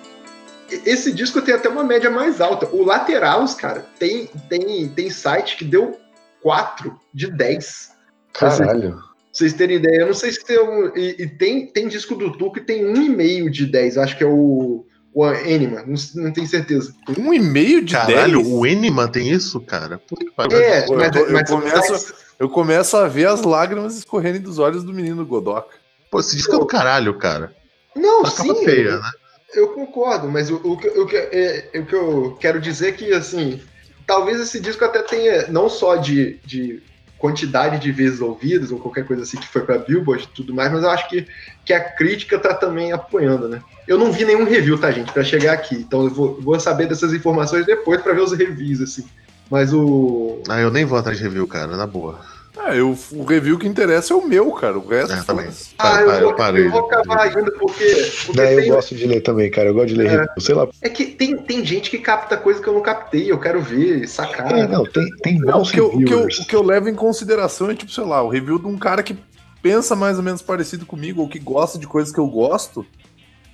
esse 0.85 1.11
disco 1.11 1.41
tem 1.41 1.53
até 1.53 1.67
uma 1.67 1.83
média 1.83 2.09
mais 2.09 2.39
alta. 2.39 2.65
O 2.71 2.85
Laterals, 2.85 3.53
cara, 3.53 3.85
tem, 3.99 4.29
tem, 4.47 4.87
tem 4.87 5.09
site 5.09 5.57
que 5.57 5.65
deu 5.65 5.99
4 6.41 6.97
de 7.13 7.31
10. 7.31 7.89
Caralho. 8.33 8.91
Pra 8.93 9.01
vocês 9.31 9.53
terem 9.53 9.77
ideia, 9.77 10.01
eu 10.01 10.07
não 10.07 10.13
sei 10.13 10.31
se 10.31 10.43
tem 10.43 10.59
um. 10.59 10.87
E, 10.95 11.15
e 11.19 11.27
tem, 11.27 11.67
tem 11.67 11.87
disco 11.87 12.15
do 12.15 12.31
Tu 12.37 12.51
que 12.51 12.61
tem 12.61 12.83
1,5 12.83 13.49
de 13.49 13.65
10, 13.65 13.97
acho 13.97 14.17
que 14.17 14.23
é 14.23 14.27
o, 14.27 14.85
o 15.13 15.23
Anima, 15.23 15.83
não, 15.85 15.95
não 16.23 16.31
tenho 16.33 16.47
certeza. 16.47 16.93
Um 17.17 17.33
e 17.33 17.39
meio 17.39 17.81
de 17.83 17.93
Caralho, 17.93 18.41
10? 18.41 18.47
o 18.53 18.65
Enima 18.65 19.07
tem 19.07 19.29
isso, 19.29 19.59
cara? 19.61 19.97
Puta 19.99 20.25
que 20.25 20.31
pariu. 20.31 20.57
É, 20.57 20.85
eu- 20.85 20.95
mas, 20.97 21.15
eu 21.15 21.31
mas 21.31 21.49
começo- 21.49 22.13
Eu 22.39 22.49
começo 22.49 22.97
a 22.97 23.07
ver 23.07 23.27
as 23.27 23.41
lágrimas 23.43 23.95
escorrerem 23.97 24.41
dos 24.41 24.57
olhos 24.59 24.83
do 24.83 24.91
menino 24.93 25.25
Godoka. 25.25 25.75
Pô, 26.09 26.19
esse 26.19 26.35
disco 26.35 26.55
é 26.55 26.59
do 26.59 26.65
caralho, 26.65 27.13
cara. 27.17 27.55
Não, 27.95 28.23
Mas 28.23 28.33
tava 28.35 28.53
sim, 28.55 28.65
feia, 28.65 28.97
né? 28.97 29.11
eu 29.53 29.69
concordo, 29.69 30.27
mas 30.29 30.49
o, 30.49 30.55
o, 30.55 30.77
que- 30.77 30.87
o, 30.89 31.05
que- 31.05 31.15
é, 31.17 31.69
o 31.75 31.85
que 31.85 31.93
eu 31.95 32.37
quero 32.39 32.59
dizer 32.59 32.89
é 32.89 32.91
que, 32.93 33.13
assim, 33.13 33.61
talvez 34.05 34.39
esse 34.39 34.59
disco 34.59 34.83
até 34.83 35.01
tenha, 35.01 35.47
não 35.47 35.69
só 35.69 35.95
de, 35.95 36.39
de 36.45 36.81
quantidade 37.17 37.79
de 37.79 37.91
vezes 37.91 38.19
ouvidas 38.19 38.71
ou 38.71 38.79
qualquer 38.79 39.05
coisa 39.05 39.21
assim 39.23 39.37
que 39.37 39.47
foi 39.47 39.61
pra 39.61 39.77
Billboard 39.77 40.23
e 40.23 40.35
tudo 40.35 40.53
mais, 40.53 40.71
mas 40.71 40.83
eu 40.83 40.89
acho 40.89 41.07
que, 41.07 41.27
que 41.63 41.71
a 41.71 41.79
crítica 41.79 42.39
tá 42.39 42.53
também 42.53 42.91
apoiando, 42.91 43.47
né? 43.47 43.61
Eu 43.87 43.97
não 43.97 44.11
vi 44.11 44.25
nenhum 44.25 44.43
review, 44.43 44.79
tá, 44.79 44.91
gente, 44.91 45.11
pra 45.11 45.23
chegar 45.23 45.53
aqui, 45.53 45.75
então 45.75 46.03
eu 46.03 46.09
vou, 46.09 46.41
vou 46.41 46.59
saber 46.59 46.87
dessas 46.87 47.13
informações 47.13 47.65
depois 47.65 48.01
pra 48.01 48.13
ver 48.13 48.21
os 48.21 48.31
reviews, 48.31 48.81
assim. 48.81 49.05
Mas 49.51 49.73
o. 49.73 50.41
Ah, 50.47 50.61
eu 50.61 50.71
nem 50.71 50.85
vou 50.85 50.97
atrás 50.97 51.17
de 51.17 51.23
review, 51.23 51.45
cara, 51.45 51.75
na 51.75 51.85
boa. 51.85 52.21
Ah, 52.57 52.75
eu, 52.75 52.97
o 53.13 53.23
review 53.23 53.57
que 53.57 53.65
interessa 53.67 54.13
é 54.13 54.15
o 54.15 54.27
meu, 54.27 54.51
cara. 54.51 54.77
O 54.77 54.85
resto. 54.85 55.13
É, 55.13 55.23
também. 55.23 55.47
Ah, 55.77 56.03
Parei, 56.03 56.03
eu, 56.03 56.07
parei, 56.07 56.21
vou, 56.21 56.33
parei. 56.35 56.65
eu 56.65 56.71
vou 56.71 56.79
acabar 56.85 57.21
ainda 57.21 57.51
porque. 57.53 58.11
porque 58.25 58.41
Não, 58.41 58.43
eu 58.49 58.61
tem- 58.61 58.71
gosto 58.71 58.95
de 58.95 59.07
ler 59.07 59.21
também, 59.21 59.49
cara. 59.49 59.69
Eu 59.69 59.73
gosto 59.73 59.87
de 59.87 59.95
ler 59.95 60.07
É. 60.07 60.09
review. 60.09 60.27
Sei 60.39 60.53
lá. 60.55 60.67
É 60.81 60.89
que 60.89 61.05
tem, 61.05 61.37
tem 61.37 61.65
gente 61.65 61.89
que 61.89 61.97
capta 61.97 62.35
coisa 62.35 62.61
que 62.61 62.67
eu 62.67 62.73
não 62.73 62.81
captei, 62.81 63.31
eu 63.31 63.39
quero 63.39 63.61
ver, 63.61 64.05
sacar. 64.07 64.51
É, 64.57 64.67
não, 64.67 64.83
tem, 64.85 65.05
tem 65.23 65.39
Não, 65.39 65.53
bons 65.59 65.69
o, 65.69 65.71
que 65.73 65.79
eu, 65.79 65.87
o, 65.87 66.03
que 66.05 66.13
eu, 66.13 66.23
o 66.23 66.27
que 66.27 66.55
eu 66.55 66.61
levo 66.61 66.89
em 66.89 66.95
consideração 66.95 67.69
é, 67.71 67.75
tipo, 67.75 67.91
sei 67.91 68.03
lá, 68.03 68.21
o 68.21 68.27
review 68.29 68.59
de 68.59 68.67
um 68.67 68.77
cara 68.77 69.01
que 69.01 69.15
pensa 69.61 69.95
mais 69.95 70.17
ou 70.17 70.23
menos 70.23 70.41
parecido 70.41 70.85
comigo, 70.85 71.21
ou 71.21 71.29
que 71.29 71.39
gosta 71.39 71.79
de 71.79 71.87
coisas 71.87 72.13
que 72.13 72.19
eu 72.19 72.27
gosto. 72.27 72.85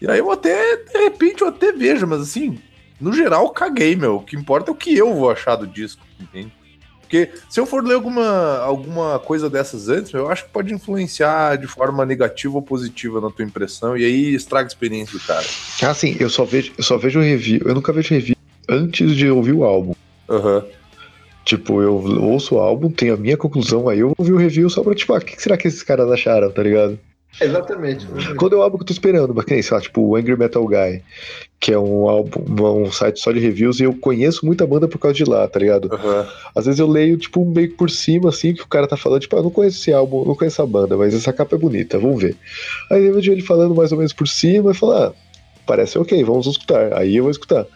E 0.02 0.10
aí 0.10 0.18
eu 0.19 0.32
até, 0.32 0.78
de 0.78 0.98
repente, 1.03 1.41
eu 1.44 1.49
até 1.49 1.72
vejo, 1.72 2.07
mas 2.07 2.22
assim, 2.22 2.57
no 2.99 3.14
geral, 3.14 3.49
caguei, 3.52 3.95
meu. 3.95 4.15
O 4.18 4.24
que 4.24 4.36
importa 4.36 4.72
é 4.72 4.74
o 4.74 4.76
que 4.76 4.95
eu 4.98 5.14
vou 5.14 5.30
achar 5.30 5.56
do 5.56 5.68
disco, 5.68 6.02
entende? 6.19 6.52
Porque 7.07 7.29
se 7.49 7.57
eu 7.57 7.65
for 7.65 7.84
ler 7.84 7.95
alguma, 7.95 8.57
alguma 8.57 9.17
coisa 9.17 9.49
dessas 9.49 9.88
antes, 9.88 10.13
eu 10.13 10.29
acho 10.29 10.43
que 10.43 10.49
pode 10.49 10.73
influenciar 10.73 11.55
de 11.55 11.65
forma 11.65 12.05
negativa 12.05 12.53
ou 12.53 12.61
positiva 12.61 13.21
na 13.21 13.31
tua 13.31 13.45
impressão, 13.45 13.95
e 13.95 14.03
aí 14.03 14.35
estraga 14.35 14.67
a 14.67 14.71
experiência 14.71 15.17
do 15.17 15.25
cara. 15.25 15.45
Ah, 15.81 15.93
sim, 15.93 16.17
eu 16.19 16.29
só 16.29 16.43
vejo, 16.43 16.73
eu 16.77 16.84
só 16.84 16.97
vejo 16.97 17.21
review. 17.21 17.61
Eu 17.65 17.73
nunca 17.73 17.93
vejo 17.93 18.13
review 18.13 18.35
antes 18.67 19.15
de 19.15 19.29
ouvir 19.29 19.53
o 19.53 19.63
álbum. 19.63 19.93
Aham. 20.29 20.65
Tipo, 21.45 21.81
eu 21.81 21.95
ouço 21.95 22.55
o 22.55 22.59
álbum, 22.59 22.91
tenho 22.91 23.13
a 23.13 23.17
minha 23.17 23.38
conclusão, 23.38 23.88
aí 23.88 23.99
eu 23.99 24.13
ouvi 24.17 24.34
o 24.34 24.38
review 24.38 24.69
só 24.69 24.84
pra, 24.84 24.93
tipo, 24.93 25.13
ah, 25.13 25.19
o 25.19 25.21
que 25.21 25.41
será 25.41 25.55
que 25.55 25.65
esses 25.65 25.81
caras 25.81 26.11
acharam, 26.11 26.51
tá 26.51 26.61
ligado? 26.61 26.99
Exatamente. 27.39 28.07
Quando 28.38 28.55
é 28.55 28.59
o 28.59 28.61
álbum 28.61 28.77
que 28.77 28.84
eu 28.84 28.88
tô 28.88 28.93
esperando, 28.93 29.34
mas 29.34 29.45
que 29.45 29.53
nem, 29.53 29.61
sei 29.61 29.76
lá, 29.76 29.81
tipo, 29.81 30.01
o 30.01 30.15
Angry 30.15 30.38
Metal 30.38 30.65
Guy, 30.65 31.03
que 31.59 31.72
é 31.72 31.80
um 31.80 32.07
álbum, 32.07 32.84
um 32.84 32.91
site 32.91 33.19
só 33.19 33.31
de 33.31 33.39
reviews, 33.39 33.80
e 33.80 33.84
eu 33.84 33.93
conheço 33.93 34.45
muita 34.45 34.65
banda 34.65 34.88
por 34.88 34.99
causa 34.99 35.15
de 35.15 35.23
lá, 35.23 35.47
tá 35.47 35.59
ligado? 35.59 35.93
Aham. 35.93 36.27
Às 36.55 36.65
vezes 36.65 36.80
eu 36.80 36.88
leio, 36.88 37.18
tipo, 37.18 37.45
meio 37.45 37.72
por 37.76 37.89
cima, 37.89 38.30
assim, 38.30 38.53
que 38.53 38.64
o 38.64 38.68
cara 38.68 38.88
tá 38.88 38.97
falando, 38.97 39.22
tipo, 39.22 39.35
ah, 39.35 39.39
eu 39.39 39.43
não 39.43 39.51
conheço 39.51 39.80
esse 39.80 39.93
álbum, 39.93 40.26
não 40.26 40.35
conheço 40.35 40.61
essa 40.61 40.68
banda, 40.68 40.97
mas 40.97 41.14
essa 41.14 41.34
capa 41.34 41.55
é 41.55 41.59
bonita, 41.59 41.99
vamos 41.99 42.22
ver. 42.22 42.35
Aí 42.91 43.05
eu 43.05 43.14
vejo 43.14 43.31
ele 43.31 43.41
falando 43.41 43.76
mais 43.76 43.91
ou 43.91 43.97
menos 43.97 44.14
por 44.14 44.27
cima 44.27 44.72
e 44.72 44.76
falo, 44.76 44.93
ah, 44.93 45.14
parece 45.68 45.99
ok, 45.99 46.23
vamos 46.23 46.47
escutar. 46.47 46.93
Aí 46.93 47.18
eu 47.18 47.23
vou 47.23 47.31
escutar. 47.31 47.68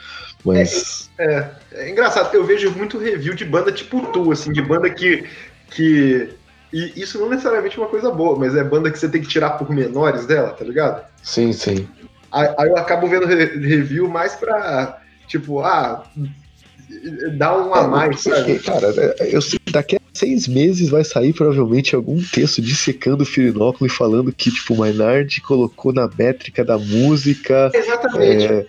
Mas. 0.44 1.10
É, 1.20 1.50
é 1.74 1.90
engraçado, 1.90 2.34
eu 2.34 2.44
vejo 2.44 2.72
muito 2.72 2.98
review 2.98 3.36
de 3.36 3.46
banda 3.46 3.72
tipo 3.72 4.02
tu, 4.12 4.32
assim, 4.32 4.52
de 4.52 4.62
banda 4.62 4.90
que. 4.90 5.24
que 5.70 6.30
e 6.74 6.94
isso 7.02 7.20
não 7.20 7.30
necessariamente 7.30 7.78
é 7.78 7.82
uma 7.82 7.90
coisa 7.90 8.10
boa, 8.12 8.38
mas 8.38 8.56
é 8.56 8.64
banda 8.64 8.90
que 8.92 8.98
você 9.00 9.10
tem 9.10 9.22
que 9.22 9.28
tirar 9.28 9.52
por 9.52 9.70
menores 9.70 10.26
dela, 10.26 10.50
tá 10.52 10.64
ligado? 10.64 11.04
Sim, 11.24 11.52
sim. 11.54 11.88
Aí, 12.32 12.48
aí 12.58 12.70
eu 12.70 12.78
acabo 12.78 13.08
vendo 13.08 13.26
re- 13.26 13.58
review 13.58 14.08
mais 14.08 14.36
pra, 14.36 15.00
tipo, 15.28 15.60
ah, 15.60 16.04
dar 17.38 17.58
um 17.58 17.74
a 17.74 17.88
mais, 17.88 18.24
Porque, 18.24 18.60
sabe? 18.60 18.60
cara, 18.60 19.16
é, 19.20 19.36
eu 19.36 19.42
sei 19.42 19.60
que 19.64 19.72
daqui 19.72 19.96
a 19.98 20.00
seis 20.14 20.48
meses 20.48 20.90
vai 20.90 21.04
sair 21.04 21.34
provavelmente 21.34 21.96
algum 21.96 22.22
texto 22.22 22.62
dissecando 22.62 23.24
o 23.24 23.26
Firinóculo 23.26 23.86
e 23.88 23.90
falando 23.90 24.32
que, 24.32 24.52
tipo, 24.52 24.74
o 24.74 24.78
Maynard 24.78 25.42
colocou 25.42 25.92
na 25.94 26.10
métrica 26.18 26.64
da 26.64 26.78
música. 26.78 27.72
Exatamente. 27.74 28.46
É, 28.46 28.66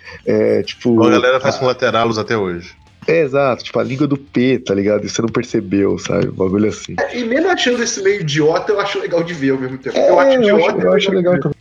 é, 0.58 0.62
tipo. 0.62 1.02
A 1.02 1.10
galera 1.10 1.40
faz 1.40 1.56
com 1.56 1.66
lateralos 1.66 2.18
até 2.18 2.36
hoje. 2.36 2.72
É, 3.06 3.20
exato, 3.22 3.64
tipo, 3.64 3.78
a 3.78 3.82
língua 3.82 4.06
do 4.06 4.16
P, 4.16 4.58
tá 4.60 4.74
ligado? 4.74 5.04
E 5.04 5.08
você 5.08 5.20
não 5.22 5.28
percebeu, 5.28 5.98
sabe? 5.98 6.28
Um 6.28 6.32
bagulho 6.32 6.68
assim. 6.68 6.94
E 7.12 7.24
mesmo 7.24 7.48
achando 7.50 7.82
esse 7.82 8.00
meio 8.02 8.20
idiota, 8.20 8.72
eu 8.72 8.80
acho 8.80 8.98
legal 9.00 9.22
de 9.24 9.34
ver 9.34 9.50
ao 9.50 9.58
mesmo 9.58 9.78
tempo. 9.78 9.96
É, 9.98 10.08
eu 10.08 10.18
acho 10.20 10.30
eu 10.32 10.40
idiota. 10.40 10.76
acho, 10.76 10.80
eu 10.86 10.92
acho 10.92 11.10
de 11.10 11.16
legal 11.16 11.32
ver. 11.34 11.40
também. 11.42 11.56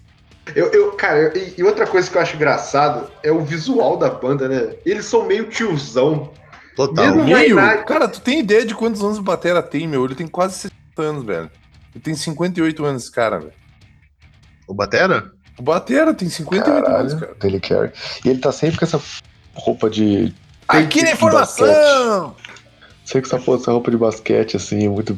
Eu, 0.55 0.67
eu, 0.71 0.91
cara, 0.93 1.31
e, 1.37 1.53
e 1.57 1.63
outra 1.63 1.87
coisa 1.87 2.09
que 2.09 2.17
eu 2.17 2.21
acho 2.21 2.35
engraçado 2.35 3.09
é 3.23 3.31
o 3.31 3.41
visual 3.41 3.97
da 3.97 4.09
banda, 4.09 4.47
né? 4.47 4.75
Eles 4.85 5.05
são 5.05 5.25
meio 5.25 5.45
tiozão. 5.45 6.31
Total. 6.75 7.15
Mesmo- 7.15 7.23
Meio? 7.25 7.55
nada. 7.55 7.83
Cara, 7.83 8.07
tu 8.07 8.21
tem 8.21 8.39
ideia 8.39 8.65
de 8.65 8.75
quantos 8.75 9.01
anos 9.03 9.17
o 9.17 9.21
Batera 9.23 9.61
tem, 9.63 9.87
meu? 9.87 10.03
Ele 10.05 10.15
tem 10.15 10.27
quase 10.27 10.55
60 10.55 10.75
anos, 11.01 11.25
velho. 11.25 11.49
Ele 11.93 12.03
tem 12.03 12.13
58 12.15 12.85
anos, 12.85 13.03
esse 13.03 13.11
cara, 13.11 13.39
velho. 13.39 13.53
O 14.67 14.73
Batera? 14.73 15.31
O 15.57 15.61
Batera 15.63 16.13
tem 16.13 16.29
58 16.29 16.69
anos, 16.89 17.13
cara. 17.13 17.25
Caralho, 17.27 17.39
Dele 17.39 17.59
Carey. 17.59 17.91
E 18.25 18.29
ele 18.29 18.39
tá 18.39 18.51
sempre 18.51 18.77
com 18.77 18.85
essa 18.85 19.01
roupa 19.53 19.89
de. 19.89 20.33
Aqui 20.79 21.03
na 21.03 21.11
informação! 21.11 22.35
Sempre 23.05 23.29
com 23.29 23.35
essa, 23.35 23.45
porra, 23.45 23.57
essa 23.59 23.71
roupa 23.71 23.91
de 23.91 23.97
basquete, 23.97 24.55
assim, 24.57 24.87
muito. 24.87 25.17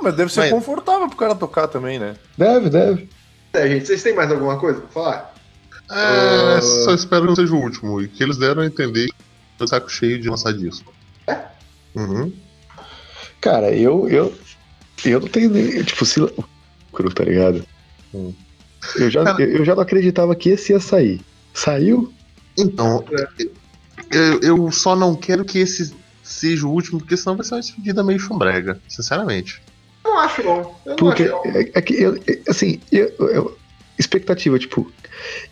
Mas 0.00 0.14
deve 0.14 0.32
ser 0.32 0.40
Mas- 0.40 0.50
confortável 0.50 1.08
pro 1.08 1.16
cara 1.16 1.34
tocar 1.34 1.68
também, 1.68 1.98
né? 1.98 2.14
Deve, 2.36 2.70
deve. 2.70 3.08
É, 3.52 3.68
gente, 3.68 3.86
vocês 3.86 4.02
têm 4.02 4.14
mais 4.14 4.30
alguma 4.30 4.58
coisa 4.58 4.80
pra 4.80 4.88
falar? 4.90 5.34
É, 5.90 6.56
Ah. 6.56 6.60
só 6.60 6.94
espero 6.94 7.22
que 7.22 7.28
não 7.28 7.36
seja 7.36 7.54
o 7.54 7.60
último. 7.60 8.00
E 8.00 8.08
que 8.08 8.22
eles 8.22 8.36
deram 8.36 8.62
a 8.62 8.66
entender 8.66 9.06
que 9.06 9.12
eu 9.12 9.58
tô 9.58 9.66
saco 9.66 9.88
cheio 9.90 10.20
de 10.20 10.28
lançar 10.28 10.52
disco. 10.52 10.92
Uhum. 11.94 12.32
Cara, 13.40 13.70
eu. 13.72 14.08
Eu, 14.08 14.32
eu 15.04 15.20
não 15.20 15.28
tenho 15.28 15.50
nem. 15.50 15.82
Tipo, 15.82 16.04
se. 16.04 16.20
Cru, 16.92 17.12
tá 17.12 17.24
ligado? 17.24 17.64
Hum. 18.14 18.32
Eu 18.96 19.10
já, 19.10 19.22
eu, 19.38 19.56
eu 19.58 19.64
já 19.64 19.74
não 19.74 19.82
acreditava 19.82 20.34
que 20.36 20.50
esse 20.50 20.72
ia 20.72 20.80
sair. 20.80 21.20
Saiu? 21.54 22.12
Então, 22.56 23.04
eu, 24.10 24.40
eu 24.40 24.72
só 24.72 24.94
não 24.96 25.14
quero 25.14 25.44
que 25.44 25.58
esse 25.58 25.94
seja 26.22 26.66
o 26.66 26.70
último, 26.70 26.98
porque 26.98 27.16
senão 27.16 27.36
vai 27.36 27.44
ser 27.44 27.54
uma 27.54 27.60
despedida 27.60 28.04
meio 28.04 28.18
chumbrega, 28.18 28.80
sinceramente. 28.88 29.62
Eu 30.04 30.10
não 30.12 30.18
acho, 30.20 30.42
não. 30.42 30.54
Eu 30.54 30.74
não 30.86 30.96
Porque. 30.96 31.22
acho, 31.24 31.32
não. 31.32 31.44
É, 31.46 31.70
é 31.74 31.82
que 31.82 31.94
eu, 31.94 32.14
é, 32.26 32.38
assim, 32.48 32.80
eu, 32.92 33.06
eu- 33.18 33.58
expectativa, 33.98 34.58
tipo. 34.58 34.90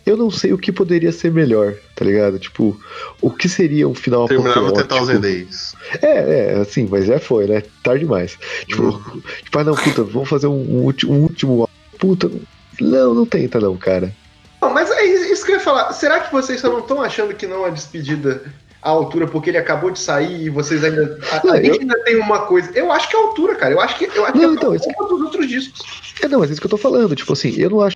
Eu 0.05 0.15
não 0.15 0.31
sei 0.31 0.53
o 0.53 0.57
que 0.57 0.71
poderia 0.71 1.11
ser 1.11 1.29
melhor, 1.31 1.75
tá 1.93 2.05
ligado? 2.05 2.39
Tipo, 2.39 2.79
o 3.19 3.29
que 3.29 3.49
seria 3.49 3.85
um 3.87 3.93
final 3.93 4.25
Terminava 4.25 4.61
o 4.61 4.67
apoteótico? 4.69 5.05
1000 5.07 5.19
Days. 5.19 5.73
É, 6.01 6.07
é, 6.53 6.55
assim, 6.61 6.87
mas 6.89 7.05
já 7.05 7.19
foi, 7.19 7.45
né? 7.47 7.61
Tarde 7.83 8.05
demais. 8.05 8.37
Tipo, 8.65 8.83
Uhum. 8.83 9.21
tipo 9.43 9.59
ah, 9.59 9.63
não, 9.65 9.75
puta, 9.75 10.03
vamos 10.05 10.29
fazer 10.29 10.47
um, 10.47 10.53
um 10.87 10.93
um 11.09 11.21
último. 11.23 11.69
Puta, 11.99 12.31
não, 12.79 13.13
não 13.13 13.25
tenta, 13.25 13.59
não, 13.59 13.75
cara. 13.75 14.15
Não, 14.61 14.73
mas 14.73 14.89
é 14.91 15.03
isso 15.05 15.45
que 15.45 15.51
eu 15.51 15.55
ia 15.57 15.61
falar. 15.61 15.91
Será 15.93 16.19
que 16.19 16.31
vocês 16.31 16.59
só 16.59 16.69
não 16.69 16.79
estão 16.79 17.01
achando 17.01 17.33
que 17.35 17.45
não 17.45 17.65
é 17.65 17.71
despedida 17.71 18.43
à 18.81 18.89
altura 18.89 19.27
porque 19.27 19.49
ele 19.49 19.57
acabou 19.57 19.91
de 19.91 19.99
sair 19.99 20.43
e 20.45 20.49
vocês 20.49 20.83
ainda. 20.83 21.19
Não, 21.43 21.53
a 21.53 21.57
gente 21.57 21.75
eu- 21.75 21.81
ainda 21.81 22.03
tem 22.03 22.15
uma 22.17 22.45
coisa. 22.45 22.71
Eu 22.73 22.91
acho 22.91 23.09
que 23.09 23.15
é 23.15 23.19
a 23.19 23.23
altura, 23.23 23.55
cara. 23.55 23.73
Eu 23.73 23.79
acho 23.81 23.97
que, 23.97 24.05
eu 24.05 24.23
acho 24.23 24.33
que 24.33 24.39
Não, 24.39 24.51
é 24.51 24.53
então, 24.55 24.75
isso- 24.75 24.87
dos 24.89 25.21
outros 25.21 25.47
discos. 25.47 25.81
É, 26.21 26.27
não, 26.27 26.39
mas 26.39 26.49
é 26.49 26.53
isso 26.53 26.61
que 26.61 26.65
eu 26.67 26.71
tô 26.71 26.77
falando. 26.77 27.15
Tipo 27.15 27.33
assim, 27.33 27.53
eu 27.57 27.69
não 27.69 27.81
acho. 27.81 27.95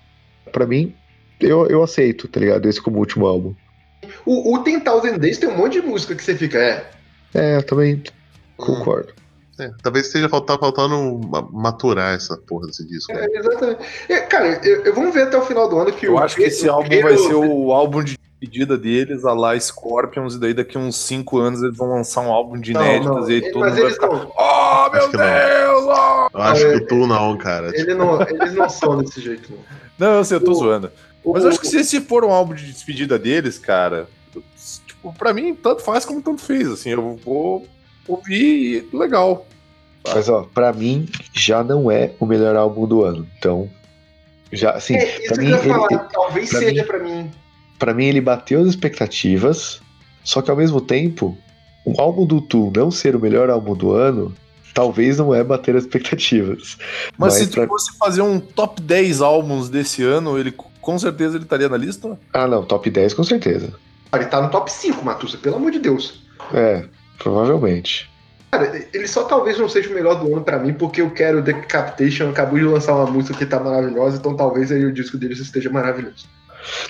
Pra 0.51 0.67
mim, 0.67 0.93
eu, 1.39 1.65
eu 1.67 1.81
aceito, 1.81 2.27
tá 2.27 2.39
ligado? 2.39 2.67
Esse 2.67 2.81
como 2.81 2.99
último 2.99 3.25
álbum. 3.25 3.55
O, 4.25 4.53
o 4.55 4.59
Ten 4.59 4.79
Thousand 4.79 5.17
Days 5.17 5.37
tem 5.37 5.49
um 5.49 5.57
monte 5.57 5.79
de 5.79 5.87
música 5.87 6.13
que 6.13 6.23
você 6.23 6.35
fica, 6.35 6.57
é. 6.59 6.89
É, 7.33 7.57
eu 7.57 7.63
também 7.63 8.03
concordo. 8.57 9.13
É, 9.61 9.71
talvez 9.83 10.07
esteja 10.07 10.27
falta- 10.27 10.57
faltando 10.57 11.19
ma- 11.29 11.47
maturar 11.51 12.15
essa 12.15 12.35
porra 12.37 12.67
desse 12.67 12.85
disco. 12.87 13.11
é, 13.11 13.25
exatamente. 13.37 13.79
É, 14.09 14.19
cara, 14.21 14.47
eu, 14.65 14.83
eu- 14.85 14.93
vamos 14.93 15.13
ver 15.13 15.23
até 15.23 15.37
o 15.37 15.41
final 15.43 15.69
do 15.69 15.77
ano 15.77 15.91
que 15.91 16.07
Eu 16.07 16.13
o 16.15 16.19
acho 16.19 16.35
que 16.35 16.43
esse 16.43 16.67
álbum 16.67 16.89
vai 17.01 17.17
ser 17.17 17.35
o 17.35 17.71
álbum 17.71 18.03
de 18.03 18.17
despedida 18.17 18.75
deles, 18.77 19.23
a 19.23 19.33
lá 19.33 19.59
Scorpions, 19.59 20.33
e 20.35 20.39
daí 20.39 20.53
daqui 20.53 20.75
uns 20.77 20.95
5 20.97 21.37
anos 21.37 21.61
eles 21.61 21.77
vão 21.77 21.89
lançar 21.91 22.21
um 22.21 22.31
álbum 22.31 22.59
de 22.59 22.73
Não, 22.73 22.81
inéditas 22.81 23.15
não, 23.15 23.29
e 23.29 23.33
aí 23.35 23.51
todo 23.51 23.59
mas 23.59 23.69
mundo 23.69 23.75
vai 23.75 23.83
eles 23.83 23.93
ficar. 23.93 24.07
não, 24.07 24.31
Oh, 24.35 24.89
meu 24.91 24.99
Acho 25.01 25.11
que 25.11 25.17
não. 25.17 25.23
Deus! 25.25 25.83
oh!" 25.85 26.27
Eu 26.37 26.41
acho 26.41 26.65
É, 26.65 26.79
que 26.79 26.85
tu 26.87 26.95
não, 27.07 27.37
cara. 27.37 27.71
ele 27.73 27.93
não, 27.93 28.21
eles 28.23 28.53
não 28.55 28.67
são 28.69 28.97
desse 28.97 29.21
jeito, 29.21 29.51
não. 29.51 29.59
Não, 30.07 30.15
eu 30.17 30.23
sei, 30.25 30.37
eu 30.37 30.43
tô 30.43 30.51
O- 30.51 30.55
zoando. 30.55 30.91
Mas 31.23 31.43
O- 31.43 31.45
eu 31.45 31.49
acho 31.51 31.59
que 31.59 31.67
se 31.67 31.77
esse 31.77 32.01
for 32.01 32.25
um 32.25 32.31
álbum 32.31 32.55
de 32.55 32.65
despedida 32.65 33.19
deles, 33.19 33.59
cara, 33.59 34.07
tipo, 34.87 35.13
pra 35.13 35.31
mim, 35.33 35.53
tanto 35.53 35.83
faz 35.83 36.03
como 36.03 36.19
tanto 36.19 36.41
fez. 36.41 36.67
Assim, 36.71 36.89
eu 36.89 37.15
vou 37.23 37.67
ouvir 38.07 38.87
e 38.91 38.97
legal. 38.97 39.45
Mas, 40.07 40.27
ó, 40.29 40.47
pra 40.53 40.73
mim, 40.73 41.07
já 41.33 41.63
não 41.63 41.91
é 41.91 42.11
o 42.19 42.25
melhor 42.25 42.55
álbum 42.55 42.87
do 42.87 43.03
ano. 43.03 43.27
Então, 43.37 43.69
já, 44.51 44.71
assim, 44.71 44.95
É, 44.95 45.19
isso 45.19 45.27
pra 45.27 45.37
que 45.37 45.41
mim, 45.43 45.51
eu 45.51 45.57
ia 45.57 45.61
ele- 45.63 45.69
falar. 45.73 45.87
ele- 45.91 46.01
Talvez 46.11 46.49
pra 46.49 46.59
seja 46.59 46.81
mim- 46.81 46.87
pra 46.87 46.99
mim. 46.99 47.31
pra 47.77 47.93
mim 47.93 48.05
ele 48.05 48.21
bateu 48.21 48.61
as 48.61 48.67
expectativas, 48.67 49.79
só 50.23 50.41
que 50.41 50.49
ao 50.49 50.57
mesmo 50.57 50.81
tempo, 50.81 51.37
o 51.85 51.99
álbum 52.01 52.25
do 52.25 52.41
Tu 52.41 52.71
não 52.75 52.89
ser 52.91 53.15
o 53.15 53.19
melhor 53.19 53.49
álbum 53.49 53.75
do 53.75 53.91
ano, 53.91 54.33
talvez 54.73 55.17
não 55.17 55.33
é 55.35 55.43
bater 55.43 55.75
as 55.75 55.83
expectativas. 55.83 56.77
Mas, 57.17 57.33
Mas 57.33 57.33
se 57.35 57.47
tu 57.47 57.55
pra- 57.55 57.67
fosse 57.67 57.95
fazer 57.97 58.21
um 58.21 58.39
top 58.39 58.81
10 58.81 59.21
álbuns 59.21 59.69
desse 59.69 60.01
ano, 60.03 60.37
ele 60.39 60.51
com 60.51 60.97
certeza 60.97 61.35
ele 61.37 61.43
estaria 61.43 61.69
na 61.69 61.77
lista. 61.77 62.17
Ah, 62.33 62.47
não, 62.47 62.63
top 62.63 62.89
10 62.89 63.13
com 63.13 63.23
certeza. 63.23 63.71
Ele 64.13 64.25
tá 64.25 64.41
no 64.41 64.49
top 64.49 64.71
5, 64.71 65.05
Matusa, 65.05 65.37
pelo 65.37 65.57
amor 65.57 65.71
de 65.71 65.79
Deus. 65.79 66.23
É, 66.53 66.85
provavelmente. 67.23 68.09
Cara, 68.51 68.85
ele 68.93 69.07
só 69.07 69.23
talvez 69.23 69.57
não 69.57 69.69
seja 69.69 69.89
o 69.89 69.93
melhor 69.93 70.15
do 70.15 70.27
ano 70.33 70.43
pra 70.43 70.59
mim, 70.59 70.73
porque 70.73 71.01
eu 71.01 71.09
quero 71.11 71.41
Decapitation 71.41 72.29
acabou 72.29 72.59
de 72.59 72.65
lançar 72.65 72.93
uma 72.95 73.05
música 73.09 73.37
que 73.37 73.45
tá 73.45 73.59
maravilhosa, 73.59 74.17
então 74.17 74.35
talvez 74.35 74.71
aí 74.71 74.83
o 74.85 74.91
disco 74.91 75.17
deles 75.17 75.39
esteja 75.39 75.69
maravilhoso. 75.69 76.27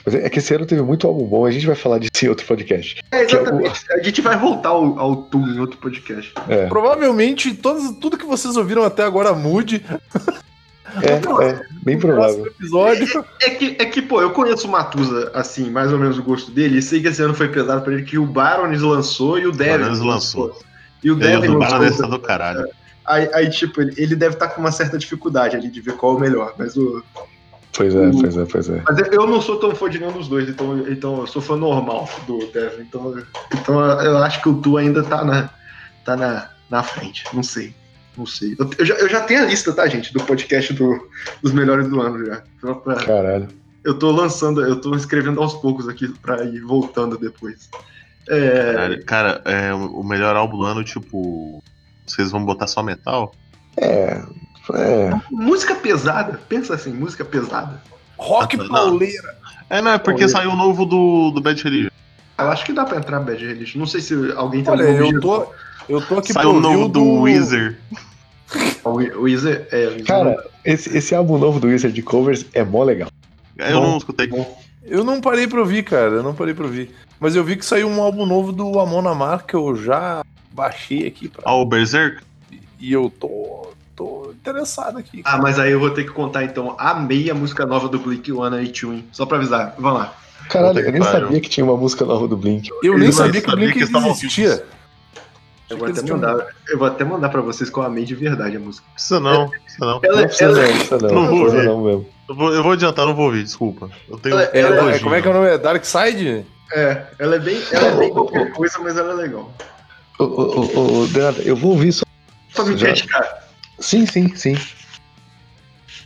Mas 0.04 0.16
é 0.16 0.30
que 0.30 0.40
esse 0.40 0.54
ano 0.54 0.66
teve 0.66 0.82
muito 0.82 1.08
álbum 1.08 1.26
bom, 1.26 1.46
a 1.46 1.52
gente 1.52 1.66
vai 1.68 1.76
falar 1.76 2.00
disso 2.00 2.26
em 2.26 2.28
outro 2.30 2.46
podcast. 2.46 3.00
É, 3.12 3.24
Que 3.26 3.36
é 3.36 3.40
o- 3.40 3.42
exatamente. 3.44 3.82
A 3.92 4.04
gente 4.04 4.22
vai 4.22 4.38
voltar 4.38 4.70
ao, 4.70 5.00
ao 5.00 5.16
Tool 5.16 5.48
em 5.48 5.60
outro 5.60 5.78
podcast. 5.78 6.34
É, 6.50 6.66
Provavelmente 6.66 7.54
todos, 7.54 7.92
tudo 8.00 8.18
que 8.18 8.26
vocês 8.26 8.58
ouviram 8.58 8.84
até 8.84 9.04
agora 9.04 9.32
mude 9.34 9.86
é, 11.02 11.14
é 11.50 11.62
bem 11.84 11.98
provável. 12.00 12.46
episódio. 12.48 13.26
É 13.42 13.50
que, 13.52 13.78
é 13.80 13.86
que, 13.86 14.02
pô, 14.02 14.22
eu 14.22 14.32
conheço 14.32 14.68
o 14.68 14.72
Matusa, 14.72 15.32
assim, 15.34 15.70
mais 15.70 15.92
ou 15.94 16.00
menos 16.00 16.18
o 16.18 16.24
gosto 16.24 16.52
dele, 16.52 16.80
e 16.80 16.82
sei 16.82 17.02
que 17.02 17.08
esse 17.08 17.22
ano 17.22 17.34
foi 17.34 17.48
pesado 17.50 17.82
pra 17.84 17.94
ele, 17.94 18.04
que 18.04 18.18
o 18.18 18.26
Barones 18.26 18.82
lançou 18.82 19.38
e 19.40 19.46
o 19.48 19.52
Devin 19.52 19.80
Barones 19.80 20.00
lançou. 20.00 20.60
E 21.04 21.10
o 21.12 21.16
É, 21.16 21.18
Devin 21.20 21.48
o 21.50 21.58
lançou. 21.58 21.60
Baroness 21.60 21.98
tá 21.98 22.08
do 22.08 22.20
caralho. 22.20 22.68
Aí, 23.06 23.30
aí, 23.34 23.50
tipo, 23.50 23.82
ele, 23.82 23.94
ele 23.98 24.16
deve 24.16 24.36
estar 24.36 24.50
com 24.50 24.62
uma 24.62 24.72
certa 24.72 24.98
dificuldade 24.98 25.56
ali 25.56 25.70
de 25.70 25.82
ver 25.82 25.94
qual 25.96 26.14
é 26.14 26.18
o 26.18 26.20
melhor, 26.20 26.54
mas 26.58 26.76
o, 26.78 27.04
Pois 27.74 27.96
é, 27.96 28.12
pois 28.12 28.38
é, 28.38 28.46
pois 28.46 28.70
é. 28.70 28.84
Mas 28.86 29.00
eu- 29.00 29.06
eu 29.22 29.28
não 29.28 29.40
sou 29.42 29.58
tão 29.58 29.74
fã 29.74 29.90
de 29.90 29.98
nenhum 29.98 30.12
dos 30.12 30.28
dois, 30.28 30.48
então, 30.50 30.78
então 30.90 31.22
eu 31.22 31.26
sou 31.28 31.42
fã 31.42 31.56
normal 31.56 32.08
do 32.28 32.38
Devin. 32.48 32.82
Então, 32.82 33.16
então 33.54 33.80
eu 34.02 34.18
acho 34.18 34.42
que 34.42 34.50
o 34.50 34.56
Tu 34.62 34.76
ainda 34.78 35.02
tá 35.04 35.24
na, 35.24 35.50
tá 36.04 36.18
na, 36.18 36.50
na 36.70 36.84
frente. 36.84 37.24
Não 37.34 37.42
sei. 37.42 37.74
Não 38.18 38.26
sei. 38.26 38.56
Eu, 38.60 38.70
eu 38.78 38.86
já, 38.86 38.94
eu 38.96 39.10
já 39.10 39.22
tenho 39.22 39.42
a 39.42 39.46
lista, 39.46 39.72
tá, 39.74 39.88
gente? 39.88 40.12
Do 40.14 40.22
podcast 40.24 40.74
do- 40.74 41.08
dos 41.42 41.52
melhores 41.54 41.88
do 41.88 42.02
ano 42.02 42.26
já. 42.26 42.44
Pra- 42.76 42.96
Caralho. 42.96 43.48
eu 43.86 43.98
tô 43.98 44.12
lançando, 44.12 44.62
eu 44.66 44.80
tô 44.82 44.96
escrevendo 44.96 45.42
aos 45.42 45.54
poucos 45.54 45.88
aqui 45.88 46.08
pra 46.20 46.44
ir 46.44 46.60
voltando 46.62 47.18
depois. 47.18 47.70
É, 48.30 48.74
Caralho, 48.74 49.06
Cara, 49.06 49.42
é, 49.46 49.74
o 49.74 50.04
melhor 50.04 50.36
álbum 50.36 50.58
do 50.60 50.66
ano, 50.66 50.84
tipo. 50.84 51.64
Vocês 52.06 52.30
vão 52.32 52.44
botar 52.44 52.68
só 52.68 52.84
metal? 52.84 53.34
É, 53.78 54.22
é. 54.76 55.22
música 55.32 55.76
pesada, 55.76 56.40
pensa 56.50 56.74
assim, 56.76 56.92
música 56.92 57.24
pesada. 57.24 57.82
Rock 58.18 58.58
Não. 58.58 58.68
pauleira. 58.68 59.36
É, 59.70 59.82
não, 59.82 59.92
é 59.92 59.98
porque 59.98 60.24
Olha. 60.24 60.30
saiu 60.30 60.52
o 60.52 60.56
novo 60.56 60.86
do, 60.86 61.32
do 61.32 61.42
Bad 61.42 61.64
Religion. 61.64 61.90
Eu 62.38 62.50
acho 62.52 62.66
que 62.66 62.74
dá 62.74 62.84
pra 62.84 62.98
entrar 62.98 63.20
Bad 63.22 63.44
Religion. 63.46 63.80
Não 63.80 63.86
sei 63.88 64.02
se 64.02 64.14
alguém 64.36 64.64
tem 64.64 64.74
Olha, 64.74 64.84
eu 64.84 65.20
tô, 65.22 65.48
eu 65.88 66.02
tô 66.02 66.18
aqui 66.18 66.34
Saiu 66.34 66.50
o 66.50 66.60
pra 66.60 66.70
ouvir 66.70 66.80
novo 66.80 66.90
do 66.90 67.22
Weezer. 67.22 67.78
O 68.84 68.90
o 68.90 69.22
Weezer, 69.24 69.68
é, 69.72 69.98
o 70.00 70.04
Cara, 70.04 70.44
esse, 70.66 70.96
esse 70.98 71.16
álbum 71.16 71.38
novo 71.38 71.60
do 71.60 71.68
Wizard 71.68 71.94
de 71.94 72.02
covers 72.02 72.46
é 72.54 72.64
mó 72.64 72.84
legal. 72.84 73.10
Eu 73.58 73.80
Bom. 73.80 73.88
não 73.92 73.98
escutei. 73.98 74.30
Eu 74.84 75.04
não 75.04 75.22
parei 75.22 75.48
pra 75.48 75.60
ouvir, 75.60 75.84
cara. 75.84 76.16
Eu 76.16 76.24
não 76.24 76.34
parei 76.34 76.54
pra 76.54 76.66
ouvir. 76.66 76.94
Mas 77.20 77.36
eu 77.36 77.44
vi 77.44 77.56
que 77.56 77.66
saiu 77.66 77.88
um 77.88 78.02
álbum 78.02 78.26
novo 78.26 78.52
do 78.52 78.80
Amon 78.80 79.08
Amar 79.08 79.46
que 79.46 79.54
eu 79.54 79.76
já 79.76 80.24
baixei 80.52 81.08
aqui 81.08 81.28
pra... 81.28 81.44
Ah, 81.46 81.56
o 81.56 81.66
Berserk? 81.66 82.22
e 82.82 82.92
eu 82.92 83.14
tô, 83.20 83.68
tô 83.96 84.32
interessado 84.32 84.98
aqui. 84.98 85.22
Ah, 85.24 85.38
mas 85.38 85.60
aí 85.60 85.72
eu 85.72 85.80
vou 85.80 85.92
ter 85.92 86.04
que 86.04 86.10
contar 86.10 86.44
então. 86.44 86.76
Amei 86.80 87.30
a 87.30 87.36
música 87.36 87.66
nova 87.66 87.88
do 87.88 88.00
Blink 88.00 88.30
One 88.32 88.64
e 88.64 88.68
Two, 88.70 89.02
Só 89.12 89.26
pra 89.26 89.38
avisar. 89.38 89.76
Vamos 89.78 90.00
lá. 90.00 90.14
Caralho, 90.50 90.80
eu 90.80 90.92
nem 90.92 91.04
sabia 91.04 91.40
que 91.40 91.48
tinha 91.48 91.64
uma 91.64 91.78
música 91.78 92.04
nova 92.04 92.28
do 92.28 92.36
Blink. 92.36 92.70
eu 92.84 92.98
nem 92.98 93.12
sabia 93.12 93.40
que 93.40 93.50
o 93.50 93.56
Blink 93.56 93.80
existia. 93.80 94.66
Eu 95.72 95.78
vou, 95.78 95.88
até 95.88 96.02
mandar, 96.02 96.48
eu 96.70 96.78
vou 96.78 96.88
até 96.88 97.04
mandar 97.04 97.30
pra 97.30 97.42
vocês 97.42 97.70
que 97.70 97.78
eu 97.78 97.84
amei 97.84 98.04
de 98.06 98.16
verdade 98.16 98.58
a 98.58 98.60
música. 98.60 98.86
Precisa 98.94 99.20
não, 99.20 99.50
precisa 99.50 99.86
não. 99.86 100.00
Ela, 100.04 100.22
Não 100.22 100.28
precisa 100.28 100.44
ela- 100.46 100.56
não, 100.62 100.68
não 100.68 100.74
precisa 100.78 100.98
não. 100.98 101.28
Vou 101.28 101.40
ouvir. 101.46 101.64
não 101.64 101.84
mesmo. 101.84 102.06
Eu 102.30 102.36
vou, 102.36 102.54
eu 102.54 102.64
vou 102.64 102.72
adiantar, 102.74 103.06
não 103.06 103.16
vou 103.16 103.26
ouvir, 103.26 103.44
desculpa. 103.44 103.90
Eu 104.10 104.18
tenho. 104.18 104.36
Ela- 104.36 104.44
ela- 104.54 104.76
elogio. 104.78 104.96
é, 104.96 105.00
como 105.00 105.16
é 105.16 105.22
que 105.22 105.28
é 105.28 105.32
o 105.32 105.34
nome? 105.34 105.48
É 105.48 105.58
Dark 105.58 105.84
Side? 105.84 106.46
é, 106.74 107.06
ela 107.20 107.36
é 107.36 107.40
bem, 107.40 107.62
ela 107.72 107.88
é 107.88 107.96
bem 107.98 108.10
qualquer 108.12 108.52
coisa, 108.54 108.80
mas 108.80 108.96
ela 108.98 109.12
é 109.12 109.16
legal. 109.16 109.52
Ô, 110.20 110.24
ô, 110.24 110.62
ô, 110.62 111.08
eu 111.44 111.56
vou 111.56 111.72
ouvir 111.72 111.92
só. 111.92 112.06
Só 112.54 112.64
me 112.66 112.76
criticar. 112.78 113.48
Sim, 113.80 114.06
sim, 114.06 114.34
sim. 114.36 114.56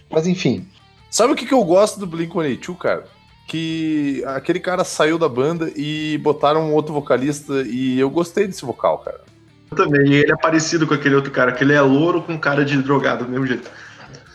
Mas 0.09 0.25
enfim. 0.27 0.67
Sabe 1.09 1.33
o 1.33 1.35
que, 1.35 1.45
que 1.45 1.53
eu 1.53 1.63
gosto 1.63 1.99
do 1.99 2.07
Blink-182, 2.07 2.77
cara? 2.77 3.05
Que 3.47 4.23
aquele 4.25 4.59
cara 4.59 4.83
saiu 4.83 5.17
da 5.17 5.29
banda 5.29 5.71
e 5.75 6.17
botaram 6.23 6.69
um 6.69 6.73
outro 6.73 6.93
vocalista 6.93 7.61
e 7.67 7.99
eu 7.99 8.09
gostei 8.09 8.47
desse 8.47 8.65
vocal, 8.65 8.99
cara. 8.99 9.21
Eu 9.71 9.77
também. 9.77 10.07
E 10.07 10.15
ele 10.15 10.31
é 10.31 10.35
parecido 10.37 10.85
com 10.87 10.93
aquele 10.93 11.15
outro 11.15 11.31
cara, 11.31 11.51
que 11.51 11.63
ele 11.63 11.73
é 11.73 11.81
louro 11.81 12.21
com 12.21 12.37
cara 12.37 12.63
de 12.65 12.77
drogado 12.81 13.25
do 13.25 13.31
mesmo 13.31 13.47
jeito. 13.47 13.69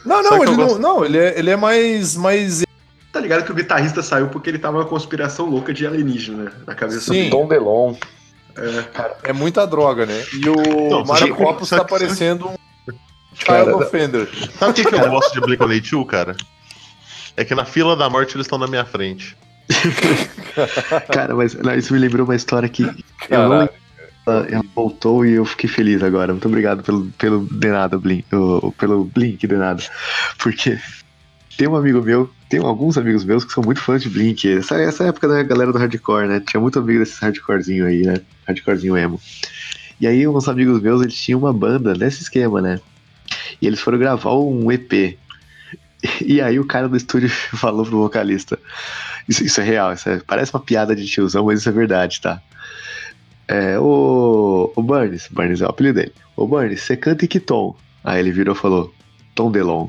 Não, 0.05 0.23
não, 0.23 0.43
ele 0.43 0.53
não, 0.57 0.67
gosto? 0.67 0.79
não, 0.79 1.05
ele 1.05 1.19
é, 1.19 1.39
ele 1.39 1.51
é 1.51 1.57
mais, 1.57 2.17
mais 2.17 2.65
Tá 3.13 3.21
ligado 3.21 3.45
que 3.45 3.51
o 3.53 3.55
guitarrista 3.55 4.03
saiu 4.03 4.29
porque 4.29 4.49
ele 4.49 4.59
tava 4.59 4.79
uma 4.79 4.85
conspiração 4.87 5.47
louca 5.47 5.75
de 5.75 5.87
alienígena 5.87 6.53
na 6.67 6.75
cabeça 6.75 7.01
Sim. 7.01 7.13
dele. 7.13 7.31
Tom 7.31 7.49
DeLon. 7.49 7.95
É 9.25 9.33
muita 9.33 9.67
droga, 9.67 10.07
né? 10.07 10.25
E 10.33 10.49
o 10.49 10.91
Não, 10.91 11.05
Mario 11.05 11.29
sabe- 11.29 11.33
Copos 11.33 11.69
tá 11.69 11.79
sabe- 11.79 11.91
parecendo 11.91 12.49
um 12.49 12.57
Cara, 13.45 13.65
child 13.65 13.83
offender. 13.85 14.29
Sabe 14.59 14.71
o 14.71 14.75
que, 14.75 14.85
que 14.85 14.95
eu 14.95 15.11
gosto 15.11 15.33
de 15.33 15.41
Blink-182, 15.41 16.07
cara? 16.07 16.37
É 17.37 17.45
que 17.45 17.55
na 17.55 17.65
fila 17.65 17.97
da 17.97 18.09
morte 18.11 18.37
eles 18.37 18.47
estão 18.47 18.59
na 18.59 18.67
minha 18.67 18.85
frente. 18.85 19.37
Cara, 21.13 21.35
mas 21.35 21.55
não, 21.55 21.75
isso 21.75 21.93
me 21.93 21.99
lembrou 21.99 22.25
uma 22.27 22.35
história 22.35 22.69
que 22.69 22.83
eu 22.83 22.89
não 22.89 22.95
Caralho. 23.29 23.51
lembro. 23.61 23.75
Ela, 24.27 24.47
ela 24.51 24.65
voltou 24.75 25.25
e 25.25 25.33
eu 25.33 25.45
fiquei 25.45 25.69
feliz 25.69 26.03
agora. 26.03 26.33
Muito 26.33 26.47
obrigado 26.49 26.83
pelo, 26.83 27.07
pelo 27.13 27.47
de 27.51 27.69
nada, 27.69 27.99
Blink. 27.99 28.25
Pelo 28.79 29.05
Blink 29.05 29.47
de 29.47 29.57
nada. 29.57 29.83
Porque 30.39 30.79
tem 31.57 31.69
um 31.69 31.77
amigo 31.77 32.01
meu, 32.03 32.31
tem 32.49 32.61
alguns 32.61 32.97
amigos 32.97 33.25
meus 33.25 33.45
que 33.45 33.53
são 33.53 33.63
muito 33.63 33.81
fãs 33.81 34.03
de 34.03 34.09
Blink. 34.09 34.49
Essa, 34.49 34.81
essa 34.81 35.05
época 35.05 35.29
da 35.29 35.43
galera 35.43 35.73
do 35.73 35.79
hardcore, 35.79 36.27
né? 36.27 36.41
Tinha 36.41 36.61
muito 36.61 36.79
amigo 36.79 37.01
desses 37.01 37.19
hardcorezinho 37.19 37.87
aí, 37.87 38.03
né? 38.03 38.21
Hardcorezinho 38.47 38.97
emo. 38.97 39.21
E 40.01 40.07
aí, 40.07 40.27
uns 40.27 40.49
amigos 40.49 40.81
meus, 40.81 41.03
eles 41.03 41.15
tinham 41.15 41.41
uma 41.41 41.53
banda 41.53 41.95
nesse 41.95 42.23
esquema, 42.23 42.63
né? 42.63 42.81
E 43.61 43.67
eles 43.67 43.81
foram 43.81 43.99
gravar 43.99 44.35
um 44.35 44.73
EP. 44.73 45.19
E 46.25 46.41
aí 46.41 46.59
o 46.59 46.65
cara 46.65 46.89
do 46.89 46.97
estúdio 46.97 47.29
falou 47.57 47.85
pro 47.85 47.99
vocalista. 47.99 48.59
Isso, 49.29 49.45
isso 49.45 49.61
é 49.61 49.65
real, 49.65 49.93
isso 49.93 50.09
é- 50.09 50.21
parece 50.27 50.55
uma 50.55 50.61
piada 50.61 50.97
de 50.97 51.07
tiozão, 51.07 51.45
mas 51.45 51.61
isso 51.61 51.69
é 51.69 51.73
verdade, 51.73 52.21
tá? 52.21 52.41
É, 53.51 53.77
o, 53.81 54.73
o 54.77 54.83
Burns, 54.83 55.27
Burns 55.29 55.61
é 55.61 55.67
o 55.67 55.71
apelido 55.71 55.99
dele. 55.99 56.13
Ô 56.37 56.47
Burns, 56.47 56.83
você 56.83 56.97
canta 56.97 57.25
em 57.25 57.29
que 57.29 57.41
tom? 57.41 57.75
Aí 58.05 58.21
ele 58.21 58.31
virou 58.31 58.55
e 58.55 58.59
falou, 58.59 58.95
Tom 59.35 59.51
Delon. 59.51 59.89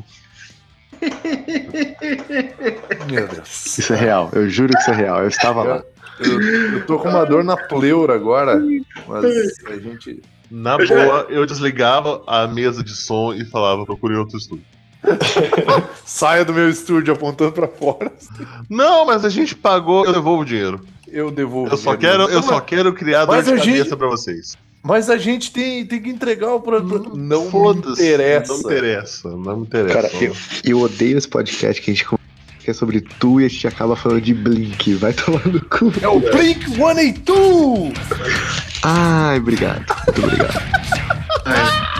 Meu 3.07 3.27
Deus. 3.27 3.77
Isso 3.77 3.93
é 3.93 3.97
real, 3.97 4.31
eu 4.33 4.49
juro 4.49 4.73
que 4.73 4.79
isso 4.79 4.89
é 4.89 4.95
real, 4.95 5.21
eu 5.21 5.27
estava 5.27 5.61
lá. 5.61 5.83
Eu, 6.19 6.41
eu 6.41 6.85
tô 6.87 6.97
com 6.97 7.09
uma 7.09 7.23
dor 7.23 7.43
na 7.43 7.55
pleura 7.55 8.15
agora, 8.15 8.59
mas 9.07 9.25
a 9.67 9.77
gente. 9.77 10.23
Na 10.49 10.75
boa, 10.77 11.27
eu 11.29 11.45
desligava 11.45 12.23
a 12.25 12.47
mesa 12.47 12.83
de 12.83 12.95
som 12.95 13.31
e 13.31 13.45
falava, 13.45 13.85
procurei 13.85 14.17
outro 14.17 14.39
estúdio. 14.39 14.65
Saia 16.03 16.43
do 16.43 16.53
meu 16.53 16.67
estúdio 16.67 17.13
apontando 17.13 17.51
pra 17.51 17.67
fora. 17.67 18.11
Não, 18.67 19.05
mas 19.05 19.23
a 19.23 19.29
gente 19.29 19.55
pagou, 19.55 20.05
eu 20.05 20.13
devolvo 20.13 20.41
o 20.41 20.45
dinheiro. 20.45 20.83
Eu 21.11 21.29
devolvo. 21.31 21.71
Eu 21.73 21.77
só 21.77 21.95
quero, 21.95 22.23
eu 22.29 22.41
só 22.41 22.59
quero 22.59 22.93
criar 22.93 23.25
dor 23.25 23.35
Mas 23.35 23.45
de 23.45 23.53
a 23.53 23.57
gente- 23.57 23.77
cabeça 23.77 23.97
pra 23.97 24.07
vocês. 24.07 24.57
Mas 24.83 25.09
a 25.11 25.17
gente 25.17 25.51
tem, 25.51 25.85
tem 25.85 26.01
que 26.01 26.09
entregar 26.09 26.53
o 26.55 26.59
produto. 26.59 27.15
Não 27.15 27.45
interessa. 27.91 28.51
Não 28.53 28.57
me 28.59 28.63
interessa, 28.63 29.29
não 29.29 29.57
me 29.57 29.63
interessa. 29.67 29.93
Cara, 30.09 30.09
eu, 30.23 30.35
eu 30.63 30.79
odeio 30.79 31.17
esse 31.17 31.27
podcast 31.27 31.79
que 31.81 31.91
a 31.91 31.93
gente 31.93 32.05
conversa 32.05 32.21
que 32.63 32.69
é 32.71 32.73
sobre 32.73 33.01
tu 33.01 33.39
e 33.41 33.45
a 33.45 33.47
gente 33.47 33.67
acaba 33.67 33.95
falando 33.95 34.21
de 34.21 34.33
Blink. 34.33 34.93
Vai 34.95 35.13
tomar 35.13 35.45
no 35.47 35.59
cu. 35.65 35.91
É 36.01 36.07
o 36.07 36.19
Blink 36.19 36.65
182! 36.71 37.93
Ai, 38.83 39.37
obrigado. 39.37 39.85
Muito 40.07 40.23
obrigado. 40.23 41.90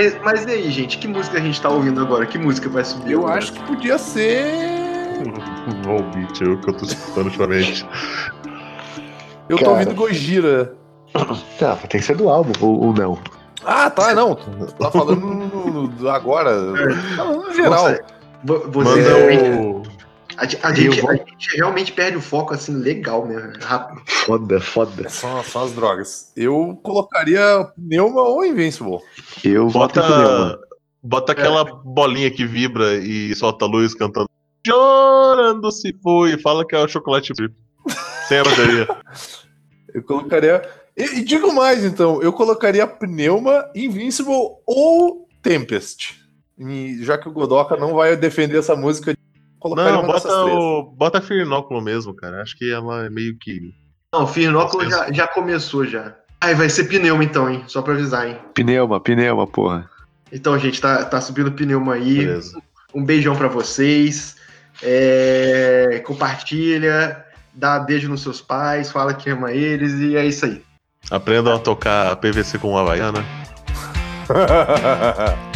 Mas, 0.00 0.16
mas 0.24 0.46
e 0.46 0.50
aí, 0.50 0.70
gente? 0.70 0.96
Que 0.96 1.06
música 1.06 1.36
a 1.36 1.40
gente 1.42 1.60
tá 1.60 1.68
ouvindo 1.68 2.00
agora? 2.00 2.24
Que 2.24 2.38
música 2.38 2.70
vai 2.70 2.82
subir? 2.84 3.12
Eu 3.12 3.20
agora? 3.20 3.38
acho 3.38 3.52
que 3.52 3.60
podia 3.64 3.98
ser. 3.98 4.46
Volbeat, 5.84 6.40
eu 6.42 6.58
que 6.58 6.70
eu 6.70 6.72
tô 6.74 6.86
escutando 6.86 7.26
ultimamente. 7.26 7.86
Eu 9.46 9.58
tô 9.58 9.64
Cara. 9.64 9.70
ouvindo 9.72 9.94
Gojira. 9.94 10.74
Tá, 11.58 11.76
tem 11.76 12.00
que 12.00 12.06
ser 12.06 12.16
do 12.16 12.30
álbum, 12.30 12.52
ou, 12.62 12.86
ou 12.86 12.92
não. 12.94 13.18
Ah, 13.62 13.90
tá, 13.90 14.14
não. 14.14 14.34
Tá 14.36 14.90
falando 14.90 15.20
no- 15.20 15.88
no- 15.88 16.08
agora. 16.08 16.50
Tá 16.54 17.16
falando 17.16 17.42
no 17.48 17.52
geral. 17.54 17.70
Nossa, 17.70 18.04
vo- 18.42 18.70
você 18.70 18.88
Manda 19.02 19.02
realmente, 19.14 19.60
o. 19.60 19.82
a, 20.38 20.68
a 20.68 20.72
gente, 20.74 21.06
a 21.06 21.14
gente 21.40 21.56
realmente 21.56 21.92
perde 21.92 22.18
o 22.18 22.20
foco 22.20 22.52
assim, 22.52 22.74
legal 22.74 23.26
mesmo. 23.26 23.52
Rápido. 23.60 24.02
Foda, 24.06 24.60
foda. 24.60 25.08
São, 25.08 25.42
são 25.42 25.64
as 25.64 25.72
drogas. 25.72 26.32
Eu 26.36 26.78
colocaria 26.82 27.66
Pneuma 27.74 28.20
ou 28.20 28.44
Invincible. 28.44 28.98
Eu 29.42 29.68
voto 29.68 29.94
Bota, 29.94 30.02
Pneuma. 30.02 30.58
bota 31.02 31.32
aquela 31.32 31.64
bolinha 31.64 32.30
que 32.30 32.44
vibra 32.44 32.96
e 32.96 33.34
solta 33.34 33.64
a 33.64 33.68
luz 33.68 33.94
cantando. 33.94 34.28
Chorando 34.66 35.72
se 35.72 35.96
foi. 36.02 36.38
Fala 36.38 36.66
que 36.66 36.76
é 36.76 36.78
o 36.78 36.88
chocolate 36.88 37.28
chip. 37.28 37.54
Sem 38.28 38.38
a 38.38 38.44
bateria. 38.44 38.88
Eu 39.92 40.04
colocaria. 40.04 40.62
E, 40.96 41.02
e 41.18 41.24
digo 41.24 41.52
mais, 41.52 41.84
então. 41.84 42.22
Eu 42.22 42.32
colocaria 42.32 42.86
Pneuma, 42.86 43.68
Invincible 43.74 44.32
ou 44.64 45.26
Tempest. 45.42 46.20
E 46.56 47.02
já 47.02 47.18
que 47.18 47.28
o 47.28 47.32
Godoka 47.32 47.76
não 47.76 47.94
vai 47.94 48.14
defender 48.16 48.58
essa 48.58 48.76
música, 48.76 49.16
colocaria 49.60 49.92
Não, 49.92 50.06
bota, 50.06 50.28
três. 50.28 50.34
o, 50.34 50.82
bota 50.82 51.20
Firnóculo 51.20 51.80
mesmo, 51.80 52.12
cara. 52.14 52.42
Acho 52.42 52.56
que 52.56 52.72
ela 52.72 53.06
é 53.06 53.10
meio 53.10 53.36
que. 53.38 53.72
Não, 54.12 54.24
o 54.24 54.26
Firnóculo 54.26 54.88
já, 54.90 55.12
já 55.12 55.28
começou 55.28 55.86
já. 55.86 56.16
Ai, 56.40 56.54
vai 56.54 56.68
ser 56.68 56.84
pneuma 56.84 57.22
então, 57.22 57.48
hein? 57.48 57.62
Só 57.68 57.82
pra 57.82 57.92
avisar, 57.92 58.26
hein? 58.26 58.38
Pneuma, 58.54 58.98
pneuma, 58.98 59.46
porra. 59.46 59.88
Então, 60.32 60.58
gente, 60.58 60.80
tá, 60.80 61.04
tá 61.04 61.20
subindo 61.20 61.52
pneuma 61.52 61.94
aí. 61.94 62.18
Beleza. 62.18 62.60
Um 62.94 63.04
beijão 63.04 63.36
pra 63.36 63.46
vocês. 63.46 64.36
É, 64.82 66.02
compartilha, 66.06 67.24
dá 67.52 67.78
beijo 67.78 68.08
nos 68.08 68.22
seus 68.22 68.40
pais, 68.40 68.90
fala 68.90 69.12
que 69.12 69.28
ama 69.28 69.52
eles 69.52 69.92
e 69.94 70.16
é 70.16 70.24
isso 70.24 70.46
aí. 70.46 70.62
Aprendam 71.10 71.54
a 71.54 71.58
tocar 71.58 72.16
PVC 72.16 72.58
com 72.58 72.70
uma 72.70 72.80
Havaiana. 72.80 73.24